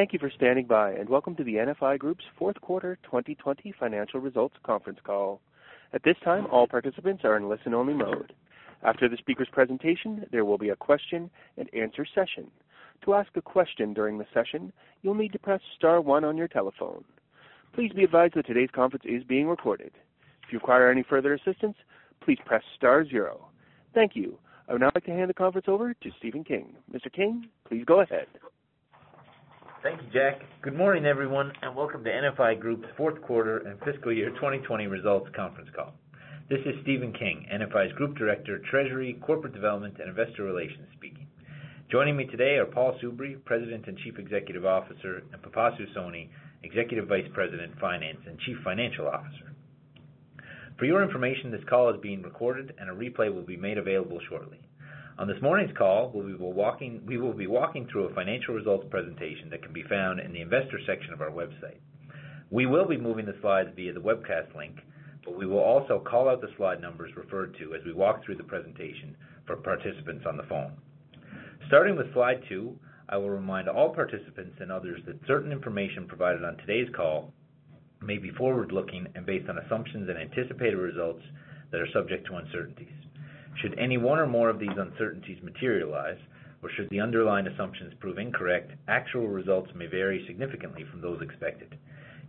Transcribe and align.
Thank 0.00 0.14
you 0.14 0.18
for 0.18 0.30
standing 0.30 0.64
by, 0.64 0.92
and 0.92 1.10
welcome 1.10 1.36
to 1.36 1.44
the 1.44 1.56
NFI 1.56 1.98
Group's 1.98 2.24
fourth 2.38 2.58
quarter 2.62 2.96
2020 3.04 3.74
financial 3.78 4.18
results 4.18 4.54
conference 4.62 4.98
call. 5.04 5.42
At 5.92 6.02
this 6.04 6.16
time, 6.24 6.46
all 6.50 6.66
participants 6.66 7.22
are 7.22 7.36
in 7.36 7.50
listen-only 7.50 7.92
mode. 7.92 8.32
After 8.82 9.10
the 9.10 9.18
speaker's 9.18 9.50
presentation, 9.52 10.24
there 10.32 10.46
will 10.46 10.56
be 10.56 10.70
a 10.70 10.74
question-and-answer 10.76 12.06
session. 12.14 12.50
To 13.04 13.12
ask 13.12 13.28
a 13.36 13.42
question 13.42 13.92
during 13.92 14.16
the 14.16 14.24
session, 14.32 14.72
you'll 15.02 15.12
need 15.12 15.34
to 15.34 15.38
press 15.38 15.60
star 15.76 16.00
one 16.00 16.24
on 16.24 16.38
your 16.38 16.48
telephone. 16.48 17.04
Please 17.74 17.92
be 17.92 18.04
advised 18.04 18.36
that 18.36 18.46
today's 18.46 18.70
conference 18.74 19.04
is 19.06 19.22
being 19.24 19.48
recorded. 19.48 19.92
If 20.46 20.50
you 20.50 20.60
require 20.60 20.90
any 20.90 21.02
further 21.02 21.34
assistance, 21.34 21.76
please 22.24 22.38
press 22.46 22.62
star 22.74 23.04
zero. 23.06 23.48
Thank 23.92 24.16
you. 24.16 24.38
I 24.66 24.72
would 24.72 24.80
now 24.80 24.92
like 24.94 25.04
to 25.04 25.10
hand 25.10 25.28
the 25.28 25.34
conference 25.34 25.68
over 25.68 25.92
to 25.92 26.10
Stephen 26.18 26.42
King. 26.42 26.74
Mr. 26.90 27.12
King, 27.12 27.48
please 27.68 27.84
go 27.84 28.00
ahead. 28.00 28.28
Thank 29.82 30.02
you, 30.02 30.08
Jack. 30.12 30.42
Good 30.60 30.76
morning, 30.76 31.06
everyone, 31.06 31.52
and 31.62 31.74
welcome 31.74 32.04
to 32.04 32.10
NFI 32.10 32.60
Group's 32.60 32.86
fourth 32.98 33.22
quarter 33.22 33.66
and 33.66 33.80
fiscal 33.80 34.12
year 34.12 34.28
2020 34.28 34.86
results 34.88 35.30
conference 35.34 35.70
call. 35.74 35.94
This 36.50 36.58
is 36.66 36.74
Stephen 36.82 37.14
King, 37.14 37.46
NFI's 37.50 37.94
Group 37.94 38.14
Director, 38.18 38.60
Treasury, 38.70 39.18
Corporate 39.22 39.54
Development, 39.54 39.94
and 39.98 40.10
Investor 40.10 40.44
Relations 40.44 40.86
speaking. 40.98 41.26
Joining 41.90 42.14
me 42.14 42.26
today 42.26 42.56
are 42.58 42.66
Paul 42.66 42.98
Soubry, 43.02 43.42
President 43.46 43.86
and 43.86 43.96
Chief 43.96 44.18
Executive 44.18 44.66
Officer, 44.66 45.22
and 45.32 45.40
Pipasu 45.40 45.86
Soni, 45.96 46.28
Executive 46.62 47.08
Vice 47.08 47.28
President, 47.32 47.72
Finance, 47.80 48.18
and 48.26 48.38
Chief 48.40 48.58
Financial 48.62 49.08
Officer. 49.08 49.54
For 50.78 50.84
your 50.84 51.02
information, 51.02 51.50
this 51.50 51.64
call 51.70 51.88
is 51.88 51.98
being 52.02 52.20
recorded, 52.20 52.74
and 52.78 52.90
a 52.90 52.92
replay 52.92 53.34
will 53.34 53.46
be 53.46 53.56
made 53.56 53.78
available 53.78 54.20
shortly. 54.28 54.58
On 55.20 55.28
this 55.28 55.42
morning's 55.42 55.76
call, 55.76 56.10
we 56.14 56.34
will 56.34 57.34
be 57.34 57.46
walking 57.46 57.86
through 57.92 58.04
a 58.06 58.14
financial 58.14 58.54
results 58.54 58.86
presentation 58.88 59.50
that 59.50 59.62
can 59.62 59.70
be 59.70 59.82
found 59.82 60.18
in 60.18 60.32
the 60.32 60.40
investor 60.40 60.80
section 60.86 61.12
of 61.12 61.20
our 61.20 61.30
website. 61.30 61.76
We 62.48 62.64
will 62.64 62.88
be 62.88 62.96
moving 62.96 63.26
the 63.26 63.36
slides 63.42 63.68
via 63.76 63.92
the 63.92 64.00
webcast 64.00 64.56
link, 64.56 64.76
but 65.22 65.36
we 65.36 65.44
will 65.44 65.58
also 65.58 66.00
call 66.00 66.30
out 66.30 66.40
the 66.40 66.48
slide 66.56 66.80
numbers 66.80 67.14
referred 67.16 67.54
to 67.58 67.74
as 67.74 67.84
we 67.84 67.92
walk 67.92 68.24
through 68.24 68.36
the 68.36 68.44
presentation 68.44 69.14
for 69.46 69.56
participants 69.56 70.24
on 70.26 70.38
the 70.38 70.44
phone. 70.44 70.72
Starting 71.68 71.98
with 71.98 72.10
slide 72.14 72.42
two, 72.48 72.78
I 73.10 73.18
will 73.18 73.28
remind 73.28 73.68
all 73.68 73.94
participants 73.94 74.56
and 74.60 74.72
others 74.72 75.02
that 75.04 75.20
certain 75.26 75.52
information 75.52 76.08
provided 76.08 76.44
on 76.44 76.56
today's 76.56 76.88
call 76.96 77.30
may 78.00 78.16
be 78.16 78.30
forward-looking 78.30 79.08
and 79.14 79.26
based 79.26 79.50
on 79.50 79.58
assumptions 79.58 80.08
and 80.08 80.16
anticipated 80.16 80.78
results 80.78 81.22
that 81.72 81.82
are 81.82 81.92
subject 81.92 82.26
to 82.28 82.36
uncertainties. 82.36 82.88
Should 83.56 83.78
any 83.78 83.98
one 83.98 84.18
or 84.18 84.26
more 84.26 84.48
of 84.48 84.58
these 84.58 84.76
uncertainties 84.76 85.42
materialize, 85.42 86.18
or 86.62 86.70
should 86.70 86.88
the 86.90 87.00
underlying 87.00 87.46
assumptions 87.46 87.94
prove 88.00 88.18
incorrect, 88.18 88.72
actual 88.88 89.28
results 89.28 89.70
may 89.74 89.86
vary 89.86 90.24
significantly 90.26 90.84
from 90.90 91.00
those 91.00 91.20
expected. 91.22 91.76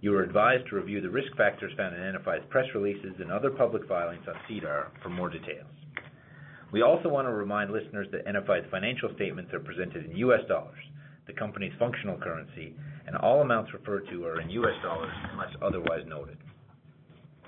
You 0.02 0.16
are 0.16 0.24
advised 0.24 0.68
to 0.68 0.78
review 0.78 1.00
the 1.00 1.10
risk 1.10 1.36
factors 1.38 1.74
found 1.78 1.96
in 1.96 2.02
NFI's 2.02 2.46
press 2.50 2.66
releases 2.74 3.14
and 3.20 3.32
other 3.32 3.52
public 3.52 3.88
filings 3.88 4.28
on 4.28 4.36
SEDAR 4.48 4.88
for 5.04 5.10
more 5.10 5.30
details. 5.30 5.68
We 6.72 6.82
also 6.82 7.10
want 7.10 7.28
to 7.28 7.34
remind 7.34 7.72
listeners 7.72 8.08
that 8.12 8.26
NFI's 8.26 8.70
financial 8.72 9.14
statements 9.16 9.54
are 9.54 9.60
presented 9.60 10.06
in 10.10 10.16
U.S. 10.18 10.42
dollars, 10.48 10.80
the 11.28 11.34
company's 11.34 11.74
functional 11.78 12.18
currency, 12.18 12.74
and 13.06 13.16
all 13.18 13.42
amounts 13.42 13.74
referred 13.74 14.08
to 14.10 14.26
are 14.26 14.40
in 14.40 14.50
U.S. 14.50 14.82
dollars 14.82 15.12
unless 15.32 15.54
otherwise 15.62 16.04
noted. 16.08 16.38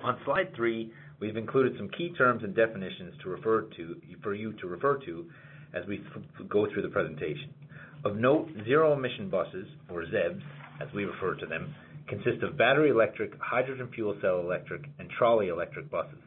On 0.03 0.19
slide 0.25 0.53
three, 0.55 0.91
we've 1.23 1.37
included 1.37 1.73
some 1.77 1.87
key 1.97 2.11
terms 2.17 2.43
and 2.43 2.53
definitions 2.53 3.13
to 3.23 3.29
refer 3.29 3.61
to 3.77 3.95
for 4.21 4.33
you 4.33 4.51
to 4.59 4.67
refer 4.67 4.97
to 5.05 5.25
as 5.73 5.87
we 5.87 6.03
go 6.49 6.67
through 6.69 6.81
the 6.81 6.89
presentation. 6.89 7.53
Of 8.03 8.17
note, 8.17 8.49
zero-emission 8.65 9.29
buses, 9.29 9.65
or 9.89 10.03
ZEBs, 10.03 10.41
as 10.81 10.89
we 10.93 11.05
refer 11.05 11.35
to 11.35 11.45
them, 11.45 11.73
consist 12.09 12.43
of 12.43 12.57
battery 12.57 12.89
electric, 12.89 13.31
hydrogen 13.39 13.87
fuel 13.95 14.17
cell 14.21 14.41
electric, 14.41 14.83
and 14.99 15.09
trolley 15.17 15.47
electric 15.47 15.89
buses. 15.89 16.19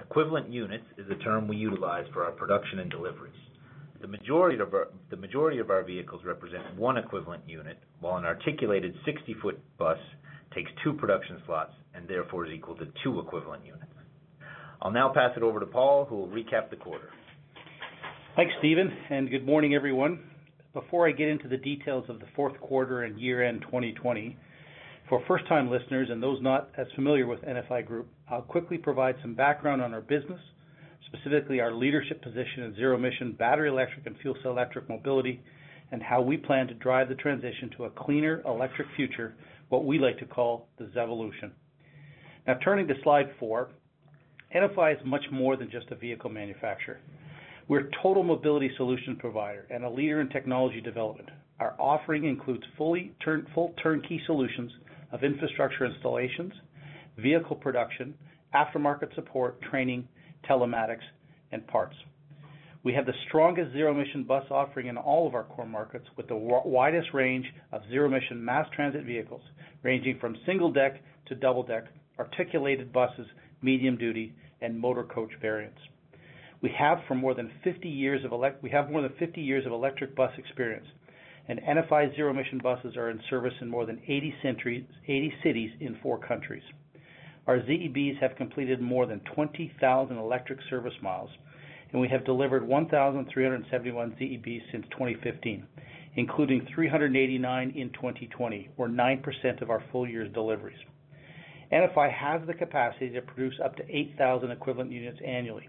Equivalent 0.00 0.52
units 0.52 0.84
is 0.98 1.06
a 1.08 1.22
term 1.22 1.46
we 1.46 1.56
utilize 1.56 2.06
for 2.12 2.24
our 2.24 2.32
production 2.32 2.80
and 2.80 2.90
deliveries. 2.90 3.32
The 4.00 4.08
majority 4.08 4.58
of 5.60 5.70
our 5.70 5.84
vehicles 5.84 6.22
represent 6.24 6.76
one 6.76 6.98
equivalent 6.98 7.44
unit, 7.46 7.78
while 8.00 8.16
an 8.16 8.24
articulated 8.24 8.96
60-foot 9.06 9.60
bus 9.78 9.98
takes 10.52 10.72
two 10.82 10.92
production 10.92 11.40
slots 11.46 11.72
and 11.94 12.08
therefore 12.08 12.46
is 12.46 12.52
equal 12.52 12.74
to 12.74 12.88
two 13.04 13.20
equivalent 13.20 13.64
units. 13.64 13.93
I'll 14.84 14.90
now 14.90 15.08
pass 15.08 15.30
it 15.34 15.42
over 15.42 15.60
to 15.60 15.66
Paul, 15.66 16.04
who 16.04 16.16
will 16.16 16.28
recap 16.28 16.68
the 16.68 16.76
quarter. 16.76 17.08
Thanks, 18.36 18.52
Stephen, 18.58 18.92
and 19.08 19.30
good 19.30 19.46
morning, 19.46 19.74
everyone. 19.74 20.20
Before 20.74 21.08
I 21.08 21.12
get 21.12 21.28
into 21.28 21.48
the 21.48 21.56
details 21.56 22.04
of 22.10 22.20
the 22.20 22.26
fourth 22.36 22.60
quarter 22.60 23.04
and 23.04 23.18
year-end 23.18 23.62
2020, 23.62 24.36
for 25.08 25.22
first-time 25.26 25.70
listeners 25.70 26.08
and 26.10 26.22
those 26.22 26.42
not 26.42 26.68
as 26.76 26.86
familiar 26.94 27.26
with 27.26 27.40
NFI 27.40 27.86
Group, 27.86 28.08
I'll 28.30 28.42
quickly 28.42 28.76
provide 28.76 29.14
some 29.22 29.32
background 29.34 29.80
on 29.80 29.94
our 29.94 30.02
business, 30.02 30.40
specifically 31.06 31.60
our 31.60 31.72
leadership 31.72 32.20
position 32.22 32.64
in 32.64 32.74
zero-emission 32.76 33.36
battery 33.38 33.70
electric 33.70 34.04
and 34.04 34.16
fuel 34.18 34.36
cell 34.42 34.52
electric 34.52 34.86
mobility, 34.90 35.40
and 35.92 36.02
how 36.02 36.20
we 36.20 36.36
plan 36.36 36.66
to 36.66 36.74
drive 36.74 37.08
the 37.08 37.14
transition 37.14 37.70
to 37.78 37.84
a 37.84 37.90
cleaner 37.90 38.42
electric 38.44 38.88
future, 38.96 39.34
what 39.70 39.86
we 39.86 39.98
like 39.98 40.18
to 40.18 40.26
call 40.26 40.68
the 40.76 40.84
ZEvolution. 40.94 41.52
Now, 42.46 42.58
turning 42.62 42.86
to 42.88 42.94
slide 43.02 43.30
four, 43.40 43.70
NFI 44.54 44.94
is 44.94 45.00
much 45.04 45.24
more 45.32 45.56
than 45.56 45.70
just 45.70 45.90
a 45.90 45.96
vehicle 45.96 46.30
manufacturer. 46.30 47.00
We're 47.66 47.88
a 47.88 47.90
total 48.02 48.22
mobility 48.22 48.70
solution 48.76 49.16
provider 49.16 49.66
and 49.70 49.84
a 49.84 49.90
leader 49.90 50.20
in 50.20 50.28
technology 50.28 50.80
development. 50.80 51.30
Our 51.58 51.74
offering 51.78 52.24
includes 52.24 52.62
full 52.76 53.74
turnkey 53.82 54.20
solutions 54.26 54.70
of 55.12 55.24
infrastructure 55.24 55.86
installations, 55.86 56.52
vehicle 57.18 57.56
production, 57.56 58.14
aftermarket 58.54 59.14
support, 59.14 59.60
training, 59.62 60.06
telematics, 60.48 61.04
and 61.50 61.66
parts. 61.66 61.96
We 62.84 62.92
have 62.92 63.06
the 63.06 63.14
strongest 63.28 63.72
zero-emission 63.72 64.24
bus 64.24 64.44
offering 64.50 64.88
in 64.88 64.98
all 64.98 65.26
of 65.26 65.34
our 65.34 65.44
core 65.44 65.66
markets, 65.66 66.04
with 66.16 66.28
the 66.28 66.36
widest 66.36 67.08
range 67.14 67.46
of 67.72 67.80
zero-emission 67.88 68.44
mass 68.44 68.68
transit 68.76 69.04
vehicles, 69.04 69.40
ranging 69.82 70.18
from 70.20 70.36
single-deck 70.44 71.00
to 71.26 71.34
double-deck, 71.34 71.84
articulated 72.18 72.92
buses, 72.92 73.26
medium-duty, 73.62 74.34
and 74.60 74.78
motor 74.78 75.04
coach 75.04 75.30
variants. 75.40 75.80
We 76.60 76.70
have 76.78 76.98
for 77.06 77.14
more 77.14 77.34
than 77.34 77.50
50 77.62 77.88
years 77.88 78.24
of 78.24 78.32
we 78.62 78.70
have 78.70 78.90
more 78.90 79.02
than 79.02 79.12
50 79.18 79.40
years 79.40 79.66
of 79.66 79.72
electric 79.72 80.16
bus 80.16 80.32
experience, 80.38 80.86
and 81.48 81.60
NFI 81.60 82.16
zero-emission 82.16 82.58
buses 82.62 82.96
are 82.96 83.10
in 83.10 83.20
service 83.28 83.52
in 83.60 83.68
more 83.68 83.84
than 83.84 84.00
80 84.06 84.34
cities 85.42 85.70
in 85.80 85.98
four 86.02 86.18
countries. 86.18 86.62
Our 87.46 87.58
ZEBs 87.58 88.18
have 88.20 88.36
completed 88.36 88.80
more 88.80 89.04
than 89.04 89.20
20,000 89.34 90.16
electric 90.16 90.58
service 90.70 90.94
miles, 91.02 91.28
and 91.92 92.00
we 92.00 92.08
have 92.08 92.24
delivered 92.24 92.66
1,371 92.66 94.16
ZEBs 94.18 94.62
since 94.72 94.86
2015, 94.92 95.66
including 96.16 96.66
389 96.74 97.70
in 97.76 97.90
2020, 97.90 98.70
or 98.78 98.88
9% 98.88 99.60
of 99.60 99.68
our 99.68 99.84
full 99.92 100.08
year's 100.08 100.32
deliveries. 100.32 100.78
NFI 101.72 102.12
has 102.12 102.46
the 102.46 102.54
capacity 102.54 103.10
to 103.10 103.22
produce 103.22 103.54
up 103.64 103.76
to 103.76 103.82
8,000 103.88 104.50
equivalent 104.50 104.92
units 104.92 105.18
annually, 105.26 105.68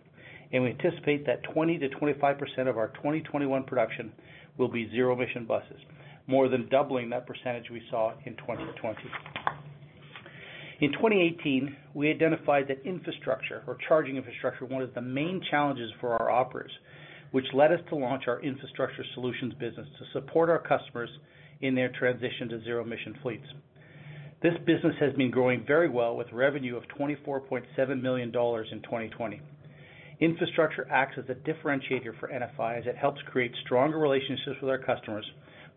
and 0.51 0.63
we 0.63 0.69
anticipate 0.69 1.25
that 1.25 1.44
20%-25% 1.56 2.68
of 2.68 2.77
our 2.77 2.89
2021 2.89 3.63
production 3.63 4.12
will 4.57 4.68
be 4.68 4.89
zero-emission 4.92 5.45
buses, 5.45 5.80
more 6.27 6.47
than 6.47 6.68
doubling 6.69 7.09
that 7.09 7.27
percentage 7.27 7.69
we 7.69 7.81
saw 7.89 8.13
in 8.25 8.36
2020. 8.38 9.00
In 10.81 10.92
2018, 10.92 11.75
we 11.94 12.09
identified 12.09 12.68
that 12.68 12.86
infrastructure, 12.86 13.63
or 13.65 13.77
charging 13.88 14.18
infrastructure, 14.18 14.65
one 14.65 14.81
of 14.81 14.94
the 14.94 15.01
main 15.01 15.42
challenges 15.50 15.89
for 16.01 16.13
our 16.21 16.30
operators, 16.30 16.71
which 17.31 17.45
led 17.53 17.71
us 17.71 17.80
to 17.89 17.95
launch 17.95 18.24
our 18.27 18.42
infrastructure 18.42 19.03
solutions 19.13 19.53
business 19.53 19.88
to 20.00 20.06
support 20.13 20.50
our 20.50 20.59
customers 20.59 21.09
in 21.62 21.75
their 21.75 21.89
transition 21.97 22.50
to 22.50 22.62
zero-emission 22.63 23.15
fleets. 23.21 23.47
This 24.45 24.53
business 24.63 24.94
has 25.00 25.12
been 25.13 25.31
growing 25.31 25.65
very 25.65 25.89
well, 25.89 26.15
with 26.15 26.31
revenue 26.31 26.77
of 26.77 26.83
$24.7 27.00 28.00
million 28.00 28.27
in 28.27 28.31
2020. 28.31 29.42
Infrastructure 30.19 30.88
acts 30.92 31.18
as 31.18 31.25
a 31.30 31.50
differentiator 31.50 32.19
for 32.19 32.30
NFI 32.30 32.77
as 32.77 32.86
it 32.86 32.95
helps 32.95 33.19
create 33.31 33.51
stronger 33.65 33.97
relationships 33.97 34.57
with 34.62 34.69
our 34.69 34.77
customers 34.77 35.25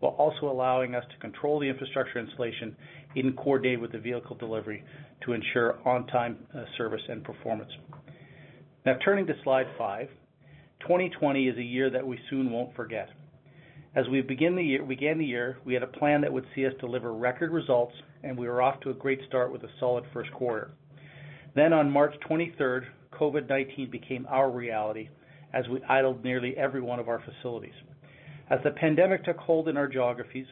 while 0.01 0.11
also 0.19 0.51
allowing 0.51 0.93
us 0.93 1.03
to 1.11 1.17
control 1.17 1.59
the 1.59 1.65
infrastructure 1.65 2.19
installation 2.19 2.75
in 3.15 3.33
coordinate 3.33 3.81
with 3.81 3.91
the 3.91 3.97
vehicle 3.97 4.35
delivery 4.35 4.83
to 5.25 5.33
ensure 5.33 5.79
on-time 5.83 6.37
uh, 6.55 6.61
service 6.77 7.01
and 7.09 7.23
performance. 7.23 7.71
Now 8.85 8.97
turning 9.03 9.25
to 9.25 9.33
slide 9.43 9.65
five. 9.79 10.09
2020 10.81 11.47
is 11.47 11.57
a 11.57 11.63
year 11.63 11.89
that 11.89 12.05
we 12.05 12.19
soon 12.29 12.51
won't 12.51 12.75
forget. 12.75 13.09
As 13.95 14.07
we 14.09 14.21
began 14.21 14.55
the 14.55 15.25
year, 15.25 15.57
we 15.65 15.73
had 15.73 15.81
a 15.81 15.87
plan 15.87 16.21
that 16.21 16.31
would 16.31 16.45
see 16.53 16.67
us 16.67 16.73
deliver 16.79 17.11
record 17.11 17.51
results, 17.51 17.95
and 18.23 18.37
we 18.37 18.47
were 18.47 18.61
off 18.61 18.79
to 18.81 18.89
a 18.89 18.93
great 18.93 19.19
start 19.27 19.51
with 19.51 19.63
a 19.63 19.69
solid 19.79 20.03
first 20.13 20.31
quarter. 20.33 20.71
Then 21.55 21.73
on 21.73 21.91
March 21.91 22.13
23rd, 22.29 22.85
COVID-19 23.13 23.91
became 23.91 24.27
our 24.29 24.49
reality 24.49 25.09
as 25.53 25.67
we 25.67 25.81
idled 25.83 26.23
nearly 26.23 26.55
every 26.57 26.81
one 26.81 26.99
of 26.99 27.09
our 27.09 27.23
facilities. 27.23 27.73
As 28.49 28.59
the 28.63 28.71
pandemic 28.71 29.23
took 29.23 29.37
hold 29.37 29.67
in 29.67 29.77
our 29.77 29.87
geographies, 29.87 30.47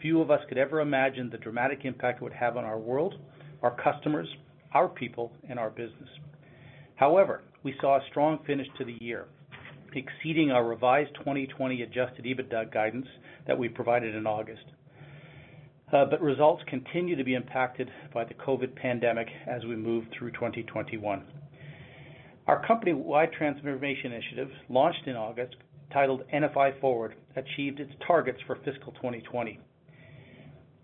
few 0.00 0.20
of 0.20 0.30
us 0.30 0.40
could 0.48 0.58
ever 0.58 0.80
imagine 0.80 1.30
the 1.30 1.38
dramatic 1.38 1.80
impact 1.84 2.20
it 2.20 2.24
would 2.24 2.32
have 2.32 2.56
on 2.56 2.64
our 2.64 2.78
world, 2.78 3.14
our 3.62 3.76
customers, 3.82 4.28
our 4.72 4.88
people, 4.88 5.32
and 5.48 5.58
our 5.58 5.70
business. 5.70 6.08
However, 6.96 7.42
we 7.62 7.74
saw 7.80 7.96
a 7.96 8.06
strong 8.10 8.38
finish 8.46 8.66
to 8.78 8.84
the 8.84 8.96
year, 9.00 9.26
exceeding 9.94 10.50
our 10.50 10.64
revised 10.64 11.14
2020 11.16 11.82
adjusted 11.82 12.24
EBITDA 12.24 12.72
guidance 12.72 13.06
that 13.46 13.58
we 13.58 13.68
provided 13.68 14.14
in 14.14 14.26
August. 14.26 14.64
Uh, 15.92 16.04
but 16.04 16.20
results 16.20 16.62
continue 16.68 17.16
to 17.16 17.24
be 17.24 17.34
impacted 17.34 17.90
by 18.14 18.24
the 18.24 18.34
COVID 18.34 18.76
pandemic 18.76 19.26
as 19.48 19.64
we 19.64 19.74
move 19.74 20.04
through 20.16 20.30
2021. 20.32 21.24
Our 22.46 22.64
company-wide 22.64 23.32
transformation 23.32 24.12
initiative, 24.12 24.50
launched 24.68 25.06
in 25.06 25.16
August, 25.16 25.56
titled 25.92 26.22
NFI 26.32 26.80
Forward, 26.80 27.14
achieved 27.34 27.80
its 27.80 27.92
targets 28.06 28.38
for 28.46 28.56
fiscal 28.64 28.92
2020. 28.92 29.58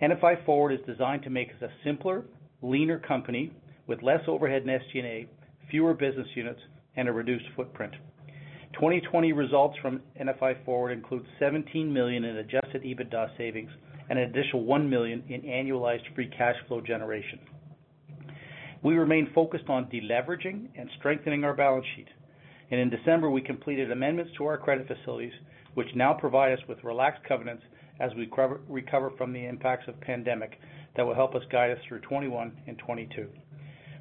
NFI 0.03 0.45
Forward 0.45 0.73
is 0.73 0.81
designed 0.87 1.23
to 1.23 1.31
make 1.31 1.51
us 1.51 1.63
a 1.63 1.85
simpler, 1.85 2.25
leaner 2.61 2.99
company 2.99 3.53
with 3.87 4.03
less 4.03 4.21
overhead 4.27 4.63
and 4.63 4.71
SG&A, 4.71 5.29
fewer 5.71 5.95
business 5.95 6.27
units, 6.35 6.61
and 6.97 7.09
a 7.09 7.13
reduced 7.13 7.47
footprint. 7.55 7.93
2020 8.75 9.33
results 9.33 9.77
from 9.81 10.03
NFI 10.21 10.65
Forward 10.65 10.91
include 10.91 11.25
17 11.39 11.93
million 11.93 12.25
in 12.25 12.39
adjusted 12.39 12.83
EBITDA 12.83 13.37
savings 13.39 13.71
and 14.09 14.19
an 14.19 14.31
additional 14.31 14.65
1 14.65 14.89
million 14.89 15.23
in 15.29 15.43
annualized 15.43 16.15
free 16.15 16.29
cash 16.29 16.57
flow 16.69 16.81
generation. 16.81 17.41
We 18.83 18.95
remain 18.95 19.31
focused 19.35 19.69
on 19.69 19.87
deleveraging 19.87 20.69
and 20.77 20.89
strengthening 20.99 21.45
our 21.45 21.55
balance 21.55 21.87
sheet. 21.97 22.09
And 22.71 22.81
in 22.81 22.91
December, 22.91 23.31
we 23.31 23.41
completed 23.41 23.91
amendments 23.91 24.33
to 24.39 24.45
our 24.47 24.59
credit 24.59 24.87
facilities, 24.87 25.33
which 25.75 25.89
now 25.95 26.13
provide 26.13 26.53
us 26.53 26.65
with 26.69 26.83
relaxed 26.85 27.23
covenants 27.27 27.63
as 28.01 28.13
we 28.15 28.31
recover 28.69 29.11
from 29.17 29.33
the 29.33 29.45
impacts 29.45 29.89
of 29.89 30.01
pandemic 30.01 30.59
that 30.97 31.07
will 31.07 31.15
help 31.15 31.35
us 31.35 31.43
guide 31.51 31.71
us 31.71 31.79
through 31.89 32.01
2021 32.01 32.53
and 32.67 32.79
2022. 32.79 33.29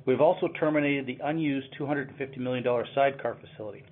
We've 0.06 0.22
also 0.22 0.50
terminated 0.60 1.08
the 1.08 1.18
unused 1.24 1.68
250 1.78 2.40
million 2.40 2.64
dollar 2.64 2.86
sidecar 2.94 3.38
facility. 3.42 3.84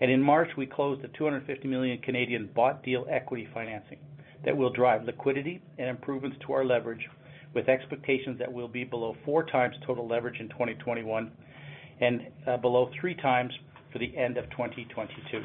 And 0.00 0.10
in 0.10 0.20
March, 0.20 0.50
we 0.58 0.66
closed 0.66 1.02
the 1.02 1.08
250 1.08 1.68
million 1.68 1.98
Canadian 1.98 2.50
bought 2.54 2.82
deal 2.82 3.06
equity 3.08 3.48
financing 3.54 3.98
that 4.44 4.56
will 4.56 4.70
drive 4.70 5.04
liquidity 5.04 5.62
and 5.78 5.88
improvements 5.88 6.36
to 6.46 6.52
our 6.52 6.64
leverage 6.64 7.08
with 7.54 7.68
expectations 7.68 8.38
that 8.38 8.52
we'll 8.52 8.68
be 8.68 8.84
below 8.84 9.16
4x 9.26 9.72
total 9.86 10.08
leverage 10.08 10.40
in 10.40 10.48
2021 10.48 11.30
and 12.00 12.20
uh, 12.46 12.56
below 12.56 12.90
3x 13.02 13.48
for 13.92 13.98
the 13.98 14.16
end 14.16 14.36
of 14.36 14.44
2022. 14.50 15.40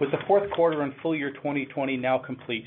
With 0.00 0.10
the 0.10 0.18
fourth 0.26 0.50
quarter 0.52 0.82
and 0.82 0.92
full 1.02 1.14
year 1.14 1.30
2020 1.30 1.96
now 1.96 2.18
complete, 2.18 2.64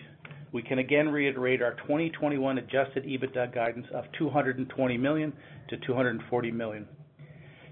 we 0.52 0.62
can 0.62 0.80
again 0.80 1.10
reiterate 1.10 1.62
our 1.62 1.74
2021 1.82 2.60
adjusted 2.60 3.06
EBITDA 3.06 3.54
guidance 3.54 3.88
of 3.94 4.06
220 4.18 4.98
million-240 4.98 6.54
million. 6.54 6.88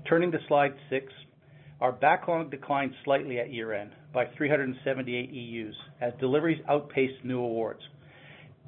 Turning 0.10 0.32
to 0.32 0.40
slide 0.48 0.74
six. 0.90 1.14
Our 1.80 1.92
backlog 1.92 2.52
declined 2.52 2.94
slightly 3.06 3.40
at 3.40 3.54
year-end 3.54 3.92
by 4.14 4.26
378 4.38 5.32
EUs 5.32 5.76
as 6.02 6.14
deliveries 6.20 6.62
outpaced 6.70 7.24
new 7.24 7.40
awards, 7.40 7.82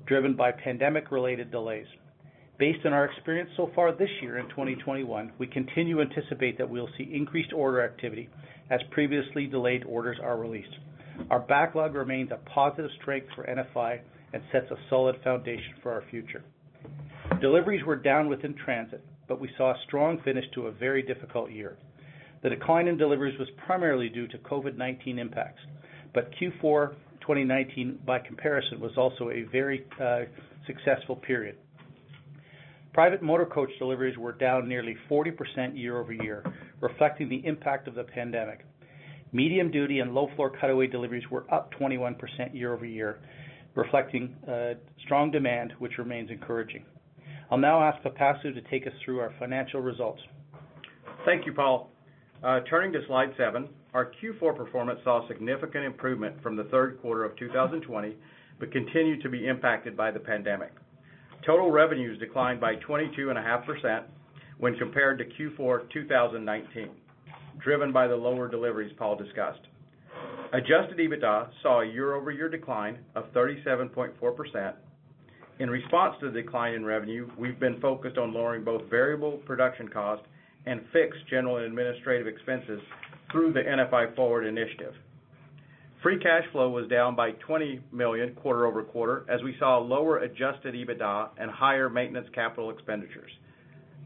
driven 0.05 0.35
by 0.35 0.51
pandemic-related 0.51 1.51
delays. 1.51 1.87
Based 2.59 2.85
on 2.85 2.93
our 2.93 3.05
experience 3.05 3.49
so 3.57 3.71
far 3.75 3.91
this 3.91 4.09
year 4.21 4.37
in 4.37 4.47
2021, 4.49 5.33
we 5.37 5.47
continue 5.47 5.95
to 5.95 6.01
anticipate 6.01 6.57
that 6.57 6.69
we'll 6.69 6.89
see 6.97 7.11
increased 7.13 7.51
order 7.51 7.83
activity 7.83 8.29
as 8.69 8.79
previously 8.91 9.47
delayed 9.47 9.83
orders 9.85 10.17
are 10.21 10.37
released. 10.37 10.75
Our 11.29 11.39
backlog 11.39 11.95
remains 11.95 12.31
a 12.31 12.37
positive 12.49 12.91
strength 13.01 13.27
for 13.35 13.43
NFI 13.45 13.99
and 14.33 14.41
sets 14.51 14.69
a 14.71 14.75
solid 14.89 15.15
foundation 15.23 15.73
for 15.81 15.91
our 15.91 16.03
future. 16.09 16.43
Deliveries 17.41 17.85
were 17.85 17.95
down 17.95 18.29
within 18.29 18.55
transit, 18.55 19.03
but 19.27 19.39
we 19.39 19.49
saw 19.57 19.71
a 19.71 19.81
strong 19.87 20.21
finish 20.23 20.45
to 20.55 20.67
a 20.67 20.71
very 20.71 21.01
difficult 21.01 21.51
year. 21.51 21.77
The 22.43 22.49
decline 22.49 22.87
in 22.87 22.97
deliveries 22.97 23.39
was 23.39 23.47
primarily 23.65 24.09
due 24.09 24.27
to 24.27 24.37
COVID-19 24.39 25.17
impacts, 25.17 25.61
but 26.13 26.29
Q4 26.35 26.93
2019, 27.21 27.99
by 28.05 28.19
comparison, 28.19 28.81
was 28.81 28.91
also 28.97 29.29
a 29.29 29.43
very 29.43 29.85
uh, 30.01 30.23
successful 30.67 31.15
period. 31.15 31.55
Private 32.93 33.23
motor 33.23 33.45
coach 33.45 33.69
deliveries 33.79 34.17
were 34.17 34.33
down 34.33 34.67
nearly 34.67 34.95
40% 35.09 35.31
year-over-year, 35.73 36.43
reflecting 36.81 37.29
the 37.29 37.41
impact 37.47 37.87
of 37.87 37.95
the 37.95 38.03
pandemic. 38.03 38.65
Medium-duty 39.31 39.99
and 39.99 40.13
low-floor 40.13 40.51
cutaway 40.59 40.87
deliveries 40.87 41.23
were 41.31 41.51
up 41.51 41.73
21% 41.79 42.17
year-over-year, 42.53 43.19
reflecting 43.73 44.35
uh, 44.47 44.73
strong 45.05 45.31
demand, 45.31 45.73
which 45.79 45.97
remains 45.97 46.29
encouraging. 46.29 46.83
I'll 47.49 47.57
now 47.57 47.81
ask 47.81 48.03
Pipasu 48.03 48.53
to 48.53 48.61
take 48.69 48.85
us 48.85 48.93
through 49.03 49.19
our 49.19 49.33
financial 49.39 49.79
results. 49.79 50.21
Thank 51.25 51.45
you, 51.45 51.53
Paul. 51.53 51.92
Uh, 52.43 52.59
turning 52.69 52.91
to 52.91 52.99
slide 53.07 53.29
seven. 53.37 53.69
Our 53.93 54.11
Q4 54.21 54.57
performance 54.57 54.99
saw 55.05 55.25
significant 55.29 55.85
improvement 55.85 56.41
from 56.43 56.57
the 56.57 56.65
third 56.65 56.99
quarter 57.01 57.23
of 57.23 57.37
2020, 57.37 58.17
but 58.59 58.71
continued 58.71 59.21
to 59.21 59.29
be 59.29 59.47
impacted 59.47 59.95
by 59.95 60.11
the 60.11 60.19
pandemic. 60.19 60.73
Total 61.45 61.71
revenues 61.71 62.19
declined 62.19 62.59
by 62.59 62.75
22.5% 62.75 64.03
when 64.57 64.75
compared 64.77 65.19
to 65.19 65.25
Q4 65.25 65.89
2019, 65.91 66.89
driven 67.63 67.93
by 67.93 68.07
the 68.07 68.15
lower 68.15 68.49
deliveries 68.49 68.93
Paul 68.97 69.15
discussed. 69.15 69.61
Adjusted 70.51 70.97
EBITDA 70.97 71.47
saw 71.61 71.81
a 71.81 71.87
year-over-year 71.87 72.49
decline 72.49 72.99
of 73.15 73.31
37.4%. 73.33 74.73
In 75.59 75.69
response 75.69 76.15
to 76.19 76.29
the 76.29 76.41
decline 76.41 76.73
in 76.73 76.83
revenue, 76.83 77.29
we've 77.37 77.59
been 77.59 77.79
focused 77.79 78.17
on 78.17 78.33
lowering 78.33 78.65
both 78.65 78.89
variable 78.89 79.37
production 79.45 79.87
costs 79.87 80.25
and 80.65 80.81
fixed 80.91 81.27
general 81.29 81.57
and 81.57 81.65
administrative 81.65 82.27
expenses 82.27 82.81
through 83.31 83.53
the 83.53 83.61
NFI 83.61 84.15
Forward 84.15 84.45
initiative. 84.45 84.93
Free 86.01 86.19
cash 86.19 86.43
flow 86.51 86.69
was 86.69 86.87
down 86.89 87.15
by 87.15 87.31
20 87.31 87.79
million 87.93 88.35
quarter-over-quarter, 88.35 89.25
as 89.29 89.41
we 89.41 89.55
saw 89.57 89.77
lower 89.77 90.17
adjusted 90.17 90.75
EBITDA 90.75 91.29
and 91.37 91.49
higher 91.49 91.89
maintenance 91.89 92.27
capital 92.35 92.69
expenditures. 92.69 93.31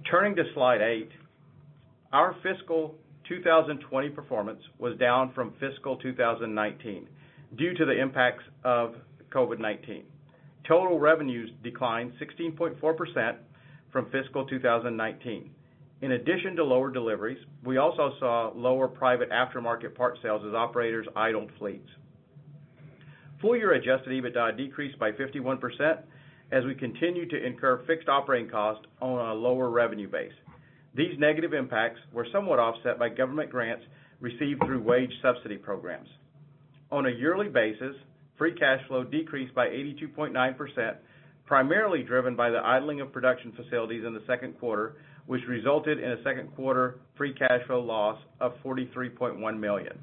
Turning 0.09 0.35
to 0.35 0.43
slide 0.53 0.81
eight. 0.81 1.09
Our 2.13 2.35
fiscal 2.43 2.95
2020 3.27 4.09
performance 4.09 4.61
was 4.77 4.97
down 4.97 5.33
from 5.33 5.53
fiscal 5.59 5.97
2019 5.97 7.07
due 7.57 7.73
to 7.73 7.85
the 7.85 7.99
impacts 7.99 8.43
of 8.63 8.95
COVID-19. 9.31 10.03
Total 10.67 10.99
revenues 10.99 11.49
declined 11.63 12.13
16.4% 12.21 13.35
from 13.91 14.09
fiscal 14.11 14.45
2019. 14.45 15.49
In 16.01 16.11
addition 16.11 16.55
to 16.55 16.63
lower 16.63 16.91
deliveries, 16.91 17.43
we 17.63 17.77
also 17.77 18.13
saw 18.19 18.51
lower 18.55 18.87
private 18.87 19.31
aftermarket 19.31 19.95
part 19.95 20.19
sales 20.21 20.43
as 20.47 20.53
operators 20.53 21.07
idled 21.15 21.49
fleets. 21.57 21.89
Full-year 23.41 23.73
adjusted 23.73 24.09
EBITDA 24.09 24.57
decreased 24.57 24.99
by 24.99 25.11
51% 25.11 25.99
as 26.51 26.63
we 26.65 26.75
continued 26.75 27.29
to 27.31 27.45
incur 27.45 27.83
fixed 27.85 28.09
operating 28.09 28.49
costs 28.49 28.85
on 29.01 29.29
a 29.29 29.33
lower 29.33 29.69
revenue 29.69 30.09
base. 30.09 30.33
These 30.95 31.19
negative 31.19 31.53
impacts 31.53 31.99
were 32.11 32.27
somewhat 32.31 32.59
offset 32.59 32.97
by 32.97 33.09
government 33.09 33.49
grants 33.49 33.85
received 34.19 34.63
through 34.65 34.81
wage 34.81 35.11
subsidy 35.21 35.57
programs. 35.57 36.07
On 36.91 37.05
a 37.05 37.11
yearly 37.11 37.49
basis, 37.49 37.95
free 38.37 38.53
cash 38.53 38.79
flow 38.87 39.03
decreased 39.03 39.53
by 39.53 39.67
82.9%, 39.67 40.95
primarily 41.45 42.01
driven 42.01 42.35
by 42.35 42.49
the 42.49 42.65
idling 42.65 43.01
of 43.01 43.11
production 43.11 43.51
facilities 43.51 44.05
in 44.05 44.13
the 44.13 44.23
second 44.25 44.57
quarter, 44.59 44.95
which 45.27 45.41
resulted 45.47 45.99
in 45.99 46.11
a 46.11 46.23
second 46.23 46.53
quarter 46.55 46.99
free 47.15 47.33
cash 47.33 47.61
flow 47.67 47.81
loss 47.81 48.19
of 48.39 48.53
43.1 48.65 49.59
million. 49.59 49.99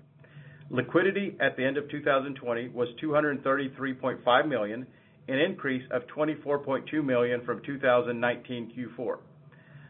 Liquidity 0.70 1.36
at 1.40 1.56
the 1.56 1.64
end 1.64 1.76
of 1.76 1.90
2020 1.90 2.68
was 2.68 2.88
233.5 3.02 4.48
million, 4.48 4.86
an 5.28 5.38
increase 5.38 5.82
of 5.90 6.02
24.2 6.16 7.04
million 7.04 7.44
from 7.44 7.62
2019 7.64 8.72
Q4. 8.98 9.18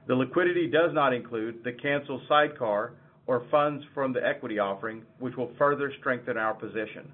The 0.06 0.14
liquidity 0.14 0.68
does 0.68 0.90
not 0.92 1.12
include 1.12 1.62
the 1.64 1.72
canceled 1.72 2.22
sidecar 2.28 2.94
or 3.26 3.46
funds 3.50 3.84
from 3.94 4.12
the 4.12 4.24
equity 4.24 4.58
offering, 4.58 5.02
which 5.18 5.34
will 5.36 5.50
further 5.58 5.92
strengthen 5.98 6.36
our 6.36 6.54
position. 6.54 7.10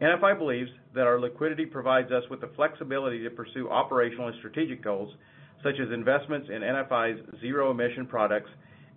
NFI 0.00 0.38
believes 0.38 0.70
that 0.94 1.06
our 1.06 1.20
liquidity 1.20 1.66
provides 1.66 2.10
us 2.12 2.22
with 2.30 2.40
the 2.40 2.50
flexibility 2.56 3.22
to 3.22 3.30
pursue 3.30 3.68
operational 3.68 4.28
and 4.28 4.36
strategic 4.38 4.82
goals, 4.82 5.12
such 5.62 5.74
as 5.80 5.92
investments 5.92 6.48
in 6.54 6.62
NFI's 6.62 7.40
zero-emission 7.40 8.06
products 8.06 8.50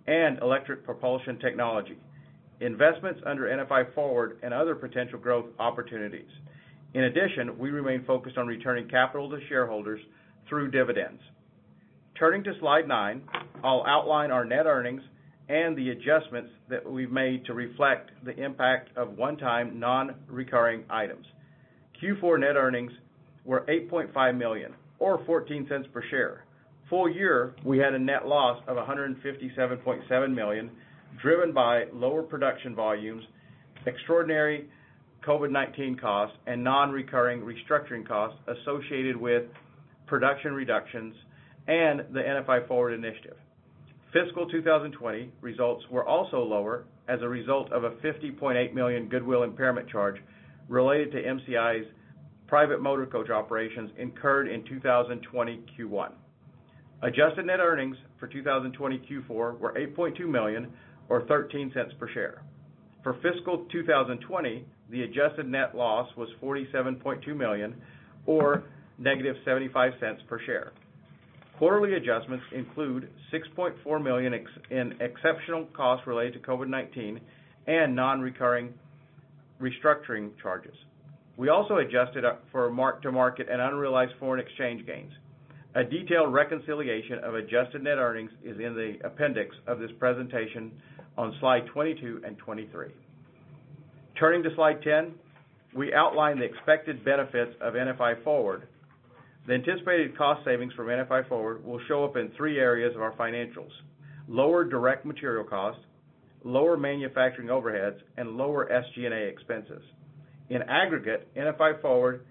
and 0.06 0.38
electric 0.40 0.84
propulsion 0.84 1.38
technology, 1.38 1.98
investments 2.60 3.20
under 3.26 3.44
NFI 3.44 3.94
Forward, 3.94 4.38
and 4.42 4.54
other 4.54 4.74
potential 4.74 5.18
growth 5.18 5.46
opportunities. 5.58 6.28
In 6.94 7.04
addition, 7.04 7.58
we 7.58 7.70
remain 7.70 8.04
focused 8.04 8.38
on 8.38 8.46
returning 8.46 8.88
capital 8.88 9.30
to 9.30 9.38
shareholders 9.48 10.00
through 10.48 10.70
dividends. 10.70 11.20
Turning 12.18 12.44
to 12.44 12.52
slide 12.60 12.86
nine, 12.86 13.22
I'll 13.64 13.84
outline 13.86 14.30
our 14.30 14.44
net 14.44 14.66
earnings 14.66 15.02
and 15.48 15.76
the 15.76 15.90
adjustments 15.90 16.50
that 16.68 16.88
we've 16.88 17.10
made 17.10 17.44
to 17.46 17.54
reflect 17.54 18.10
the 18.24 18.38
impact 18.42 18.96
of 18.96 19.16
one-time 19.16 19.80
non-recurring 19.80 20.84
items. 20.88 21.26
Q4 22.02 22.40
net 22.40 22.56
earnings 22.56 22.92
were 23.44 23.64
8.5 23.68 24.36
million 24.36 24.74
or 24.98 25.18
$0.14 25.24 25.92
per 25.92 26.02
share. 26.10 26.44
Full 26.92 27.08
year, 27.08 27.54
we 27.64 27.78
had 27.78 27.94
a 27.94 27.98
net 27.98 28.26
loss 28.26 28.62
of 28.68 28.76
$157.7 28.76 30.34
million, 30.34 30.70
driven 31.22 31.50
by 31.50 31.84
lower 31.90 32.22
production 32.22 32.74
volumes, 32.74 33.24
extraordinary 33.86 34.68
COVID-19 35.26 35.98
costs, 35.98 36.36
and 36.46 36.62
non-recurring 36.62 37.40
restructuring 37.40 38.06
costs 38.06 38.38
associated 38.46 39.16
with 39.16 39.44
production 40.06 40.52
reductions 40.52 41.14
and 41.66 42.00
the 42.12 42.20
NFI 42.20 42.68
Forward 42.68 42.92
initiative. 42.92 43.38
Fiscal 44.12 44.46
2020 44.50 45.32
results 45.40 45.82
were 45.90 46.06
also 46.06 46.42
lower 46.42 46.84
as 47.08 47.22
a 47.22 47.28
result 47.28 47.72
of 47.72 47.84
a 47.84 47.92
50.8 48.04 48.74
million 48.74 49.08
goodwill 49.08 49.44
impairment 49.44 49.88
charge 49.88 50.16
related 50.68 51.10
to 51.12 51.22
MCI's 51.22 51.86
private 52.48 52.82
motor 52.82 53.06
coach 53.06 53.30
operations 53.30 53.90
incurred 53.96 54.46
in 54.46 54.62
2020 54.66 55.64
Q1. 55.80 56.12
Adjusted 57.02 57.46
net 57.46 57.58
earnings 57.58 57.96
for 58.20 58.28
2020 58.28 58.98
Q4 59.10 59.58
were 59.58 59.74
8.2 59.76 60.20
million 60.28 60.72
or 61.08 61.22
$0.13 61.22 61.98
per 61.98 62.08
share. 62.10 62.42
For 63.02 63.14
fiscal 63.14 63.66
2020, 63.72 64.64
the 64.90 65.02
adjusted 65.02 65.48
net 65.48 65.74
loss 65.74 66.08
was 66.16 66.28
47.2 66.40 67.36
million 67.36 67.74
or 68.26 68.62
-$0.75 69.00 70.26
per 70.28 70.40
share. 70.46 70.72
Quarterly 71.58 71.94
adjustments 71.94 72.44
include 72.52 73.08
$6.4 73.32 74.02
million 74.02 74.32
in 74.70 74.94
exceptional 75.00 75.66
costs 75.76 76.06
related 76.06 76.34
to 76.34 76.48
COVID-19 76.48 77.18
and 77.66 77.96
non-recurring 77.96 78.72
restructuring 79.60 80.30
charges. 80.40 80.74
We 81.36 81.48
also 81.48 81.78
adjusted 81.78 82.24
for 82.52 82.70
mark-to-market 82.70 83.48
and 83.50 83.60
unrealized 83.60 84.12
foreign 84.20 84.44
exchange 84.44 84.86
gains. 84.86 85.12
A 85.74 85.82
detailed 85.82 86.34
reconciliation 86.34 87.18
of 87.24 87.34
adjusted 87.34 87.82
net 87.82 87.96
earnings 87.96 88.30
is 88.44 88.58
in 88.58 88.74
the 88.74 88.98
appendix 89.04 89.56
of 89.66 89.78
this 89.78 89.90
presentation 89.98 90.70
on 91.16 91.34
slide 91.40 91.64
22 91.72 92.20
and 92.26 92.36
23. 92.36 92.88
Turning 94.18 94.42
to 94.42 94.54
slide 94.54 94.82
10, 94.82 95.14
we 95.74 95.94
outline 95.94 96.38
the 96.38 96.44
expected 96.44 97.02
benefits 97.02 97.52
of 97.62 97.72
NFI 97.72 98.22
Forward. 98.22 98.68
The 99.46 99.54
anticipated 99.54 100.16
cost 100.16 100.44
savings 100.44 100.74
from 100.74 100.88
NFI 100.88 101.26
Forward 101.28 101.64
will 101.64 101.80
show 101.88 102.04
up 102.04 102.16
in 102.16 102.30
three 102.36 102.58
areas 102.58 102.94
of 102.94 103.00
our 103.00 103.12
financials: 103.12 103.72
lower 104.28 104.64
direct 104.64 105.06
material 105.06 105.44
costs, 105.44 105.80
lower 106.44 106.76
manufacturing 106.76 107.48
overheads, 107.48 107.98
and 108.18 108.36
lower 108.36 108.68
SG&A 108.68 109.26
expenses. 109.26 109.82
In 110.50 110.60
aggregate, 110.62 111.34
NFI 111.34 111.80
Forward 111.80 112.26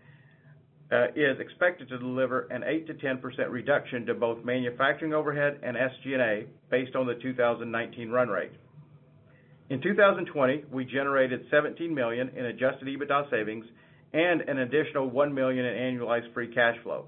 Uh, 0.92 1.06
is 1.16 1.40
expected 1.40 1.88
to 1.88 1.98
deliver 1.98 2.48
an 2.52 2.64
8%-10% 2.64 3.50
reduction 3.50 4.06
to 4.06 4.14
both 4.14 4.44
manufacturing 4.44 5.14
overhead 5.14 5.58
and 5.64 5.78
SG&A 5.78 6.48
based 6.70 6.98
on 6.98 7.08
the 7.08 7.16
2019 7.16 8.10
run 8.10 8.28
rate. 8.28 8.52
In 9.70 9.82
2020, 9.82 10.66
we 10.70 10.84
generated 10.84 11.46
17 11.50 11.96
million 11.96 12.28
in 12.36 12.48
adjusted 12.48 12.90
EBITDA 12.90 13.30
savings 13.30 13.66
and 14.12 14.42
an 14.42 14.60
additional 14.60 15.10
1 15.10 15.34
million 15.34 15.64
in 15.64 15.74
annualized 15.98 16.34
free 16.34 16.54
cash 16.54 16.76
flow. 16.84 17.06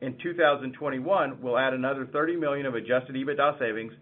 In 0.00 0.16
2021, 0.22 1.42
we'll 1.42 1.58
add 1.58 1.74
another 1.74 2.06
30 2.12 2.36
million 2.36 2.64
of 2.64 2.76
adjusted 2.76 3.16
EBITDA 3.16 3.58
savings 3.58 3.92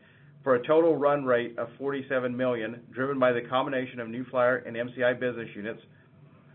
for 0.45 0.57
a 0.57 0.67
total 0.67 0.97
run 0.97 1.25
rate 1.25 1.59
of 1.59 1.69
47 1.79 2.37
million, 2.37 2.83
driven 2.93 3.19
by 3.19 3.33
the 3.33 3.41
combination 3.49 4.01
of 4.01 4.09
New 4.11 4.27
Flyer 4.31 4.57
and 4.59 4.77
MCI 4.77 5.19
business 5.19 5.49
units, 5.57 5.81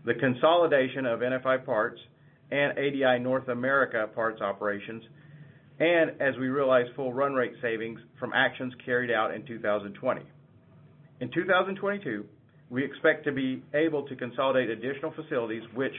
the 0.04 0.14
consolidation 0.14 1.04
of 1.04 1.18
NFI 1.18 1.66
Parts 1.66 1.98
and 2.54 2.78
ADL 2.78 3.20
North 3.20 3.48
America 3.48 4.08
parts 4.14 4.40
operations, 4.40 5.02
and 5.80 6.12
as 6.20 6.36
we 6.38 6.46
realize 6.46 6.86
full 6.94 7.12
run 7.12 7.34
rate 7.34 7.54
savings 7.60 7.98
from 8.20 8.32
actions 8.32 8.72
carried 8.84 9.10
out 9.10 9.34
in 9.34 9.44
2020. 9.44 10.20
In 11.20 11.30
2022, 11.32 12.24
we 12.70 12.84
expect 12.84 13.24
to 13.24 13.32
be 13.32 13.60
able 13.74 14.06
to 14.06 14.14
consolidate 14.14 14.70
additional 14.70 15.12
facilities, 15.12 15.62
which, 15.74 15.92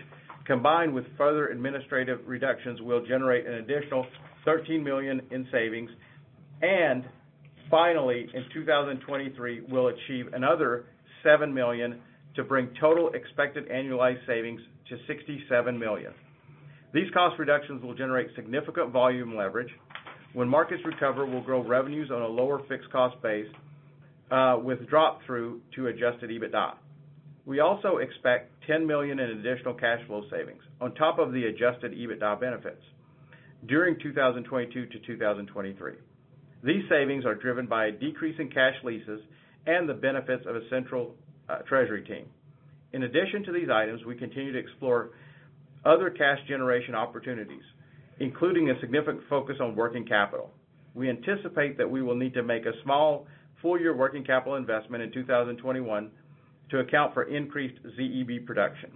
combined 0.46 0.94
with 0.94 1.04
further 1.18 1.48
administrative 1.48 2.20
reductions, 2.26 2.82
will 2.82 3.06
generate 3.06 3.46
an 3.46 3.56
additional 3.56 4.06
13 4.46 4.82
million 4.82 5.22
in 5.32 5.46
savings. 5.52 5.90
And 6.62 7.04
finally, 7.70 8.28
in 8.34 8.46
2023, 8.54 9.64
we'll 9.70 9.88
achieve 9.88 10.28
another 10.34 10.86
7 11.22 11.54
million 11.54 12.00
to 12.38 12.44
bring 12.46 12.70
total 12.80 13.10
expected 13.10 13.68
annualized 13.70 14.26
savings 14.26 14.62
to 14.90 14.98
$67 15.12 15.78
million. 15.78 16.14
These 16.96 17.12
cost 17.14 17.38
reductions 17.38 17.84
will 17.84 17.94
generate 17.94 18.30
significant 18.38 18.94
volume 18.94 19.36
leverage. 19.36 19.68
When 20.32 20.48
markets 20.48 20.82
recover, 20.86 21.26
we'll 21.26 21.42
grow 21.44 21.62
revenues 21.62 22.10
on 22.10 22.22
a 22.22 22.28
lower 22.28 22.62
fixed 22.70 22.90
cost 22.90 23.22
base, 23.22 23.48
uh, 24.32 24.60
with 24.64 24.88
drop-through 24.88 25.60
to 25.76 25.88
adjusted 25.88 26.30
EBITDA. 26.30 26.76
We 27.46 27.60
also 27.60 27.98
expect 27.98 28.54
10 28.66 28.88
million 28.88 29.20
in 29.20 29.30
additional 29.30 29.74
cash 29.74 30.00
flow 30.08 30.24
savings 30.32 30.64
on 30.80 30.96
top 30.96 31.20
of 31.20 31.34
the 31.34 31.48
adjusted 31.48 31.92
EBITDA 31.92 32.40
benefits 32.40 32.82
during 33.68 34.00
2022 34.02 34.86
to 34.86 35.00
2023. 35.00 35.92
These 36.64 36.84
savings 36.90 37.26
are 37.26 37.36
driven 37.36 37.68
by 37.68 37.88
a 37.88 37.92
decrease 37.92 38.40
in 38.40 38.50
cash 38.50 38.76
leases 38.86 39.20
and 39.68 39.88
the 39.90 39.94
benefits 39.94 40.46
of 40.48 40.56
a 40.56 40.62
central 40.70 41.14
uh, 41.50 41.58
treasury 41.68 42.04
team. 42.06 42.26
In 42.94 43.04
addition 43.04 43.44
to 43.44 43.52
these 43.52 43.68
items, 43.70 44.06
we 44.06 44.16
continue 44.16 44.54
to 44.54 44.60
explore 44.60 45.10
other 45.86 46.10
cash 46.10 46.40
generation 46.48 46.96
opportunities, 46.96 47.64
including 48.20 48.70
a 48.70 48.80
significant 48.80 49.22
focus 49.30 49.58
on 49.62 49.76
working 49.76 50.06
capital. 50.06 50.52
We 50.94 51.10
anticipate 51.10 51.78
that 51.78 51.90
we 51.90 52.02
will 52.02 52.16
need 52.16 52.34
to 52.36 52.44
make 52.44 52.66
a 52.66 52.72
small 52.84 53.28
full-year 53.62 53.96
working 53.96 54.24
capital 54.24 54.56
investment 54.56 55.04
in 55.04 55.12
2021 55.12 56.10
to 56.72 56.80
account 56.80 57.14
for 57.14 57.24
increased 57.24 57.80
ZEB 57.98 58.46
production. 58.46 58.92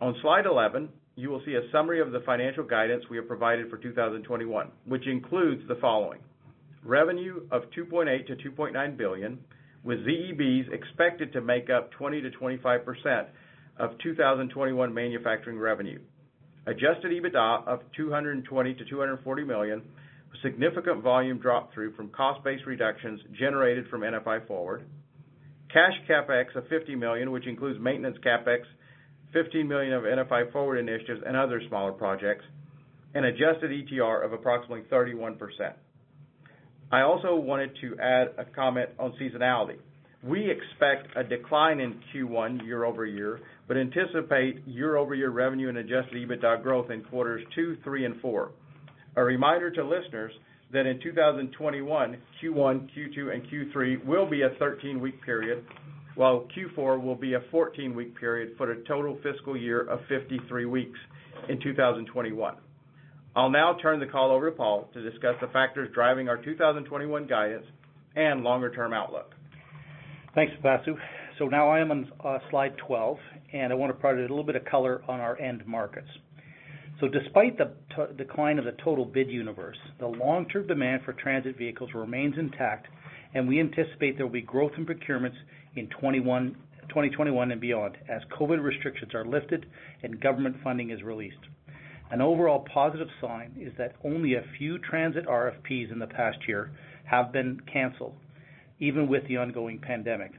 On 0.00 0.16
slide 0.22 0.46
11, 0.46 0.88
you 1.16 1.28
will 1.28 1.42
see 1.44 1.54
a 1.54 1.70
summary 1.70 2.00
of 2.00 2.12
the 2.12 2.20
financial 2.20 2.64
guidance 2.64 3.04
we 3.10 3.16
have 3.18 3.28
provided 3.28 3.68
for 3.68 3.76
2021, 3.76 4.70
which 4.86 5.06
includes 5.06 5.62
the 5.68 5.74
following. 5.76 6.20
Revenue 6.82 7.42
of 7.50 7.64
$2.8 7.76 8.26
billion-$2.9 8.26 8.96
billion, 8.96 9.38
with 9.84 9.98
ZEBs 10.06 10.72
expected 10.72 11.32
to 11.32 11.40
make 11.40 11.68
up 11.68 11.90
20%-25% 12.00 13.26
of 13.78 13.98
2021 14.02 14.92
manufacturing 14.92 15.58
revenue. 15.58 15.98
Adjusted 16.66 17.10
EBITDA 17.12 17.66
of 17.66 17.80
$220 17.98 18.44
million-$240 18.50 19.46
million, 19.46 19.82
significant 20.42 21.02
volume 21.02 21.38
drop-through 21.38 21.94
from 21.94 22.08
cost-based 22.10 22.66
reductions 22.66 23.20
generated 23.38 23.86
from 23.88 24.02
NFI 24.02 24.46
Forward. 24.46 24.84
Cash 25.72 25.94
CapEx 26.08 26.54
of 26.56 26.66
50 26.68 26.94
million, 26.96 27.30
which 27.30 27.46
includes 27.46 27.78
maintenance 27.80 28.16
CapEx, 28.24 28.60
15 29.32 29.66
million 29.66 29.92
of 29.92 30.02
NFI 30.02 30.52
Forward 30.52 30.78
initiatives, 30.78 31.20
and 31.26 31.36
other 31.36 31.60
smaller 31.68 31.92
projects, 31.92 32.44
and 33.14 33.24
adjusted 33.24 33.70
ETR 33.70 34.24
of 34.24 34.32
approximately 34.32 34.82
31%. 34.90 35.38
I 36.92 37.02
also 37.02 37.36
wanted 37.36 37.70
to 37.82 37.96
add 38.00 38.28
a 38.38 38.44
comment 38.44 38.90
on 38.98 39.12
seasonality. 39.20 39.76
We 40.22 40.50
expect 40.50 41.16
a 41.16 41.22
decline 41.24 41.80
in 41.80 42.00
Q1 42.12 42.64
year-over-year, 42.64 43.40
but 43.70 43.76
anticipate 43.76 44.66
year-over-year 44.66 45.30
revenue 45.30 45.68
and 45.68 45.78
adjusted 45.78 46.14
EBITDA 46.14 46.60
growth 46.60 46.90
in 46.90 47.04
quarters 47.04 47.40
two, 47.54 47.76
three, 47.84 48.04
and 48.04 48.20
four. 48.20 48.50
A 49.14 49.22
reminder 49.22 49.70
to 49.70 49.84
listeners 49.84 50.32
that 50.72 50.86
in 50.86 51.00
2021, 51.00 52.16
Q1, 52.42 52.88
Q2, 52.90 53.32
and 53.32 53.44
Q3 53.44 54.04
will 54.04 54.28
be 54.28 54.42
a 54.42 54.50
13-week 54.60 55.22
period, 55.24 55.64
while 56.16 56.48
Q4 56.56 57.00
will 57.00 57.14
be 57.14 57.34
a 57.34 57.40
14-week 57.54 58.18
period 58.18 58.54
for 58.58 58.72
a 58.72 58.84
total 58.86 59.16
fiscal 59.22 59.56
year 59.56 59.82
of 59.82 60.00
53 60.08 60.64
weeks 60.64 60.98
in 61.48 61.60
2021. 61.60 62.56
I'll 63.36 63.50
now 63.50 63.76
turn 63.80 64.00
the 64.00 64.06
call 64.06 64.32
over 64.32 64.50
to 64.50 64.56
Paul 64.56 64.88
to 64.94 65.08
discuss 65.08 65.36
the 65.40 65.46
factors 65.46 65.88
driving 65.94 66.28
our 66.28 66.38
2021 66.42 67.28
guidance 67.28 67.66
and 68.16 68.42
longer-term 68.42 68.92
outlook. 68.92 69.32
Thanks, 70.34 70.52
Pipasu. 70.60 70.96
Now 71.48 71.70
I 71.70 71.80
am 71.80 71.90
on 71.90 72.12
uh, 72.22 72.38
slide 72.50 72.76
12, 72.86 73.16
and 73.52 73.72
I 73.72 73.76
want 73.76 73.90
to 73.90 73.98
provide 73.98 74.18
a 74.18 74.22
little 74.22 74.44
bit 74.44 74.56
of 74.56 74.64
color 74.64 75.02
on 75.08 75.20
our 75.20 75.38
end 75.38 75.66
markets. 75.66 76.08
So 77.00 77.08
despite 77.08 77.56
the 77.56 77.72
decline 78.16 78.58
of 78.58 78.66
the 78.66 78.74
total 78.84 79.06
bid 79.06 79.30
universe, 79.30 79.78
the 79.98 80.06
long-term 80.06 80.66
demand 80.66 81.02
for 81.04 81.14
transit 81.14 81.56
vehicles 81.56 81.90
remains 81.94 82.36
intact, 82.38 82.88
and 83.34 83.48
we 83.48 83.58
anticipate 83.58 84.16
there 84.16 84.26
will 84.26 84.32
be 84.32 84.42
growth 84.42 84.72
in 84.76 84.84
procurements 84.84 85.36
in 85.76 85.88
2021 85.88 87.50
and 87.52 87.60
beyond 87.60 87.96
as 88.08 88.22
COVID 88.38 88.62
restrictions 88.62 89.14
are 89.14 89.24
lifted 89.24 89.66
and 90.02 90.20
government 90.20 90.56
funding 90.62 90.90
is 90.90 91.02
released. 91.02 91.38
An 92.10 92.20
overall 92.20 92.66
positive 92.74 93.08
sign 93.20 93.52
is 93.58 93.72
that 93.78 93.94
only 94.04 94.34
a 94.34 94.44
few 94.58 94.78
transit 94.78 95.26
RFPs 95.26 95.92
in 95.92 96.00
the 96.00 96.08
past 96.08 96.38
year 96.48 96.70
have 97.04 97.32
been 97.32 97.60
canceled, 97.72 98.16
even 98.80 99.08
with 99.08 99.26
the 99.28 99.36
ongoing 99.36 99.78
pandemic. 99.78 100.32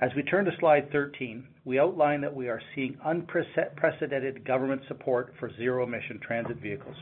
As 0.00 0.10
we 0.16 0.22
turn 0.22 0.46
to 0.46 0.50
slide 0.58 0.90
13, 0.92 1.46
we 1.66 1.78
outline 1.78 2.22
that 2.22 2.34
we 2.34 2.48
are 2.48 2.62
seeing 2.74 2.96
unprecedented 3.04 4.46
government 4.46 4.80
support 4.88 5.34
for 5.38 5.54
zero-emission 5.58 6.20
transit 6.26 6.56
vehicles. 6.56 6.96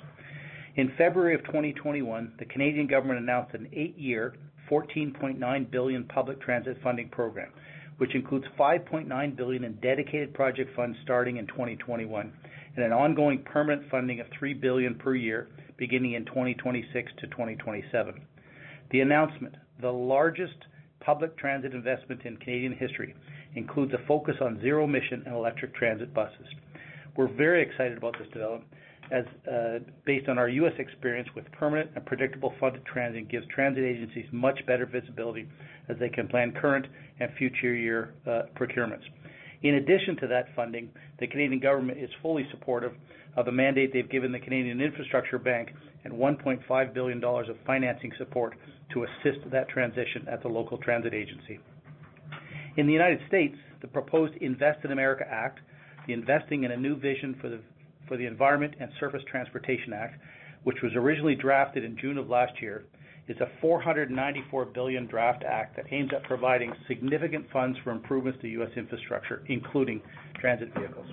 In 0.75 0.93
February 0.99 1.37
of 1.37 1.45
2021, 1.45 2.33
the 2.41 2.45
Canadian 2.45 2.89
government 2.89 3.21
announced 3.21 3.55
an 3.55 3.69
eight-year, 3.73 4.35
14.9 4.69 5.71
billion 5.71 6.05
public 6.05 6.41
transit 6.41 6.77
funding 6.83 7.09
program, 7.09 7.53
which 7.99 8.17
includes 8.17 8.47
5.9 8.59 9.37
billion 9.37 9.63
in 9.63 9.75
dedicated 9.75 10.35
project 10.35 10.75
funds 10.75 10.99
starting 11.05 11.37
in 11.37 11.47
2021, 11.47 12.33
and 12.75 12.85
an 12.85 12.93
ongoing 12.93 13.45
permanent 13.45 13.89
funding 13.93 14.19
of 14.19 14.27
3 14.37 14.55
billion 14.55 14.97
per 14.97 15.15
year 15.15 15.47
beginning 15.77 16.15
in 16.15 16.25
2026 16.25 17.13
to 17.21 17.29
2027. 17.29 18.21
The 18.91 19.01
announcement, 19.01 19.55
the 19.81 19.93
largest 19.93 20.57
public 21.01 21.37
transit 21.39 21.73
investment 21.75 22.23
in 22.25 22.37
Canadian 22.39 22.73
history, 22.75 23.15
includes 23.55 23.93
a 23.95 24.07
focus 24.07 24.37
on 24.41 24.61
zero-emission 24.61 25.23
and 25.27 25.35
electric 25.35 25.75
transit 25.75 26.13
buses. 26.15 26.47
We're 27.17 27.33
very 27.33 27.63
excited 27.63 27.97
about 27.97 28.17
this 28.19 28.29
development 28.33 28.71
as 29.11 29.25
uh, 29.51 29.79
based 30.05 30.29
on 30.29 30.39
our 30.39 30.49
U.S. 30.49 30.75
experience 30.79 31.29
with 31.35 31.51
permanent 31.53 31.91
and 31.95 32.05
predictable 32.05 32.53
funded 32.61 32.85
transit 32.85 33.29
gives 33.31 33.47
transit 33.47 33.85
agencies 33.85 34.27
much 34.33 34.59
better 34.67 34.87
visibility 34.87 35.49
as 35.89 35.97
they 35.99 36.09
can 36.09 36.29
plan 36.29 36.53
current 36.53 36.87
and 37.21 37.31
future 37.39 37.75
year 37.75 38.15
uh, 38.27 38.43
procurements. 38.55 39.05
In 39.63 39.77
addition 39.77 40.17
to 40.21 40.27
that 40.29 40.55
funding, 40.55 40.91
the 41.19 41.27
Canadian 41.27 41.59
government 41.59 41.99
is 41.99 42.11
fully 42.23 42.47
supportive 42.51 42.93
of 43.37 43.47
the 43.47 43.53
mandate 43.53 43.93
they've 43.93 44.11
given 44.11 44.31
the 44.31 44.39
Canadian 44.39 44.81
Infrastructure 44.81 45.39
Bank 45.39 45.71
and 46.05 46.13
1.5 46.13 46.95
billion 46.95 47.21
dollars 47.21 47.49
of 47.49 47.57
financing 47.67 48.13
support 48.19 48.57
to 48.93 49.05
assist 49.05 49.51
that 49.51 49.69
transition 49.69 50.27
at 50.31 50.43
the 50.43 50.49
local 50.49 50.79
transit 50.79 51.15
agency. 51.15 51.59
In 52.77 52.87
the 52.87 52.93
United 52.93 53.21
States, 53.29 53.57
the 53.81 53.89
proposed 53.89 54.35
INVEST 54.41 54.85
in 54.85 54.93
America 54.93 55.25
Act, 55.29 55.61
the 56.07 56.13
Investing 56.13 56.65
in 56.65 56.71
a 56.71 56.77
New 56.77 56.97
Vision 56.97 57.37
for 57.41 57.49
the 57.49 57.61
for 58.09 58.17
the 58.17 58.27
Environment 58.27 58.75
and 58.81 58.91
Surface 58.99 59.23
Transportation 59.31 59.93
Act, 59.93 60.19
which 60.65 60.79
was 60.83 60.93
originally 60.95 61.35
drafted 61.35 61.85
in 61.85 61.97
June 61.99 62.17
of 62.17 62.31
last 62.31 62.53
year, 62.61 62.85
is 63.29 63.37
a 63.41 63.49
494 63.61 64.65
billion 64.67 65.07
draft 65.07 65.45
act 65.45 65.77
that 65.77 65.85
aims 65.93 66.11
at 66.17 66.23
providing 66.25 66.73
significant 66.89 67.45
funds 67.53 67.79
for 67.85 67.91
improvements 67.91 68.41
to 68.41 68.49
U.S. 68.49 68.71
infrastructure, 68.77 69.43
including 69.49 70.01
transit 70.41 70.73
vehicles. 70.75 71.07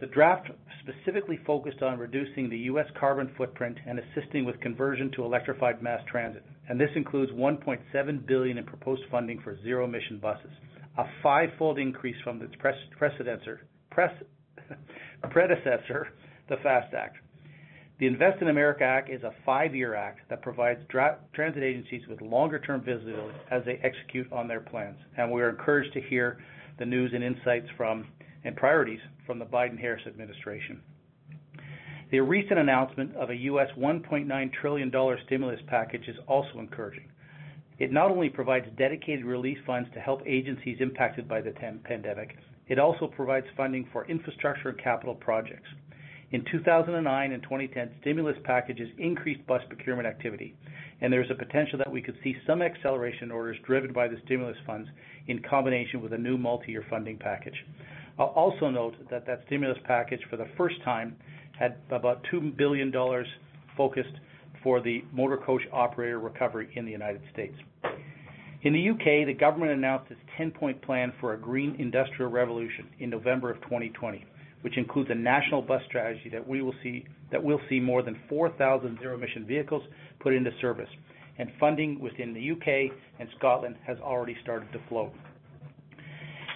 The 0.00 0.06
draft 0.06 0.50
specifically 0.82 1.38
focused 1.46 1.82
on 1.82 1.98
reducing 1.98 2.48
the 2.48 2.58
U.S. 2.58 2.86
carbon 2.98 3.30
footprint 3.36 3.78
and 3.86 3.98
assisting 3.98 4.44
with 4.44 4.60
conversion 4.60 5.10
to 5.16 5.24
electrified 5.24 5.82
mass 5.82 6.00
transit. 6.10 6.44
And 6.68 6.80
this 6.80 6.90
includes 6.96 7.32
1.7 7.32 8.26
billion 8.26 8.58
in 8.58 8.64
proposed 8.64 9.02
funding 9.10 9.40
for 9.42 9.60
zero-emission 9.62 10.18
buses, 10.18 10.52
a 10.98 11.04
five-fold 11.22 11.78
increase 11.78 12.16
from 12.22 12.40
its 12.42 12.54
predecessor, 15.30 16.08
the 16.48 16.56
FAST 16.62 16.94
Act. 16.94 17.16
The 18.00 18.06
INVEST 18.06 18.40
in 18.40 18.48
America 18.48 18.82
Act 18.82 19.10
is 19.10 19.22
a 19.24 19.34
five-year 19.44 19.94
act 19.94 20.20
that 20.30 20.40
provides 20.40 20.80
transit 20.88 21.62
agencies 21.62 22.00
with 22.08 22.22
longer-term 22.22 22.82
visibility 22.82 23.36
as 23.50 23.62
they 23.66 23.78
execute 23.82 24.32
on 24.32 24.48
their 24.48 24.60
plans. 24.60 24.96
And 25.18 25.30
we 25.30 25.42
are 25.42 25.50
encouraged 25.50 25.92
to 25.92 26.00
hear 26.00 26.38
the 26.78 26.86
news 26.86 27.12
and 27.14 27.22
insights 27.22 27.66
from, 27.76 28.06
and 28.44 28.56
priorities 28.56 29.00
from 29.26 29.38
the 29.38 29.44
Biden-Harris 29.44 30.06
administration. 30.06 30.80
The 32.10 32.20
recent 32.20 32.58
announcement 32.58 33.14
of 33.14 33.30
a 33.30 33.36
U.S. 33.36 33.68
$1.9 33.78 34.52
trillion 34.52 34.92
stimulus 35.26 35.60
package 35.68 36.08
is 36.08 36.16
also 36.26 36.58
encouraging. 36.58 37.08
It 37.78 37.92
not 37.92 38.10
only 38.10 38.28
provides 38.28 38.66
dedicated 38.76 39.24
relief 39.24 39.58
funds 39.64 39.88
to 39.94 40.00
help 40.00 40.20
agencies 40.26 40.78
impacted 40.80 41.28
by 41.28 41.40
the 41.40 41.52
pandemic, 41.84 42.36
it 42.68 42.78
also 42.78 43.06
provides 43.06 43.46
funding 43.56 43.88
for 43.92 44.06
infrastructure 44.06 44.68
and 44.68 44.78
capital 44.78 45.14
projects. 45.14 45.68
In 46.32 46.44
2009 46.52 47.32
and 47.32 47.42
2010, 47.42 47.90
stimulus 48.00 48.36
packages 48.44 48.88
increased 48.98 49.44
bus 49.46 49.62
procurement 49.68 50.06
activity, 50.06 50.54
and 51.00 51.12
there's 51.12 51.30
a 51.30 51.34
potential 51.34 51.78
that 51.78 51.90
we 51.90 52.02
could 52.02 52.16
see 52.22 52.36
some 52.46 52.62
acceleration 52.62 53.30
orders 53.30 53.56
driven 53.66 53.92
by 53.92 54.06
the 54.06 54.18
stimulus 54.24 54.56
funds 54.66 54.88
in 55.26 55.40
combination 55.42 56.00
with 56.00 56.12
a 56.12 56.18
new 56.18 56.36
multi-year 56.36 56.84
funding 56.90 57.18
package. 57.18 57.64
I'll 58.18 58.26
also 58.26 58.70
note 58.70 58.94
that 59.10 59.26
that 59.26 59.42
stimulus 59.46 59.78
package, 59.84 60.20
for 60.28 60.36
the 60.36 60.48
first 60.56 60.76
time, 60.84 61.16
had 61.58 61.76
about 61.90 62.24
2 62.30 62.52
billion 62.56 62.90
dollars 62.90 63.26
focused 63.76 64.14
for 64.62 64.80
the 64.80 65.04
motor 65.12 65.36
coach 65.38 65.62
operator 65.72 66.18
recovery 66.18 66.68
in 66.74 66.84
the 66.84 66.90
United 66.90 67.22
States. 67.32 67.54
In 68.62 68.74
the 68.74 68.80
U.K., 68.80 69.24
the 69.24 69.32
government 69.32 69.72
announced 69.72 70.10
its 70.10 70.20
10-point 70.38 70.82
plan 70.82 71.14
for 71.18 71.32
a 71.32 71.38
green 71.38 71.76
industrial 71.78 72.30
revolution 72.30 72.86
in 72.98 73.08
November 73.08 73.50
of 73.50 73.56
2020, 73.62 74.26
which 74.60 74.76
includes 74.76 75.08
a 75.10 75.14
national 75.14 75.62
bus 75.62 75.80
strategy 75.88 76.30
that 76.30 76.46
will 76.46 77.60
see 77.68 77.80
more 77.80 78.02
than 78.02 78.18
4,000 78.28 78.98
zero-emission 79.00 79.46
vehicles 79.46 79.82
put 80.18 80.34
into 80.34 80.50
service. 80.60 80.90
And 81.38 81.50
funding 81.58 81.98
within 82.00 82.34
the 82.34 82.40
U.K. 82.40 82.90
and 83.18 83.30
Scotland 83.38 83.76
has 83.86 83.96
already 84.00 84.36
started 84.42 84.70
to 84.72 84.80
flow. 84.90 85.10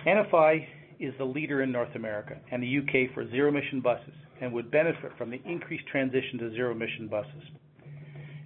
NFI 0.06 0.66
is 1.04 1.14
the 1.18 1.24
leader 1.24 1.62
in 1.62 1.72
North 1.72 1.94
America 1.94 2.36
and 2.50 2.62
the 2.62 2.66
U.K. 2.66 3.10
for 3.14 3.28
zero-emission 3.30 3.80
buses 3.80 4.14
and 4.40 4.52
would 4.52 4.70
benefit 4.70 5.12
from 5.16 5.30
the 5.30 5.40
increased 5.44 5.86
transition 5.86 6.38
to 6.38 6.50
zero-emission 6.52 7.08
buses. 7.08 7.42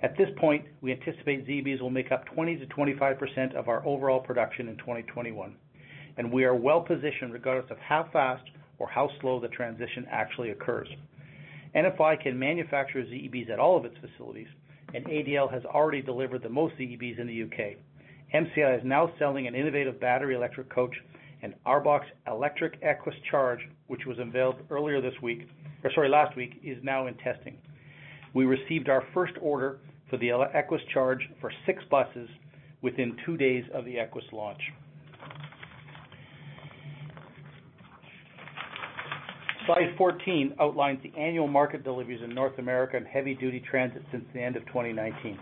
At 0.02 0.16
this 0.16 0.28
point, 0.36 0.64
we 0.80 0.92
anticipate 0.92 1.46
ZEBs 1.46 1.80
will 1.80 1.90
make 1.90 2.12
up 2.12 2.24
20%-25% 2.36 3.54
of 3.54 3.68
our 3.68 3.84
overall 3.84 4.20
production 4.20 4.68
in 4.68 4.76
2021, 4.76 5.56
and 6.16 6.32
we 6.32 6.44
are 6.44 6.54
well-positioned 6.54 7.32
regardless 7.32 7.70
of 7.70 7.78
how 7.78 8.08
fast 8.12 8.44
or 8.78 8.88
how 8.88 9.10
slow 9.20 9.40
the 9.40 9.48
transition 9.48 10.06
actually 10.10 10.50
occurs. 10.50 10.88
NFI 11.74 12.22
can 12.22 12.38
manufacture 12.38 13.02
ZEBs 13.02 13.50
at 13.50 13.58
all 13.58 13.76
of 13.76 13.84
its 13.84 13.96
facilities, 14.00 14.46
and 14.94 15.04
ADL 15.06 15.52
has 15.52 15.64
already 15.64 16.00
delivered 16.00 16.42
the 16.42 16.48
most 16.48 16.76
ZEBs 16.76 17.18
in 17.18 17.26
the 17.26 17.34
U.K. 17.34 17.76
MCI 18.34 18.78
is 18.78 18.84
now 18.84 19.10
selling 19.18 19.46
an 19.46 19.54
innovative 19.54 20.00
battery 20.00 20.34
electric 20.34 20.72
coach, 20.72 20.94
and 21.42 21.55
ARBOC's 21.66 22.09
electric 22.27 22.81
Equess 22.83 23.14
CHARGE, 23.31 23.61
which 23.87 24.07
was 24.07 24.18
unveiled 24.18 24.57
earlier 24.70 25.01
this 25.01 25.14
week, 25.22 25.48
or 25.85 25.90
sorry, 25.94 26.09
last 26.09 26.37
week, 26.37 26.61
is 26.64 26.79
now 26.83 27.07
in 27.07 27.14
testing. 27.14 27.57
We 28.35 28.44
received 28.44 28.88
our 28.88 29.05
first 29.14 29.35
order 29.40 29.79
for 30.11 30.16
the 30.16 30.31
Equess 30.55 30.83
CHARGE 30.92 31.29
for 31.40 31.53
six 31.66 31.83
buses 31.90 32.29
within 32.83 33.16
two 33.24 33.37
days 33.37 33.64
of 33.74 33.85
the 33.85 33.98
Equess 33.98 34.24
launch. 34.33 34.61
Slide 39.66 39.94
14 39.98 40.55
outlines 40.61 40.98
the 41.03 41.12
annual 41.20 41.46
market 41.46 41.85
deliveries 41.85 42.22
in 42.24 42.35
North 42.35 42.59
America 42.59 42.96
and 42.96 43.07
heavy-duty 43.07 43.62
transit 43.70 44.03
since 44.11 44.24
the 44.33 44.40
end 44.40 44.57
of 44.57 44.64
2019. 44.66 45.38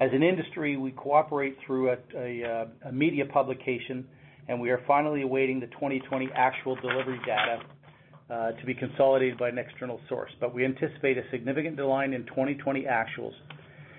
As 0.00 0.10
an 0.12 0.22
industry, 0.22 0.76
we 0.76 0.92
cooperate 0.92 1.56
through 1.66 1.90
a 1.90 2.92
media 2.92 3.26
publication, 3.26 4.06
and 4.48 4.60
we 4.60 4.70
are 4.70 4.80
finally 4.86 5.22
awaiting 5.22 5.60
the 5.60 5.66
2020 5.68 6.28
actual 6.34 6.76
delivery 6.76 7.20
data 7.26 7.60
uh, 8.30 8.52
to 8.52 8.66
be 8.66 8.74
consolidated 8.74 9.38
by 9.38 9.48
an 9.48 9.58
external 9.58 10.00
source. 10.08 10.30
But 10.40 10.54
we 10.54 10.64
anticipate 10.64 11.18
a 11.18 11.22
significant 11.30 11.76
decline 11.76 12.12
in 12.12 12.24
2020 12.26 12.84
actuals 12.84 13.34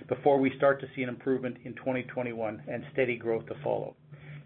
before 0.07 0.39
we 0.39 0.51
start 0.57 0.81
to 0.81 0.87
see 0.95 1.03
an 1.03 1.09
improvement 1.09 1.57
in 1.65 1.73
2021 1.75 2.63
and 2.67 2.83
steady 2.91 3.15
growth 3.15 3.45
to 3.47 3.55
follow. 3.63 3.95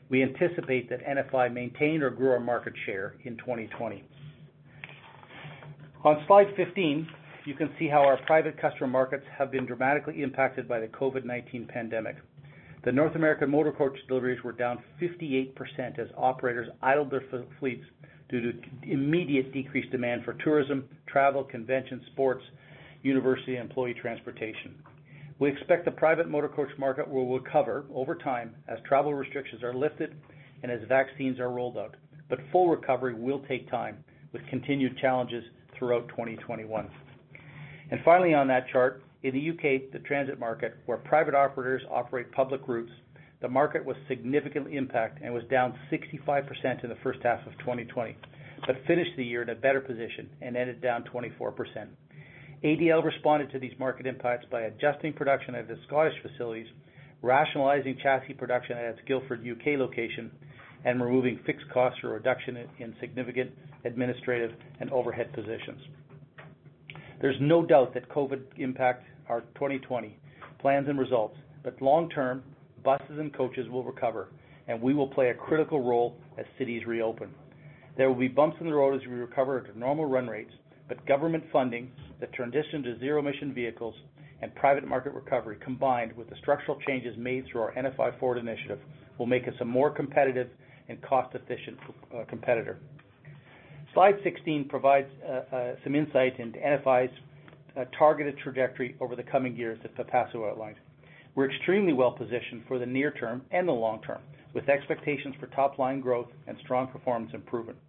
We 0.09 0.23
anticipate 0.23 0.89
that 0.89 0.99
NFI 1.05 1.53
maintain 1.53 2.01
or 2.01 2.09
grow 2.09 2.33
our 2.33 2.39
market 2.39 2.73
share 2.85 3.15
in 3.25 3.37
2020. 3.37 4.03
On 6.03 6.23
slide 6.27 6.47
15, 6.55 7.07
you 7.45 7.53
can 7.55 7.69
see 7.79 7.87
how 7.87 8.01
our 8.01 8.17
private 8.25 8.59
customer 8.61 8.87
markets 8.87 9.25
have 9.37 9.51
been 9.51 9.65
dramatically 9.65 10.21
impacted 10.21 10.67
by 10.67 10.79
the 10.79 10.87
COVID-19 10.87 11.67
pandemic. 11.67 12.17
The 12.83 12.91
North 12.91 13.15
American 13.15 13.49
motor 13.49 13.71
coach 13.71 13.97
deliveries 14.07 14.43
were 14.43 14.51
down 14.51 14.83
58% 15.01 15.99
as 15.99 16.07
operators 16.15 16.69
idled 16.81 17.11
their 17.11 17.23
fleets 17.59 17.83
due 18.29 18.51
to 18.51 18.59
immediate 18.83 19.53
decreased 19.53 19.91
demand 19.91 20.23
for 20.23 20.33
tourism, 20.33 20.87
travel, 21.07 21.43
convention, 21.43 22.01
sports, 22.11 22.43
university, 23.01 23.55
and 23.55 23.69
employee 23.69 23.93
transportation. 23.93 24.75
We 25.39 25.51
expect 25.51 25.85
the 25.85 25.91
private 25.91 26.29
motor 26.29 26.49
coach 26.49 26.69
market 26.77 27.07
will 27.07 27.37
recover 27.37 27.85
over 27.93 28.15
time 28.15 28.55
as 28.67 28.79
travel 28.87 29.13
restrictions 29.13 29.63
are 29.63 29.73
lifted 29.73 30.15
and 30.63 30.71
as 30.71 30.79
vaccines 30.87 31.39
are 31.39 31.51
rolled 31.51 31.77
out, 31.77 31.95
but 32.29 32.39
full 32.51 32.69
recovery 32.69 33.13
will 33.13 33.43
take 33.47 33.69
time, 33.69 34.03
with 34.33 34.41
continued 34.49 34.97
challenges 34.97 35.43
throughout 35.77 36.07
2021. 36.09 36.89
And 37.91 37.99
Finally, 38.03 38.33
on 38.33 38.47
that 38.47 38.67
chart, 38.71 39.03
in 39.23 39.33
the 39.33 39.39
U.K., 39.39 39.85
the 39.91 39.99
transit 39.99 40.39
market, 40.39 40.75
where 40.85 40.97
private 40.97 41.33
operators 41.33 41.81
operate 41.89 42.31
public 42.31 42.67
routes, 42.67 42.91
the 43.41 43.47
market 43.47 43.83
was 43.83 43.95
significantly 44.07 44.77
impacted 44.77 45.23
and 45.23 45.33
was 45.33 45.43
down 45.49 45.77
65% 45.91 46.83
in 46.83 46.89
the 46.89 46.95
first 47.03 47.19
half 47.23 47.45
of 47.45 47.53
2020, 47.59 48.15
but 48.65 48.75
finished 48.87 49.11
the 49.17 49.23
year 49.23 49.41
in 49.41 49.49
a 49.49 49.55
better 49.55 49.81
position 49.81 50.29
and 50.41 50.57
ended 50.57 50.81
down 50.81 51.03
24%. 51.13 51.53
ADL 52.63 53.03
responded 53.03 53.51
to 53.51 53.59
these 53.59 53.73
market 53.77 54.07
impacts 54.07 54.45
by 54.51 54.61
adjusting 54.61 55.13
production 55.13 55.53
at 55.53 55.69
its 55.69 55.79
Scottish 55.85 56.15
facilities, 56.23 56.67
rationalizing 57.21 57.97
chassis 58.01 58.33
production 58.33 58.77
at 58.77 58.85
its 58.85 58.99
Guildford, 59.07 59.43
U.K. 59.43 59.77
location, 59.77 60.31
and 60.85 61.01
removing 61.01 61.39
fixed 61.45 61.69
costs 61.71 61.99
through 61.99 62.11
a 62.11 62.13
reduction 62.13 62.57
in 62.79 62.95
significant 62.99 63.51
administrative 63.85 64.51
and 64.79 64.89
overhead 64.91 65.31
positions. 65.33 65.81
There's 67.19 67.37
no 67.41 67.65
doubt 67.65 67.93
that 67.93 68.09
COVID 68.09 68.41
impacted 68.57 69.11
our 69.27 69.41
2020 69.55 70.17
plans 70.59 70.87
and 70.87 70.99
results, 70.99 71.35
but 71.63 71.81
long 71.81 72.09
term, 72.09 72.43
buses 72.83 73.19
and 73.19 73.33
coaches 73.35 73.67
will 73.69 73.83
recover, 73.83 74.29
and 74.67 74.81
we 74.81 74.93
will 74.93 75.07
play 75.07 75.29
a 75.29 75.33
critical 75.33 75.81
role 75.81 76.15
as 76.37 76.45
cities 76.57 76.85
reopen. 76.85 77.29
There 77.97 78.07
will 78.07 78.15
be 78.19 78.27
bumps 78.27 78.57
in 78.59 78.67
the 78.67 78.73
road 78.73 79.01
as 79.01 79.07
we 79.07 79.15
recover 79.15 79.61
to 79.61 79.77
normal 79.79 80.05
run 80.05 80.27
rates, 80.27 80.51
but 80.87 81.05
government 81.07 81.43
funding, 81.51 81.91
the 82.19 82.27
transition 82.27 82.83
to 82.83 82.99
zero-emission 82.99 83.53
vehicles, 83.53 83.95
and 84.41 84.53
private 84.53 84.87
market 84.87 85.13
recovery, 85.13 85.57
combined 85.63 86.15
with 86.15 86.29
the 86.29 86.35
structural 86.37 86.77
changes 86.87 87.15
made 87.17 87.45
through 87.51 87.61
our 87.61 87.73
NFI 87.73 88.19
Forward 88.19 88.37
initiative, 88.37 88.79
will 89.17 89.25
make 89.25 89.47
us 89.47 89.55
a 89.61 89.65
more 89.65 89.89
competitive 89.89 90.49
and 90.89 91.01
cost-efficient 91.01 91.77
uh, 92.15 92.23
competitor. 92.29 92.77
Slide 93.97 94.19
16 94.23 94.67
provides 94.69 95.07
uh, 95.27 95.55
uh, 95.55 95.73
some 95.83 95.95
insight 95.95 96.39
into 96.39 96.59
NFI's 96.59 97.09
uh, 97.75 97.85
targeted 97.97 98.37
trajectory 98.43 98.95
over 99.01 99.15
the 99.15 99.23
coming 99.23 99.55
years 99.55 99.79
that 99.81 99.97
Pipasu 99.97 100.47
outlined. 100.47 100.75
We're 101.33 101.49
extremely 101.49 101.93
well-positioned 101.93 102.65
for 102.67 102.77
the 102.77 102.85
near 102.85 103.09
term 103.09 103.41
and 103.49 103.67
the 103.67 103.71
long 103.71 104.03
term, 104.03 104.19
with 104.53 104.69
expectations 104.69 105.33
for 105.39 105.47
top-line 105.47 105.99
growth 105.99 106.27
and 106.45 106.55
strong 106.63 106.89
performance 106.89 107.31
improvement. 107.33 107.79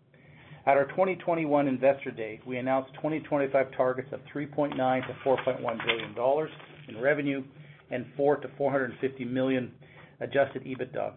At 0.64 0.79
our 0.79 0.87
2021 0.87 1.68
Investor 1.68 2.11
Day, 2.11 2.40
we 2.47 2.57
announced 2.57 2.94
2025 2.94 3.66
targets 3.77 4.09
of 4.11 4.21
3.9 4.35 4.79
billion-4.1 4.79 5.87
billion 5.87 6.14
dollars 6.14 6.51
in 6.88 6.99
revenue 6.99 7.44
and 7.90 8.07
400 8.16 8.49
million-450 8.59 9.31
million 9.31 9.73
adjusted 10.21 10.64
EBITDA, 10.64 11.12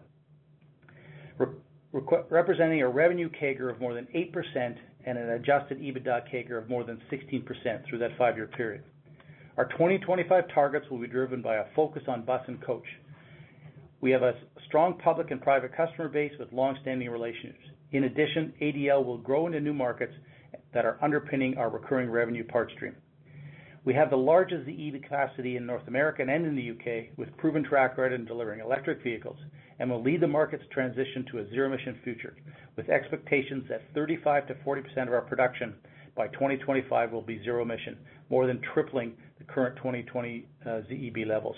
representing 1.92 2.82
a 2.82 2.88
revenue 2.88 3.28
CAGR 3.28 3.70
of 3.70 3.80
more 3.80 3.94
than 3.94 4.06
8% 4.14 4.76
and 5.04 5.18
an 5.18 5.30
adjusted 5.30 5.78
EBITDA 5.78 6.30
CAGR 6.30 6.58
of 6.58 6.68
more 6.68 6.84
than 6.84 7.00
16% 7.10 7.86
through 7.88 7.98
that 7.98 8.16
five-year 8.16 8.46
period. 8.48 8.82
Our 9.56 9.66
2025 9.66 10.44
targets 10.54 10.86
will 10.90 10.98
be 10.98 11.06
driven 11.06 11.42
by 11.42 11.56
a 11.56 11.64
focus 11.76 12.02
on 12.08 12.24
bus 12.24 12.42
and 12.46 12.62
coach. 12.64 12.86
We 14.00 14.10
have 14.10 14.22
a 14.22 14.34
strong 14.66 14.98
public 14.98 15.30
and 15.30 15.40
private 15.40 15.76
customer 15.76 16.08
base 16.08 16.32
with 16.38 16.52
long-standing 16.52 17.10
relationships. 17.10 17.64
In 17.92 18.04
addition, 18.04 18.54
ADL 18.62 19.04
will 19.04 19.18
grow 19.18 19.46
into 19.46 19.60
new 19.60 19.74
markets 19.74 20.14
that 20.72 20.86
are 20.86 20.98
underpinning 21.02 21.58
our 21.58 21.68
recurring 21.68 22.10
revenue 22.10 22.44
part 22.44 22.70
stream. 22.72 22.96
We 23.84 23.94
have 23.94 24.10
the 24.10 24.16
largest 24.16 24.66
ZEB 24.66 25.02
capacity 25.02 25.56
in 25.56 25.66
North 25.66 25.86
America 25.88 26.22
and 26.22 26.46
in 26.46 26.56
the 26.56 26.62
U.K., 26.62 27.10
with 27.16 27.36
proven 27.36 27.64
track 27.64 27.98
record 27.98 28.12
in 28.12 28.24
delivering 28.24 28.60
electric 28.60 29.02
vehicles, 29.02 29.36
and 29.78 29.90
will 29.90 30.02
lead 30.02 30.20
the 30.20 30.28
market's 30.28 30.64
transition 30.70 31.24
to 31.30 31.38
a 31.38 31.50
zero-emission 31.50 31.98
future, 32.04 32.34
with 32.76 32.88
expectations 32.88 33.64
that 33.68 33.82
35%-40% 33.94 35.06
of 35.06 35.12
our 35.12 35.22
production 35.22 35.74
by 36.16 36.28
2025 36.28 37.12
will 37.12 37.22
be 37.22 37.42
zero 37.42 37.62
emission, 37.62 37.96
more 38.30 38.46
than 38.46 38.60
tripling 38.74 39.14
the 39.38 39.44
current 39.44 39.76
2020 39.76 40.46
uh, 40.64 40.68
ZEB 40.88 41.26
levels. 41.26 41.56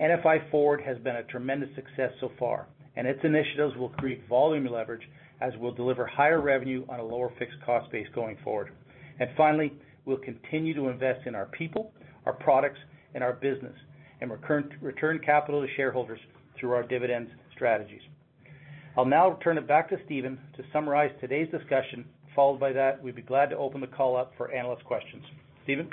NFI 0.00 0.50
Forward 0.50 0.80
has 0.82 0.98
been 0.98 1.16
a 1.16 1.22
tremendous 1.24 1.68
success 1.74 2.12
so 2.20 2.30
far, 2.38 2.66
and 2.96 3.06
its 3.06 3.20
initiatives 3.22 3.76
will 3.76 3.90
create 3.90 4.26
volume 4.28 4.66
leverage 4.66 5.02
as 5.40 5.52
we'll 5.58 5.72
deliver 5.72 6.06
higher 6.06 6.40
revenue 6.40 6.84
on 6.88 7.00
a 7.00 7.04
lower 7.04 7.32
fixed 7.38 7.56
cost 7.64 7.90
base 7.90 8.06
going 8.14 8.36
forward. 8.44 8.72
And 9.18 9.30
finally, 9.36 9.72
we'll 10.04 10.18
continue 10.18 10.74
to 10.74 10.88
invest 10.88 11.26
in 11.26 11.34
our 11.34 11.46
people, 11.46 11.92
our 12.26 12.32
products, 12.32 12.78
and 13.14 13.24
our 13.24 13.32
business, 13.32 13.74
and 14.20 14.30
return 14.30 15.20
capital 15.24 15.62
to 15.62 15.68
shareholders 15.76 16.20
through 16.60 16.72
our 16.72 16.82
dividends 16.82 17.30
strategies. 17.54 18.02
I'll 18.96 19.04
now 19.04 19.38
turn 19.42 19.58
it 19.58 19.66
back 19.66 19.88
to 19.90 19.96
Stephen 20.04 20.38
to 20.56 20.62
summarize 20.72 21.10
today's 21.20 21.50
discussion. 21.50 22.04
Followed 22.36 22.60
by 22.60 22.72
that, 22.72 23.02
we'd 23.02 23.16
be 23.16 23.22
glad 23.22 23.50
to 23.50 23.56
open 23.56 23.80
the 23.80 23.86
call 23.86 24.16
up 24.16 24.32
for 24.36 24.52
analyst 24.52 24.84
questions. 24.84 25.22
Stephen? 25.64 25.88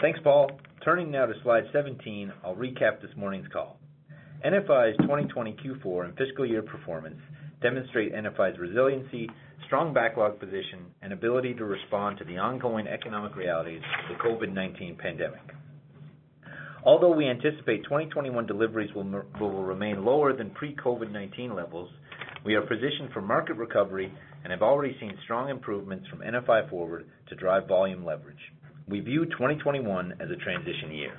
Thanks, 0.00 0.18
Paul. 0.22 0.50
Turning 0.84 1.10
now 1.10 1.26
to 1.26 1.32
slide 1.42 1.64
17, 1.72 2.32
I'll 2.44 2.54
recap 2.54 3.00
this 3.00 3.10
morning's 3.16 3.48
call. 3.48 3.78
NFI's 4.44 4.96
2020 4.98 5.56
Q4 5.64 6.04
and 6.04 6.16
fiscal 6.18 6.44
year 6.44 6.62
performance 6.62 7.16
demonstrate 7.62 8.14
NFI's 8.14 8.58
resiliency, 8.58 9.30
strong 9.66 9.94
backlog 9.94 10.38
position, 10.38 10.84
and 11.00 11.14
ability 11.14 11.54
to 11.54 11.64
respond 11.64 12.18
to 12.18 12.24
the 12.24 12.36
ongoing 12.36 12.86
economic 12.86 13.34
realities 13.36 13.80
of 14.02 14.16
the 14.16 14.22
COVID-19 14.22 14.98
pandemic. 14.98 15.40
Although 16.84 17.16
we 17.16 17.26
anticipate 17.26 17.82
2021 17.84 18.46
deliveries 18.46 18.94
will 18.94 19.62
remain 19.62 20.04
lower 20.04 20.36
than 20.36 20.50
pre-COVID-19 20.50 21.56
levels, 21.56 21.88
we 22.44 22.56
are 22.56 22.60
positioned 22.60 23.10
for 23.14 23.22
market 23.22 23.54
recovery 23.54 24.12
and 24.42 24.50
have 24.52 24.60
already 24.60 24.94
seen 25.00 25.16
strong 25.24 25.48
improvements 25.48 26.06
from 26.08 26.18
NFI 26.18 26.68
Forward 26.68 27.06
to 27.30 27.36
drive 27.36 27.66
volume 27.68 28.04
leverage. 28.04 28.36
We 28.86 29.00
view 29.00 29.24
2021 29.24 30.12
as 30.20 30.28
a 30.30 30.36
transition 30.36 30.92
year. 30.92 31.16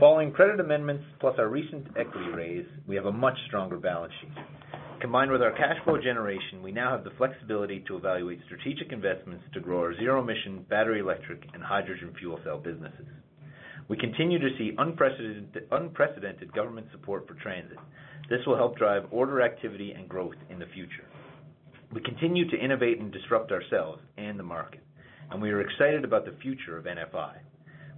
Following 0.00 0.32
credit 0.32 0.60
amendments 0.60 1.04
plus 1.20 1.34
our 1.38 1.48
recent 1.48 1.86
equity 1.98 2.30
raise, 2.30 2.66
we 2.86 2.96
have 2.96 3.04
a 3.04 3.12
much 3.12 3.36
stronger 3.48 3.76
balance 3.76 4.14
sheet. 4.22 4.32
Combined 5.02 5.30
with 5.30 5.42
our 5.42 5.52
cash 5.52 5.76
flow 5.84 5.98
generation, 6.00 6.62
we 6.62 6.72
now 6.72 6.90
have 6.92 7.04
the 7.04 7.16
flexibility 7.18 7.84
to 7.86 7.98
evaluate 7.98 8.40
strategic 8.46 8.92
investments 8.92 9.44
to 9.52 9.60
grow 9.60 9.80
our 9.80 9.94
zero-emission 9.96 10.64
battery, 10.70 11.00
electric, 11.00 11.42
and 11.52 11.62
hydrogen 11.62 12.14
fuel 12.18 12.40
cell 12.44 12.56
businesses. 12.56 13.06
We 13.88 13.96
continue 13.96 14.38
to 14.38 14.56
see 14.58 14.76
unprecedented 14.78 16.52
government 16.52 16.88
support 16.92 17.26
for 17.26 17.34
transit. 17.34 17.78
This 18.28 18.40
will 18.46 18.56
help 18.56 18.76
drive 18.76 19.04
order 19.10 19.40
activity 19.40 19.92
and 19.92 20.06
growth 20.06 20.36
in 20.50 20.58
the 20.58 20.66
future. 20.74 21.06
We 21.94 22.02
continue 22.02 22.50
to 22.50 22.58
innovate 22.58 23.00
and 23.00 23.10
disrupt 23.10 23.50
ourselves 23.50 24.02
and 24.18 24.38
the 24.38 24.44
market, 24.44 24.82
and 25.30 25.40
we 25.40 25.50
are 25.50 25.62
excited 25.62 26.04
about 26.04 26.26
the 26.26 26.36
future 26.42 26.76
of 26.76 26.84
NFI. 26.84 27.36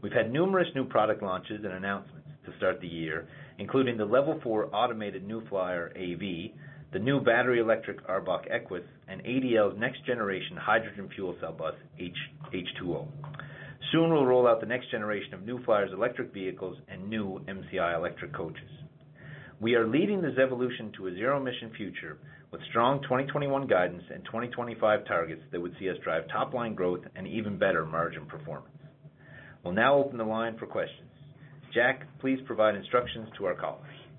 We've 0.00 0.12
had 0.12 0.32
numerous 0.32 0.68
new 0.76 0.84
product 0.84 1.24
launches 1.24 1.64
and 1.64 1.72
announcements 1.72 2.28
to 2.46 2.56
start 2.56 2.80
the 2.80 2.86
year, 2.86 3.26
including 3.58 3.96
the 3.96 4.04
Level 4.04 4.38
4 4.44 4.72
automated 4.72 5.26
New 5.26 5.44
Flyer 5.48 5.92
AV, 5.96 6.52
the 6.92 7.00
new 7.00 7.20
battery 7.20 7.58
electric 7.58 8.06
ARBOC 8.06 8.46
Equess, 8.54 8.84
and 9.08 9.20
ADL's 9.24 9.78
next 9.78 10.06
generation 10.06 10.56
hydrogen 10.56 11.08
fuel 11.14 11.34
cell 11.40 11.52
bus, 11.52 11.74
H2O. 12.00 13.08
Soon, 13.92 14.12
we'll 14.12 14.26
roll 14.26 14.46
out 14.46 14.60
the 14.60 14.66
next 14.66 14.90
generation 14.90 15.34
of 15.34 15.42
New 15.42 15.64
Flyer's 15.64 15.92
electric 15.92 16.32
vehicles 16.32 16.76
and 16.88 17.10
new 17.10 17.40
MCI 17.48 17.96
electric 17.96 18.32
coaches. 18.32 18.70
We 19.60 19.74
are 19.74 19.86
leading 19.86 20.22
this 20.22 20.38
evolution 20.38 20.92
to 20.96 21.08
a 21.08 21.14
zero-emission 21.14 21.72
future 21.76 22.18
with 22.52 22.60
strong 22.70 23.02
2021 23.02 23.66
guidance 23.66 24.02
and 24.14 24.24
2025 24.24 25.06
targets 25.06 25.42
that 25.50 25.60
would 25.60 25.74
see 25.78 25.90
us 25.90 25.96
drive 26.04 26.28
top-line 26.28 26.74
growth 26.74 27.00
and 27.16 27.26
even 27.26 27.58
better 27.58 27.84
margin 27.84 28.26
performance. 28.26 28.76
We'll 29.64 29.74
now 29.74 29.96
open 29.96 30.18
the 30.18 30.24
line 30.24 30.56
for 30.56 30.66
questions. 30.66 31.10
Jack, 31.74 32.06
please 32.20 32.38
provide 32.46 32.76
instructions 32.76 33.28
to 33.38 33.46
our 33.46 33.54
callers. 33.54 33.89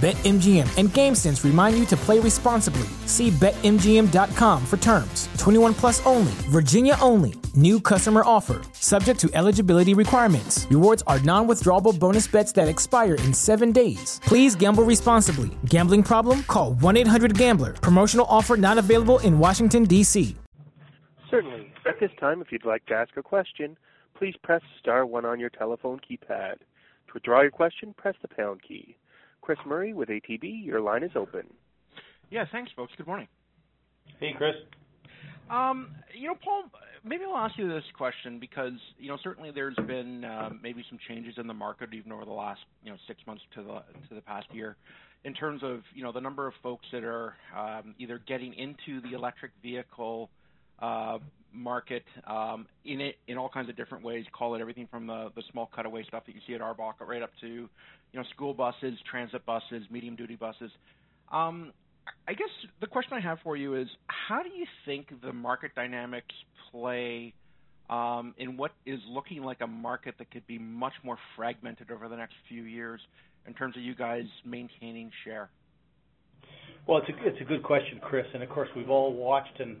BetMGM 0.00 0.78
and 0.78 0.90
GameSense 0.90 1.42
remind 1.42 1.76
you 1.76 1.84
to 1.86 1.96
play 1.96 2.20
responsibly. 2.20 2.86
See 3.06 3.30
BetMGM.com 3.30 4.64
for 4.64 4.76
terms. 4.76 5.28
21 5.38 5.74
plus 5.74 6.06
only, 6.06 6.30
Virginia 6.50 6.96
only. 7.00 7.34
New 7.56 7.80
customer 7.80 8.22
offer. 8.24 8.60
Subject 8.74 9.18
to 9.18 9.28
eligibility 9.34 9.94
requirements. 9.94 10.68
Rewards 10.70 11.02
are 11.08 11.18
non 11.20 11.48
withdrawable 11.48 11.98
bonus 11.98 12.28
bets 12.28 12.52
that 12.52 12.68
expire 12.68 13.14
in 13.14 13.34
seven 13.34 13.72
days. 13.72 14.20
Please 14.22 14.54
gamble 14.54 14.84
responsibly. 14.84 15.50
Gambling 15.64 16.04
problem? 16.04 16.44
Call 16.44 16.74
1 16.74 16.96
800 16.96 17.36
Gambler. 17.36 17.72
Promotional 17.72 18.26
offer 18.28 18.56
not 18.56 18.78
available 18.78 19.18
in 19.20 19.40
Washington, 19.40 19.82
D.C. 19.82 20.36
Certainly. 21.28 21.72
At 21.86 21.98
this 21.98 22.12
time, 22.20 22.40
if 22.40 22.52
you'd 22.52 22.64
like 22.64 22.86
to 22.86 22.94
ask 22.94 23.16
a 23.16 23.22
question, 23.24 23.76
please 24.16 24.36
press 24.44 24.62
star 24.78 25.04
one 25.04 25.24
on 25.24 25.40
your 25.40 25.50
telephone 25.50 25.98
keypad. 25.98 26.58
To 26.58 27.14
withdraw 27.14 27.42
your 27.42 27.50
question, 27.50 27.94
press 27.96 28.14
the 28.22 28.28
pound 28.28 28.62
key. 28.62 28.94
Chris 29.40 29.58
Murray 29.66 29.92
with 29.92 30.08
ATB, 30.08 30.64
your 30.64 30.80
line 30.80 31.02
is 31.02 31.12
open. 31.14 31.42
Yeah, 32.30 32.44
thanks, 32.52 32.70
folks. 32.76 32.92
Good 32.96 33.06
morning. 33.06 33.28
Hey, 34.20 34.32
Chris. 34.36 34.54
Um, 35.50 35.90
you 36.14 36.28
know, 36.28 36.34
Paul, 36.44 36.64
maybe 37.04 37.24
I'll 37.24 37.36
ask 37.36 37.56
you 37.56 37.68
this 37.68 37.84
question 37.96 38.38
because 38.38 38.72
you 38.98 39.08
know 39.08 39.16
certainly 39.22 39.50
there's 39.50 39.76
been 39.86 40.24
um, 40.24 40.60
maybe 40.62 40.84
some 40.90 40.98
changes 41.08 41.34
in 41.38 41.46
the 41.46 41.54
market 41.54 41.94
even 41.94 42.12
over 42.12 42.24
the 42.24 42.32
last 42.32 42.60
you 42.84 42.90
know 42.90 42.98
six 43.06 43.20
months 43.26 43.42
to 43.54 43.62
the 43.62 43.82
to 44.08 44.14
the 44.14 44.20
past 44.20 44.46
year, 44.52 44.76
in 45.24 45.32
terms 45.32 45.62
of 45.62 45.80
you 45.94 46.02
know 46.02 46.12
the 46.12 46.20
number 46.20 46.46
of 46.46 46.52
folks 46.62 46.84
that 46.92 47.04
are 47.04 47.34
um, 47.56 47.94
either 47.98 48.20
getting 48.26 48.52
into 48.54 49.00
the 49.08 49.16
electric 49.16 49.52
vehicle 49.62 50.28
uh, 50.28 50.37
market 51.52 52.04
um, 52.26 52.66
in 52.84 53.38
all 53.38 53.48
kinds 53.48 53.68
of 53.68 53.76
different 53.76 54.04
ways. 54.04 54.24
Call 54.32 54.54
it 54.54 54.60
everything 54.60 54.88
from 54.90 55.06
the 55.06 55.30
small 55.50 55.70
cutaway 55.74 56.04
stuff 56.04 56.24
that 56.26 56.34
you 56.34 56.40
see 56.46 56.54
at 56.54 56.60
ARBOC 56.60 56.94
right 57.06 57.22
up 57.22 57.30
to 57.40 57.46
you 57.46 57.68
know 58.14 58.24
school 58.34 58.54
buses, 58.54 58.94
transit 59.10 59.44
buses, 59.46 59.84
medium 59.90 60.16
duty 60.16 60.36
buses. 60.36 60.70
Um, 61.32 61.72
I 62.26 62.32
guess 62.32 62.48
the 62.80 62.86
question 62.86 63.14
I 63.14 63.20
have 63.20 63.38
for 63.44 63.56
you 63.56 63.74
is, 63.74 63.88
how 64.06 64.42
do 64.42 64.48
you 64.48 64.66
think 64.86 65.08
the 65.22 65.32
market 65.32 65.74
dynamics 65.74 66.34
play 66.70 67.34
um, 67.90 68.34
in 68.38 68.56
what 68.56 68.72
is 68.86 69.00
looking 69.08 69.42
like 69.42 69.60
a 69.60 69.66
market 69.66 70.14
that 70.18 70.30
could 70.30 70.46
be 70.46 70.58
much 70.58 70.92
more 71.02 71.18
fragmented 71.36 71.90
over 71.90 72.08
the 72.08 72.16
next 72.16 72.34
few 72.48 72.62
years 72.62 73.00
in 73.46 73.54
terms 73.54 73.76
of 73.76 73.82
you 73.82 73.94
guys 73.94 74.24
maintaining 74.44 75.10
share? 75.24 75.48
Well, 76.86 76.98
it's 76.98 77.08
a, 77.08 77.28
it's 77.28 77.40
a 77.40 77.44
good 77.44 77.62
question, 77.62 77.98
Chris, 78.00 78.26
and 78.32 78.42
of 78.42 78.48
course 78.48 78.68
we've 78.76 78.90
all 78.90 79.12
watched 79.12 79.60
and 79.60 79.76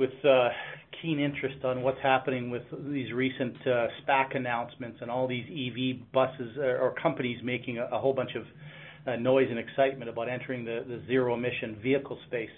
with 0.00 0.24
uh, 0.24 0.48
keen 1.02 1.20
interest 1.20 1.62
on 1.62 1.82
what's 1.82 2.00
happening 2.02 2.50
with 2.50 2.62
these 2.90 3.12
recent 3.12 3.54
uh, 3.66 3.86
SPAC 4.02 4.34
announcements 4.34 4.96
and 5.02 5.10
all 5.10 5.28
these 5.28 5.44
EV 5.44 6.10
buses 6.10 6.56
or 6.56 6.94
companies 7.00 7.38
making 7.44 7.76
a, 7.76 7.98
whole 7.98 8.14
bunch 8.14 8.30
of 8.34 8.44
uh, 9.06 9.16
noise 9.16 9.46
and 9.50 9.58
excitement 9.58 10.08
about 10.08 10.26
entering 10.26 10.64
the, 10.64 10.84
the 10.88 11.02
zero 11.06 11.34
emission 11.34 11.78
vehicle 11.82 12.18
space. 12.26 12.48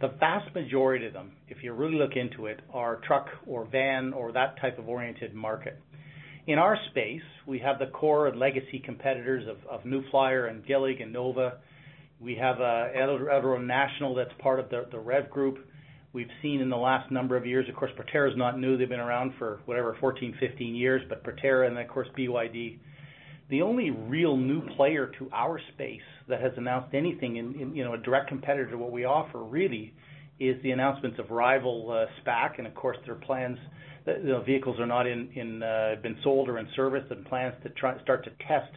The 0.00 0.08
vast 0.08 0.52
majority 0.56 1.06
of 1.06 1.12
them, 1.12 1.30
if 1.48 1.62
you 1.62 1.72
really 1.72 1.94
look 1.94 2.16
into 2.16 2.46
it, 2.46 2.58
are 2.72 2.96
truck 3.06 3.28
or 3.46 3.64
van 3.64 4.12
or 4.12 4.32
that 4.32 4.60
type 4.60 4.76
of 4.80 4.88
oriented 4.88 5.34
market. 5.34 5.78
In 6.48 6.58
our 6.58 6.76
space, 6.90 7.22
we 7.46 7.60
have 7.60 7.78
the 7.78 7.86
core 7.86 8.26
and 8.26 8.40
legacy 8.40 8.82
competitors 8.84 9.44
of, 9.70 9.84
New 9.84 10.02
Flyer 10.10 10.46
and 10.46 10.66
Gillig 10.66 11.00
and 11.00 11.12
Nova. 11.12 11.58
We 12.20 12.34
have 12.34 12.56
Eldorado 12.56 13.58
National 13.58 14.16
that's 14.16 14.32
part 14.40 14.58
of 14.58 14.68
the 14.68 14.98
Rev 14.98 15.30
Group. 15.30 15.58
We've 16.12 16.30
seen 16.42 16.60
in 16.60 16.68
the 16.68 16.76
last 16.76 17.10
number 17.10 17.36
of 17.36 17.46
years, 17.46 17.68
of 17.68 17.74
course, 17.74 17.90
Proterra 17.98 18.30
is 18.30 18.36
not 18.36 18.58
new. 18.58 18.76
They've 18.76 18.88
been 18.88 19.00
around 19.00 19.32
for 19.38 19.60
whatever, 19.64 19.96
14, 19.98 20.36
15 20.38 20.74
years, 20.74 21.02
but 21.08 21.24
Proterra 21.24 21.66
and 21.66 21.78
of 21.78 21.88
course, 21.88 22.08
BYD 22.16 22.78
the 23.52 23.60
only 23.60 23.90
real 23.90 24.34
new 24.34 24.66
player 24.76 25.12
to 25.18 25.28
our 25.30 25.60
space 25.74 26.00
that 26.26 26.40
has 26.40 26.52
announced 26.56 26.94
anything 26.94 27.36
in, 27.36 27.76
you 27.76 27.84
know 27.84 27.92
a 27.92 27.98
direct 27.98 28.28
competitor 28.28 28.70
to 28.70 28.78
what 28.78 28.90
we 28.90 29.04
offer 29.04 29.42
really 29.42 29.92
is 30.40 30.60
the 30.62 30.70
announcements 30.70 31.18
of 31.18 31.30
Arrival 31.30 31.90
uh, 31.90 32.06
SPAC, 32.22 32.56
and 32.56 32.66
of 32.66 32.74
course 32.74 32.96
their 33.04 33.14
plans. 33.14 33.58
The, 34.06 34.42
vehicles 34.44 34.80
are 34.80 34.86
not 34.86 35.06
in, 35.06 35.62
uh, 35.62 35.96
been 36.02 36.16
sold 36.24 36.48
or 36.48 36.58
in 36.58 36.66
service, 36.74 37.04
and 37.10 37.26
plans 37.26 37.54
to 37.62 37.68
try 37.68 38.00
start 38.02 38.24
to 38.24 38.30
test 38.48 38.72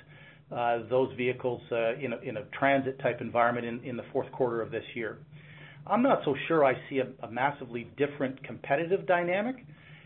uh, 0.51 0.87
those 0.89 1.11
vehicles 1.15 1.61
in, 1.71 2.13
a, 2.13 2.17
in 2.17 2.37
a 2.37 2.43
transit 2.59 2.99
type 2.99 3.21
environment 3.21 3.81
in 3.85 3.95
the 3.95 4.03
fourth 4.11 4.31
quarter 4.33 4.61
of 4.61 4.71
this 4.71 4.83
year. 4.93 5.19
I'm 5.87 6.01
not 6.01 6.21
so 6.25 6.35
sure 6.47 6.65
I 6.65 6.73
see 6.89 6.99
a, 6.99 7.29
massively 7.29 7.87
different 7.97 8.43
competitive 8.43 9.05
dynamic 9.05 9.65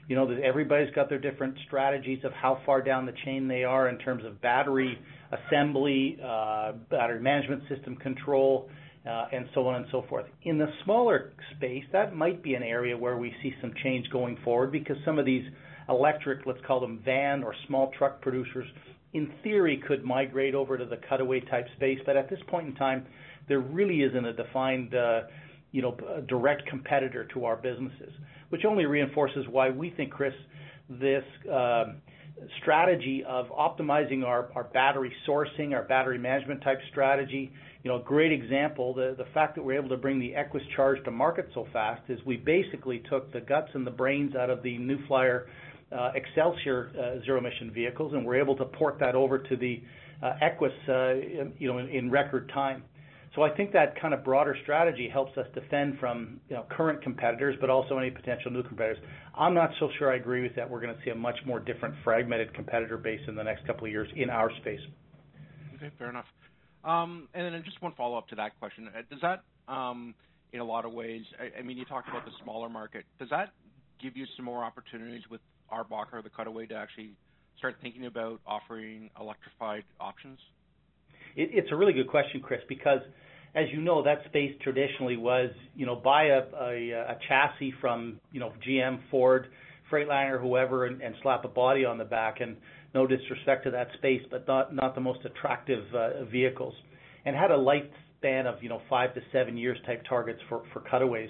you 0.10 0.16
know 0.16 0.28
that 0.28 0.42
everybody's 0.42 0.92
got 0.96 1.08
their 1.08 1.20
different 1.20 1.56
strategies 1.68 2.26
of 2.26 2.32
how 2.34 2.60
far 2.66 2.82
down 2.82 3.06
the 3.06 3.14
chain 3.24 3.48
they 3.48 3.64
are 3.64 3.90
in 3.90 4.00
terms 4.00 4.26
of 4.26 4.42
battery 4.42 4.98
assembly, 5.32 6.18
uh, 6.24 6.74
battery 6.90 7.22
management 7.22 7.62
system 7.70 7.96
control, 7.96 8.70
uh, 9.08 9.26
and 9.32 9.48
so 9.54 9.68
on 9.68 9.76
and 9.76 9.86
so 9.92 10.04
forth. 10.10 10.26
In 10.44 10.58
the 10.58 10.66
smaller 10.84 11.34
space, 11.56 11.84
that 11.92 12.16
might 12.16 12.42
be 12.42 12.56
an 12.56 12.64
area 12.64 12.98
where 12.98 13.18
we 13.18 13.32
see 13.44 13.54
some 13.62 13.72
change 13.84 14.10
going 14.10 14.38
forward 14.44 14.72
because 14.72 14.98
some 15.06 15.20
of 15.20 15.26
these 15.28 15.44
electric, 15.88 16.46
let's 16.48 16.60
call 16.66 16.80
them 16.80 17.00
van 17.06 17.44
or 17.44 17.54
small 17.68 17.92
truck 17.96 18.20
producers, 18.20 18.68
in 19.14 19.32
theory 19.44 19.82
could 19.88 20.04
migrate 20.04 20.56
over 20.56 20.76
to 20.76 20.86
the 20.86 20.98
cutaway 21.08 21.40
type 21.40 21.68
space. 21.76 22.00
But 22.04 22.18
at 22.18 22.32
this 22.32 22.40
point 22.48 22.68
in 22.68 22.76
time, 22.76 23.06
there 23.48 23.60
really 23.60 24.02
isn't 24.02 24.26
a 24.26 24.34
defined, 24.34 24.96
uh, 24.96 25.22
you 25.72 25.82
know, 25.82 25.96
a 26.16 26.22
direct 26.22 26.66
competitor 26.68 27.26
to 27.34 27.46
our 27.46 27.56
businesses 27.56 28.14
which 28.50 28.66
only 28.66 28.86
reinforces 28.86 29.46
why 29.50 29.70
we 29.70 29.92
think, 29.92 30.12
Chris, 30.12 30.34
this 30.90 31.24
um, 31.52 31.98
strategy 32.62 33.24
of 33.28 33.48
optimizing 33.48 34.24
our, 34.24 34.50
our 34.56 34.66
battery 34.66 35.14
sourcing, 35.28 35.74
our 35.74 35.84
battery 35.84 36.18
management 36.18 36.62
type 36.64 36.80
strategy. 36.92 37.52
You 37.84 37.92
know, 37.92 38.02
a 38.02 38.04
great 38.04 38.32
example, 38.32 38.94
the, 38.94 39.16
the 39.18 39.26
fact 39.34 39.56
that 39.56 39.64
we're 39.64 39.78
able 39.78 39.90
to 39.90 39.98
bring 39.98 40.20
the 40.20 40.34
Equess 40.36 40.64
Charge 40.76 41.04
to 41.06 41.12
market 41.12 41.50
so 41.54 41.68
fast 41.72 42.02
is 42.10 42.20
we 42.26 42.38
basically 42.38 43.02
took 43.10 43.32
the 43.32 43.40
guts 43.40 43.70
and 43.74 43.86
the 43.88 43.92
brains 43.92 44.36
out 44.36 44.50
of 44.50 44.64
the 44.64 44.78
New 44.78 44.98
Flyer 45.08 45.48
uh, 45.92 46.12
Xcelsior 46.38 46.90
uh, 46.96 47.24
zero 47.24 47.40
emission 47.40 47.72
vehicles 47.72 48.14
and 48.14 48.26
we're 48.26 48.40
able 48.40 48.56
to 48.58 48.66
port 48.66 49.00
that 49.00 49.16
over 49.16 49.40
to 49.40 49.56
the 49.56 49.82
uh, 50.22 50.34
Equess, 50.42 50.74
you 51.58 51.72
know, 51.72 51.78
in 51.78 52.12
record 52.12 52.52
time. 52.54 52.84
So 53.36 53.44
I 53.44 53.56
think 53.56 53.72
that 53.74 54.00
kind 54.00 54.14
of 54.14 54.24
broader 54.24 54.58
strategy 54.64 55.08
helps 55.08 55.38
us 55.38 55.46
defend 55.54 56.00
from 56.00 56.40
current 56.70 57.02
competitors, 57.04 57.56
but 57.62 57.70
also 57.70 57.98
any 57.98 58.10
potential 58.10 58.52
new 58.52 58.64
competitors. 58.64 58.98
I'm 59.38 59.54
not 59.54 59.70
so 59.80 59.90
sure 60.00 60.12
I 60.12 60.16
agree 60.16 60.42
with 60.42 60.56
that. 60.56 60.70
We're 60.70 60.82
going 60.82 60.96
to 60.96 61.02
see 61.06 61.12
a 61.12 61.16
much 61.16 61.38
more 61.46 61.60
different 61.60 61.96
fragmented 62.04 62.54
competitor 62.54 62.98
base 62.98 63.22
in 63.28 63.36
the 63.36 63.44
next 63.44 63.66
couple 63.68 63.86
of 63.86 63.92
years 63.92 64.10
in 64.16 64.30
our 64.30 64.50
space. 64.62 64.80
Okay, 65.76 65.92
fair 66.00 66.10
enough. 66.10 66.26
Um, 66.84 67.28
and 67.34 67.54
then 67.54 67.62
just 67.64 67.82
one 67.82 67.94
follow-up 67.96 68.28
to 68.30 68.36
that 68.36 68.58
question. 68.60 68.88
Uh, 68.88 69.02
does 69.12 69.20
that, 69.22 69.44
um, 69.72 70.16
in 70.54 70.60
a 70.60 70.66
lot 70.66 70.86
of 70.86 70.94
ways, 70.94 71.22
I, 71.40 71.60
I 71.60 71.62
mean, 71.62 71.78
you 71.78 71.86
talked 71.86 72.10
about 72.10 72.26
the 72.26 72.32
smaller 72.44 72.70
market. 72.70 73.06
Does 73.20 73.30
that 73.30 73.50
give 74.02 74.18
you 74.18 74.26
some 74.36 74.46
more 74.46 74.64
opportunities 74.64 75.24
with 75.30 75.42
ARBOC 75.72 76.14
or 76.14 76.22
the 76.24 76.30
Cutaway 76.30 76.66
to 76.68 76.76
actually 76.76 77.12
start 77.58 77.76
thinking 77.82 78.06
about 78.08 78.40
offering 78.48 79.10
electrified 79.20 79.84
options? 80.00 80.40
It's 81.36 81.70
a 81.72 81.76
really 81.76 81.94
good 81.94 82.08
question, 82.08 82.42
Chris, 82.42 82.62
because 82.68 83.00
as 83.56 83.66
you 83.72 83.82
know, 83.82 84.04
that 84.04 84.20
space 84.26 84.54
traditionally 84.62 85.18
was, 85.18 85.50
you 85.76 85.86
know, 85.86 85.96
buy 85.96 86.26
a, 86.26 87.16
chassis 87.28 87.74
from, 87.82 88.20
you 88.32 88.40
know, 88.40 88.54
GM, 88.68 89.00
Ford, 89.10 89.48
Freightliner, 89.92 90.40
whoever, 90.40 90.86
and, 90.86 91.02
slap 91.24 91.46
a 91.46 91.48
body 91.48 91.84
on 91.84 91.98
the 91.98 92.06
back. 92.06 92.42
And 92.42 92.58
no 92.94 93.06
disrespect 93.06 93.66
to 93.66 93.72
that 93.72 93.88
space, 93.98 94.22
but 94.32 94.48
not 94.48 94.74
not 94.74 94.96
the 94.96 95.02
most 95.02 95.20
attractive 95.26 95.84
uh, 95.94 96.26
vehicles, 96.26 96.74
and 97.26 97.36
had 97.36 97.52
a 97.52 97.58
lifespan 97.58 98.46
of 98.46 98.62
you 98.64 98.70
know 98.70 98.82
five 98.90 99.14
to 99.14 99.22
seven 99.32 99.58
years 99.58 99.78
type 99.86 100.04
targets 100.08 100.40
for 100.50 100.64
cutaways. 100.90 101.30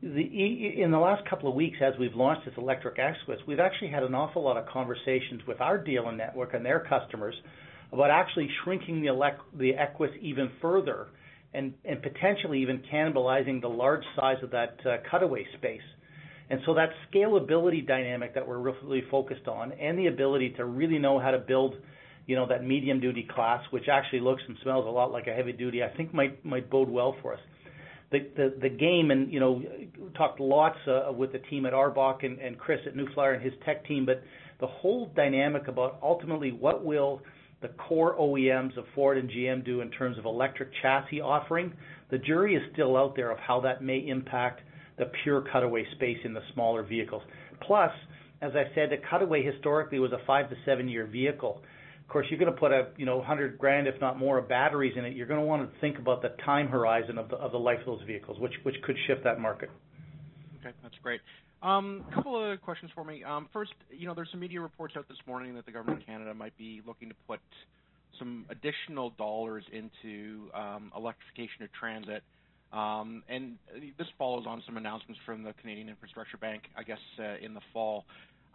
In 0.00 0.90
the 0.92 0.98
last 0.98 1.28
couple 1.28 1.48
of 1.48 1.56
weeks, 1.56 1.78
as 1.82 1.92
we've 1.98 2.14
launched 2.14 2.44
this 2.44 2.54
electric 2.56 2.98
Equess, 2.98 3.38
we've 3.48 3.58
actually 3.58 3.90
had 3.90 4.04
an 4.04 4.14
awful 4.14 4.44
lot 4.44 4.56
of 4.56 4.64
conversations 4.66 5.42
with 5.46 5.60
our 5.60 5.76
dealer 5.76 6.12
network 6.12 6.54
and 6.54 6.64
their 6.64 6.86
customers 6.88 7.34
about 7.92 8.10
actually 8.10 8.48
shrinking 8.64 9.02
the, 9.02 9.72
Equess 9.72 10.10
even 10.20 10.50
further 10.60 11.08
and, 11.54 11.74
potentially 12.02 12.60
even 12.60 12.82
cannibalizing 12.92 13.60
the 13.60 13.68
large 13.68 14.04
size 14.16 14.36
of 14.42 14.50
that 14.50 14.76
uh, 14.84 14.96
cutaway 15.10 15.46
space. 15.56 15.80
And 16.50 16.60
so 16.64 16.74
that 16.74 16.90
scalability 17.12 17.86
dynamic 17.86 18.34
that 18.34 18.46
we're 18.46 18.58
really 18.58 19.02
focused 19.10 19.48
on 19.48 19.72
and 19.72 19.98
the 19.98 20.06
ability 20.06 20.50
to 20.56 20.64
really 20.64 20.98
know 20.98 21.18
how 21.18 21.30
to 21.30 21.38
build, 21.38 21.74
you 22.26 22.36
know, 22.36 22.46
that 22.48 22.64
medium 22.64 23.00
duty 23.00 23.26
class, 23.34 23.62
which 23.70 23.88
actually 23.90 24.20
looks 24.20 24.42
and 24.48 24.56
smells 24.62 24.86
a 24.86 24.90
lot 24.90 25.10
like 25.10 25.26
a 25.26 25.32
heavy 25.32 25.52
duty, 25.52 25.82
I 25.82 25.94
think 25.94 26.14
might 26.14 26.42
might 26.44 26.70
bode 26.70 26.88
well 26.88 27.16
for 27.20 27.34
us. 27.34 27.40
The 28.10 28.70
game 28.70 29.10
and 29.10 29.30
you 29.30 29.38
know 29.38 29.62
talked 30.16 30.40
lots 30.40 30.78
uh, 30.86 31.12
with 31.12 31.32
the 31.32 31.40
team 31.50 31.66
at 31.66 31.74
ARBOC 31.74 32.24
and, 32.24 32.38
and 32.38 32.58
Chris 32.58 32.80
at 32.86 32.96
New 32.96 33.06
Flyer 33.12 33.34
and 33.34 33.44
his 33.44 33.52
tech 33.66 33.86
team, 33.86 34.06
but 34.06 34.22
the 34.60 34.66
whole 34.66 35.12
dynamic 35.14 35.68
about 35.68 35.98
ultimately 36.02 36.50
what 36.50 36.82
will 36.82 37.20
the 37.60 37.68
core 37.68 38.16
OEMs 38.16 38.76
of 38.76 38.84
Ford 38.94 39.18
and 39.18 39.28
GM 39.28 39.64
do 39.64 39.80
in 39.80 39.90
terms 39.90 40.18
of 40.18 40.24
electric 40.24 40.70
chassis 40.80 41.20
offering, 41.20 41.72
the 42.10 42.18
jury 42.18 42.54
is 42.54 42.62
still 42.72 42.96
out 42.96 43.16
there 43.16 43.30
of 43.30 43.38
how 43.38 43.60
that 43.60 43.82
may 43.82 43.98
impact 43.98 44.60
the 44.98 45.10
pure 45.22 45.44
cutaway 45.52 45.84
space 45.94 46.18
in 46.24 46.32
the 46.32 46.42
smaller 46.54 46.82
vehicles. 46.82 47.22
Plus, 47.60 47.90
as 48.42 48.52
I 48.54 48.64
said, 48.74 48.90
the 48.90 48.96
cutaway 49.10 49.42
historically 49.42 49.98
was 49.98 50.12
a 50.12 50.24
five 50.26 50.48
to 50.50 50.56
seven 50.64 50.88
year 50.88 51.06
vehicle. 51.06 51.60
Of 52.00 52.08
course, 52.08 52.26
you're 52.30 52.38
going 52.38 52.52
to 52.52 52.58
put 52.58 52.72
a 52.72 52.88
you 52.96 53.04
know 53.04 53.18
100 53.18 53.58
grand, 53.58 53.86
if 53.86 54.00
not 54.00 54.18
more, 54.18 54.38
of 54.38 54.48
batteries 54.48 54.94
in 54.96 55.04
it. 55.04 55.14
You're 55.14 55.26
going 55.26 55.40
to 55.40 55.46
want 55.46 55.70
to 55.70 55.80
think 55.80 55.98
about 55.98 56.22
the 56.22 56.30
time 56.44 56.68
horizon 56.68 57.18
of 57.18 57.28
the 57.28 57.36
of 57.36 57.52
the 57.52 57.58
life 57.58 57.80
of 57.80 57.86
those 57.86 58.06
vehicles, 58.06 58.38
which 58.38 58.54
which 58.62 58.76
could 58.82 58.96
shift 59.06 59.24
that 59.24 59.40
market. 59.40 59.70
Okay, 60.60 60.74
that's 60.82 60.94
great. 61.02 61.20
Um, 61.62 62.04
a 62.10 62.14
couple 62.14 62.52
of 62.52 62.60
questions 62.62 62.90
for 62.94 63.04
me. 63.04 63.24
Um, 63.24 63.48
first, 63.52 63.72
you 63.90 64.06
know, 64.06 64.14
there's 64.14 64.30
some 64.30 64.40
media 64.40 64.60
reports 64.60 64.94
out 64.96 65.08
this 65.08 65.18
morning 65.26 65.54
that 65.56 65.66
the 65.66 65.72
government 65.72 66.00
of 66.00 66.06
Canada 66.06 66.32
might 66.32 66.56
be 66.56 66.82
looking 66.86 67.08
to 67.08 67.14
put 67.26 67.40
some 68.18 68.46
additional 68.48 69.10
dollars 69.10 69.64
into 69.72 70.50
um, 70.54 70.92
electrification 70.96 71.64
of 71.64 71.72
transit. 71.72 72.22
Um, 72.72 73.22
and 73.28 73.56
this 73.98 74.06
follows 74.18 74.44
on 74.46 74.62
some 74.66 74.76
announcements 74.76 75.20
from 75.24 75.42
the 75.42 75.52
Canadian 75.54 75.88
Infrastructure 75.88 76.36
Bank, 76.36 76.64
I 76.76 76.82
guess, 76.82 76.98
uh, 77.18 77.44
in 77.44 77.54
the 77.54 77.60
fall. 77.72 78.04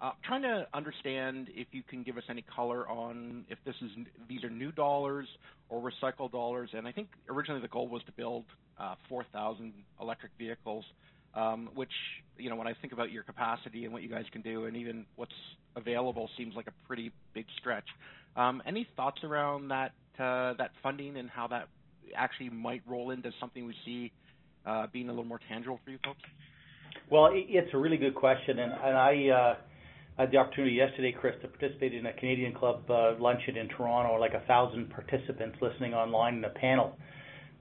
Uh, 0.02 0.12
trying 0.26 0.42
to 0.42 0.68
understand 0.74 1.48
if 1.56 1.68
you 1.72 1.82
can 1.82 2.04
give 2.04 2.18
us 2.18 2.24
any 2.30 2.44
color 2.56 2.88
on 2.89 3.46
if 3.50 3.58
this 3.66 3.76
is 3.82 3.89
these 4.28 4.44
are 4.44 4.50
new 4.50 4.72
dollars 4.72 5.28
or 5.70 5.82
recycled 5.82 6.32
dollars. 6.32 6.70
And 6.74 6.88
I 6.88 6.92
think 6.92 7.08
originally 7.30 7.62
the 7.62 7.70
goal 7.70 7.88
was 7.88 8.04
to 8.06 8.12
build 8.12 8.44
uh, 8.80 8.96
4,000 9.08 9.74
electric 10.02 10.32
vehicles, 10.38 10.84
um, 10.86 10.92
which, 11.76 11.91
you 12.38 12.50
know, 12.50 12.56
when 12.56 12.67
I 12.67 12.74
think 12.82 12.93
about 12.93 13.12
your 13.12 13.24
capacity 13.24 13.86
and 13.86 13.93
what 13.93 14.04
you 14.04 14.10
guys 14.10 14.26
can 14.32 14.41
do 14.41 14.65
and 14.65 14.76
even 14.78 15.06
what's 15.15 15.32
available 15.76 16.30
seems 16.38 16.56
like 16.56 16.67
a 16.67 16.88
pretty 16.88 17.12
big 17.34 17.46
stretch. 17.60 17.88
Um, 18.36 18.62
any 18.65 18.88
thoughts 18.96 19.24
around 19.24 19.69
that 19.69 19.91
uh, 20.19 20.54
that 20.58 20.72
funding 20.82 21.17
and 21.17 21.30
how 21.30 21.48
that 21.48 21.67
actually 22.15 22.50
might 22.50 22.82
roll 22.88 23.12
into 23.12 23.32
something 23.39 23.65
we 23.65 23.76
see 23.86 24.12
uh, 24.65 24.88
being 24.91 25.08
a 25.08 25.12
little 25.12 25.26
more 25.26 25.39
tangible 25.50 25.80
for 25.84 25.91
you 25.91 25.98
folks? 26.04 26.22
Well, 27.10 27.30
it's 27.34 27.74
a 27.74 27.78
really 27.78 27.98
good 27.98 28.15
question, 28.15 28.60
and, 28.60 28.72
I 28.72 29.28
uh, 29.30 29.56
had 30.17 30.32
the 30.32 30.38
opportunity 30.38 30.76
yesterday, 30.76 31.12
Chris, 31.12 31.34
to 31.41 31.48
participate 31.48 31.93
in 31.93 32.06
a 32.06 32.13
Canadian 32.13 32.54
Club 32.54 32.84
luncheon 33.19 33.58
in 33.58 33.67
Toronto, 33.69 34.19
like 34.19 34.34
a 34.34 34.46
thousand 34.48 34.89
participants 34.91 35.58
listening 35.62 35.93
online 35.93 36.36
in 36.36 36.46
a 36.46 36.50
panel. 36.50 36.96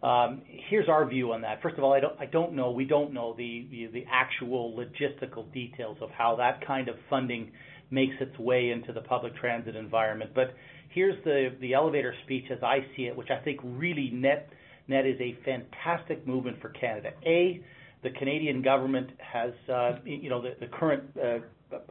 Um, 0.03 0.43
here's 0.69 0.89
our 0.89 1.09
view 1.09 1.33
on 1.33 1.43
that. 1.43 1.63
First 1.63 1.79
of 1.79 1.85
all, 1.85 1.93
I 1.93 2.01
don't, 2.27 2.55
know, 2.55 2.73
we 2.73 2.85
don't 2.85 3.13
know 3.13 3.35
the, 3.39 3.69
the, 3.93 4.05
actual 4.11 4.77
logistical 4.77 5.53
details 5.53 5.97
of 6.01 6.11
how 6.11 6.35
that 6.37 6.67
kind 6.67 6.89
of 6.89 6.97
funding 7.09 7.53
makes 7.91 8.15
its 8.21 8.37
way 8.39 8.71
into 8.71 8.93
the 8.93 9.03
public 9.03 9.37
transit 9.37 9.77
environment. 9.77 10.33
But 10.35 10.55
here's 10.89 11.23
the, 11.25 11.51
the 11.61 11.75
elevator 11.75 12.15
speech 12.25 12.47
as 12.51 12.59
I 12.65 12.79
see 12.97 13.05
it, 13.05 13.17
which 13.17 13.29
I 13.31 13.43
think 13.45 13.61
really 13.63 14.11
net, 14.13 14.49
net 14.89 15.07
is 15.07 15.21
a 15.21 15.37
fantastic 15.45 16.27
movement 16.27 16.61
for 16.61 16.71
Canada. 16.71 17.11
A, 17.25 17.63
the 18.03 18.11
Canadian 18.11 18.61
government 18.61 19.11
has, 19.19 19.53
uh, 19.73 19.99
you 20.05 20.29
know, 20.29 20.43
the, 20.43 20.57
the 20.59 20.67
current 20.67 21.05
uh, 21.17 21.39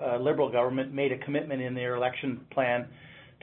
uh, 0.04 0.18
Liberal 0.18 0.52
government 0.52 0.94
made 0.94 1.14
a 1.14 1.18
commitment 1.20 1.62
in 1.62 1.74
their 1.74 1.96
election 1.96 2.42
plan 2.52 2.88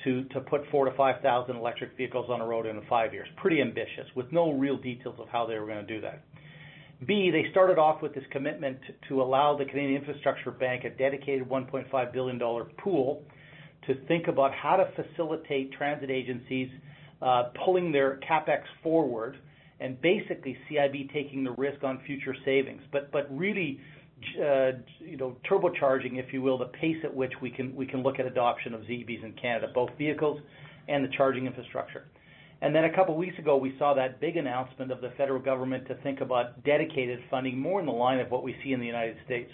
to 0.04 0.24
put 0.48 0.62
four 0.70 0.84
to 0.84 0.96
5,000 0.96 1.56
electric 1.56 1.96
vehicles 1.96 2.30
on 2.30 2.38
the 2.38 2.44
road 2.44 2.66
in 2.66 2.80
five 2.88 3.12
years. 3.12 3.28
Pretty 3.36 3.60
ambitious, 3.60 4.06
with 4.14 4.30
no 4.32 4.52
real 4.52 4.76
details 4.76 5.16
of 5.18 5.28
how 5.28 5.46
they 5.46 5.58
were 5.58 5.66
going 5.66 5.84
to 5.84 5.94
do 5.94 6.00
that. 6.00 6.24
B, 7.06 7.30
they 7.30 7.50
started 7.50 7.78
off 7.78 8.02
with 8.02 8.14
this 8.14 8.24
commitment 8.32 8.78
to 9.08 9.22
allow 9.22 9.56
the 9.56 9.64
Canadian 9.64 10.02
Infrastructure 10.02 10.50
Bank 10.50 10.84
a 10.84 10.90
dedicated 10.90 11.48
$1.5 11.48 12.12
billion 12.12 12.40
pool 12.82 13.22
to 13.86 13.94
think 14.06 14.26
about 14.26 14.52
how 14.52 14.76
to 14.76 14.90
facilitate 15.00 15.72
transit 15.72 16.10
agencies 16.10 16.68
uh, 17.22 17.44
pulling 17.64 17.92
their 17.92 18.18
capex 18.28 18.62
forward 18.82 19.38
and 19.80 20.00
basically 20.00 20.56
CIB 20.68 21.12
taking 21.12 21.44
the 21.44 21.52
risk 21.52 21.84
on 21.84 22.00
future 22.04 22.34
savings. 22.44 22.82
Really 23.30 23.80
turbocharging, 24.38 26.18
if 26.18 26.32
you 26.32 26.42
will, 26.42 26.58
the 26.58 26.66
pace 26.66 26.98
at 27.04 27.14
which 27.14 27.32
we 27.40 27.50
can 27.50 28.02
look 28.02 28.18
at 28.18 28.26
adoption 28.26 28.74
of 28.74 28.82
ZEBs 28.82 29.24
in 29.24 29.32
Canada, 29.40 29.68
both 29.74 29.90
vehicles 29.98 30.40
and 30.88 31.04
the 31.04 31.08
charging 31.16 31.46
infrastructure. 31.46 32.04
And 32.60 32.74
then 32.74 32.84
a 32.84 32.92
couple 32.92 33.14
of 33.14 33.18
weeks 33.18 33.38
ago, 33.38 33.56
we 33.56 33.76
saw 33.78 33.94
that 33.94 34.20
big 34.20 34.36
announcement 34.36 34.90
of 34.90 35.00
the 35.00 35.10
federal 35.16 35.40
government 35.40 35.86
to 35.86 35.94
think 36.02 36.20
about 36.20 36.64
dedicated 36.64 37.20
funding 37.30 37.56
more 37.56 37.78
in 37.78 37.86
the 37.86 37.92
line 37.92 38.18
of 38.18 38.30
what 38.32 38.42
we 38.42 38.56
see 38.64 38.72
in 38.72 38.80
the 38.80 38.86
United 38.86 39.16
States. 39.24 39.52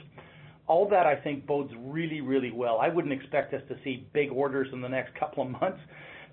All 0.66 0.88
that 0.88 1.04
I 1.04 1.16
think 1.16 1.46
bodes 1.46 1.70
really, 1.78 2.22
really 2.22 2.50
well. 2.50 2.78
I 2.80 2.88
wouldn't 2.88 3.12
expect 3.12 3.52
us 3.52 3.60
to 3.68 3.76
see 3.84 4.06
big 4.14 4.30
orders 4.32 4.68
in 4.72 4.80
the 4.80 4.88
next 4.88 5.14
couple 5.20 5.42
of 5.42 5.50
months, 5.50 5.80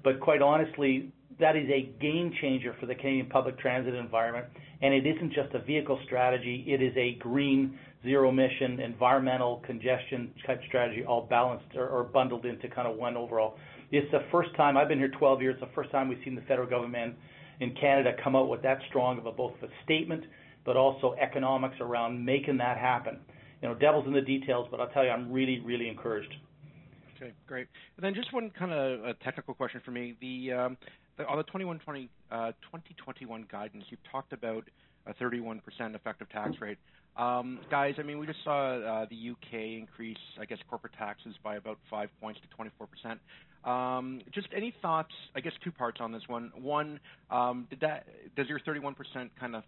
but 0.02 0.22
quite 0.22 0.42
honestly, 0.42 1.12
that 1.42 1.58
is 1.58 1.70
a 1.70 1.92
game 2.00 2.32
changer 2.40 2.74
for 2.80 2.86
the 2.86 2.96
Canadian 2.96 3.26
public 3.26 3.60
transit 3.60 3.94
environment. 3.94 4.46
And 4.82 4.94
it 4.94 5.06
isn't 5.06 5.34
just 5.34 5.54
a 5.54 5.60
vehicle 5.60 6.00
strategy, 6.06 6.64
it 6.68 6.82
is 6.82 6.96
a 6.96 7.16
green 7.16 7.78
zero 8.04 8.30
emission, 8.30 8.80
environmental, 8.80 9.62
congestion 9.66 10.32
type 10.46 10.62
strategy 10.68 11.04
all 11.06 11.28
balanced 11.30 11.76
or, 11.76 12.04
bundled 12.04 12.46
into 12.46 12.68
kind 12.70 12.88
of 12.88 12.98
one 12.98 13.16
overall. 13.16 13.58
It's 13.92 14.10
the 14.12 14.24
first 14.32 14.56
time, 14.56 14.78
I've 14.78 14.88
been 14.88 14.98
here 14.98 15.12
12 15.20 15.42
years, 15.42 15.60
the 15.60 15.68
first 15.76 15.92
time 15.92 16.08
we've 16.08 16.22
seen 16.24 16.36
the 16.36 16.42
federal 16.42 16.70
government 16.70 17.16
in 17.60 17.76
Canada 17.80 18.14
come 18.24 18.36
out 18.36 18.50
with 18.50 18.62
that 18.64 18.80
strong 18.90 19.20
of 19.20 19.26
a 19.26 19.32
both 19.32 19.54
a 19.62 19.68
statement, 19.84 20.24
but 20.66 20.78
also 20.78 21.16
economics 21.22 21.76
around 21.80 22.24
making 22.24 22.58
that 22.58 22.78
happen. 22.78 23.20
You 23.62 23.70
know, 23.70 23.76
devil's 23.76 24.08
in 24.08 24.14
the 24.14 24.22
details, 24.22 24.68
but 24.72 24.80
I'll 24.80 24.90
tell 24.90 25.04
you, 25.04 25.12
I'm 25.12 25.32
really, 25.32 25.60
really 25.60 25.88
encouraged. 25.88 26.34
Okay, 27.16 27.34
great. 27.46 27.68
And 27.98 28.04
then 28.04 28.16
just 28.16 28.34
one 28.34 28.50
kind 28.58 28.72
of 28.72 29.20
technical 29.20 29.54
question 29.54 29.82
for 29.86 29.92
me. 29.92 30.16
The, 30.22 30.54
um, 30.54 30.78
on 31.30 31.38
the 31.38 31.44
2120, 31.44 32.10
uh, 32.32 32.52
2021 32.64 33.46
guidance, 33.52 33.84
you've 33.90 34.04
talked 34.12 34.34
about 34.34 34.68
a 35.06 35.14
31% 35.14 35.62
effective 35.94 36.30
tax 36.30 36.60
rate. 36.60 36.78
Um, 37.18 37.60
guys, 37.70 37.96
I 37.98 38.04
mean, 38.04 38.20
we 38.20 38.26
just 38.26 38.44
saw 38.44 38.78
uh, 38.78 39.06
the 39.10 39.16
U.K. 39.16 39.78
increase, 39.78 40.18
I 40.40 40.46
guess, 40.46 40.60
corporate 40.70 40.94
taxes 40.98 41.36
by 41.44 41.56
about 41.58 41.78
5 41.90 42.10
points 42.22 42.40
to 42.42 42.48
24%. 43.66 43.70
Um, 43.70 44.22
just 44.34 44.48
any 44.56 44.74
thoughts, 44.82 45.12
I 45.36 45.42
guess 45.42 45.54
two 45.64 45.72
parts 45.72 46.00
on 46.02 46.12
this 46.12 46.24
one. 46.28 46.52
One, 46.56 47.00
um, 47.30 47.68
does 47.80 48.48
your 48.48 48.60
31% 48.62 48.96
kind 49.40 49.56
of 49.56 49.64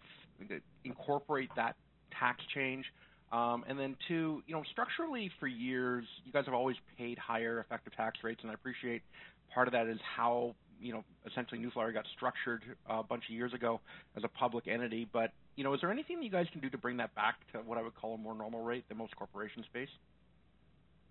incorporate 0.84 1.50
that 1.56 1.76
tax 2.18 2.40
change? 2.56 2.86
And 3.32 3.80
then 3.80 3.96
two, 4.08 4.42
you 4.48 4.56
know, 4.56 4.64
structurally 4.72 5.30
for 5.40 5.48
years, 5.48 6.06
you 6.26 6.32
guys 6.32 6.46
have 6.46 6.54
always 6.54 6.78
paid 6.98 7.18
higher 7.18 7.60
effective 7.60 7.94
tax 7.96 8.20
rates, 8.24 8.40
and 8.42 8.52
I 8.52 8.54
appreciate 8.54 9.02
part 9.54 9.68
of 9.68 9.74
that 9.74 9.88
is 9.88 10.00
how 10.16 10.56
you 10.84 10.93
know, 10.93 11.04
essentially 11.26 11.60
New 11.60 11.72
Flyer 11.72 11.91
got 11.91 12.06
structured 12.15 12.62
uh, 12.89 12.96
a 12.96 13.04
bunch 13.04 13.24
of 13.30 13.36
years 13.36 13.54
ago 13.54 13.80
as 14.17 14.24
a 14.24 14.28
public 14.28 14.67
entity. 14.67 15.08
But, 15.12 15.32
you 15.56 15.63
know, 15.63 15.74
is 15.74 15.82
there 15.82 15.91
anything 15.91 16.17
that 16.17 16.26
you 16.26 16.32
guys 16.32 16.48
can 16.52 16.62
do 16.62 16.69
to 16.69 16.78
bring 16.78 16.98
that 16.98 17.15
back 17.15 17.36
to 17.54 17.60
what 17.60 17.78
I 17.78 17.82
would 17.82 17.96
call 17.96 18.15
a 18.15 18.17
more 18.17 18.36
normal 18.36 18.62
rate 18.62 18.88
than 18.89 18.98
most 18.98 19.15
corporations 19.15 19.65
face? 19.72 19.89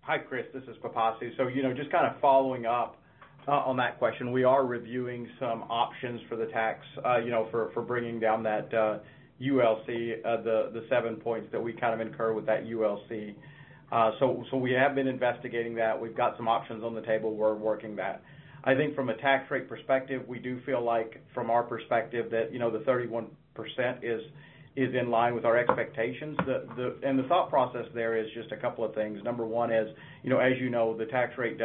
Hi, 0.01 0.17
Chris. 0.19 0.45
This 0.53 0.63
is 0.63 0.75
Pipasu. 0.83 1.35
So, 1.37 1.47
you 1.47 1.63
know, 1.63 1.73
just 1.73 1.91
kind 1.91 2.05
of 2.05 2.21
following 2.21 2.65
up 2.65 2.97
uh, 3.47 3.51
on 3.51 3.77
that 3.77 3.97
question, 3.97 4.31
we 4.31 4.43
are 4.43 4.65
reviewing 4.65 5.27
some 5.39 5.63
options 5.63 6.21
for 6.29 6.35
the 6.35 6.45
tax, 6.47 6.85
uh, 7.05 7.17
you 7.17 7.31
know, 7.31 7.47
for, 7.51 7.71
for 7.73 7.81
bringing 7.81 8.19
down 8.19 8.43
that 8.43 8.73
uh, 8.73 8.99
ULC, 9.41 9.85
the, 9.85 10.69
the 10.73 10.85
seven 10.89 11.15
points 11.15 11.47
that 11.51 11.61
we 11.61 11.73
kind 11.73 11.99
of 11.99 12.05
incur 12.05 12.33
with 12.33 12.45
that 12.45 12.65
ULC. 12.65 13.35
Uh, 13.91 14.11
so, 14.19 14.43
so 14.49 14.57
we 14.57 14.71
have 14.71 14.95
been 14.95 15.07
investigating 15.07 15.75
that. 15.75 15.99
We've 15.99 16.15
got 16.15 16.35
some 16.37 16.47
options 16.47 16.83
on 16.83 16.95
the 16.95 17.01
table. 17.01 17.35
We're 17.35 17.55
working 17.55 17.95
that. 17.97 18.23
I 18.63 18.75
think 18.75 18.95
from 18.95 19.09
a 19.09 19.17
tax 19.17 19.49
rate 19.51 19.67
perspective, 19.67 20.23
we 20.27 20.39
do 20.39 20.61
feel 20.65 20.83
like 20.83 21.21
from 21.33 21.49
our 21.49 21.63
perspective 21.63 22.31
that, 22.31 22.53
you 22.53 22.59
know, 22.59 22.71
the 22.71 22.79
31% 22.79 23.27
is 24.03 24.21
in 24.95 25.11
line 25.11 25.35
with 25.35 25.45
our 25.45 25.57
expectations. 25.57 26.37
The 26.45 26.65
the 26.75 27.07
and 27.07 27.19
the 27.19 27.23
thought 27.23 27.49
process 27.49 27.85
there 27.93 28.17
is 28.17 28.27
just 28.33 28.51
a 28.51 28.57
couple 28.57 28.83
of 28.83 28.95
things. 28.95 29.19
Number 29.23 29.45
one 29.45 29.71
is, 29.71 29.87
you 30.23 30.29
know, 30.29 30.39
as 30.39 30.53
you 30.59 30.69
know, 30.69 30.97
the 30.97 31.05
tax 31.05 31.37
rate 31.37 31.59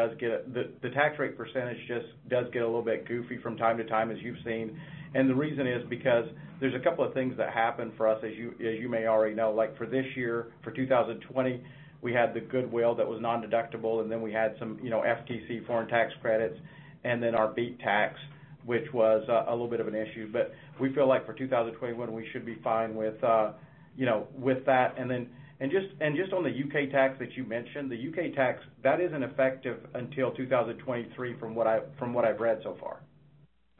percentage 1.37 1.79
just 1.87 2.07
does 2.29 2.47
get 2.53 2.63
a 2.63 2.67
little 2.67 2.83
bit 2.83 3.07
goofy 3.09 3.39
from 3.43 3.57
time 3.57 3.79
to 3.79 3.85
time, 3.85 4.11
as 4.11 4.19
you've 4.21 4.37
seen. 4.45 4.79
And 5.15 5.31
the 5.31 5.35
reason 5.35 5.67
is 5.67 5.83
because 5.89 6.27
there's 6.61 6.75
a 6.75 6.85
couple 6.85 7.03
of 7.05 7.15
things 7.15 7.35
that 7.39 7.53
happen 7.53 7.93
for 7.97 8.09
us, 8.09 8.23
as 8.25 8.33
you 8.37 8.51
as 8.61 8.79
you 8.79 8.89
may 8.91 9.07
already 9.07 9.35
know. 9.35 9.53
Like 9.53 9.79
for 9.79 9.87
this 9.87 10.05
year, 10.17 10.53
for 10.63 10.71
2020, 10.73 11.63
we 12.03 12.13
had 12.13 12.35
the 12.35 12.41
goodwill 12.41 12.95
that 12.97 13.09
was 13.09 13.21
non-deductible, 13.23 14.03
and 14.03 14.13
then 14.13 14.21
we 14.21 14.33
had 14.33 14.55
some, 14.59 14.79
you 14.83 14.91
know, 14.91 15.01
FTC 15.01 15.67
foreign 15.67 15.89
tax 15.89 16.13
credits 16.21 16.59
and 17.05 17.23
then 17.23 17.35
our 17.35 17.49
BEAT 17.49 17.79
tax, 17.81 18.19
which 18.65 18.85
was 18.93 19.25
a 19.29 19.51
little 19.51 19.69
bit 19.69 19.81
of 19.81 19.89
an 19.89 19.95
issue. 19.95 20.31
But 20.33 20.53
we 20.81 20.93
feel 20.95 21.09
like 21.09 21.27
for 21.27 21.33
2021, 21.33 22.13
we 22.13 22.27
should 22.33 22.45
be 22.45 22.57
fine 22.63 22.95
with, 22.95 23.23
uh, 23.23 23.53
you 23.97 24.07
know, 24.07 24.27
with 24.37 24.65
that. 24.67 24.99
And 24.99 25.11
then, 25.11 25.29
and 25.61 25.71
just 25.71 25.87
and 26.01 26.17
just 26.17 26.33
on 26.33 26.45
the 26.45 26.51
U.K. 26.51 26.91
tax 26.91 27.19
that 27.19 27.33
you 27.37 27.45
mentioned, 27.45 27.91
the 27.91 27.97
U.K. 27.97 28.33
tax, 28.33 28.61
that 28.85 29.01
isn't 29.01 29.23
effective 29.23 29.79
until 29.95 30.33
2023 30.33 31.37
from 31.39 31.55
what 31.55 31.67
I've 31.67 32.41
read 32.41 32.61
so 32.63 32.77
far. 32.81 33.01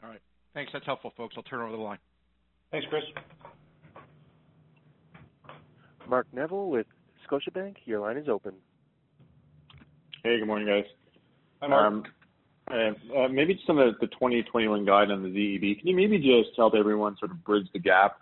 All 0.03 0.09
right. 0.09 0.19
Thanks. 0.53 0.71
That's 0.73 0.85
helpful, 0.85 1.13
folks. 1.15 1.35
I'll 1.37 1.43
turn 1.43 1.61
over 1.61 1.71
the 1.71 1.77
line. 1.77 1.99
Thanks, 2.71 2.85
Chris. 2.89 3.03
Mark 6.07 6.27
Neville 6.33 6.69
with 6.69 6.87
Scotiabank, 7.29 7.75
your 7.85 7.99
line 7.99 8.17
is 8.17 8.27
open. 8.27 8.53
Hey, 10.23 10.39
good 10.39 10.47
morning, 10.47 10.67
guys. 10.67 10.85
Hi, 11.61 11.67
Mark. 11.67 12.07
Um, 12.69 12.95
uh, 13.17 13.27
maybe 13.27 13.55
just 13.55 13.69
on 13.69 13.77
the 13.77 13.93
2021 14.01 14.85
guide 14.85 15.09
on 15.09 15.23
the 15.23 15.29
ZEB, 15.29 15.79
can 15.79 15.87
you 15.87 15.95
maybe 15.95 16.17
just 16.17 16.55
help 16.55 16.75
everyone 16.75 17.17
sort 17.17 17.31
of 17.31 17.43
bridge 17.43 17.67
the 17.73 17.79
gap? 17.79 18.19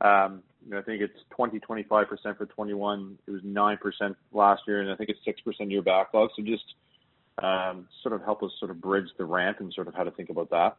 Um, 0.00 0.42
I 0.74 0.82
think 0.82 1.02
it's 1.02 1.18
20%-25% 1.36 1.88
for 1.88 2.06
2021. 2.06 3.18
It 3.26 3.30
was 3.30 3.42
9% 3.42 4.14
last 4.32 4.62
year, 4.68 4.82
and 4.82 4.90
I 4.90 4.96
think 4.96 5.10
it's 5.10 5.20
6% 5.26 5.70
year 5.70 5.82
backlog. 5.82 6.30
So 6.36 6.42
just 6.42 6.62
um, 7.42 7.88
sort 8.02 8.14
of 8.14 8.22
help 8.22 8.42
us 8.42 8.50
sort 8.58 8.70
of 8.70 8.80
bridge 8.80 9.08
the 9.16 9.24
ramp 9.24 9.58
and 9.60 9.72
sort 9.72 9.88
of 9.88 9.94
how 9.94 10.04
to 10.04 10.10
think 10.12 10.30
about 10.30 10.50
that. 10.50 10.76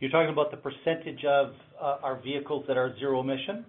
You're 0.00 0.10
talking 0.10 0.32
about 0.32 0.50
the 0.50 0.58
percentage 0.58 1.24
of 1.24 1.54
uh, 1.80 1.98
our 2.02 2.20
vehicles 2.20 2.64
that 2.68 2.76
are 2.76 2.96
zero 2.98 3.20
emission? 3.20 3.64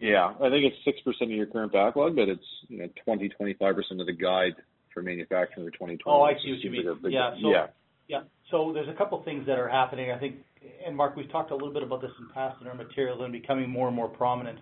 Yeah. 0.00 0.34
I 0.40 0.50
think 0.50 0.72
it's 0.72 1.06
6% 1.06 1.22
of 1.22 1.30
your 1.30 1.46
current 1.46 1.72
backlog, 1.72 2.16
but 2.16 2.28
it's, 2.28 2.44
you 2.68 2.78
know, 2.78 2.88
20%-25% 3.06 4.00
of 4.00 4.06
the 4.06 4.12
guide 4.12 4.54
for 4.96 5.02
manufacturing 5.02 5.66
for 5.66 5.72
2020. 5.72 6.00
Oh, 6.06 6.22
I 6.22 6.32
see 6.42 6.50
what 6.50 6.60
you 6.64 6.70
mean. 6.70 7.12
Yeah. 7.12 7.34
Yeah. 7.38 7.66
Yeah. 8.08 8.20
There's 8.50 8.88
a 8.88 8.96
couple 8.96 9.22
things 9.24 9.46
that 9.46 9.58
are 9.58 9.68
happening, 9.68 10.10
I 10.10 10.18
think, 10.18 10.36
and 10.84 10.96
Mark, 10.96 11.16
we've 11.16 11.30
talked 11.30 11.50
a 11.50 11.54
little 11.54 11.72
bit 11.72 11.82
about 11.82 12.00
this 12.00 12.10
in 12.18 12.28
the 12.28 12.32
past 12.32 12.56
in 12.62 12.66
our 12.66 12.74
materials 12.74 13.20
and 13.22 13.30
becoming 13.30 13.68
more 13.68 13.88
and 13.88 13.94
more 13.94 14.08
prominent. 14.08 14.58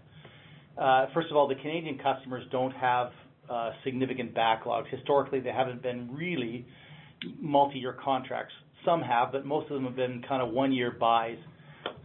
Uh, 0.76 1.06
first 1.14 1.28
of 1.30 1.36
all, 1.36 1.46
the 1.46 1.54
Canadian 1.54 1.98
customers 1.98 2.42
don't 2.50 2.72
have 2.72 3.12
uh, 3.48 3.70
significant 3.84 4.34
backlogs. 4.34 4.88
Historically, 4.90 5.38
they 5.38 5.52
haven't 5.52 5.82
been 5.82 6.12
really 6.12 6.66
multi-year 7.38 7.96
contracts. 8.04 8.52
Some 8.84 9.02
have, 9.02 9.30
but 9.30 9.46
most 9.46 9.70
of 9.70 9.74
them 9.74 9.84
have 9.84 9.96
been 9.96 10.24
kind 10.28 10.42
of 10.42 10.50
one-year 10.50 10.96
buys. 10.98 11.38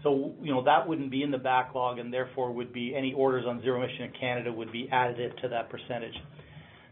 So, 0.03 0.35
you 0.41 0.53
know, 0.53 0.63
that 0.65 0.87
wouldn't 0.87 1.09
be 1.09 1.23
in 1.23 1.31
the 1.31 1.37
backlog, 1.39 1.97
and 1.97 2.13
therefore 2.13 2.51
would 2.51 2.71
be 2.71 2.93
any 2.95 3.13
orders 3.13 3.45
on 3.47 3.61
zero 3.61 3.81
emission 3.81 4.03
in 4.03 4.11
Canada 4.19 4.53
would 4.53 4.71
be 4.71 4.87
additive 4.93 5.35
to 5.41 5.49
that 5.49 5.69
percentage. 5.69 6.15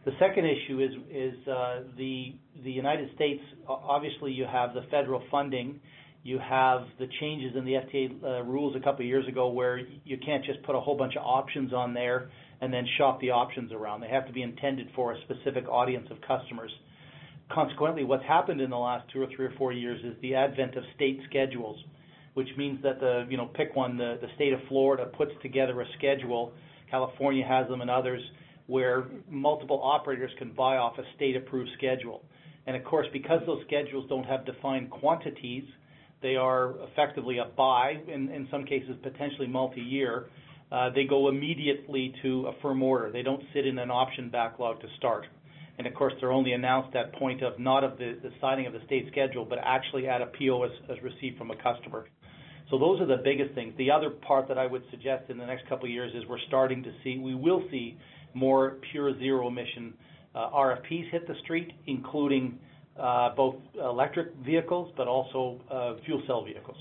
The 0.07 0.13
second 0.19 0.45
issue 0.45 0.79
is 0.79 1.47
uh, 1.49 1.81
the 1.97 2.31
United 2.63 3.13
States, 3.15 3.41
obviously, 3.67 4.31
you 4.31 4.45
have 4.49 4.73
the 4.73 4.83
federal 4.89 5.21
funding, 5.29 5.81
you 6.23 6.39
have 6.39 6.83
the 6.97 7.07
changes 7.19 7.57
in 7.57 7.65
the 7.65 7.73
FTA 7.73 8.23
uh, 8.23 8.43
rules 8.43 8.73
a 8.77 8.79
couple 8.79 9.01
of 9.01 9.05
years 9.05 9.27
ago, 9.27 9.49
where 9.49 9.81
you 10.05 10.17
can't 10.25 10.45
just 10.45 10.63
put 10.63 10.75
a 10.75 10.79
whole 10.79 10.95
bunch 10.95 11.17
of 11.17 11.23
options 11.25 11.73
on 11.73 11.93
there 11.93 12.29
and 12.61 12.71
then 12.71 12.87
shop 12.97 13.19
the 13.19 13.31
options 13.31 13.73
around. 13.73 13.99
They 13.99 14.07
have 14.07 14.25
to 14.27 14.31
be 14.31 14.43
intended 14.43 14.87
for 14.95 15.11
a 15.11 15.17
specific 15.23 15.67
audience 15.67 16.07
of 16.09 16.21
customers. 16.21 16.71
Consequently, 17.51 18.05
what's 18.05 18.23
happened 18.23 18.61
in 18.61 18.69
the 18.69 18.77
last 18.77 19.11
two 19.11 19.21
or 19.21 19.27
three 19.35 19.47
or 19.47 19.53
four 19.57 19.73
years 19.73 19.99
is 20.05 20.13
the 20.21 20.35
advent 20.35 20.77
of 20.77 20.85
state 20.95 21.19
schedules, 21.29 21.83
which 22.33 22.47
means 22.57 22.81
that 22.81 23.01
the, 23.01 23.25
you 23.29 23.35
know, 23.35 23.47
pick 23.47 23.75
one, 23.75 23.97
the 23.97 24.29
state 24.35 24.53
of 24.53 24.61
Florida 24.69 25.07
puts 25.17 25.33
together 25.41 25.81
a 25.81 25.85
schedule, 25.97 26.53
California 26.89 27.45
has 27.45 27.67
them 27.67 27.81
and 27.81 27.89
others, 27.89 28.21
where 28.67 29.05
multiple 29.29 29.81
operators 29.81 30.31
can 30.37 30.51
buy 30.51 30.77
off 30.77 30.97
a 30.97 31.03
state-approved 31.15 31.69
schedule. 31.77 32.23
And 32.67 32.75
of 32.75 32.83
course, 32.83 33.07
because 33.13 33.41
those 33.45 33.63
schedules 33.65 34.05
don't 34.09 34.25
have 34.25 34.45
defined 34.45 34.89
quantities, 34.89 35.63
they 36.21 36.35
are 36.35 36.75
effectively 36.91 37.37
a 37.37 37.45
buy, 37.45 37.97
in 38.07 38.47
some 38.51 38.65
cases, 38.65 38.95
potentially 39.03 39.47
multi-year, 39.47 40.27
uh, 40.71 40.89
they 40.93 41.05
go 41.05 41.29
immediately 41.29 42.13
to 42.21 42.47
a 42.47 42.61
firm 42.61 42.83
order. 42.83 43.11
They 43.11 43.21
don't 43.21 43.41
sit 43.53 43.65
in 43.65 43.77
an 43.77 43.89
option 43.89 44.29
backlog 44.29 44.81
to 44.81 44.87
start. 44.97 45.25
And 45.77 45.87
of 45.87 45.93
course, 45.93 46.13
they're 46.19 46.31
only 46.31 46.53
announced 46.53 46.95
at 46.95 47.13
point 47.13 47.43
of 47.43 47.59
not 47.59 47.83
of 47.83 47.97
the 47.97 48.17
signing 48.41 48.65
of 48.65 48.73
the 48.73 48.81
state 48.85 49.07
schedule, 49.11 49.45
but 49.45 49.59
actually 49.63 50.07
at 50.07 50.21
a 50.21 50.25
PO 50.25 50.63
as 50.63 51.01
received 51.03 51.37
from 51.37 51.51
a 51.51 51.55
customer. 51.55 52.07
So 52.69 52.77
those 52.77 52.99
are 52.99 53.05
the 53.05 53.21
biggest 53.23 53.53
things. 53.55 53.73
The 53.77 53.91
other 53.91 54.09
part 54.09 54.47
that 54.49 54.57
I 54.57 54.65
would 54.65 54.83
suggest 54.91 55.29
in 55.29 55.37
the 55.37 55.45
next 55.45 55.69
couple 55.69 55.85
of 55.85 55.91
years 55.91 56.11
is 56.13 56.27
we're 56.27 56.39
starting 56.47 56.83
to 56.83 56.91
see 57.03 57.17
we 57.17 57.35
will 57.35 57.63
see 57.71 57.97
more 58.37 58.77
pure 58.91 59.17
zero 59.19 59.47
emission 59.47 59.93
uh, 60.35 60.49
RFPs 60.51 61.09
hit 61.11 61.27
the 61.27 61.33
street, 61.43 61.71
including 61.87 62.59
uh, 62.99 63.33
both 63.35 63.55
electric 63.81 64.35
vehicles, 64.45 64.93
but 64.95 65.07
also 65.07 65.59
uh, 65.71 65.93
fuel 66.05 66.21
cell 66.27 66.45
vehicles. 66.45 66.77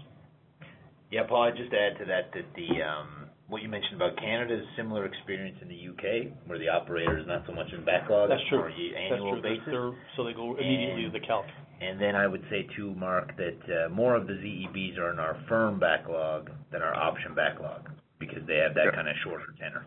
Yeah, 1.11 1.23
Paul, 1.29 1.45
I'd 1.45 1.57
just 1.57 1.73
add 1.73 1.99
to 1.99 2.05
that 2.05 2.33
the 2.35 2.83
um, 2.83 3.31
what 3.49 3.63
you 3.63 3.69
mentioned 3.69 3.95
about 3.95 4.17
Canada 4.19 4.57
is 4.57 4.65
similar 4.77 5.07
experience 5.07 5.57
in 5.63 5.69
the 5.69 5.75
U.K., 5.75 6.33
where 6.47 6.59
the 6.59 6.69
operator 6.69 7.19
is 7.19 7.27
not 7.27 7.45
so 7.47 7.53
much 7.53 7.73
in 7.73 7.85
backlog. 7.85 8.29
That's 8.29 8.43
true. 8.49 8.65
on 8.65 8.73
an 8.73 9.13
annual 9.13 9.41
basis. 9.41 9.61
That's 9.65 9.71
true. 9.71 9.95
They 10.25 10.33
go 10.35 10.57
immediately 10.57 11.05
to 11.05 11.11
the 11.11 11.25
calc. 11.25 11.47
And 11.81 12.01
then 12.01 12.17
I 12.17 12.27
would 12.27 12.43
say, 12.51 12.67
too, 12.77 12.95
Mark, 12.95 13.37
that 13.37 13.89
more 13.91 14.17
of 14.17 14.27
the 14.27 14.33
ZEBs 14.33 14.99
are 14.99 15.13
in 15.13 15.19
our 15.21 15.39
firm 15.49 15.79
backlog 15.79 16.51
than 16.73 16.83
our 16.83 16.95
option 16.95 17.35
backlog 17.35 17.89
because 18.19 18.43
they 18.49 18.57
have 18.57 18.75
that 18.75 18.93
kind 18.95 19.09
of 19.09 19.15
shorter 19.23 19.55
tenor. 19.61 19.87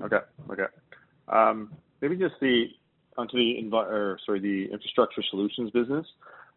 Yeah. 0.00 0.18
Okay. 0.50 0.64
Um, 1.28 1.72
maybe 2.00 2.16
just 2.16 2.34
the 2.40 2.66
onto 3.16 3.36
the 3.36 4.16
sorry 4.26 4.40
the 4.40 4.72
infrastructure 4.72 5.22
solutions 5.30 5.70
business. 5.70 6.06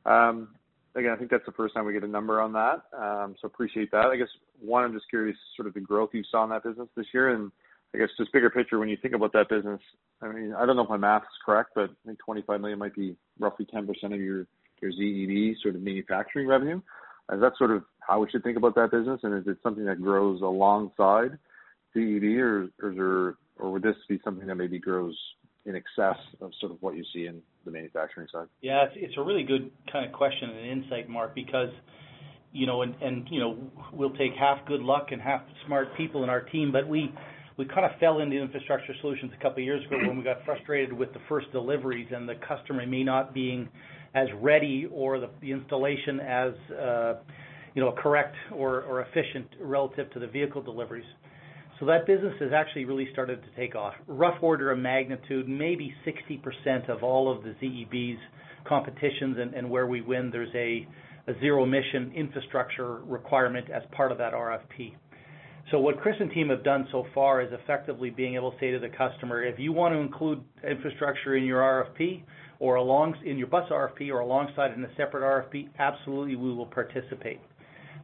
Um, 0.06 0.50
again, 0.96 1.12
I 1.12 1.16
think 1.16 1.30
that's 1.30 1.46
the 1.46 1.52
first 1.52 1.76
time 1.76 1.86
we 1.86 1.94
get 1.94 2.04
a 2.04 2.08
number 2.08 2.42
on 2.42 2.54
that, 2.54 2.84
um, 2.98 3.36
so 3.40 3.46
appreciate 3.46 3.92
that. 3.92 4.08
I 4.08 4.16
guess, 4.16 4.30
one, 4.60 4.84
I'm 4.84 4.94
just 4.94 5.10
curious, 5.10 5.38
sort 5.56 5.68
of 5.68 5.74
the 5.74 5.80
growth 5.80 6.10
you 6.14 6.24
saw 6.30 6.44
in 6.44 6.50
that 6.50 6.64
business 6.64 6.88
this 6.96 7.06
year, 7.14 7.30
and 7.30 7.52
I 7.94 8.00
guess 8.00 8.10
just 8.18 8.34
bigger 8.34 8.50
picture, 8.50 8.80
when 8.80 8.90
you 8.90 8.98
think 9.00 9.14
about 9.14 9.34
that 9.34 9.50
business, 9.50 9.80
I 10.22 10.28
mean, 10.30 10.54
I 10.54 10.66
don't 10.66 10.76
know 10.76 10.84
if 10.84 10.90
my 10.90 10.98
math 10.98 11.24
is 11.24 11.38
correct, 11.46 11.72
but 11.76 11.92
I 11.92 12.08
think 12.08 12.20
25 12.20 12.62
million 12.62 12.80
might 12.80 12.96
be 12.96 13.16
roughly 13.40 13.66
10% 13.66 13.88
of 14.06 14.20
your 14.20 14.48
ZEB 14.84 15.56
sort 15.62 15.76
of 15.76 15.82
manufacturing 15.82 16.48
revenue. 16.48 16.82
Is 17.32 17.42
that 17.42 17.54
sort 17.58 17.72
of 17.72 17.84
how 18.00 18.20
we 18.20 18.30
should 18.30 18.44
think 18.44 18.58
about 18.58 18.76
that 18.76 18.92
business? 18.92 19.20
And 19.24 19.34
is 19.38 19.48
it 19.48 19.58
something 19.62 19.86
that 19.86 20.02
grows 20.02 20.42
alongside 20.42 21.38
ZEB 21.98 22.40
or 22.82 23.38
or 23.60 23.72
would 23.72 23.82
this 23.82 23.96
be 24.08 24.20
something 24.24 24.48
that 24.48 24.56
maybe 24.56 24.80
grows 24.80 25.16
in 25.66 25.76
excess 25.76 26.18
of 26.42 26.52
sort 26.60 26.72
of 26.72 26.82
what 26.82 26.96
you 26.96 27.04
see 27.14 27.26
in 27.26 27.42
the 27.66 27.72
manufacturing 27.72 28.28
side? 28.32 28.48
Yeah, 28.62 28.86
it's 28.86 28.94
it's 28.96 29.18
a 29.18 29.22
really 29.22 29.44
good 29.44 29.70
kind 29.92 30.06
of 30.06 30.14
question 30.14 30.50
and 30.50 30.84
insight, 30.84 31.10
Mark, 31.10 31.36
because, 31.36 31.70
you 32.54 32.66
know, 32.66 32.82
and, 32.82 32.96
and, 33.02 33.28
you 33.30 33.40
know, 33.40 33.58
we'll 33.92 34.16
take 34.16 34.34
half 34.40 34.66
good 34.66 34.82
luck 34.82 35.08
and 35.12 35.22
half 35.22 35.42
smart 35.66 35.90
people 35.98 36.24
in 36.24 36.30
our 36.30 36.42
team, 36.42 36.72
but 36.72 36.88
we 36.88 37.14
we 37.58 37.66
kind 37.66 37.86
of 37.86 38.00
fell 38.00 38.20
into 38.20 38.38
infrastructure 38.38 38.94
solutions 39.02 39.32
a 39.38 39.42
couple 39.42 39.62
of 39.62 39.66
years 39.66 39.84
ago 39.88 39.98
when 39.98 40.18
we 40.18 40.24
got 40.24 40.46
frustrated 40.46 40.94
with 40.94 41.12
the 41.14 41.20
first 41.28 41.52
deliveries 41.52 42.08
and 42.16 42.30
the 42.30 42.36
customer 42.48 42.86
may 42.86 43.04
not 43.04 43.34
being 43.34 43.68
as 44.14 44.28
ready 44.40 44.88
or 44.92 45.20
the 45.20 45.30
the 45.42 45.52
installation 45.52 46.20
as, 46.20 46.54
uh, 46.72 47.16
you 47.74 47.82
know, 47.84 47.92
correct 47.92 48.36
or 48.54 49.02
efficient 49.02 49.48
relative 49.60 50.10
to 50.12 50.20
the 50.20 50.28
vehicle 50.28 50.62
deliveries. 50.62 51.06
So 51.80 51.86
that 51.86 52.08
business 52.08 52.34
has 52.40 52.52
actually 52.54 52.86
really 52.86 53.08
started 53.14 53.44
to 53.44 53.50
take 53.56 53.76
off. 53.76 53.94
Rough 54.08 54.42
order 54.42 54.72
of 54.72 54.80
magnitude, 54.80 55.48
maybe 55.48 55.94
60% 56.06 56.90
of 56.90 57.04
all 57.04 57.32
of 57.32 57.44
the 57.44 57.54
ZEBs 57.62 58.18
competitions 58.66 59.38
and 59.56 59.70
where 59.70 59.86
we 59.86 60.02
win, 60.02 60.32
there's 60.32 60.54
a 60.56 60.88
zero 61.40 61.64
emission 61.64 62.12
infrastructure 62.16 62.96
requirement 63.04 63.70
as 63.70 63.84
part 63.92 64.12
of 64.12 64.18
that 64.18 64.34
RFP. 64.34 64.96
So 65.70 65.80
what 65.80 66.00
Chris 66.00 66.16
and 66.20 66.32
team 66.32 66.50
have 66.50 66.64
done 66.64 66.88
so 66.92 67.06
far 67.14 67.42
is 67.42 67.50
effectively 67.52 68.10
being 68.10 68.36
able 68.36 68.52
to 68.52 68.58
say 68.60 68.72
to 68.72 68.80
the 68.80 68.90
customer, 68.90 69.44
"If 69.44 69.60
you 69.60 69.74
want 69.74 69.94
to 69.94 70.00
include 70.00 70.42
infrastructure 70.64 71.36
in 71.36 71.44
your 71.44 71.62
RFP 71.62 72.24
or 72.60 72.78
in 73.24 73.38
your 73.38 73.48
bus 73.48 73.70
RFP 73.70 74.10
or 74.10 74.22
alongside 74.22 74.72
in 74.74 74.84
a 74.84 74.96
separate 74.96 75.24
RFP, 75.24 75.70
absolutely, 75.78 76.38
we 76.38 76.54
will 76.54 76.66
participate." 76.66 77.42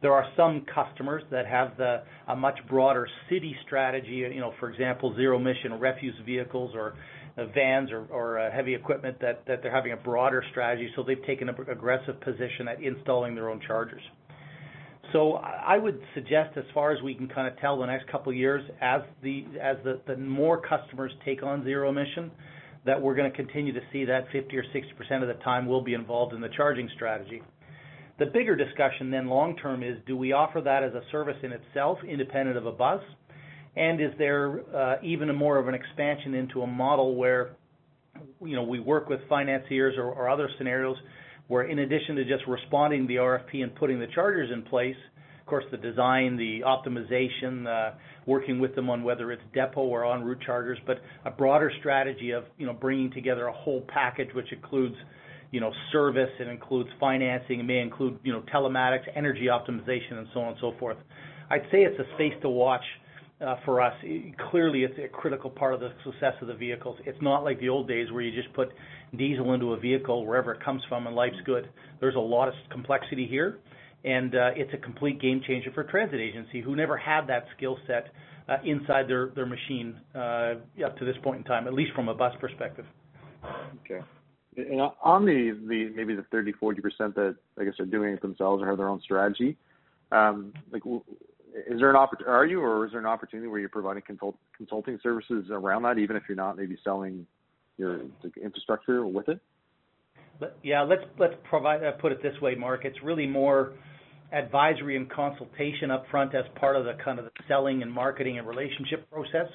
There 0.04 0.12
are 0.12 0.26
some 0.36 0.66
customers 0.66 1.22
that 1.30 1.46
have 1.46 1.80
a 1.80 2.36
much 2.36 2.58
broader 2.68 3.08
city 3.30 3.56
strategy, 3.64 4.16
you 4.16 4.38
know, 4.38 4.52
for 4.60 4.68
example, 4.70 5.16
zero 5.16 5.38
emission 5.38 5.80
refuse 5.80 6.14
vehicles 6.26 6.72
or 6.74 6.94
uh, 7.38 7.46
vans 7.54 7.88
or 7.90 8.38
uh, 8.38 8.52
heavy 8.52 8.74
equipment 8.74 9.18
that 9.22 9.46
that 9.46 9.62
they're 9.62 9.74
having 9.74 9.92
a 9.92 9.96
broader 9.96 10.44
strategy, 10.50 10.90
so 10.94 11.02
they've 11.02 11.24
taken 11.24 11.48
an 11.48 11.54
aggressive 11.72 12.20
position 12.20 12.68
at 12.68 12.82
installing 12.82 13.34
their 13.34 13.48
own 13.48 13.62
chargers. 13.66 14.02
So 15.14 15.36
I 15.36 15.78
would 15.78 15.98
suggest, 16.12 16.58
as 16.58 16.64
far 16.74 16.92
as 16.92 17.00
we 17.00 17.14
can 17.14 17.26
kind 17.26 17.48
of 17.48 17.58
tell 17.58 17.78
the 17.78 17.86
next 17.86 18.06
couple 18.08 18.30
of 18.30 18.36
years, 18.36 18.62
as 18.82 19.00
the 19.22 19.46
as 19.58 19.78
the 20.06 20.16
more 20.18 20.60
customers 20.60 21.12
take 21.24 21.42
on 21.42 21.64
zero 21.64 21.88
emission, 21.88 22.30
that 22.84 23.00
we're 23.00 23.14
gonna 23.14 23.30
continue 23.30 23.72
to 23.72 23.80
see 23.90 24.04
that 24.04 24.26
50 24.32 24.54
or 24.54 24.64
60% 24.64 25.22
of 25.22 25.28
the 25.28 25.42
time 25.42 25.66
we'll 25.66 25.80
be 25.80 25.94
involved 25.94 26.34
in 26.34 26.42
the 26.42 26.50
charging 26.54 26.90
strategy. 26.94 27.40
The 28.18 28.26
bigger 28.26 28.54
discussion 28.54 29.10
then 29.10 29.26
long 29.26 29.56
term 29.56 29.82
is, 29.82 29.96
do 30.06 30.16
we 30.16 30.32
offer 30.32 30.60
that 30.60 30.84
as 30.84 30.94
a 30.94 31.02
service 31.10 31.36
in 31.42 31.52
itself, 31.52 31.98
independent 32.08 32.56
of 32.56 32.66
a 32.66 32.72
bus? 32.72 33.00
And 33.76 34.00
is 34.00 34.12
there 34.18 34.60
uh, 34.74 34.96
even 35.02 35.34
more 35.34 35.58
of 35.58 35.66
an 35.66 35.74
expansion 35.74 36.34
into 36.34 36.62
a 36.62 36.66
model 36.66 37.16
where, 37.16 37.56
you 38.40 38.54
know, 38.54 38.62
we 38.62 38.78
work 38.78 39.08
with 39.08 39.20
financiers 39.28 39.96
or 39.98 40.28
other 40.28 40.48
scenarios 40.58 40.96
where 41.48 41.64
in 41.64 41.80
addition 41.80 42.16
to 42.16 42.24
just 42.24 42.46
responding 42.46 43.02
to 43.02 43.08
the 43.08 43.16
RFP 43.16 43.62
and 43.62 43.74
putting 43.74 43.98
the 43.98 44.06
chargers 44.14 44.50
in 44.52 44.62
place, 44.62 44.96
of 45.40 45.46
course, 45.46 45.64
the 45.70 45.76
design, 45.76 46.36
the 46.36 46.60
optimization, 46.64 47.66
uh, 47.66 47.94
working 48.26 48.58
with 48.58 48.74
them 48.74 48.88
on 48.88 49.04
whether 49.04 49.30
it's 49.30 49.42
depot 49.52 49.82
or 49.82 50.06
en 50.06 50.24
route 50.24 50.40
chargers, 50.40 50.78
but 50.86 50.98
a 51.26 51.30
broader 51.30 51.70
strategy 51.80 52.30
of, 52.30 52.44
you 52.56 52.64
know, 52.64 52.72
bringing 52.72 53.10
together 53.10 53.48
a 53.48 53.52
whole 53.52 53.82
package 53.88 54.28
which 54.32 54.50
includes, 54.52 54.94
service, 55.92 56.30
it 56.40 56.48
includes 56.48 56.90
financing, 56.98 57.60
it 57.60 57.64
may 57.64 57.80
include, 57.80 58.18
you 58.22 58.32
know, 58.32 58.42
telematics, 58.52 59.02
energy 59.14 59.46
optimization, 59.46 60.18
and 60.18 60.26
so 60.32 60.40
on 60.40 60.48
and 60.48 60.56
so 60.60 60.72
forth. 60.78 60.96
I'd 61.50 61.62
say 61.70 61.82
it's 61.82 61.98
a 61.98 62.14
space 62.14 62.34
to 62.42 62.48
watch 62.48 62.82
uh, 63.44 63.56
for 63.64 63.80
us. 63.80 63.94
Clearly, 64.50 64.84
it's 64.84 64.98
a 64.98 65.08
critical 65.08 65.50
part 65.50 65.74
of 65.74 65.80
the 65.80 65.90
success 66.04 66.34
of 66.40 66.48
the 66.48 66.54
vehicles. 66.54 66.98
It's 67.04 67.20
not 67.20 67.44
like 67.44 67.60
the 67.60 67.68
old 67.68 67.88
days 67.88 68.10
where 68.12 68.22
you 68.22 68.34
just 68.34 68.54
put 68.54 68.68
diesel 69.16 69.52
into 69.54 69.72
a 69.72 69.78
vehicle 69.78 70.24
wherever 70.26 70.52
it 70.52 70.64
comes 70.64 70.82
from 70.88 71.06
and 71.06 71.14
life's 71.14 71.36
good. 71.44 71.68
There's 72.00 72.16
a 72.16 72.20
lot 72.20 72.48
of 72.48 72.54
complexity 72.70 73.26
here, 73.26 73.58
and 74.04 74.34
uh, 74.34 74.50
it's 74.56 74.72
a 74.72 74.78
complete 74.78 75.20
game 75.20 75.42
changer 75.46 75.70
for 75.72 75.84
transit 75.84 76.20
agency 76.20 76.60
who 76.60 76.74
never 76.74 76.96
had 76.96 77.26
that 77.26 77.44
skill 77.56 77.76
set 77.86 78.08
uh, 78.48 78.56
inside 78.64 79.06
their 79.08 79.46
machine 79.46 79.96
up 80.14 80.96
to 80.98 81.04
this 81.04 81.16
point 81.22 81.38
in 81.38 81.44
time, 81.44 81.66
at 81.66 81.74
least 81.74 81.92
from 81.94 82.08
a 82.08 82.14
bus 82.14 82.32
perspective. 82.40 82.86
Okay. 83.84 84.04
And 84.56 84.80
on 85.02 85.24
the 85.24 85.58
the 85.68 85.90
maybe 85.94 86.14
the 86.14 86.22
30%-40% 86.22 87.14
that 87.14 87.36
I 87.58 87.64
guess 87.64 87.74
are 87.80 87.86
doing 87.86 88.14
it 88.14 88.22
themselves 88.22 88.62
or 88.62 88.68
have 88.68 88.76
their 88.76 88.88
own 88.88 89.00
strategy, 89.00 89.56
um, 90.12 90.52
like 90.70 90.82
is 91.54 91.78
there 91.78 91.90
an 91.90 91.96
opportunity? 91.96 92.30
Are 92.30 92.46
you, 92.46 92.60
or 92.60 92.86
is 92.86 92.92
there 92.92 93.00
an 93.00 93.06
opportunity 93.06 93.48
where 93.48 93.60
you're 93.60 93.68
providing 93.68 94.02
consult, 94.02 94.36
consulting 94.56 94.98
services 95.02 95.46
around 95.50 95.82
that, 95.82 95.98
even 95.98 96.16
if 96.16 96.24
you're 96.28 96.36
not 96.36 96.56
maybe 96.56 96.76
selling 96.82 97.26
your 97.78 98.00
infrastructure 98.42 99.06
with 99.06 99.28
it? 99.28 99.40
Yeah, 100.62 100.82
let's 100.82 101.04
let's 101.18 101.34
provide 101.48 101.84
uh, 101.84 101.92
put 101.92 102.12
it 102.12 102.22
this 102.22 102.38
way, 102.40 102.54
Mark. 102.54 102.84
It's 102.84 103.00
really 103.02 103.26
more 103.26 103.72
advisory 104.32 104.96
and 104.96 105.08
consultation 105.08 105.90
up 105.90 106.04
front 106.10 106.34
as 106.34 106.44
part 106.56 106.76
of 106.76 106.84
the 106.84 106.94
kind 107.04 107.18
of 107.18 107.24
the 107.24 107.30
selling 107.46 107.82
and 107.82 107.92
marketing 107.92 108.38
and 108.38 108.46
relationship 108.46 109.08
process. 109.10 109.48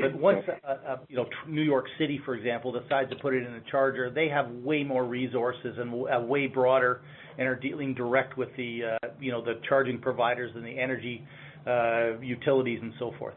But 0.00 0.14
once 0.18 0.44
uh, 0.48 0.66
uh, 0.66 0.96
you 1.08 1.16
know 1.16 1.26
New 1.48 1.62
York 1.62 1.86
City, 1.98 2.20
for 2.24 2.34
example, 2.34 2.72
decides 2.72 3.10
to 3.10 3.16
put 3.16 3.34
it 3.34 3.46
in 3.46 3.54
a 3.54 3.62
charger, 3.70 4.10
they 4.10 4.28
have 4.28 4.50
way 4.50 4.82
more 4.84 5.04
resources 5.04 5.76
and 5.78 6.06
a 6.10 6.20
way 6.20 6.46
broader, 6.46 7.02
and 7.38 7.46
are 7.46 7.56
dealing 7.56 7.94
direct 7.94 8.36
with 8.36 8.48
the 8.56 8.96
uh, 9.02 9.08
you 9.20 9.30
know 9.30 9.44
the 9.44 9.60
charging 9.68 10.00
providers 10.00 10.52
and 10.54 10.64
the 10.64 10.78
energy 10.78 11.24
uh, 11.66 12.18
utilities 12.20 12.80
and 12.82 12.92
so 12.98 13.12
forth. 13.18 13.34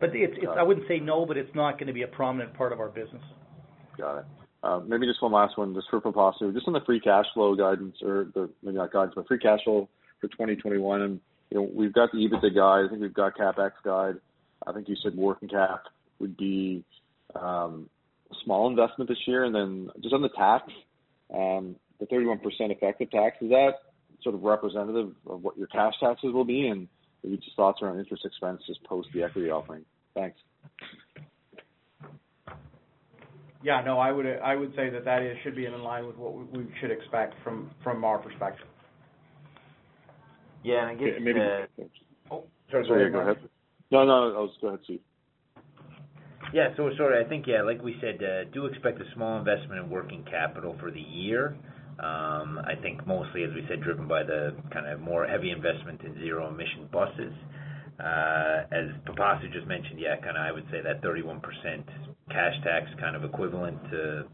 But 0.00 0.10
it's, 0.14 0.34
it's 0.36 0.52
I 0.56 0.62
wouldn't 0.62 0.86
say 0.88 0.98
no, 0.98 1.24
but 1.24 1.36
it's 1.36 1.54
not 1.54 1.78
going 1.78 1.86
to 1.86 1.92
be 1.92 2.02
a 2.02 2.08
prominent 2.08 2.54
part 2.54 2.72
of 2.72 2.80
our 2.80 2.88
business. 2.88 3.22
Got 3.96 4.18
it. 4.18 4.24
Uh, 4.62 4.80
maybe 4.86 5.06
just 5.06 5.22
one 5.22 5.32
last 5.32 5.58
one, 5.58 5.74
just 5.74 5.86
for 5.90 6.00
Pipasu, 6.00 6.52
just 6.54 6.66
on 6.66 6.72
the 6.72 6.80
free 6.86 6.98
cash 6.98 7.26
flow 7.34 7.54
guidance, 7.54 7.96
or 8.02 8.28
the 8.34 8.48
maybe 8.62 8.76
not 8.76 8.92
guidance, 8.92 9.12
but 9.14 9.26
free 9.28 9.38
cash 9.38 9.60
flow 9.64 9.88
for 10.20 10.28
2021. 10.28 11.02
And 11.02 11.20
you 11.50 11.58
know, 11.58 11.70
we've 11.72 11.92
got 11.92 12.10
the 12.12 12.18
EBITDA 12.18 12.54
guide. 12.54 12.86
I 12.86 12.88
think 12.88 13.02
we've 13.02 13.14
got 13.14 13.36
CapEx 13.36 13.72
guide. 13.84 14.14
I 14.66 14.72
think 14.72 14.88
you 14.88 14.96
said 15.02 15.14
working 15.16 15.48
cap 15.48 15.84
would 16.18 16.36
be 16.36 16.84
um, 17.34 17.88
a 18.30 18.34
small 18.44 18.68
investment 18.68 19.08
this 19.08 19.18
year. 19.26 19.44
And 19.44 19.54
then 19.54 19.90
just 20.02 20.14
on 20.14 20.22
the 20.22 20.28
tax, 20.30 20.64
um, 21.34 21.76
the 22.00 22.06
31% 22.06 22.38
effective 22.70 23.10
tax, 23.10 23.36
is 23.40 23.50
that 23.50 23.72
sort 24.22 24.34
of 24.34 24.42
representative 24.42 25.12
of 25.26 25.42
what 25.42 25.56
your 25.56 25.66
cash 25.68 25.94
taxes 26.00 26.32
will 26.32 26.44
be? 26.44 26.68
And 26.68 26.88
maybe 27.22 27.36
just 27.36 27.56
thoughts 27.56 27.80
around 27.82 27.98
interest 27.98 28.24
expense 28.24 28.62
just 28.66 28.82
post 28.84 29.08
the 29.14 29.22
equity 29.22 29.50
offering. 29.50 29.84
Thanks. 30.14 30.38
Yeah, 33.62 33.82
no, 33.82 33.98
I 33.98 34.12
would 34.12 34.26
I 34.26 34.54
would 34.54 34.74
say 34.76 34.90
that 34.90 35.06
that 35.06 35.22
is 35.22 35.38
should 35.42 35.56
be 35.56 35.64
in 35.64 35.72
line 35.82 36.06
with 36.06 36.16
what 36.16 36.34
we 36.36 36.66
should 36.80 36.90
expect 36.90 37.34
from 37.42 37.70
from 37.82 38.04
our 38.04 38.18
perspective. 38.18 38.66
Yeah, 40.62 40.86
and 40.86 40.90
I 40.90 40.94
guess. 40.94 41.14
Maybe. 41.18 41.40
Uh, 41.40 41.84
oh, 42.30 42.44
sorry, 42.70 42.84
sorry, 42.86 43.10
go 43.10 43.20
ahead. 43.20 43.36
No, 43.94 44.04
no, 44.04 44.34
I 44.34 44.40
was 44.40 44.50
go 44.60 44.68
ahead, 44.68 44.80
Steve. 44.82 44.98
Yeah. 46.52 46.74
so 46.76 46.90
Sorry, 46.96 47.24
I 47.24 47.28
think, 47.28 47.46
yeah, 47.46 47.62
like 47.62 47.80
we 47.80 47.94
said, 48.00 48.18
uh, 48.24 48.50
do 48.52 48.66
expect 48.66 49.00
a 49.00 49.04
small 49.14 49.38
investment 49.38 49.84
in 49.84 49.88
working 49.88 50.24
capital 50.28 50.74
for 50.80 50.90
the 50.90 51.00
year. 51.00 51.56
Um, 52.00 52.58
I 52.66 52.74
think 52.82 53.06
mostly, 53.06 53.44
as 53.44 53.50
we 53.54 53.64
said, 53.68 53.82
driven 53.82 54.08
by 54.08 54.24
the 54.24 54.56
kind 54.72 54.88
of 54.88 54.98
more 54.98 55.28
heavy 55.28 55.52
investment 55.52 56.00
in 56.02 56.14
zero-emission 56.18 56.88
buses. 56.90 57.32
Uh, 58.00 58.66
as 58.72 58.90
Pipasu 59.06 59.52
just 59.52 59.68
mentioned, 59.68 60.00
yeah, 60.00 60.16
kind 60.16 60.36
of 60.36 60.42
I 60.42 60.50
would 60.50 60.66
say 60.72 60.80
that 60.82 61.00
31% 61.00 61.40
cash 62.30 62.54
tax 62.64 62.90
kind 62.98 63.14
of 63.14 63.22
equivalent 63.22 63.78
to 63.92 64.24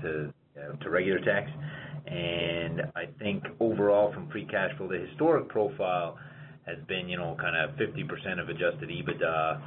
to 0.00 0.32
to 0.80 0.88
regular 0.88 1.20
tax. 1.20 1.50
And 2.06 2.80
I 2.96 3.04
think 3.18 3.44
overall 3.60 4.10
from 4.14 4.30
free 4.30 4.46
cash 4.46 4.70
flow, 4.78 4.88
the 4.88 5.04
historic 5.10 5.50
profile 5.50 6.16
has 6.66 6.78
been, 6.86 7.08
you 7.08 7.16
know, 7.16 7.36
kind 7.40 7.56
of 7.56 7.76
50% 7.76 8.40
of 8.40 8.48
adjusted 8.48 8.88
EBITDA 8.88 9.60